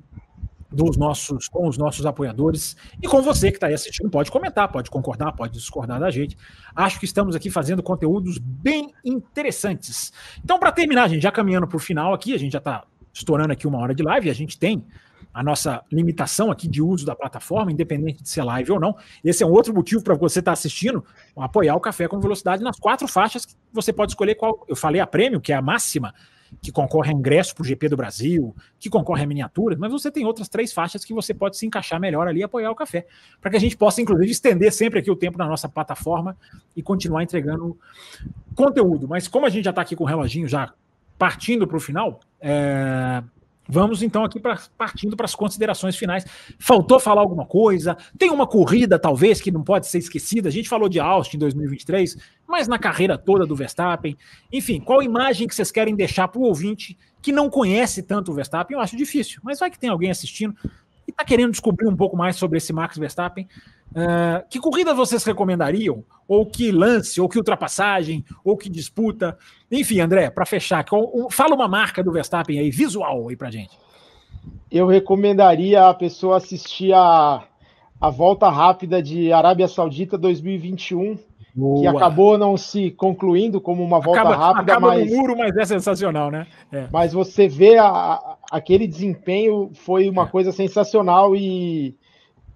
dos 0.71 0.95
nossos, 0.97 1.47
com 1.47 1.67
os 1.67 1.77
nossos 1.77 2.05
apoiadores 2.05 2.77
e 3.01 3.07
com 3.07 3.21
você 3.21 3.51
que 3.51 3.57
está 3.57 3.67
aí 3.67 3.73
assistindo, 3.73 4.09
pode 4.09 4.31
comentar, 4.31 4.71
pode 4.71 4.89
concordar, 4.89 5.33
pode 5.33 5.53
discordar 5.53 5.99
da 5.99 6.09
gente. 6.09 6.37
Acho 6.73 6.97
que 6.97 7.05
estamos 7.05 7.35
aqui 7.35 7.49
fazendo 7.49 7.83
conteúdos 7.83 8.37
bem 8.37 8.93
interessantes. 9.03 10.13
Então, 10.43 10.57
para 10.57 10.71
terminar, 10.71 11.09
gente 11.09 11.21
já 11.21 11.31
caminhando 11.31 11.67
para 11.67 11.77
o 11.77 11.79
final 11.79 12.13
aqui, 12.13 12.33
a 12.33 12.39
gente 12.39 12.53
já 12.53 12.59
está 12.59 12.83
estourando 13.13 13.51
aqui 13.51 13.67
uma 13.67 13.79
hora 13.79 13.93
de 13.93 14.01
live, 14.01 14.29
a 14.29 14.33
gente 14.33 14.57
tem 14.57 14.85
a 15.33 15.41
nossa 15.41 15.81
limitação 15.91 16.51
aqui 16.51 16.67
de 16.67 16.81
uso 16.81 17.05
da 17.05 17.15
plataforma, 17.15 17.71
independente 17.71 18.21
de 18.21 18.29
ser 18.29 18.43
live 18.43 18.71
ou 18.71 18.79
não. 18.79 18.95
Esse 19.23 19.43
é 19.43 19.45
um 19.45 19.51
outro 19.51 19.73
motivo 19.73 20.03
para 20.03 20.15
você 20.15 20.39
estar 20.39 20.51
tá 20.51 20.53
assistindo, 20.53 21.03
apoiar 21.35 21.75
o 21.75 21.79
Café 21.79 22.07
com 22.07 22.19
Velocidade 22.19 22.63
nas 22.63 22.79
quatro 22.79 23.07
faixas 23.07 23.45
que 23.45 23.55
você 23.71 23.93
pode 23.93 24.11
escolher 24.11 24.35
qual. 24.35 24.65
Eu 24.67 24.75
falei 24.75 24.99
a 24.99 25.07
prêmio, 25.07 25.39
que 25.39 25.53
é 25.53 25.55
a 25.55 25.61
máxima, 25.61 26.13
que 26.61 26.71
concorre 26.71 27.11
a 27.11 27.13
ingresso 27.13 27.55
para 27.55 27.61
o 27.61 27.65
GP 27.65 27.89
do 27.89 27.95
Brasil, 27.95 28.53
que 28.79 28.89
concorre 28.89 29.23
a 29.23 29.27
miniaturas, 29.27 29.77
mas 29.77 29.91
você 29.91 30.11
tem 30.11 30.25
outras 30.25 30.49
três 30.49 30.73
faixas 30.73 31.05
que 31.05 31.13
você 31.13 31.33
pode 31.33 31.57
se 31.57 31.65
encaixar 31.65 31.99
melhor 31.99 32.27
ali 32.27 32.41
e 32.41 32.43
apoiar 32.43 32.71
o 32.71 32.75
café, 32.75 33.05
para 33.39 33.51
que 33.51 33.57
a 33.57 33.59
gente 33.59 33.77
possa, 33.77 34.01
inclusive, 34.01 34.29
estender 34.29 34.71
sempre 34.73 34.99
aqui 34.99 35.09
o 35.09 35.15
tempo 35.15 35.37
na 35.37 35.47
nossa 35.47 35.69
plataforma 35.69 36.35
e 36.75 36.81
continuar 36.81 37.23
entregando 37.23 37.77
conteúdo. 38.55 39.07
Mas 39.07 39.27
como 39.27 39.45
a 39.45 39.49
gente 39.49 39.65
já 39.65 39.69
está 39.69 39.81
aqui 39.81 39.95
com 39.95 40.03
o 40.03 40.07
reloginho 40.07 40.47
já 40.47 40.73
partindo 41.17 41.67
para 41.67 41.77
o 41.77 41.79
final, 41.79 42.19
é, 42.39 43.23
Vamos 43.71 44.03
então 44.03 44.25
aqui 44.25 44.37
pra, 44.37 44.59
partindo 44.77 45.15
para 45.15 45.23
as 45.23 45.33
considerações 45.33 45.95
finais. 45.95 46.25
Faltou 46.59 46.99
falar 46.99 47.21
alguma 47.21 47.45
coisa? 47.45 47.95
Tem 48.17 48.29
uma 48.29 48.45
corrida, 48.45 48.99
talvez, 48.99 49.39
que 49.39 49.49
não 49.49 49.63
pode 49.63 49.87
ser 49.87 49.99
esquecida. 49.99 50.49
A 50.49 50.51
gente 50.51 50.67
falou 50.67 50.89
de 50.89 50.99
Austin 50.99 51.37
em 51.37 51.39
2023, 51.39 52.17
mas 52.45 52.67
na 52.67 52.77
carreira 52.77 53.17
toda 53.17 53.45
do 53.45 53.55
Verstappen. 53.55 54.17
Enfim, 54.51 54.81
qual 54.81 55.01
imagem 55.01 55.47
que 55.47 55.55
vocês 55.55 55.71
querem 55.71 55.95
deixar 55.95 56.27
para 56.27 56.41
o 56.41 56.43
ouvinte 56.43 56.97
que 57.21 57.31
não 57.31 57.49
conhece 57.49 58.03
tanto 58.03 58.31
o 58.31 58.35
Verstappen? 58.35 58.75
Eu 58.75 58.81
acho 58.81 58.97
difícil, 58.97 59.39
mas 59.41 59.59
vai 59.59 59.71
que 59.71 59.79
tem 59.79 59.89
alguém 59.89 60.11
assistindo 60.11 60.53
e 61.11 61.13
está 61.13 61.23
querendo 61.25 61.51
descobrir 61.51 61.87
um 61.87 61.95
pouco 61.95 62.17
mais 62.17 62.35
sobre 62.35 62.57
esse 62.57 62.73
Max 62.73 62.97
Verstappen. 62.97 63.47
Uh, 63.91 64.47
que 64.49 64.59
corrida 64.59 64.93
vocês 64.93 65.23
recomendariam? 65.23 66.03
Ou 66.27 66.45
que 66.45 66.71
lance, 66.71 67.19
ou 67.19 67.27
que 67.27 67.37
ultrapassagem, 67.37 68.23
ou 68.43 68.57
que 68.57 68.69
disputa? 68.69 69.37
Enfim, 69.69 69.99
André, 69.99 70.29
para 70.29 70.45
fechar, 70.45 70.85
fala 71.29 71.55
uma 71.55 71.67
marca 71.67 72.01
do 72.01 72.11
Verstappen 72.11 72.57
aí, 72.57 72.71
visual 72.71 73.27
aí 73.27 73.35
pra 73.35 73.51
gente. 73.51 73.77
Eu 74.71 74.87
recomendaria 74.87 75.87
a 75.87 75.93
pessoa 75.93 76.37
assistir 76.37 76.93
a, 76.93 77.43
a 77.99 78.09
volta 78.09 78.49
rápida 78.49 79.03
de 79.03 79.33
Arábia 79.33 79.67
Saudita 79.67 80.17
2021, 80.17 81.19
Boa. 81.53 81.81
que 81.81 81.87
acabou 81.87 82.37
não 82.37 82.55
se 82.55 82.91
concluindo 82.91 83.59
como 83.59 83.83
uma 83.83 83.99
volta 83.99 84.21
acaba, 84.21 84.35
rápida, 84.35 84.71
acaba 84.73 84.87
mas 84.87 85.09
no 85.09 85.17
muro, 85.17 85.37
mas 85.37 85.55
é 85.57 85.65
sensacional, 85.65 86.31
né? 86.31 86.47
É. 86.71 86.87
Mas 86.91 87.11
você 87.11 87.47
vê 87.47 87.77
a, 87.77 88.37
aquele 88.49 88.87
desempenho 88.87 89.69
foi 89.73 90.09
uma 90.09 90.23
é. 90.23 90.27
coisa 90.27 90.51
sensacional 90.51 91.35
e. 91.35 91.95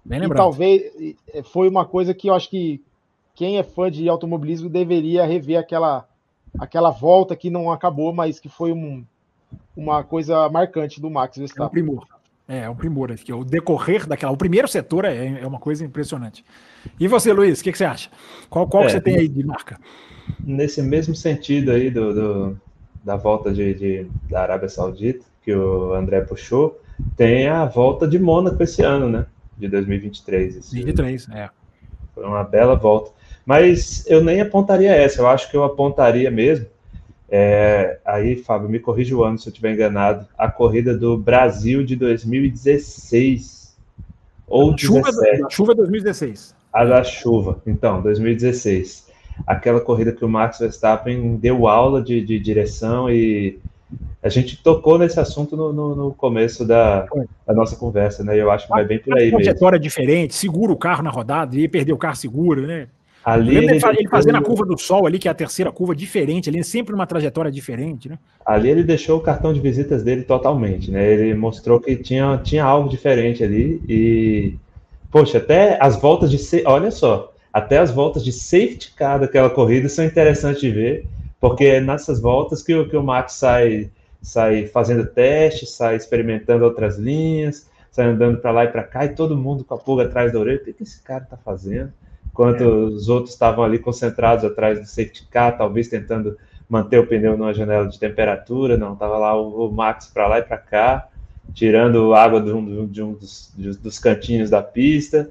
E 0.08 0.28
talvez 0.34 0.82
foi 1.46 1.68
uma 1.68 1.84
coisa 1.84 2.14
que 2.14 2.30
eu 2.30 2.34
acho 2.34 2.48
que 2.48 2.80
quem 3.34 3.58
é 3.58 3.62
fã 3.62 3.90
de 3.90 4.08
automobilismo 4.08 4.68
deveria 4.68 5.26
rever 5.26 5.58
aquela, 5.58 6.08
aquela 6.58 6.90
volta 6.90 7.34
que 7.34 7.50
não 7.50 7.72
acabou, 7.72 8.12
mas 8.12 8.38
que 8.38 8.48
foi 8.48 8.72
um, 8.72 9.04
uma 9.76 10.04
coisa 10.04 10.48
marcante 10.48 11.00
do 11.00 11.10
Max 11.10 11.36
Verstappen. 11.36 11.80
É 11.80 11.82
um 11.82 11.86
primor. 11.86 12.15
É, 12.48 12.60
é 12.60 12.70
um 12.70 12.74
primor 12.74 13.10
aqui. 13.10 13.32
O 13.32 13.44
decorrer 13.44 14.06
daquela. 14.06 14.32
O 14.32 14.36
primeiro 14.36 14.68
setor 14.68 15.04
é, 15.04 15.40
é 15.40 15.46
uma 15.46 15.58
coisa 15.58 15.84
impressionante. 15.84 16.44
E 16.98 17.08
você, 17.08 17.32
Luiz, 17.32 17.60
o 17.60 17.64
que, 17.64 17.72
que, 17.72 17.78
você 17.78 17.84
acha? 17.84 18.10
Qual, 18.48 18.68
qual 18.68 18.84
é, 18.84 18.86
que 18.86 18.92
você 18.92 19.00
tem 19.00 19.16
aí 19.16 19.28
de 19.28 19.44
marca? 19.44 19.78
Nesse 20.40 20.82
mesmo 20.82 21.14
sentido 21.14 21.70
aí 21.72 21.90
do, 21.90 22.14
do 22.14 22.60
da 23.04 23.16
volta 23.16 23.52
de, 23.52 23.74
de, 23.74 24.06
da 24.28 24.42
Arábia 24.42 24.68
Saudita, 24.68 25.24
que 25.42 25.54
o 25.54 25.94
André 25.94 26.22
puxou, 26.22 26.80
tem 27.16 27.46
a 27.46 27.64
volta 27.64 28.06
de 28.06 28.18
Mônaco 28.18 28.60
esse 28.62 28.82
ano, 28.82 29.08
né? 29.08 29.26
de 29.56 29.68
2023. 29.68 30.54
2023, 30.54 31.28
é. 31.30 31.50
Foi 32.14 32.24
uma 32.24 32.44
bela 32.44 32.76
volta. 32.76 33.10
Mas 33.44 34.04
eu 34.06 34.22
nem 34.22 34.40
apontaria 34.40 34.94
essa, 34.94 35.20
eu 35.20 35.28
acho 35.28 35.50
que 35.50 35.56
eu 35.56 35.64
apontaria 35.64 36.30
mesmo 36.30 36.66
É, 37.28 37.98
aí, 38.04 38.36
Fábio, 38.36 38.68
me 38.68 38.78
corrija 38.78 39.16
o 39.16 39.24
ano 39.24 39.38
se 39.38 39.48
eu 39.48 39.50
estiver 39.50 39.72
enganado. 39.72 40.26
A 40.38 40.50
corrida 40.50 40.96
do 40.96 41.16
Brasil 41.16 41.84
de 41.84 41.96
2016. 41.96 43.76
Ou 44.46 44.72
a 44.72 44.78
chuva, 44.78 45.10
17. 45.10 45.44
A 45.44 45.50
chuva 45.50 45.74
2016. 45.74 46.54
A 46.72 46.84
da 46.84 47.02
chuva, 47.02 47.60
então, 47.66 48.00
2016. 48.02 49.06
Aquela 49.46 49.80
corrida 49.80 50.12
que 50.12 50.24
o 50.24 50.28
Max 50.28 50.58
Verstappen 50.58 51.36
deu 51.36 51.66
aula 51.66 52.00
de, 52.00 52.24
de 52.24 52.38
direção 52.38 53.10
e 53.10 53.58
a 54.22 54.28
gente 54.28 54.62
tocou 54.62 54.98
nesse 54.98 55.20
assunto 55.20 55.56
no, 55.56 55.72
no, 55.72 55.94
no 55.94 56.14
começo 56.14 56.64
da, 56.64 57.06
da, 57.46 57.54
nossa 57.54 57.76
conversa, 57.76 58.24
né? 58.24 58.36
Eu 58.40 58.50
acho 58.50 58.66
que 58.66 58.72
vai 58.72 58.84
bem 58.84 58.98
por 58.98 59.16
aí 59.16 59.26
mesmo. 59.26 59.38
Trajetória 59.38 59.78
diferente, 59.78 60.34
segura 60.34 60.72
o 60.72 60.76
carro 60.76 61.02
na 61.02 61.10
rodada 61.10 61.56
e 61.56 61.68
perder 61.68 61.92
o 61.92 61.98
carro 61.98 62.16
seguro, 62.16 62.66
né? 62.66 62.88
Ali 63.26 63.56
ele, 63.56 63.72
ele, 63.72 64.08
fazendo 64.08 64.36
a 64.36 64.40
curva 64.40 64.64
do 64.64 64.78
sol 64.78 65.04
ali, 65.04 65.18
que 65.18 65.26
é 65.26 65.30
a 65.32 65.34
terceira 65.34 65.72
curva 65.72 65.96
diferente, 65.96 66.48
ali 66.48 66.62
sempre 66.62 66.94
uma 66.94 67.08
trajetória 67.08 67.50
diferente, 67.50 68.08
né? 68.08 68.20
Ali 68.46 68.70
ele 68.70 68.84
deixou 68.84 69.18
o 69.18 69.20
cartão 69.20 69.52
de 69.52 69.58
visitas 69.58 70.04
dele 70.04 70.22
totalmente, 70.22 70.92
né? 70.92 71.12
Ele 71.12 71.34
mostrou 71.34 71.80
que 71.80 71.96
tinha, 71.96 72.38
tinha 72.44 72.64
algo 72.64 72.88
diferente 72.88 73.42
ali 73.42 73.82
e 73.88 74.54
poxa, 75.10 75.38
até 75.38 75.76
as 75.82 76.00
voltas 76.00 76.30
de 76.30 76.62
olha 76.66 76.92
só, 76.92 77.34
até 77.52 77.78
as 77.78 77.90
voltas 77.90 78.22
de 78.22 78.30
safety 78.30 78.92
car 78.94 79.18
daquela 79.18 79.50
corrida 79.50 79.88
são 79.88 80.04
interessantes 80.04 80.60
de 80.60 80.70
ver, 80.70 81.04
porque 81.40 81.64
é 81.64 81.80
nessas 81.80 82.20
voltas 82.20 82.62
que, 82.62 82.84
que 82.84 82.96
o 82.96 83.02
Max 83.02 83.32
sai 83.32 83.90
sai 84.22 84.68
fazendo 84.68 85.04
testes, 85.04 85.72
sai 85.72 85.96
experimentando 85.96 86.64
outras 86.64 86.96
linhas, 86.96 87.68
sai 87.90 88.06
andando 88.06 88.38
para 88.38 88.52
lá 88.52 88.64
e 88.66 88.68
para 88.68 88.84
cá 88.84 89.04
e 89.04 89.16
todo 89.16 89.36
mundo 89.36 89.64
com 89.64 89.74
a 89.74 89.78
pulga 89.78 90.04
atrás 90.04 90.32
da 90.32 90.38
orelha, 90.38 90.60
o 90.60 90.64
que, 90.64 90.72
que 90.72 90.84
esse 90.84 91.02
cara 91.02 91.24
está 91.24 91.36
fazendo? 91.36 91.92
Enquanto 92.36 92.62
é. 92.62 92.66
os 92.66 93.08
outros 93.08 93.32
estavam 93.32 93.64
ali 93.64 93.78
concentrados 93.78 94.44
atrás 94.44 94.78
do 94.78 94.86
safety 94.86 95.26
car, 95.30 95.56
talvez 95.56 95.88
tentando 95.88 96.36
manter 96.68 96.98
o 96.98 97.06
pneu 97.06 97.36
numa 97.36 97.54
janela 97.54 97.88
de 97.88 97.98
temperatura, 97.98 98.76
não, 98.76 98.92
estava 98.92 99.16
lá 99.16 99.34
o, 99.34 99.66
o 99.66 99.72
Max 99.72 100.10
para 100.12 100.28
lá 100.28 100.38
e 100.38 100.42
para 100.42 100.58
cá, 100.58 101.08
tirando 101.54 102.12
água 102.12 102.40
de 102.40 102.52
um, 102.52 102.86
de 102.86 103.02
um 103.02 103.14
dos, 103.14 103.54
dos, 103.56 103.98
cantinhos 103.98 104.50
da 104.50 104.62
pista, 104.62 105.30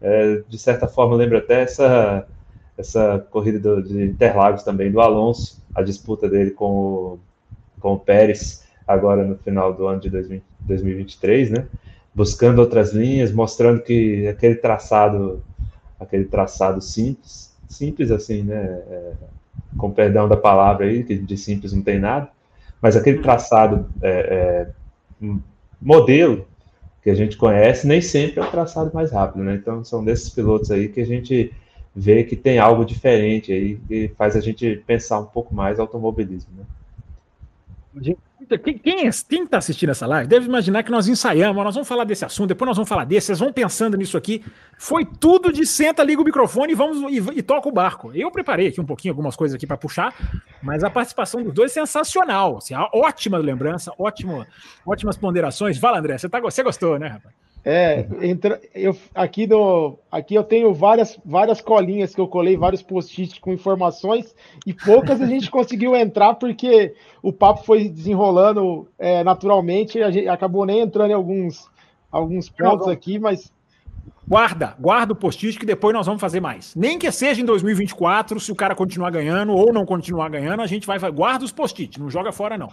é, 0.00 0.42
de 0.48 0.58
certa 0.58 0.86
forma 0.86 1.16
lembra 1.16 1.38
até 1.38 1.62
essa, 1.62 2.24
essa 2.78 3.26
corrida 3.30 3.58
do, 3.58 3.82
de 3.82 4.04
Interlagos 4.04 4.62
também, 4.62 4.92
do 4.92 5.00
Alonso, 5.00 5.60
a 5.74 5.82
disputa 5.82 6.28
dele 6.28 6.52
com 6.52 6.70
o, 6.70 7.18
com 7.80 7.94
o 7.94 7.98
Pérez, 7.98 8.64
agora 8.86 9.24
no 9.24 9.36
final 9.38 9.72
do 9.72 9.88
ano 9.88 9.98
de 9.98 10.08
2020, 10.08 10.44
2023, 10.60 11.50
né, 11.50 11.66
buscando 12.14 12.60
outras 12.60 12.92
linhas, 12.92 13.32
mostrando 13.32 13.82
que 13.82 14.28
aquele 14.28 14.54
traçado 14.54 15.42
aquele 15.98 16.24
traçado 16.24 16.80
simples, 16.80 17.54
simples 17.68 18.10
assim, 18.10 18.42
né? 18.42 18.56
É, 18.56 19.12
com 19.76 19.90
perdão 19.90 20.28
da 20.28 20.36
palavra 20.36 20.86
aí, 20.86 21.02
que 21.02 21.16
de 21.16 21.36
simples 21.36 21.72
não 21.72 21.82
tem 21.82 21.98
nada, 21.98 22.28
mas 22.80 22.96
aquele 22.96 23.18
traçado 23.18 23.90
é, 24.02 24.68
é, 25.20 25.28
modelo 25.80 26.46
que 27.02 27.10
a 27.10 27.14
gente 27.14 27.36
conhece 27.36 27.86
nem 27.86 28.00
sempre 28.00 28.40
é 28.40 28.42
o 28.42 28.50
traçado 28.50 28.90
mais 28.94 29.12
rápido, 29.12 29.44
né? 29.44 29.54
Então 29.54 29.84
são 29.84 30.04
desses 30.04 30.30
pilotos 30.30 30.70
aí 30.70 30.88
que 30.88 31.00
a 31.00 31.06
gente 31.06 31.52
vê 31.94 32.24
que 32.24 32.34
tem 32.34 32.58
algo 32.58 32.84
diferente 32.84 33.52
aí 33.52 33.76
que 33.76 34.08
faz 34.16 34.34
a 34.36 34.40
gente 34.40 34.82
pensar 34.86 35.20
um 35.20 35.26
pouco 35.26 35.54
mais 35.54 35.78
automobilismo, 35.78 36.50
né? 36.56 36.64
Quem, 38.44 38.78
quem, 38.78 39.10
quem 39.28 39.46
tá 39.46 39.58
assistindo 39.58 39.90
essa 39.90 40.06
live 40.06 40.28
deve 40.28 40.46
imaginar 40.46 40.82
que 40.82 40.90
nós 40.90 41.08
ensaiamos, 41.08 41.62
nós 41.62 41.74
vamos 41.74 41.88
falar 41.88 42.04
desse 42.04 42.24
assunto, 42.24 42.48
depois 42.48 42.66
nós 42.68 42.76
vamos 42.76 42.88
falar 42.88 43.04
desse, 43.04 43.28
vocês 43.28 43.38
vão 43.38 43.52
pensando 43.52 43.96
nisso 43.96 44.16
aqui. 44.16 44.44
Foi 44.78 45.04
tudo 45.04 45.52
de 45.52 45.66
senta, 45.66 46.02
liga 46.02 46.20
o 46.20 46.24
microfone 46.24 46.72
e 46.72 46.74
vamos 46.74 47.12
e, 47.12 47.38
e 47.38 47.42
toca 47.42 47.68
o 47.68 47.72
barco. 47.72 48.12
Eu 48.14 48.30
preparei 48.30 48.68
aqui 48.68 48.80
um 48.80 48.86
pouquinho 48.86 49.12
algumas 49.12 49.36
coisas 49.36 49.54
aqui 49.54 49.66
para 49.66 49.76
puxar, 49.76 50.14
mas 50.62 50.82
a 50.84 50.90
participação 50.90 51.42
dos 51.42 51.52
dois 51.52 51.70
é 51.72 51.74
sensacional. 51.74 52.58
Assim, 52.58 52.74
ótima 52.92 53.38
lembrança, 53.38 53.92
ótimo, 53.98 54.46
ótimas 54.86 55.16
ponderações. 55.16 55.78
Fala, 55.78 55.98
André, 55.98 56.18
você, 56.18 56.28
tá, 56.28 56.40
você 56.40 56.62
gostou, 56.62 56.98
né, 56.98 57.08
rapaz? 57.08 57.43
É, 57.66 58.06
entra, 58.20 58.60
eu, 58.74 58.94
aqui, 59.14 59.46
no, 59.46 59.98
aqui 60.12 60.34
eu 60.34 60.44
tenho 60.44 60.74
várias, 60.74 61.18
várias 61.24 61.62
colinhas 61.62 62.14
que 62.14 62.20
eu 62.20 62.28
colei, 62.28 62.58
vários 62.58 62.82
post-its 62.82 63.38
com 63.38 63.54
informações, 63.54 64.34
e 64.66 64.74
poucas 64.74 65.18
a 65.22 65.26
gente 65.26 65.48
conseguiu 65.50 65.96
entrar 65.96 66.34
porque 66.34 66.94
o 67.22 67.32
papo 67.32 67.64
foi 67.64 67.88
desenrolando 67.88 68.86
é, 68.98 69.24
naturalmente, 69.24 70.02
a 70.02 70.10
gente 70.10 70.28
acabou 70.28 70.66
nem 70.66 70.80
entrando 70.80 71.12
em 71.12 71.14
alguns, 71.14 71.70
alguns 72.12 72.50
pontos 72.50 72.86
aqui, 72.86 73.18
mas. 73.18 73.50
Guarda, 74.26 74.74
guarda 74.78 75.12
o 75.12 75.16
post-it 75.16 75.58
que 75.58 75.66
depois 75.66 75.94
nós 75.94 76.06
vamos 76.06 76.20
fazer 76.20 76.40
mais. 76.40 76.74
Nem 76.74 76.98
que 76.98 77.10
seja 77.12 77.42
em 77.42 77.44
2024, 77.44 78.40
se 78.40 78.50
o 78.50 78.54
cara 78.54 78.74
continuar 78.74 79.10
ganhando 79.10 79.52
ou 79.52 79.70
não 79.70 79.84
continuar 79.84 80.30
ganhando, 80.30 80.62
a 80.62 80.66
gente 80.66 80.86
vai. 80.86 80.98
Guarda 81.10 81.44
os 81.44 81.52
post-it, 81.52 82.00
não 82.00 82.10
joga 82.10 82.32
fora, 82.32 82.56
não. 82.56 82.68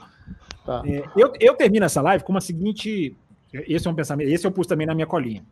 Tá. 0.66 0.82
É, 0.86 1.04
eu, 1.16 1.34
eu 1.40 1.56
termino 1.56 1.86
essa 1.86 2.02
live 2.02 2.24
com 2.24 2.32
uma 2.32 2.40
seguinte 2.40 3.16
esse 3.54 3.88
é 3.88 3.92
um 3.92 3.96
pensamento, 3.96 4.30
esse 4.30 4.46
eu 4.46 4.52
pus 4.52 4.68
também 4.68 4.88
na 4.88 4.94
minha 4.94 5.08
colinha. 5.08 5.44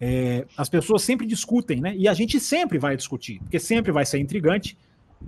É, 0.00 0.46
as 0.56 0.68
pessoas 0.68 1.02
sempre 1.02 1.26
discutem, 1.26 1.80
né? 1.80 1.94
E 1.96 2.08
a 2.08 2.14
gente 2.14 2.38
sempre 2.38 2.78
vai 2.78 2.96
discutir, 2.96 3.38
porque 3.40 3.58
sempre 3.58 3.92
vai 3.92 4.04
ser 4.04 4.18
intrigante. 4.18 4.76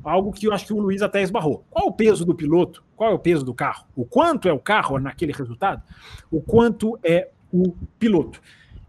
Algo 0.04 0.32
que 0.32 0.46
eu 0.46 0.52
acho 0.52 0.66
que 0.66 0.72
o 0.72 0.78
Luiz 0.78 1.00
até 1.00 1.22
esbarrou. 1.22 1.64
Qual 1.70 1.86
o 1.86 1.92
peso 1.92 2.24
do 2.24 2.34
piloto? 2.34 2.84
Qual 2.94 3.10
é 3.10 3.14
o 3.14 3.18
peso 3.18 3.44
do 3.44 3.54
carro? 3.54 3.86
O 3.96 4.04
quanto 4.04 4.46
é 4.46 4.52
o 4.52 4.58
carro 4.58 4.98
naquele 4.98 5.32
resultado? 5.32 5.82
O 6.30 6.42
quanto 6.42 6.98
é 7.02 7.28
o 7.50 7.74
piloto? 7.98 8.40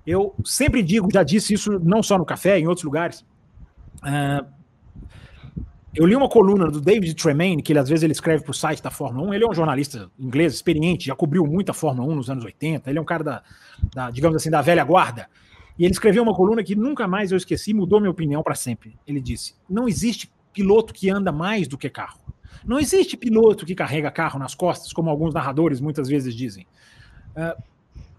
Eu 0.05 0.35
sempre 0.43 0.83
digo, 0.83 1.07
já 1.11 1.23
disse 1.23 1.53
isso 1.53 1.79
não 1.79 2.03
só 2.03 2.17
no 2.17 2.25
café, 2.25 2.59
em 2.59 2.67
outros 2.67 2.83
lugares. 2.83 3.25
Uh, 4.03 4.45
eu 5.95 6.05
li 6.05 6.15
uma 6.15 6.29
coluna 6.29 6.69
do 6.69 6.79
David 6.79 7.15
Tremaine, 7.15 7.61
que 7.61 7.71
ele, 7.71 7.79
às 7.79 7.89
vezes 7.89 8.03
ele 8.03 8.13
escreve 8.13 8.43
para 8.43 8.51
o 8.51 8.53
site 8.53 8.81
da 8.81 8.91
Fórmula 8.91 9.27
1. 9.29 9.33
Ele 9.33 9.43
é 9.43 9.47
um 9.47 9.53
jornalista 9.53 10.09
inglês, 10.19 10.53
experiente, 10.53 11.07
já 11.07 11.15
cobriu 11.15 11.45
muito 11.45 11.71
a 11.71 11.73
Fórmula 11.73 12.11
1 12.11 12.15
nos 12.15 12.29
anos 12.29 12.45
80. 12.45 12.89
Ele 12.89 12.99
é 12.99 13.01
um 13.01 13.05
cara 13.05 13.23
da, 13.23 13.43
da, 13.93 14.11
digamos 14.11 14.35
assim, 14.35 14.51
da 14.51 14.61
velha 14.61 14.83
guarda. 14.83 15.27
E 15.77 15.85
ele 15.85 15.91
escreveu 15.91 16.21
uma 16.21 16.35
coluna 16.35 16.63
que 16.63 16.75
nunca 16.75 17.07
mais 17.07 17.31
eu 17.31 17.37
esqueci, 17.37 17.73
mudou 17.73 17.99
minha 17.99 18.11
opinião 18.11 18.43
para 18.43 18.53
sempre. 18.53 18.97
Ele 19.07 19.19
disse: 19.19 19.55
Não 19.69 19.87
existe 19.87 20.31
piloto 20.53 20.93
que 20.93 21.09
anda 21.09 21.31
mais 21.31 21.67
do 21.67 21.77
que 21.77 21.89
carro. 21.89 22.19
Não 22.65 22.79
existe 22.79 23.15
piloto 23.15 23.65
que 23.65 23.73
carrega 23.73 24.11
carro 24.11 24.37
nas 24.37 24.53
costas, 24.53 24.93
como 24.93 25.09
alguns 25.09 25.33
narradores 25.33 25.79
muitas 25.79 26.07
vezes 26.07 26.35
dizem. 26.35 26.67
Uh, 27.29 27.61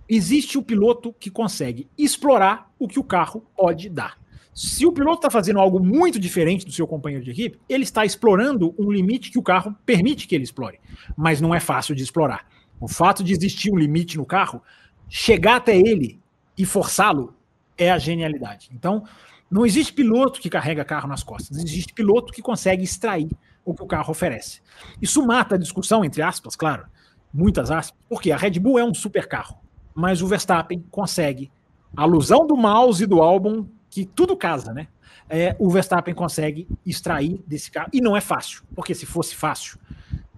existe 0.08 0.58
o 0.58 0.62
piloto 0.62 1.12
que 1.12 1.30
consegue 1.30 1.88
explorar 1.96 2.70
o 2.78 2.88
que 2.88 2.98
o 2.98 3.04
carro 3.04 3.44
pode 3.56 3.88
dar. 3.88 4.19
Se 4.52 4.84
o 4.84 4.92
piloto 4.92 5.18
está 5.18 5.30
fazendo 5.30 5.60
algo 5.60 5.78
muito 5.80 6.18
diferente 6.18 6.66
do 6.66 6.72
seu 6.72 6.86
companheiro 6.86 7.24
de 7.24 7.30
equipe, 7.30 7.58
ele 7.68 7.84
está 7.84 8.04
explorando 8.04 8.74
um 8.78 8.90
limite 8.90 9.30
que 9.30 9.38
o 9.38 9.42
carro 9.42 9.74
permite 9.86 10.26
que 10.26 10.34
ele 10.34 10.44
explore. 10.44 10.80
Mas 11.16 11.40
não 11.40 11.54
é 11.54 11.60
fácil 11.60 11.94
de 11.94 12.02
explorar. 12.02 12.46
O 12.80 12.88
fato 12.88 13.22
de 13.22 13.32
existir 13.32 13.72
um 13.72 13.78
limite 13.78 14.16
no 14.16 14.26
carro, 14.26 14.62
chegar 15.08 15.56
até 15.56 15.76
ele 15.76 16.20
e 16.56 16.64
forçá-lo 16.64 17.34
é 17.76 17.90
a 17.90 17.98
genialidade. 17.98 18.70
Então, 18.74 19.04
não 19.50 19.66
existe 19.66 19.92
piloto 19.92 20.40
que 20.40 20.50
carrega 20.50 20.84
carro 20.84 21.08
nas 21.08 21.22
costas, 21.22 21.58
existe 21.58 21.92
piloto 21.92 22.32
que 22.32 22.42
consegue 22.42 22.84
extrair 22.84 23.28
o 23.64 23.74
que 23.74 23.82
o 23.82 23.86
carro 23.86 24.10
oferece. 24.10 24.60
Isso 25.00 25.24
mata 25.26 25.54
a 25.54 25.58
discussão, 25.58 26.04
entre 26.04 26.22
aspas, 26.22 26.54
claro, 26.54 26.86
muitas 27.32 27.70
aspas, 27.70 27.98
porque 28.08 28.30
a 28.30 28.36
Red 28.36 28.58
Bull 28.58 28.78
é 28.78 28.84
um 28.84 28.94
super 28.94 29.26
carro, 29.26 29.58
mas 29.94 30.22
o 30.22 30.26
Verstappen 30.26 30.84
consegue. 30.90 31.50
A 31.96 32.02
alusão 32.02 32.46
do 32.46 32.56
mouse 32.56 33.02
e 33.02 33.06
do 33.06 33.20
álbum 33.20 33.66
que 33.90 34.06
tudo 34.06 34.36
casa, 34.36 34.72
né? 34.72 34.88
É, 35.28 35.54
o 35.58 35.68
Verstappen 35.68 36.14
consegue 36.14 36.66
extrair 36.86 37.42
desse 37.46 37.70
carro. 37.70 37.90
E 37.92 38.00
não 38.00 38.16
é 38.16 38.20
fácil, 38.20 38.62
porque 38.74 38.94
se 38.94 39.04
fosse 39.04 39.34
fácil, 39.34 39.78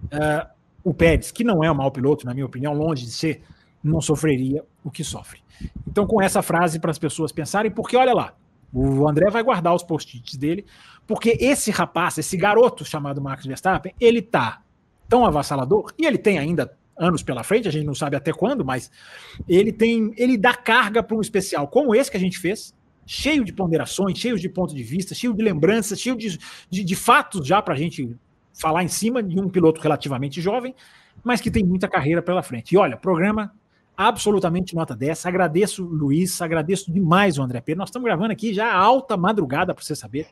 uh, 0.05 0.47
o 0.83 0.93
Pérez, 0.93 1.31
que 1.31 1.43
não 1.43 1.63
é 1.63 1.71
um 1.71 1.75
mau 1.75 1.91
piloto, 1.91 2.25
na 2.25 2.33
minha 2.33 2.45
opinião, 2.45 2.73
longe 2.73 3.05
de 3.05 3.11
ser, 3.11 3.43
não 3.83 4.01
sofreria 4.01 4.63
o 4.83 4.91
que 4.91 5.03
sofre. 5.03 5.41
Então, 5.87 6.05
com 6.05 6.21
essa 6.21 6.41
frase 6.41 6.79
para 6.79 6.91
as 6.91 6.99
pessoas 6.99 7.31
pensarem, 7.31 7.71
porque 7.71 7.95
olha 7.95 8.13
lá, 8.13 8.35
o 8.73 9.07
André 9.07 9.29
vai 9.29 9.43
guardar 9.43 9.73
os 9.73 9.83
post-its 9.83 10.35
dele, 10.35 10.65
porque 11.05 11.37
esse 11.39 11.69
rapaz, 11.69 12.17
esse 12.17 12.35
garoto 12.35 12.83
chamado 12.83 13.21
Max 13.21 13.45
Verstappen, 13.45 13.93
ele 13.99 14.21
tá 14.21 14.61
tão 15.07 15.25
avassalador, 15.25 15.93
e 15.97 16.05
ele 16.05 16.17
tem 16.17 16.39
ainda 16.39 16.75
anos 16.97 17.23
pela 17.23 17.43
frente, 17.43 17.67
a 17.67 17.71
gente 17.71 17.85
não 17.85 17.95
sabe 17.95 18.15
até 18.15 18.31
quando, 18.31 18.63
mas 18.63 18.91
ele 19.47 19.71
tem, 19.71 20.13
ele 20.17 20.37
dá 20.37 20.53
carga 20.53 21.03
para 21.03 21.15
um 21.15 21.21
especial 21.21 21.67
como 21.67 21.95
esse 21.95 22.09
que 22.09 22.17
a 22.17 22.19
gente 22.19 22.39
fez, 22.39 22.73
cheio 23.05 23.43
de 23.43 23.53
ponderações, 23.53 24.17
cheio 24.17 24.37
de 24.37 24.49
pontos 24.49 24.75
de 24.75 24.83
vista, 24.83 25.13
cheio 25.13 25.33
de 25.33 25.43
lembranças, 25.43 25.99
cheio 25.99 26.15
de, 26.15 26.37
de, 26.69 26.83
de 26.83 26.95
fatos 26.95 27.45
já 27.45 27.61
para 27.61 27.73
a 27.73 27.77
gente 27.77 28.15
falar 28.53 28.83
em 28.83 28.87
cima 28.87 29.21
de 29.21 29.39
um 29.39 29.49
piloto 29.49 29.81
relativamente 29.81 30.41
jovem, 30.41 30.75
mas 31.23 31.41
que 31.41 31.51
tem 31.51 31.63
muita 31.63 31.87
carreira 31.87 32.21
pela 32.21 32.43
frente. 32.43 32.73
E 32.73 32.77
olha, 32.77 32.95
programa 32.95 33.51
absolutamente 33.95 34.75
nota 34.75 34.95
10. 34.95 35.25
Agradeço, 35.25 35.83
Luiz, 35.83 36.41
agradeço 36.41 36.91
demais 36.91 37.37
o 37.37 37.43
André 37.43 37.61
Pedro. 37.61 37.79
Nós 37.79 37.89
estamos 37.89 38.05
gravando 38.05 38.31
aqui 38.31 38.53
já 38.53 38.73
alta 38.73 39.15
madrugada, 39.15 39.73
para 39.73 39.83
você 39.83 39.95
saber. 39.95 40.27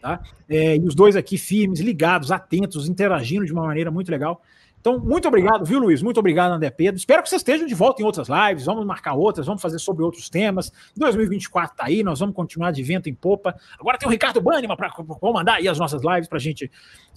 Tá? 0.00 0.20
É, 0.48 0.76
e 0.76 0.80
os 0.80 0.94
dois 0.94 1.16
aqui 1.16 1.38
firmes, 1.38 1.80
ligados, 1.80 2.30
atentos, 2.30 2.88
interagindo 2.88 3.44
de 3.44 3.52
uma 3.52 3.64
maneira 3.64 3.90
muito 3.90 4.10
legal. 4.10 4.42
Então, 4.86 5.00
muito 5.00 5.26
obrigado, 5.26 5.64
viu, 5.64 5.80
Luiz? 5.80 6.00
Muito 6.00 6.20
obrigado, 6.20 6.52
André 6.52 6.70
Pedro. 6.70 6.96
Espero 6.96 7.20
que 7.20 7.28
vocês 7.28 7.40
estejam 7.40 7.66
de 7.66 7.74
volta 7.74 8.00
em 8.00 8.04
outras 8.04 8.28
lives. 8.28 8.66
Vamos 8.66 8.86
marcar 8.86 9.14
outras, 9.14 9.44
vamos 9.44 9.60
fazer 9.60 9.80
sobre 9.80 10.04
outros 10.04 10.30
temas. 10.30 10.72
2024 10.96 11.72
está 11.72 11.86
aí, 11.86 12.04
nós 12.04 12.20
vamos 12.20 12.36
continuar 12.36 12.70
de 12.70 12.84
vento 12.84 13.08
em 13.08 13.14
popa. 13.14 13.56
Agora 13.80 13.98
tem 13.98 14.08
o 14.08 14.12
Ricardo 14.12 14.40
Banima 14.40 14.76
para 14.76 14.88
comandar 14.90 15.56
aí 15.56 15.66
as 15.66 15.76
nossas 15.76 16.02
lives 16.04 16.28
para 16.28 16.38
a 16.38 16.40
gente 16.40 16.70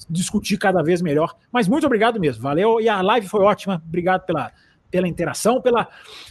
discutir 0.09 0.57
cada 0.57 0.81
vez 0.81 0.99
melhor. 0.99 1.35
Mas 1.51 1.67
muito 1.67 1.85
obrigado 1.85 2.19
mesmo, 2.19 2.41
valeu. 2.41 2.81
E 2.81 2.89
a 2.89 3.03
live 3.03 3.27
foi 3.27 3.41
ótima. 3.41 3.79
Obrigado 3.87 4.25
pela 4.25 4.51
pela 4.89 5.07
interação, 5.07 5.61
pela, 5.61 5.87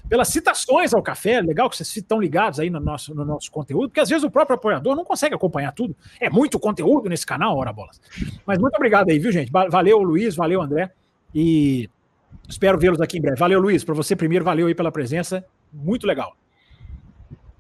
pelas 0.08 0.26
citações 0.26 0.92
ao 0.92 1.00
café. 1.00 1.40
Legal 1.40 1.70
que 1.70 1.76
vocês 1.76 1.96
estão 1.96 2.20
ligados 2.20 2.58
aí 2.58 2.68
no 2.68 2.80
nosso, 2.80 3.14
no 3.14 3.24
nosso 3.24 3.52
conteúdo, 3.52 3.88
porque 3.88 4.00
às 4.00 4.08
vezes 4.08 4.24
o 4.24 4.30
próprio 4.32 4.56
apoiador 4.56 4.96
não 4.96 5.04
consegue 5.04 5.32
acompanhar 5.32 5.70
tudo. 5.70 5.96
É 6.20 6.28
muito 6.28 6.58
conteúdo 6.58 7.08
nesse 7.08 7.24
canal, 7.24 7.56
Hora 7.56 7.72
Bolas. 7.72 8.00
Mas 8.44 8.58
muito 8.58 8.74
obrigado 8.74 9.10
aí, 9.10 9.20
viu, 9.20 9.30
gente? 9.30 9.52
Valeu, 9.52 10.02
Luiz, 10.02 10.34
valeu, 10.34 10.60
André. 10.60 10.90
E 11.34 11.88
espero 12.48 12.78
vê-los 12.78 13.00
aqui 13.00 13.18
em 13.18 13.20
breve. 13.20 13.38
Valeu, 13.38 13.60
Luiz. 13.60 13.84
Para 13.84 13.94
você 13.94 14.16
primeiro, 14.16 14.44
valeu 14.44 14.66
aí 14.66 14.74
pela 14.74 14.92
presença. 14.92 15.44
Muito 15.72 16.06
legal. 16.06 16.36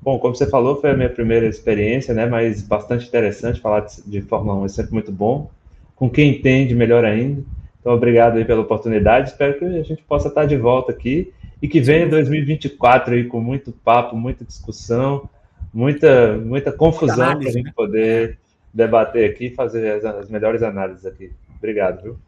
Bom, 0.00 0.18
como 0.18 0.34
você 0.34 0.48
falou, 0.48 0.80
foi 0.80 0.90
a 0.90 0.96
minha 0.96 1.10
primeira 1.10 1.46
experiência, 1.46 2.14
né? 2.14 2.24
Mas 2.26 2.62
bastante 2.62 3.06
interessante 3.06 3.60
falar 3.60 3.80
de, 3.80 4.02
de 4.06 4.22
Fórmula 4.22 4.60
1, 4.60 4.64
é 4.64 4.68
sempre 4.68 4.92
muito 4.92 5.12
bom. 5.12 5.50
Com 5.94 6.08
quem 6.08 6.30
entende, 6.30 6.74
melhor 6.74 7.04
ainda. 7.04 7.42
Então, 7.80 7.92
obrigado 7.92 8.36
aí 8.36 8.44
pela 8.44 8.60
oportunidade. 8.60 9.30
Espero 9.30 9.58
que 9.58 9.64
a 9.64 9.82
gente 9.82 10.02
possa 10.04 10.28
estar 10.28 10.46
de 10.46 10.56
volta 10.56 10.92
aqui 10.92 11.32
e 11.60 11.68
que 11.68 11.80
venha 11.80 12.08
2024 12.08 13.14
aí 13.14 13.24
com 13.24 13.40
muito 13.40 13.72
papo, 13.72 14.16
muita 14.16 14.44
discussão, 14.44 15.28
muita, 15.74 16.38
muita 16.38 16.72
confusão 16.72 17.38
para 17.38 17.48
a 17.48 17.52
gente 17.52 17.66
né? 17.66 17.72
poder 17.74 18.38
debater 18.72 19.28
aqui 19.28 19.46
e 19.46 19.54
fazer 19.54 19.90
as, 19.92 20.04
as 20.04 20.30
melhores 20.30 20.62
análises 20.62 21.04
aqui. 21.04 21.32
Obrigado, 21.56 22.02
viu? 22.02 22.18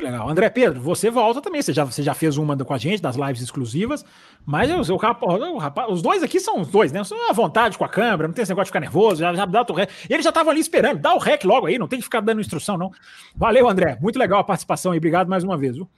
Muito 0.00 0.12
legal. 0.12 0.28
André 0.28 0.48
Pedro, 0.48 0.80
você 0.80 1.10
volta 1.10 1.42
também. 1.42 1.60
Você 1.60 1.72
já, 1.72 1.84
você 1.84 2.02
já 2.02 2.14
fez 2.14 2.38
uma 2.38 2.56
com 2.56 2.72
a 2.72 2.78
gente, 2.78 3.02
das 3.02 3.16
lives 3.16 3.42
exclusivas. 3.42 4.04
Mas 4.46 4.70
o, 4.88 4.94
o, 4.94 4.96
o, 4.96 5.58
rapaz, 5.58 5.92
os 5.92 6.00
dois 6.00 6.22
aqui 6.22 6.40
são 6.40 6.60
os 6.60 6.68
dois, 6.68 6.90
né? 6.90 7.04
São 7.04 7.28
à 7.28 7.32
vontade 7.32 7.76
com 7.76 7.84
a 7.84 7.88
câmera, 7.88 8.26
não 8.26 8.34
tem 8.34 8.42
esse 8.42 8.50
negócio 8.50 8.66
de 8.66 8.70
ficar 8.70 8.80
nervoso, 8.80 9.20
já, 9.20 9.34
já 9.34 9.44
dá 9.44 9.64
o 9.68 9.72
rec. 9.72 9.90
Eles 10.08 10.24
já 10.24 10.30
estavam 10.30 10.50
ali 10.50 10.60
esperando, 10.60 10.98
dá 10.98 11.14
o 11.14 11.18
rec 11.18 11.44
logo 11.44 11.66
aí, 11.66 11.78
não 11.78 11.86
tem 11.86 11.98
que 11.98 12.04
ficar 12.04 12.20
dando 12.20 12.40
instrução, 12.40 12.78
não. 12.78 12.90
Valeu, 13.36 13.68
André. 13.68 13.98
Muito 14.00 14.18
legal 14.18 14.40
a 14.40 14.44
participação 14.44 14.94
e 14.94 14.96
obrigado 14.96 15.28
mais 15.28 15.44
uma 15.44 15.56
vez. 15.56 15.76
Viu? 15.76 15.88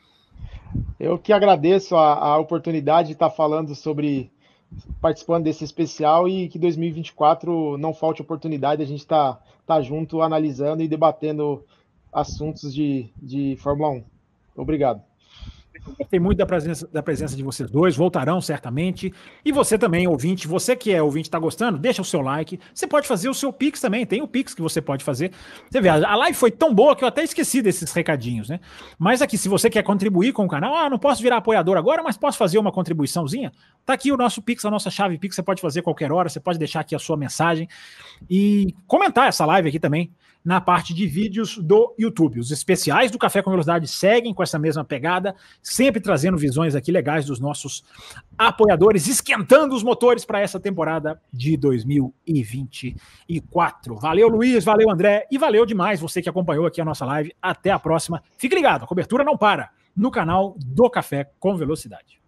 Eu 0.98 1.18
que 1.18 1.32
agradeço 1.32 1.96
a, 1.96 2.14
a 2.14 2.38
oportunidade 2.38 3.08
de 3.08 3.14
estar 3.14 3.30
falando 3.30 3.74
sobre 3.74 4.32
participando 5.00 5.44
desse 5.44 5.62
especial 5.62 6.26
e 6.26 6.48
que 6.48 6.58
2024 6.58 7.76
não 7.76 7.92
falte 7.92 8.22
oportunidade, 8.22 8.82
a 8.82 8.86
gente 8.86 9.06
tá, 9.06 9.38
tá 9.66 9.82
junto 9.82 10.22
analisando 10.22 10.82
e 10.82 10.88
debatendo 10.88 11.62
assuntos 12.12 12.74
de, 12.74 13.10
de 13.16 13.56
Fórmula 13.60 13.90
1. 13.90 14.04
Obrigado. 14.56 15.02
Gostei 15.98 16.20
muito 16.20 16.38
da 16.38 16.46
presença, 16.46 16.86
da 16.92 17.02
presença 17.02 17.34
de 17.34 17.42
vocês 17.42 17.68
dois, 17.68 17.96
voltarão 17.96 18.40
certamente. 18.40 19.12
E 19.44 19.50
você 19.50 19.76
também, 19.76 20.06
ouvinte, 20.06 20.46
você 20.46 20.76
que 20.76 20.92
é 20.92 21.02
ouvinte, 21.02 21.28
está 21.28 21.38
gostando, 21.38 21.76
deixa 21.76 22.00
o 22.00 22.04
seu 22.04 22.20
like. 22.20 22.60
Você 22.72 22.86
pode 22.86 23.08
fazer 23.08 23.28
o 23.28 23.34
seu 23.34 23.52
Pix 23.52 23.80
também, 23.80 24.06
tem 24.06 24.22
o 24.22 24.28
Pix 24.28 24.54
que 24.54 24.62
você 24.62 24.80
pode 24.80 25.02
fazer. 25.02 25.32
Você 25.68 25.80
vê, 25.80 25.88
a 25.88 26.14
live 26.14 26.36
foi 26.36 26.50
tão 26.50 26.72
boa 26.72 26.94
que 26.94 27.02
eu 27.02 27.08
até 27.08 27.24
esqueci 27.24 27.60
desses 27.60 27.92
recadinhos, 27.92 28.48
né? 28.48 28.60
Mas 28.98 29.22
aqui, 29.22 29.36
se 29.36 29.48
você 29.48 29.68
quer 29.68 29.82
contribuir 29.82 30.32
com 30.32 30.44
o 30.44 30.48
canal, 30.48 30.76
ah, 30.76 30.88
não 30.88 30.98
posso 30.98 31.20
virar 31.20 31.38
apoiador 31.38 31.76
agora, 31.76 32.02
mas 32.02 32.16
posso 32.16 32.38
fazer 32.38 32.58
uma 32.58 32.70
contribuiçãozinha? 32.70 33.50
Tá 33.84 33.94
aqui 33.94 34.12
o 34.12 34.16
nosso 34.16 34.40
Pix, 34.40 34.64
a 34.64 34.70
nossa 34.70 34.90
chave 34.90 35.18
Pix, 35.18 35.34
você 35.34 35.42
pode 35.42 35.60
fazer 35.60 35.82
qualquer 35.82 36.12
hora, 36.12 36.28
você 36.28 36.38
pode 36.38 36.58
deixar 36.58 36.80
aqui 36.80 36.94
a 36.94 36.98
sua 36.98 37.16
mensagem 37.16 37.68
e 38.30 38.74
comentar 38.86 39.28
essa 39.28 39.44
live 39.46 39.68
aqui 39.68 39.80
também 39.80 40.12
na 40.44 40.60
parte 40.60 40.92
de 40.92 41.06
vídeos 41.06 41.56
do 41.58 41.94
YouTube. 41.98 42.40
Os 42.40 42.50
especiais 42.50 43.10
do 43.10 43.18
Café 43.18 43.42
com 43.42 43.50
Velocidade 43.50 43.88
seguem 43.88 44.34
com 44.34 44.42
essa 44.42 44.58
mesma 44.58 44.84
pegada, 44.84 45.34
sempre 45.62 46.00
trazendo 46.00 46.36
visões 46.36 46.74
aqui 46.74 46.90
legais 46.90 47.26
dos 47.26 47.38
nossos 47.38 47.84
apoiadores, 48.36 49.06
esquentando 49.06 49.74
os 49.74 49.82
motores 49.82 50.24
para 50.24 50.40
essa 50.40 50.58
temporada 50.58 51.20
de 51.32 51.56
2024. 51.56 53.94
Valeu, 53.96 54.28
Luiz, 54.28 54.64
valeu, 54.64 54.90
André, 54.90 55.26
e 55.30 55.38
valeu 55.38 55.64
demais 55.64 56.00
você 56.00 56.20
que 56.20 56.28
acompanhou 56.28 56.66
aqui 56.66 56.80
a 56.80 56.84
nossa 56.84 57.04
live. 57.04 57.32
Até 57.40 57.70
a 57.70 57.78
próxima. 57.78 58.22
Fique 58.36 58.54
ligado, 58.54 58.84
a 58.84 58.86
cobertura 58.86 59.24
não 59.24 59.36
para 59.36 59.70
no 59.94 60.10
canal 60.10 60.56
do 60.58 60.88
Café 60.90 61.30
com 61.38 61.56
Velocidade. 61.56 62.20